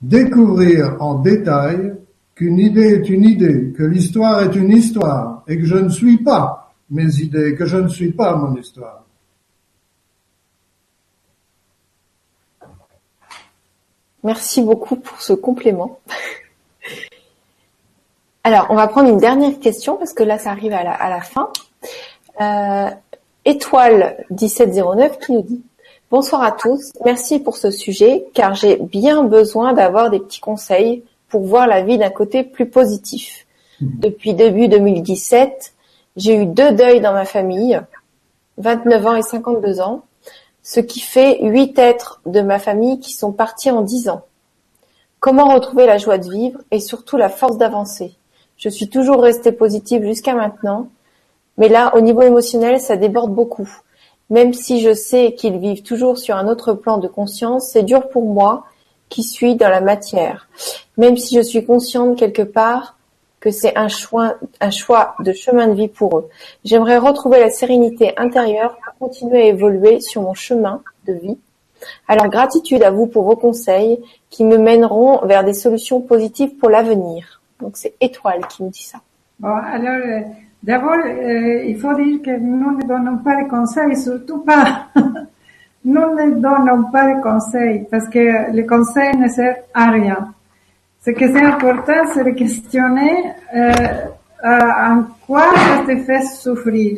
découvrir 0.02 0.98
en 1.00 1.20
détail 1.20 1.94
qu'une 2.36 2.60
idée 2.60 2.94
est 2.94 3.10
une 3.10 3.24
idée, 3.24 3.74
que 3.78 3.84
l'histoire 3.84 4.44
est 4.44 4.56
une 4.56 4.72
histoire, 4.72 5.44
et 5.48 5.58
que 5.58 5.66
je 5.66 5.76
ne 5.76 5.90
suis 5.90 6.18
pas 6.18 6.74
mes 6.90 7.20
idées, 7.20 7.56
que 7.56 7.66
je 7.66 7.78
ne 7.78 7.88
suis 7.88 8.12
pas 8.12 8.36
mon 8.38 8.56
histoire. 8.56 9.06
Merci 14.24 14.62
beaucoup 14.62 14.96
pour 14.96 15.22
ce 15.22 15.34
complément. 15.34 16.00
Alors, 18.44 18.68
on 18.70 18.76
va 18.76 18.88
prendre 18.88 19.10
une 19.10 19.20
dernière 19.20 19.60
question 19.60 19.98
parce 19.98 20.14
que 20.14 20.24
là, 20.24 20.38
ça 20.38 20.52
arrive 20.52 20.74
à 20.74 20.84
la, 20.84 21.22
fin. 21.22 21.52
Euh, 22.42 22.90
Étoile 23.46 24.26
1709 24.32 25.20
qui 25.20 25.34
nous 25.34 25.42
dit 25.42 25.62
Bonsoir 26.12 26.42
à 26.42 26.52
tous, 26.52 26.92
merci 27.06 27.40
pour 27.40 27.58
ce 27.58 27.70
sujet 27.70 28.26
car 28.34 28.56
j'ai 28.56 28.78
bien 28.78 29.24
besoin 29.24 29.74
d'avoir 29.74 30.10
des 30.10 30.20
petits 30.20 30.40
conseils 30.40 31.04
pour 31.28 31.42
voir 31.44 31.68
la 31.68 31.84
vie 31.84 31.98
d'un 31.98 32.10
côté 32.10 32.44
plus 32.44 32.68
positif. 32.68 33.46
Mhm. 33.80 33.90
Depuis 34.00 34.34
début 34.34 34.68
2017, 34.68 35.74
j'ai 36.16 36.36
eu 36.36 36.46
deux 36.46 36.72
deuils 36.72 37.02
dans 37.02 37.14
ma 37.14 37.26
famille, 37.26 37.80
29 38.58 39.06
ans 39.06 39.16
et 39.16 39.22
52 39.22 39.82
ans, 39.82 40.04
ce 40.70 40.80
qui 40.80 41.00
fait 41.00 41.40
huit 41.42 41.80
êtres 41.80 42.22
de 42.28 42.42
ma 42.42 42.60
famille 42.60 43.00
qui 43.00 43.14
sont 43.14 43.32
partis 43.32 43.72
en 43.72 43.82
dix 43.82 44.08
ans. 44.08 44.22
Comment 45.20 45.52
retrouver 45.52 45.88
la 45.88 45.98
joie 45.98 46.20
de 46.20 46.30
vivre 46.30 46.60
et 46.70 46.80
surtout 46.80 47.18
la 47.18 47.30
force 47.30 47.58
d'avancer? 47.58 48.14
Je 48.56 48.70
suis 48.70 48.88
toujours 48.88 49.24
restée 49.24 49.52
positive 49.52 50.04
jusqu'à 50.04 50.36
maintenant, 50.36 50.90
mais 51.58 51.70
là, 51.70 51.96
au 51.96 52.02
niveau 52.02 52.22
émotionnel, 52.22 52.80
ça 52.80 52.98
déborde 52.98 53.34
beaucoup. 53.34 53.68
Même 54.30 54.54
si 54.54 54.80
je 54.80 54.94
sais 54.94 55.34
qu'ils 55.34 55.58
vivent 55.58 55.82
toujours 55.82 56.20
sur 56.20 56.36
un 56.36 56.48
autre 56.48 56.74
plan 56.74 57.00
de 57.00 57.08
conscience, 57.08 57.70
c'est 57.72 57.82
dur 57.82 58.08
pour 58.10 58.26
moi 58.26 58.66
qui 59.10 59.24
suis 59.24 59.56
dans 59.56 59.70
la 59.70 59.82
matière. 59.82 60.50
Même 60.98 61.18
si 61.18 61.36
je 61.36 61.42
suis 61.42 61.66
consciente 61.66 62.16
quelque 62.16 62.44
part 62.44 62.96
que 63.40 63.52
c'est 63.52 63.78
un 63.78 63.88
choix, 63.88 64.36
un 64.60 64.72
choix 64.72 65.16
de 65.20 65.32
chemin 65.32 65.68
de 65.68 65.74
vie 65.74 65.88
pour 65.88 66.18
eux. 66.18 66.30
J'aimerais 66.64 66.98
retrouver 66.98 67.40
la 67.40 67.50
sérénité 67.50 68.14
intérieure 68.18 68.78
pour 68.84 69.08
continuer 69.08 69.44
à 69.44 69.46
évoluer 69.46 70.00
sur 70.02 70.22
mon 70.22 70.34
chemin 70.34 70.82
de 71.06 71.14
vie. 71.14 71.38
Alors 72.08 72.28
gratitude 72.28 72.84
à 72.84 72.92
vous 72.92 73.08
pour 73.08 73.24
vos 73.24 73.38
conseils 73.38 74.00
qui 74.30 74.44
me 74.44 74.58
mèneront 74.58 75.26
vers 75.26 75.44
des 75.44 75.54
solutions 75.54 76.02
positives 76.02 76.56
pour 76.58 76.70
l'avenir. 76.70 77.42
Donc 77.62 77.78
c'est 77.78 77.96
Étoile 78.02 78.46
qui 78.48 78.64
me 78.64 78.70
dit 78.70 78.84
ça. 78.84 79.00
Bon, 79.40 79.56
alors 79.56 80.06
euh, 80.06 80.22
d'abord, 80.62 80.96
euh, 81.06 81.64
il 81.66 81.78
faut 81.78 81.94
dire 81.94 82.22
que 82.22 82.38
nous 82.38 82.78
ne 82.78 82.84
donnons 82.84 83.18
pas 83.20 83.42
de 83.42 83.50
conseils, 83.50 83.96
surtout 83.96 84.40
pas. 84.40 84.88
nous 85.86 86.16
ne 86.16 86.32
donnons 86.32 86.92
pas 86.92 87.16
de 87.16 87.22
conseils 87.22 87.86
parce 87.90 88.10
que 88.10 88.52
les 88.52 88.66
conseils 88.66 89.16
ne 89.16 89.30
servent 89.30 89.64
à 89.74 89.92
rien. 89.92 90.34
Ce 91.02 91.12
qui 91.12 91.24
est 91.24 91.38
important, 91.38 92.08
c'est 92.14 92.24
de 92.24 92.32
questionner 92.32 93.34
euh, 93.56 93.72
en 94.44 95.04
quoi 95.26 95.46
ça 95.56 95.84
te 95.88 95.98
fait 95.98 96.24
souffrir. 96.24 96.98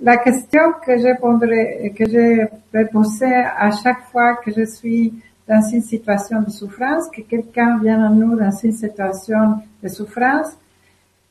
La 0.00 0.18
question 0.18 0.72
que 0.84 0.96
je 0.98 1.88
que 1.96 2.04
je 2.04 2.46
vais 2.72 3.44
à 3.58 3.70
chaque 3.70 4.04
fois 4.12 4.36
que 4.36 4.52
je 4.52 4.64
suis 4.64 5.12
dans 5.48 5.62
une 5.72 5.82
situation 5.82 6.42
de 6.42 6.50
souffrance, 6.50 7.08
que 7.08 7.22
quelqu'un 7.22 7.78
vient 7.78 8.04
à 8.04 8.10
nous 8.10 8.36
dans 8.36 8.50
une 8.50 8.72
situation 8.72 9.54
de 9.82 9.88
souffrance. 9.88 10.48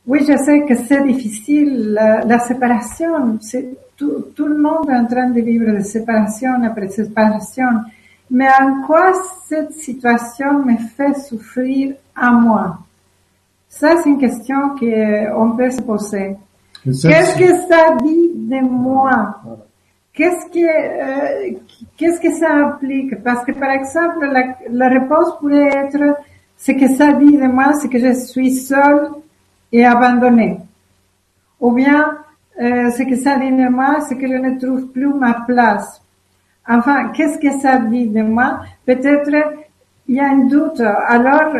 Oui, 0.07 0.19
je 0.27 0.35
sais 0.37 0.61
que 0.61 0.75
c'est 0.75 1.03
difficile, 1.03 1.93
la, 1.93 2.25
la 2.25 2.39
séparation, 2.39 3.37
tout, 3.95 4.25
tout, 4.35 4.45
le 4.47 4.57
monde 4.57 4.89
est 4.89 4.95
en 4.95 5.05
train 5.05 5.29
de 5.29 5.41
vivre 5.41 5.71
de 5.71 5.81
séparation 5.81 6.63
après 6.63 6.89
séparation. 6.89 7.69
Mais 8.29 8.47
en 8.59 8.81
quoi 8.85 9.13
cette 9.47 9.73
situation 9.73 10.65
me 10.65 10.77
fait 10.77 11.13
souffrir 11.13 11.95
à 12.15 12.31
moi? 12.31 12.77
Ça, 13.69 13.97
c'est 14.01 14.09
une 14.09 14.19
question 14.19 14.75
qu'on 14.77 15.51
peut 15.51 15.71
se 15.71 15.81
poser. 15.81 16.35
Qu'est-ce 16.83 17.37
que 17.37 17.55
ça 17.67 17.95
dit 18.01 18.31
de 18.35 18.61
moi? 18.61 19.41
Qu'est-ce 20.13 20.47
que, 20.47 21.53
euh, 21.53 21.57
qu'est-ce 21.95 22.19
que 22.19 22.31
ça 22.33 22.51
implique? 22.51 23.21
Parce 23.23 23.45
que, 23.45 23.51
par 23.51 23.69
exemple, 23.69 24.25
la, 24.25 24.57
la 24.69 24.89
réponse 24.89 25.37
pourrait 25.39 25.67
être, 25.67 26.17
ce 26.57 26.71
que 26.71 26.87
ça 26.95 27.13
dit 27.13 27.37
de 27.37 27.47
moi, 27.47 27.73
c'est 27.73 27.87
que 27.87 27.99
je 27.99 28.13
suis 28.13 28.55
seule 28.55 29.09
et 29.71 29.85
abandonnée. 29.85 30.59
Ou 31.59 31.71
bien, 31.71 32.17
euh, 32.59 32.89
ce 32.91 33.03
que 33.03 33.15
ça 33.15 33.37
dit 33.37 33.51
de 33.51 33.69
moi, 33.69 33.99
c'est 34.07 34.17
que 34.17 34.27
je 34.27 34.33
ne 34.33 34.59
trouve 34.59 34.87
plus 34.87 35.13
ma 35.13 35.33
place. 35.45 36.01
Enfin, 36.67 37.09
qu'est-ce 37.09 37.37
que 37.39 37.59
ça 37.59 37.77
dit 37.77 38.07
de 38.07 38.21
moi? 38.21 38.61
Peut-être 38.85 39.31
il 40.07 40.15
y 40.15 40.19
a 40.19 40.29
un 40.29 40.45
doute. 40.45 40.81
Alors, 40.81 41.53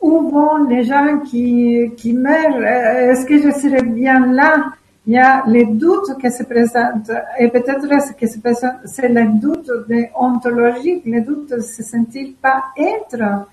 où 0.00 0.28
vont 0.28 0.64
les 0.68 0.84
gens 0.84 1.18
qui, 1.20 1.90
qui 1.96 2.12
meurent? 2.12 2.62
Est-ce 2.62 3.26
que 3.26 3.38
je 3.38 3.50
serai 3.50 3.82
bien 3.82 4.26
là? 4.32 4.66
Il 5.06 5.14
y 5.14 5.18
a 5.18 5.44
les 5.46 5.66
doutes 5.66 6.18
qui 6.20 6.30
se 6.30 6.42
présentent. 6.42 7.12
Et 7.38 7.48
peut-être 7.48 7.88
ce 8.02 8.12
qui 8.12 8.26
se 8.28 8.38
présente, 8.40 8.74
c'est 8.84 9.08
le 9.08 9.24
doute 9.40 9.70
ontologique, 10.14 11.02
le 11.06 11.20
doute 11.20 11.50
de 11.50 11.60
se 11.60 11.82
sentir 11.82 12.28
pas 12.42 12.64
être? 12.76 13.46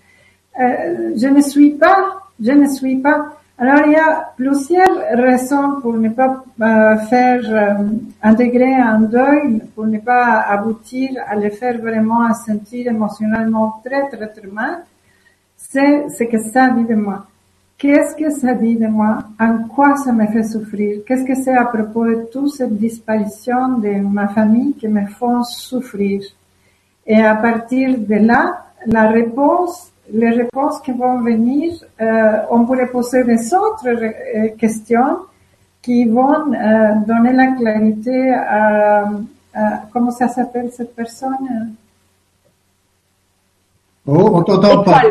Euh, 0.60 1.14
je 1.16 1.28
ne 1.28 1.42
suis 1.42 1.72
pas, 1.72 2.24
je 2.42 2.52
ne 2.52 2.68
suis 2.68 2.98
pas. 2.98 3.38
Alors, 3.64 3.88
il 3.88 3.94
y 3.94 3.96
a 3.96 4.34
plusieurs 4.36 4.98
raisons 5.14 5.80
pour 5.80 5.94
ne 5.94 6.10
pas 6.10 6.44
euh, 6.62 6.98
faire 7.10 7.42
euh, 7.50 7.86
intégrer 8.22 8.76
un 8.76 9.00
deuil, 9.00 9.62
pour 9.74 9.86
ne 9.86 10.00
pas 10.00 10.42
aboutir 10.50 11.12
à 11.26 11.38
le 11.38 11.50
faire 11.50 11.78
vraiment 11.80 12.24
à 12.26 12.34
sentir 12.34 12.88
émotionnellement 12.88 13.82
très, 13.86 14.10
très, 14.10 14.28
très 14.28 14.48
mal. 14.48 14.84
C'est 15.56 16.10
ce 16.10 16.26
que 16.26 16.40
ça 16.40 16.72
dit 16.72 16.84
de 16.84 16.96
moi. 16.96 17.26
Qu'est-ce 17.78 18.18
que 18.18 18.30
ça 18.32 18.54
dit 18.54 18.76
de 18.76 18.88
moi? 18.88 19.20
En 19.40 19.60
quoi 19.74 19.96
ça 19.96 20.12
me 20.12 20.28
fait 20.28 20.44
souffrir? 20.44 21.00
Qu'est-ce 21.08 21.24
que 21.24 21.36
c'est 21.36 21.56
à 21.56 21.64
propos 21.64 22.06
de 22.06 22.28
toute 22.34 22.54
cette 22.54 22.78
disparition 22.78 23.78
de 23.78 23.92
ma 24.02 24.28
famille 24.28 24.74
qui 24.74 24.90
me 24.90 25.06
font 25.06 25.42
souffrir? 25.46 26.22
Et 27.08 27.22
à 27.24 27.36
partir 27.36 27.98
de 27.98 28.16
là, 28.16 28.66
la 28.86 29.08
réponse 29.08 29.93
les 30.12 30.30
réponses 30.32 30.82
qui 30.82 30.92
vont 30.92 31.22
venir, 31.22 31.74
euh, 32.02 32.42
on 32.50 32.66
pourrait 32.66 32.88
poser 32.88 33.24
des 33.24 33.54
autres 33.54 33.88
euh, 33.88 34.50
questions 34.58 35.20
qui 35.82 36.06
vont 36.06 36.54
euh, 36.54 36.96
donner 37.08 37.34
la 37.34 37.48
clarité 37.54 38.34
à, 38.34 39.10
comment 39.92 40.12
ça 40.12 40.28
s'appelle 40.28 40.72
cette 40.72 40.96
personne? 40.96 41.74
Oh, 44.06 44.32
on 44.34 44.44
t'entend 44.44 44.84
pas. 44.84 45.02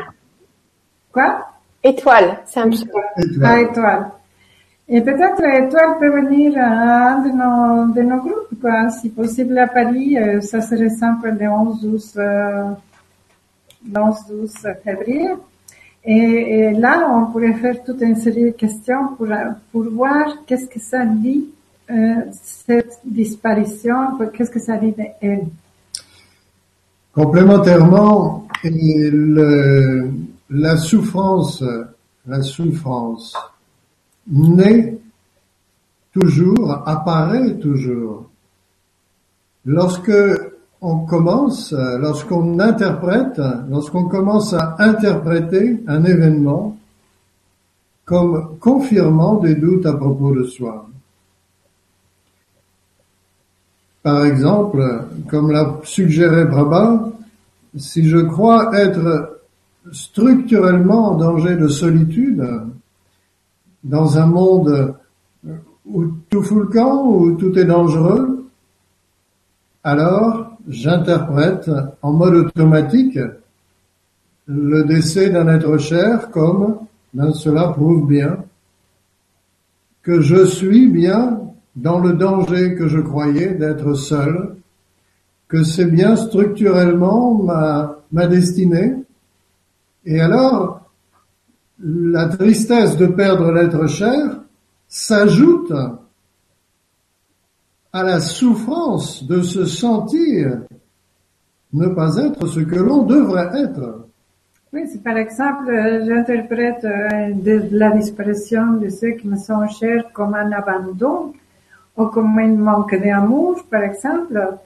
Quoi? 1.13 1.47
Étoile, 1.83 2.39
c'est 2.47 2.61
un 2.61 2.71
Étoile. 2.71 3.05
Ah, 3.43 3.61
étoile. 3.61 4.07
Et 4.89 5.01
peut-être 5.01 5.43
Étoile 5.43 5.99
peut 5.99 6.11
venir 6.11 6.55
à 6.59 7.13
un 7.13 7.19
de 7.23 7.31
nos, 7.31 7.95
de 7.95 8.03
nos 8.03 8.19
groupes, 8.19 8.61
quoi. 8.61 8.91
Si 8.91 9.11
possible 9.11 9.57
à 9.59 9.69
Paris, 9.69 10.17
ça 10.41 10.61
serait 10.61 10.91
simple 10.91 11.31
le 11.31 11.47
11-12 11.47 12.77
11-12 13.91 14.83
février. 14.83 15.31
Et, 16.05 16.73
là, 16.73 17.09
on 17.11 17.31
pourrait 17.31 17.55
faire 17.55 17.83
toute 17.85 18.01
une 18.03 18.17
série 18.17 18.45
de 18.45 18.51
questions 18.51 19.15
pour, 19.17 19.29
pour 19.71 19.85
voir 19.85 20.45
qu'est-ce 20.47 20.67
que 20.67 20.81
ça 20.81 21.05
dit, 21.05 21.49
euh, 21.91 22.15
cette 22.33 23.01
disparition, 23.05 24.19
qu'est-ce 24.35 24.51
que 24.51 24.61
ça 24.61 24.77
dit 24.77 24.93
d'elle. 24.93 25.47
Complémentairement, 27.13 28.49
la 30.51 30.77
souffrance, 30.77 31.63
la 32.27 32.43
souffrance 32.43 33.37
naît 34.27 34.99
toujours, 36.13 36.83
apparaît 36.87 37.55
toujours. 37.59 38.31
Lorsque 39.65 40.13
on 40.83 41.07
commence, 41.07 41.73
euh, 41.73 41.97
lorsqu'on 41.99 42.59
interprète, 42.59 43.41
lorsqu'on 43.71 44.09
commence 44.09 44.53
à 44.53 44.75
interpréter 44.81 45.81
un 45.87 46.05
événement 46.05 46.77
comme 48.05 48.59
confirmant 48.59 49.37
des 49.37 49.55
doutes 49.55 49.87
à 49.87 49.93
propos 49.95 50.35
de 50.35 50.43
soi. 50.43 50.89
Par 54.03 54.25
exemple, 54.25 55.05
comme 55.29 55.53
l'a 55.53 55.79
suggéré 55.85 56.45
Brabant, 56.45 57.13
si 57.77 58.05
je 58.05 58.19
crois 58.19 58.77
être 58.77 59.41
structurellement 59.93 61.13
en 61.13 61.15
danger 61.15 61.55
de 61.55 61.69
solitude, 61.69 62.45
dans 63.85 64.19
un 64.19 64.27
monde 64.27 64.97
où 65.87 66.07
tout 66.29 66.43
fout 66.43 66.59
le 66.59 66.67
camp, 66.67 67.07
où 67.07 67.37
tout 67.37 67.57
est 67.57 67.65
dangereux, 67.65 68.49
alors 69.85 70.52
j'interprète 70.69 71.71
en 72.03 72.13
mode 72.13 72.35
automatique 72.35 73.19
le 74.47 74.85
décès 74.85 75.31
d'un 75.31 75.49
être 75.49 75.79
cher 75.79 76.31
comme 76.31 76.79
ben, 77.15 77.33
cela 77.33 77.69
prouve 77.69 78.07
bien 78.07 78.39
que 80.03 80.21
je 80.21 80.45
suis 80.45 80.89
bien 80.89 81.41
dans 81.77 82.01
le 82.01 82.15
danger 82.15 82.75
que 82.75 82.89
je 82.89 82.99
croyais 82.99 83.55
d'être 83.55 83.95
seul, 83.95 84.57
que 85.49 85.63
c'est 85.63 85.87
bien 85.87 86.17
structurellement 86.17 87.35
ma, 87.35 87.99
ma 88.11 88.27
destinée. 88.27 88.95
Et 90.05 90.21
alors, 90.21 90.91
la 91.83 92.29
tristesse 92.29 92.97
de 92.97 93.07
perdre 93.07 93.53
l'être 93.53 93.87
cher 93.87 94.41
s'ajoute 94.89 95.73
à 97.93 98.03
la 98.03 98.21
souffrance 98.21 99.25
de 99.25 99.43
se 99.43 99.67
sentir 99.67 100.63
ne 101.73 101.89
pas 101.89 102.17
être 102.17 102.47
ce 102.47 102.61
que 102.61 102.77
l'on 102.77 103.03
devrait 103.03 103.51
être. 103.55 104.07
Oui, 104.73 104.89
si 104.89 104.99
par 104.99 105.19
exemple 105.19 105.69
euh, 105.69 106.05
j'interprète 106.07 106.85
euh, 106.85 107.33
de 107.35 107.69
la 107.73 107.91
disparition 107.91 108.73
de 108.73 108.89
ceux 108.89 109.11
qui 109.11 109.29
me 109.29 109.37
sont 109.37 109.67
chers 109.69 110.11
comme 110.13 110.35
un 110.35 110.51
abandon 110.53 111.35
ou 111.97 112.07
comme 112.07 112.39
un 112.39 112.55
manque 112.57 112.95
d'amour, 112.95 113.63
par 113.71 113.83
exemple, 113.83 114.57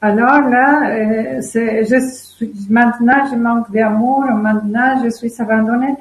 alors 0.00 0.48
là, 0.48 0.90
euh, 0.90 1.40
c'est, 1.42 1.84
je 1.84 2.00
suis, 2.00 2.52
maintenant 2.68 3.24
je 3.30 3.36
manque 3.36 3.70
d'amour, 3.70 4.24
maintenant 4.32 5.00
je 5.04 5.10
suis 5.10 5.32
abandonné. 5.38 5.94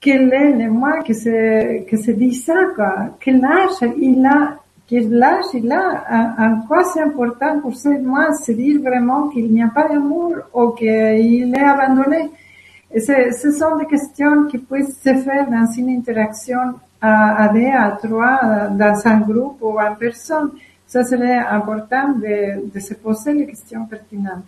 Quel 0.00 0.32
est 0.32 0.52
le 0.52 0.68
moi 0.68 1.04
que 1.04 1.14
se, 1.14 1.84
que 1.84 1.96
se 1.96 2.10
dit 2.10 2.34
ça, 2.34 2.54
quoi? 2.74 3.16
Quel 3.20 3.44
âge 3.44 3.94
il 3.96 4.26
a, 4.26 4.56
quel 4.88 5.20
âge 5.22 5.46
il 5.54 5.70
a, 5.72 6.04
en, 6.38 6.60
quoi 6.66 6.84
c'est 6.84 7.02
important 7.02 7.60
pour 7.60 7.74
ce 7.74 7.88
moi 8.00 8.32
se 8.32 8.52
dire 8.52 8.80
vraiment 8.80 9.28
qu'il 9.28 9.52
n'y 9.52 9.62
a 9.62 9.68
pas 9.68 9.88
d'amour 9.88 10.34
ou 10.54 10.70
qu'il 10.70 11.54
est 11.54 11.64
abandonné? 11.64 12.30
Et 12.92 13.00
ce 13.00 13.50
sont 13.50 13.76
des 13.76 13.86
questions 13.86 14.44
qui 14.46 14.58
peuvent 14.58 14.86
se 14.86 15.14
faire 15.14 15.50
dans 15.50 15.66
une 15.76 15.90
interaction 15.90 16.58
à, 17.00 17.50
deux, 17.52 17.66
à 17.66 17.98
trois, 18.02 18.68
dans 18.70 19.02
un 19.04 19.18
groupe 19.18 19.58
ou 19.60 19.78
en 19.78 19.94
personne. 19.96 20.50
Ça 20.86 21.04
serait 21.04 21.38
important 21.38 22.14
de, 22.14 22.78
se 22.78 22.94
poser 22.94 23.32
les 23.32 23.46
questions 23.46 23.84
pertinentes. 23.86 24.44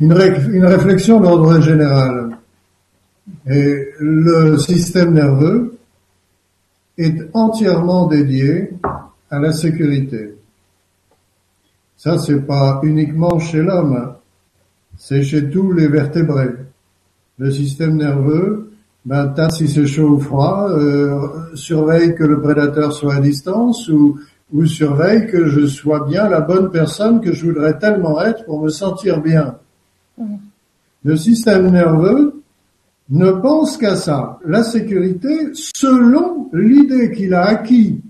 Une, 0.00 0.14
réflexion 0.14 1.20
d'ordre 1.20 1.60
général. 1.60 2.38
Le 3.44 4.56
système 4.56 5.12
nerveux 5.12 5.78
est 6.96 7.18
entièrement 7.34 8.06
dédié 8.06 8.70
à 9.30 9.38
la 9.38 9.52
sécurité. 9.52 10.34
Ça, 11.96 12.18
c'est 12.18 12.46
pas 12.46 12.80
uniquement 12.82 13.38
chez 13.38 13.62
l'homme, 13.62 14.14
c'est 14.96 15.22
chez 15.22 15.50
tous 15.50 15.72
les 15.72 15.88
vertébrés. 15.88 16.56
Le 17.38 17.50
système 17.50 17.96
nerveux, 17.96 18.72
ben, 19.04 19.28
tas 19.28 19.50
si 19.50 19.68
c'est 19.68 19.86
chaud 19.86 20.16
ou 20.16 20.20
froid, 20.20 20.68
euh, 20.70 21.54
surveille 21.54 22.14
que 22.14 22.24
le 22.24 22.40
prédateur 22.40 22.92
soit 22.92 23.14
à 23.14 23.20
distance 23.20 23.88
ou 23.88 24.18
ou 24.52 24.66
surveille 24.66 25.26
que 25.26 25.46
je 25.46 25.66
sois 25.66 26.06
bien 26.06 26.28
la 26.28 26.40
bonne 26.40 26.70
personne 26.70 27.20
que 27.20 27.32
je 27.32 27.46
voudrais 27.46 27.78
tellement 27.78 28.20
être 28.20 28.44
pour 28.44 28.62
me 28.62 28.68
sentir 28.68 29.20
bien. 29.20 29.56
Le 31.04 31.16
système 31.16 31.70
nerveux 31.70 32.42
ne 33.10 33.30
pense 33.30 33.76
qu'à 33.76 33.96
ça, 33.96 34.38
la 34.44 34.62
sécurité, 34.62 35.50
selon 35.54 36.48
l'idée 36.52 37.12
qu'il 37.12 37.34
a 37.34 37.42
acquis 37.42 38.00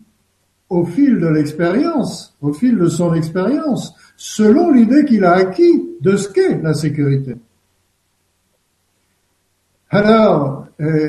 au 0.70 0.84
fil 0.84 1.18
de 1.18 1.26
l'expérience, 1.26 2.34
au 2.40 2.52
fil 2.52 2.78
de 2.78 2.86
son 2.86 3.12
expérience, 3.14 3.94
selon 4.16 4.70
l'idée 4.70 5.04
qu'il 5.04 5.24
a 5.24 5.32
acquis 5.32 5.84
de 6.00 6.16
ce 6.16 6.28
qu'est 6.28 6.62
la 6.62 6.74
sécurité. 6.74 7.34
Alors, 9.90 10.66
euh, 10.80 11.08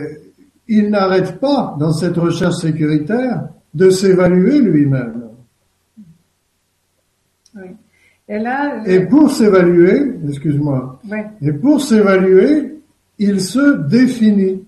il 0.67 0.89
n'arrête 0.89 1.39
pas 1.39 1.75
dans 1.79 1.93
cette 1.93 2.17
recherche 2.17 2.55
sécuritaire 2.55 3.49
de 3.73 3.89
s'évaluer 3.91 4.59
lui-même. 4.59 5.21
Oui. 7.55 7.67
Et 8.27 8.39
là, 8.39 8.81
Et 8.85 9.01
pour 9.01 9.29
s'évaluer, 9.29 10.13
excuse-moi, 10.27 10.99
oui. 11.09 11.19
et 11.41 11.51
pour 11.53 11.81
s'évaluer, 11.81 12.79
il 13.19 13.41
se 13.41 13.77
définit. 13.87 14.63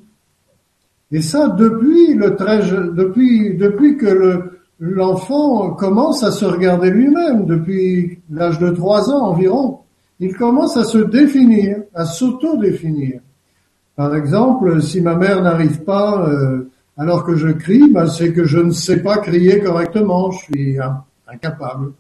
Et 1.12 1.22
ça 1.22 1.48
depuis 1.48 2.14
le 2.14 2.36
très, 2.36 2.60
depuis 2.60 3.56
depuis 3.56 3.98
que 3.98 4.08
le 4.08 4.60
l'enfant 4.86 5.70
commence 5.72 6.24
à 6.24 6.32
se 6.32 6.44
regarder 6.44 6.90
lui-même, 6.90 7.46
depuis 7.46 8.20
l'âge 8.30 8.60
de 8.60 8.70
trois 8.70 9.10
ans 9.10 9.28
environ, 9.28 9.80
il 10.20 10.36
commence 10.36 10.76
à 10.76 10.84
se 10.84 10.98
définir, 10.98 11.78
à 11.96 12.06
s'auto-définir. 12.06 13.22
Par 13.96 14.14
exemple, 14.16 14.82
si 14.82 15.00
ma 15.02 15.16
mère 15.16 15.42
n'arrive 15.42 15.84
pas 15.84 16.28
euh, 16.28 16.70
alors 16.98 17.24
que 17.24 17.36
je 17.36 17.48
crie, 17.50 17.90
ben, 17.92 18.08
c'est 18.08 18.34
que 18.34 18.44
je 18.44 18.60
ne 18.60 18.72
sais 18.72 19.02
pas 19.02 19.18
crier 19.20 19.60
correctement, 19.62 20.32
je 20.32 20.40
suis 20.46 20.80
in- 20.80 21.04
incapable. 21.28 21.94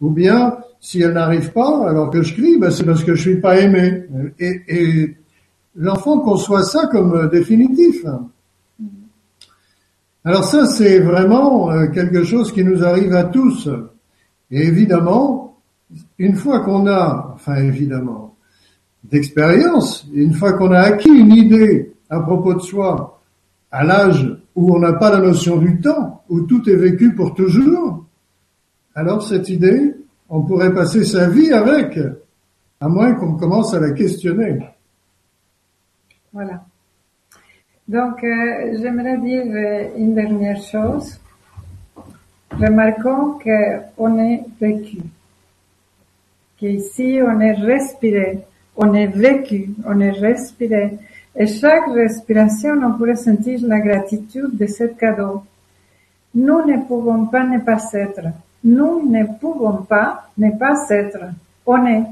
Ou 0.00 0.10
bien, 0.10 0.56
si 0.80 1.02
elle 1.02 1.14
n'arrive 1.14 1.50
pas 1.52 1.88
alors 1.88 2.10
que 2.10 2.22
je 2.22 2.32
crie, 2.34 2.58
ben, 2.58 2.70
c'est 2.70 2.84
parce 2.84 3.02
que 3.02 3.14
je 3.14 3.22
suis 3.22 3.40
pas 3.40 3.58
aimé. 3.60 4.04
Et, 4.38 4.60
et 4.68 5.16
l'enfant 5.74 6.20
conçoit 6.20 6.62
ça 6.62 6.86
comme 6.86 7.12
euh, 7.14 7.28
définitif. 7.28 8.04
Alors 10.24 10.44
ça, 10.44 10.66
c'est 10.66 11.00
vraiment 11.00 11.70
euh, 11.70 11.86
quelque 11.88 12.24
chose 12.24 12.52
qui 12.52 12.62
nous 12.62 12.84
arrive 12.84 13.14
à 13.14 13.24
tous. 13.24 13.68
Et 14.50 14.66
évidemment, 14.66 15.56
une 16.18 16.34
fois 16.34 16.60
qu'on 16.60 16.86
a, 16.86 17.32
enfin 17.34 17.56
évidemment, 17.56 18.36
d'expérience, 19.04 20.06
une 20.12 20.34
fois 20.34 20.52
qu'on 20.52 20.72
a 20.72 20.80
acquis 20.80 21.08
une 21.08 21.32
idée 21.32 21.94
à 22.10 22.20
propos 22.20 22.54
de 22.54 22.60
soi, 22.60 23.20
à 23.70 23.84
l'âge 23.84 24.36
où 24.54 24.74
on 24.74 24.78
n'a 24.78 24.92
pas 24.94 25.10
la 25.10 25.18
notion 25.20 25.56
du 25.56 25.80
temps, 25.80 26.22
où 26.28 26.42
tout 26.42 26.68
est 26.68 26.76
vécu 26.76 27.14
pour 27.14 27.34
toujours, 27.34 28.04
alors 28.94 29.22
cette 29.22 29.48
idée, 29.48 29.94
on 30.28 30.42
pourrait 30.42 30.74
passer 30.74 31.04
sa 31.04 31.28
vie 31.28 31.52
avec, 31.52 31.98
à 32.80 32.88
moins 32.88 33.14
qu'on 33.14 33.36
commence 33.36 33.72
à 33.72 33.80
la 33.80 33.92
questionner. 33.92 34.58
Voilà. 36.32 36.64
Donc, 37.90 38.22
euh, 38.22 38.78
j'aimerais 38.80 39.18
dire 39.18 39.46
euh, 39.46 39.88
une 39.98 40.14
dernière 40.14 40.62
chose. 40.62 41.18
Remarquons 42.52 43.36
qu'on 43.42 44.16
est 44.16 44.44
vécu, 44.60 44.98
qu'ici 46.56 47.18
on 47.20 47.40
est 47.40 47.54
respiré, 47.54 48.44
on 48.76 48.94
est 48.94 49.08
vécu, 49.08 49.70
on 49.84 49.98
est 49.98 50.12
respiré. 50.12 50.98
Et 51.34 51.48
chaque 51.48 51.88
respiration, 51.88 52.74
on 52.80 52.92
pourrait 52.92 53.16
sentir 53.16 53.58
la 53.62 53.80
gratitude 53.80 54.56
de 54.56 54.66
ce 54.66 54.84
cadeau. 54.84 55.42
Nous 56.32 56.64
ne 56.64 56.76
pouvons 56.86 57.26
pas 57.26 57.42
ne 57.42 57.58
pas 57.58 57.82
être. 57.94 58.26
Nous 58.62 59.10
ne 59.10 59.24
pouvons 59.40 59.82
pas 59.82 60.30
ne 60.38 60.50
pas 60.52 60.76
être. 60.90 61.24
On 61.66 61.84
est. 61.86 62.04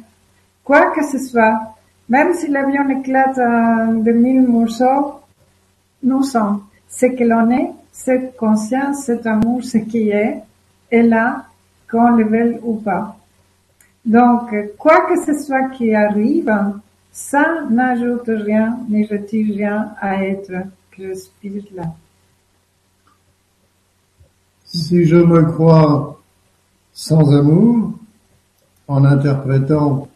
Quoi 0.64 0.90
que 0.90 1.04
ce 1.04 1.18
soit, 1.20 1.56
même 2.08 2.34
si 2.34 2.48
l'avion 2.48 2.88
éclate 2.88 3.38
en 3.38 3.94
de 3.94 4.10
mille 4.10 4.42
morceaux, 4.42 5.18
nous 6.02 6.22
sommes. 6.22 6.62
Ce 6.88 7.06
que 7.06 7.24
l'on 7.24 7.50
est, 7.50 7.70
cette 7.92 8.36
conscience, 8.36 9.04
cet 9.04 9.26
amour, 9.26 9.62
ce 9.64 9.78
qui 9.78 10.10
est, 10.10 10.42
est 10.90 11.02
là, 11.02 11.46
qu'on 11.90 12.10
le 12.10 12.24
veuille 12.24 12.58
ou 12.62 12.74
pas. 12.76 13.16
Donc, 14.04 14.54
quoi 14.78 15.06
que 15.06 15.22
ce 15.24 15.44
soit 15.44 15.68
qui 15.70 15.94
arrive, 15.94 16.50
ça 17.12 17.64
n'ajoute 17.68 18.28
rien, 18.28 18.78
ni 18.88 19.04
retire 19.04 19.54
rien 19.54 19.92
à 20.00 20.24
être 20.24 20.52
que 20.90 21.08
respire 21.08 21.64
là. 21.74 21.92
Si 24.64 25.04
je 25.04 25.16
me 25.16 25.42
crois 25.52 26.20
sans 26.92 27.34
amour, 27.34 27.92
en 28.86 29.04
interprétant 29.04 30.08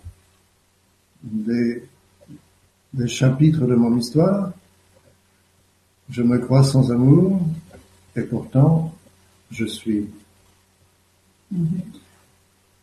des 1.23 1.83
chapitres 3.07 3.67
de 3.67 3.75
mon 3.75 3.97
histoire, 3.97 4.53
je 6.13 6.23
me 6.23 6.39
crois 6.39 6.63
sans 6.63 6.93
amour 6.93 7.41
et 8.15 8.23
pourtant 8.23 8.95
je 9.51 9.65
suis. 9.65 10.09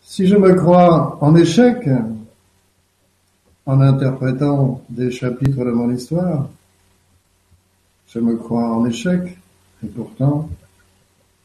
Si 0.01 0.27
je 0.27 0.35
me 0.35 0.55
crois 0.55 1.23
en 1.23 1.35
échec, 1.35 1.87
en 3.67 3.81
interprétant 3.81 4.81
des 4.89 5.11
chapitres 5.11 5.63
de 5.63 5.71
mon 5.71 5.91
histoire, 5.93 6.49
je 8.07 8.19
me 8.19 8.35
crois 8.35 8.75
en 8.75 8.85
échec 8.87 9.37
et 9.83 9.87
pourtant 9.87 10.49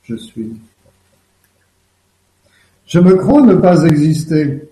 je 0.05 0.17
suis. 0.17 0.57
Je 2.87 2.99
me 2.99 3.15
crois 3.17 3.43
ne 3.43 3.57
pas 3.57 3.85
exister 3.85 4.71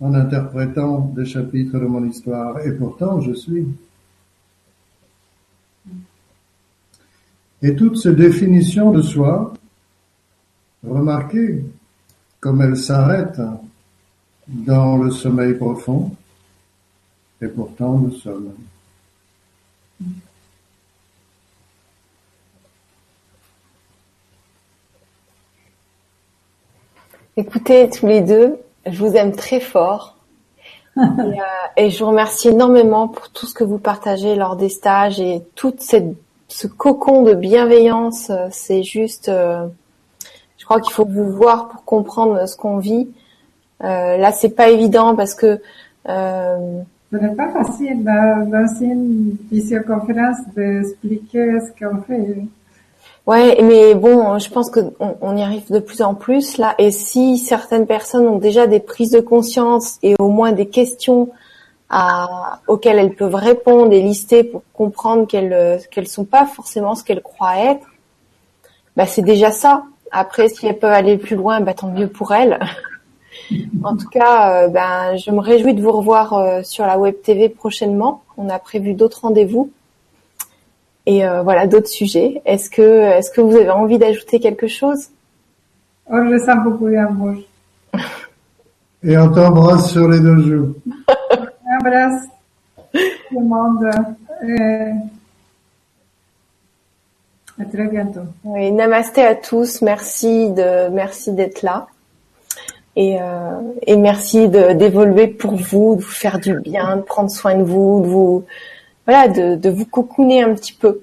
en 0.00 0.12
interprétant 0.12 1.12
des 1.16 1.24
chapitres 1.24 1.78
de 1.78 1.86
mon 1.86 2.04
histoire 2.06 2.60
et 2.60 2.72
pourtant 2.72 3.22
je 3.22 3.32
suis. 3.32 3.66
Et 7.62 7.76
toutes 7.76 7.98
ces 7.98 8.14
définitions 8.14 8.90
de 8.90 9.02
soi, 9.02 9.52
remarquez 10.86 11.62
comme 12.40 12.62
elles 12.62 12.78
s'arrêtent 12.78 13.42
dans 14.48 14.96
le 14.96 15.10
sommeil 15.10 15.54
profond 15.54 16.10
et 17.42 17.48
pourtant 17.48 17.98
nous 17.98 18.12
sommes. 18.12 18.52
Écoutez, 27.36 27.88
tous 27.88 28.06
les 28.06 28.20
deux, 28.20 28.58
je 28.86 29.04
vous 29.04 29.14
aime 29.14 29.32
très 29.32 29.60
fort. 29.60 30.16
et, 31.76 31.88
je 31.90 31.98
vous 32.00 32.10
remercie 32.10 32.48
énormément 32.48 33.08
pour 33.08 33.30
tout 33.30 33.46
ce 33.46 33.54
que 33.54 33.64
vous 33.64 33.78
partagez 33.78 34.34
lors 34.34 34.56
des 34.56 34.68
stages 34.68 35.20
et 35.20 35.42
tout 35.54 35.74
cette, 35.78 36.16
ce 36.50 36.66
cocon 36.66 37.22
de 37.22 37.34
bienveillance. 37.34 38.30
C'est 38.50 38.82
juste, 38.82 39.30
je 39.30 40.64
crois 40.64 40.80
qu'il 40.80 40.92
faut 40.92 41.06
vous 41.06 41.30
voir 41.30 41.68
pour 41.68 41.84
comprendre 41.84 42.46
ce 42.46 42.56
qu'on 42.56 42.78
vit. 42.78 43.08
là, 43.80 44.32
c'est 44.32 44.50
pas 44.50 44.68
évident 44.68 45.16
parce 45.16 45.34
que 45.34 45.60
euh, 46.08 46.82
ce 47.12 47.16
n'est 47.16 47.34
pas 47.34 47.48
facile 47.48 48.04
dans, 48.04 48.48
dans 48.48 48.66
une 48.80 49.36
visioconférence 49.50 50.38
d'expliquer 50.54 51.58
ce 51.60 51.84
qu'on 51.84 52.02
fait. 52.02 52.36
Ouais, 53.26 53.58
mais 53.62 53.94
bon, 53.94 54.38
je 54.38 54.48
pense 54.50 54.70
qu'on 54.70 54.92
on 55.20 55.36
y 55.36 55.42
arrive 55.42 55.70
de 55.70 55.80
plus 55.80 56.02
en 56.02 56.14
plus 56.14 56.56
là. 56.56 56.74
Et 56.78 56.90
si 56.90 57.38
certaines 57.38 57.86
personnes 57.86 58.26
ont 58.26 58.38
déjà 58.38 58.66
des 58.66 58.80
prises 58.80 59.10
de 59.10 59.20
conscience 59.20 59.98
et 60.02 60.14
au 60.18 60.28
moins 60.28 60.52
des 60.52 60.66
questions 60.66 61.28
à, 61.90 62.60
auxquelles 62.68 62.98
elles 62.98 63.14
peuvent 63.14 63.34
répondre 63.34 63.92
et 63.92 64.00
lister 64.00 64.44
pour 64.44 64.62
comprendre 64.72 65.26
qu'elles 65.26 65.80
qu'elles 65.90 66.08
sont 66.08 66.24
pas 66.24 66.46
forcément 66.46 66.94
ce 66.94 67.04
qu'elles 67.04 67.22
croient 67.22 67.58
être, 67.58 67.86
bah 68.96 69.06
c'est 69.06 69.22
déjà 69.22 69.50
ça. 69.50 69.84
Après, 70.12 70.48
si 70.48 70.66
elles 70.66 70.78
peuvent 70.78 70.92
aller 70.92 71.18
plus 71.18 71.36
loin, 71.36 71.60
bah 71.60 71.74
tant 71.74 71.88
mieux 71.88 72.08
pour 72.08 72.32
elles. 72.32 72.58
En 73.82 73.96
tout 73.96 74.08
cas, 74.08 74.64
euh, 74.64 74.68
ben, 74.68 75.16
je 75.16 75.30
me 75.30 75.40
réjouis 75.40 75.74
de 75.74 75.82
vous 75.82 75.90
revoir 75.90 76.34
euh, 76.34 76.62
sur 76.62 76.86
la 76.86 76.98
web 76.98 77.14
TV 77.22 77.48
prochainement. 77.48 78.22
On 78.36 78.48
a 78.48 78.58
prévu 78.58 78.94
d'autres 78.94 79.22
rendez-vous 79.22 79.70
et 81.06 81.26
euh, 81.26 81.42
voilà 81.42 81.66
d'autres 81.66 81.88
sujets. 81.88 82.42
Est-ce 82.44 82.70
que 82.70 82.82
est-ce 82.82 83.30
que 83.30 83.40
vous 83.40 83.56
avez 83.56 83.70
envie 83.70 83.98
d'ajouter 83.98 84.40
quelque 84.40 84.68
chose? 84.68 85.08
Oh, 86.10 86.16
je 86.30 86.38
sens 86.38 86.62
beaucoup 86.64 86.90
d'amour. 86.90 87.36
Et 89.02 89.16
on 89.16 89.30
t'embrasse 89.30 89.92
sur 89.92 90.08
les 90.08 90.20
deux 90.20 90.38
joues. 90.42 90.74
Embrasse 91.80 92.26
tout 92.92 93.40
le 93.40 93.46
monde. 93.46 93.90
à 97.58 97.64
très 97.64 97.86
bientôt. 97.88 98.20
Oui, 98.44 98.70
namasté 98.70 99.22
à 99.22 99.34
tous. 99.34 99.80
Merci 99.80 100.50
de 100.50 100.88
merci 100.90 101.32
d'être 101.32 101.62
là. 101.62 101.86
Et, 102.96 103.18
euh, 103.20 103.60
et 103.86 103.96
merci 103.96 104.48
d'évoluer 104.48 105.28
pour 105.28 105.54
vous, 105.54 105.96
de 105.96 106.02
vous 106.02 106.10
faire 106.10 106.38
du 106.38 106.58
bien, 106.60 106.96
de 106.98 107.02
prendre 107.02 107.30
soin 107.30 107.54
de 107.54 107.62
vous, 107.62 108.02
de 108.02 108.08
vous 108.08 108.44
voilà, 109.06 109.28
de, 109.28 109.54
de 109.56 109.70
vous 109.70 109.86
cocooner 109.86 110.42
un 110.42 110.54
petit 110.54 110.74
peu. 110.74 111.00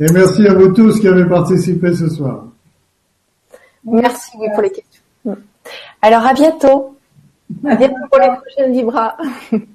Et 0.00 0.06
merci 0.12 0.46
à 0.46 0.54
vous 0.54 0.72
tous 0.72 0.98
qui 0.98 1.08
avez 1.08 1.26
participé 1.28 1.94
ce 1.94 2.08
soir. 2.08 2.46
Merci 3.84 4.30
pour 4.54 4.62
les 4.62 4.70
questions. 4.70 5.02
Alors 6.00 6.24
à 6.24 6.32
bientôt. 6.32 6.90
À 7.66 7.76
bientôt 7.76 7.94
pour 8.10 8.18
les 8.18 8.28
prochaines 8.28 8.72
Libras. 8.72 9.16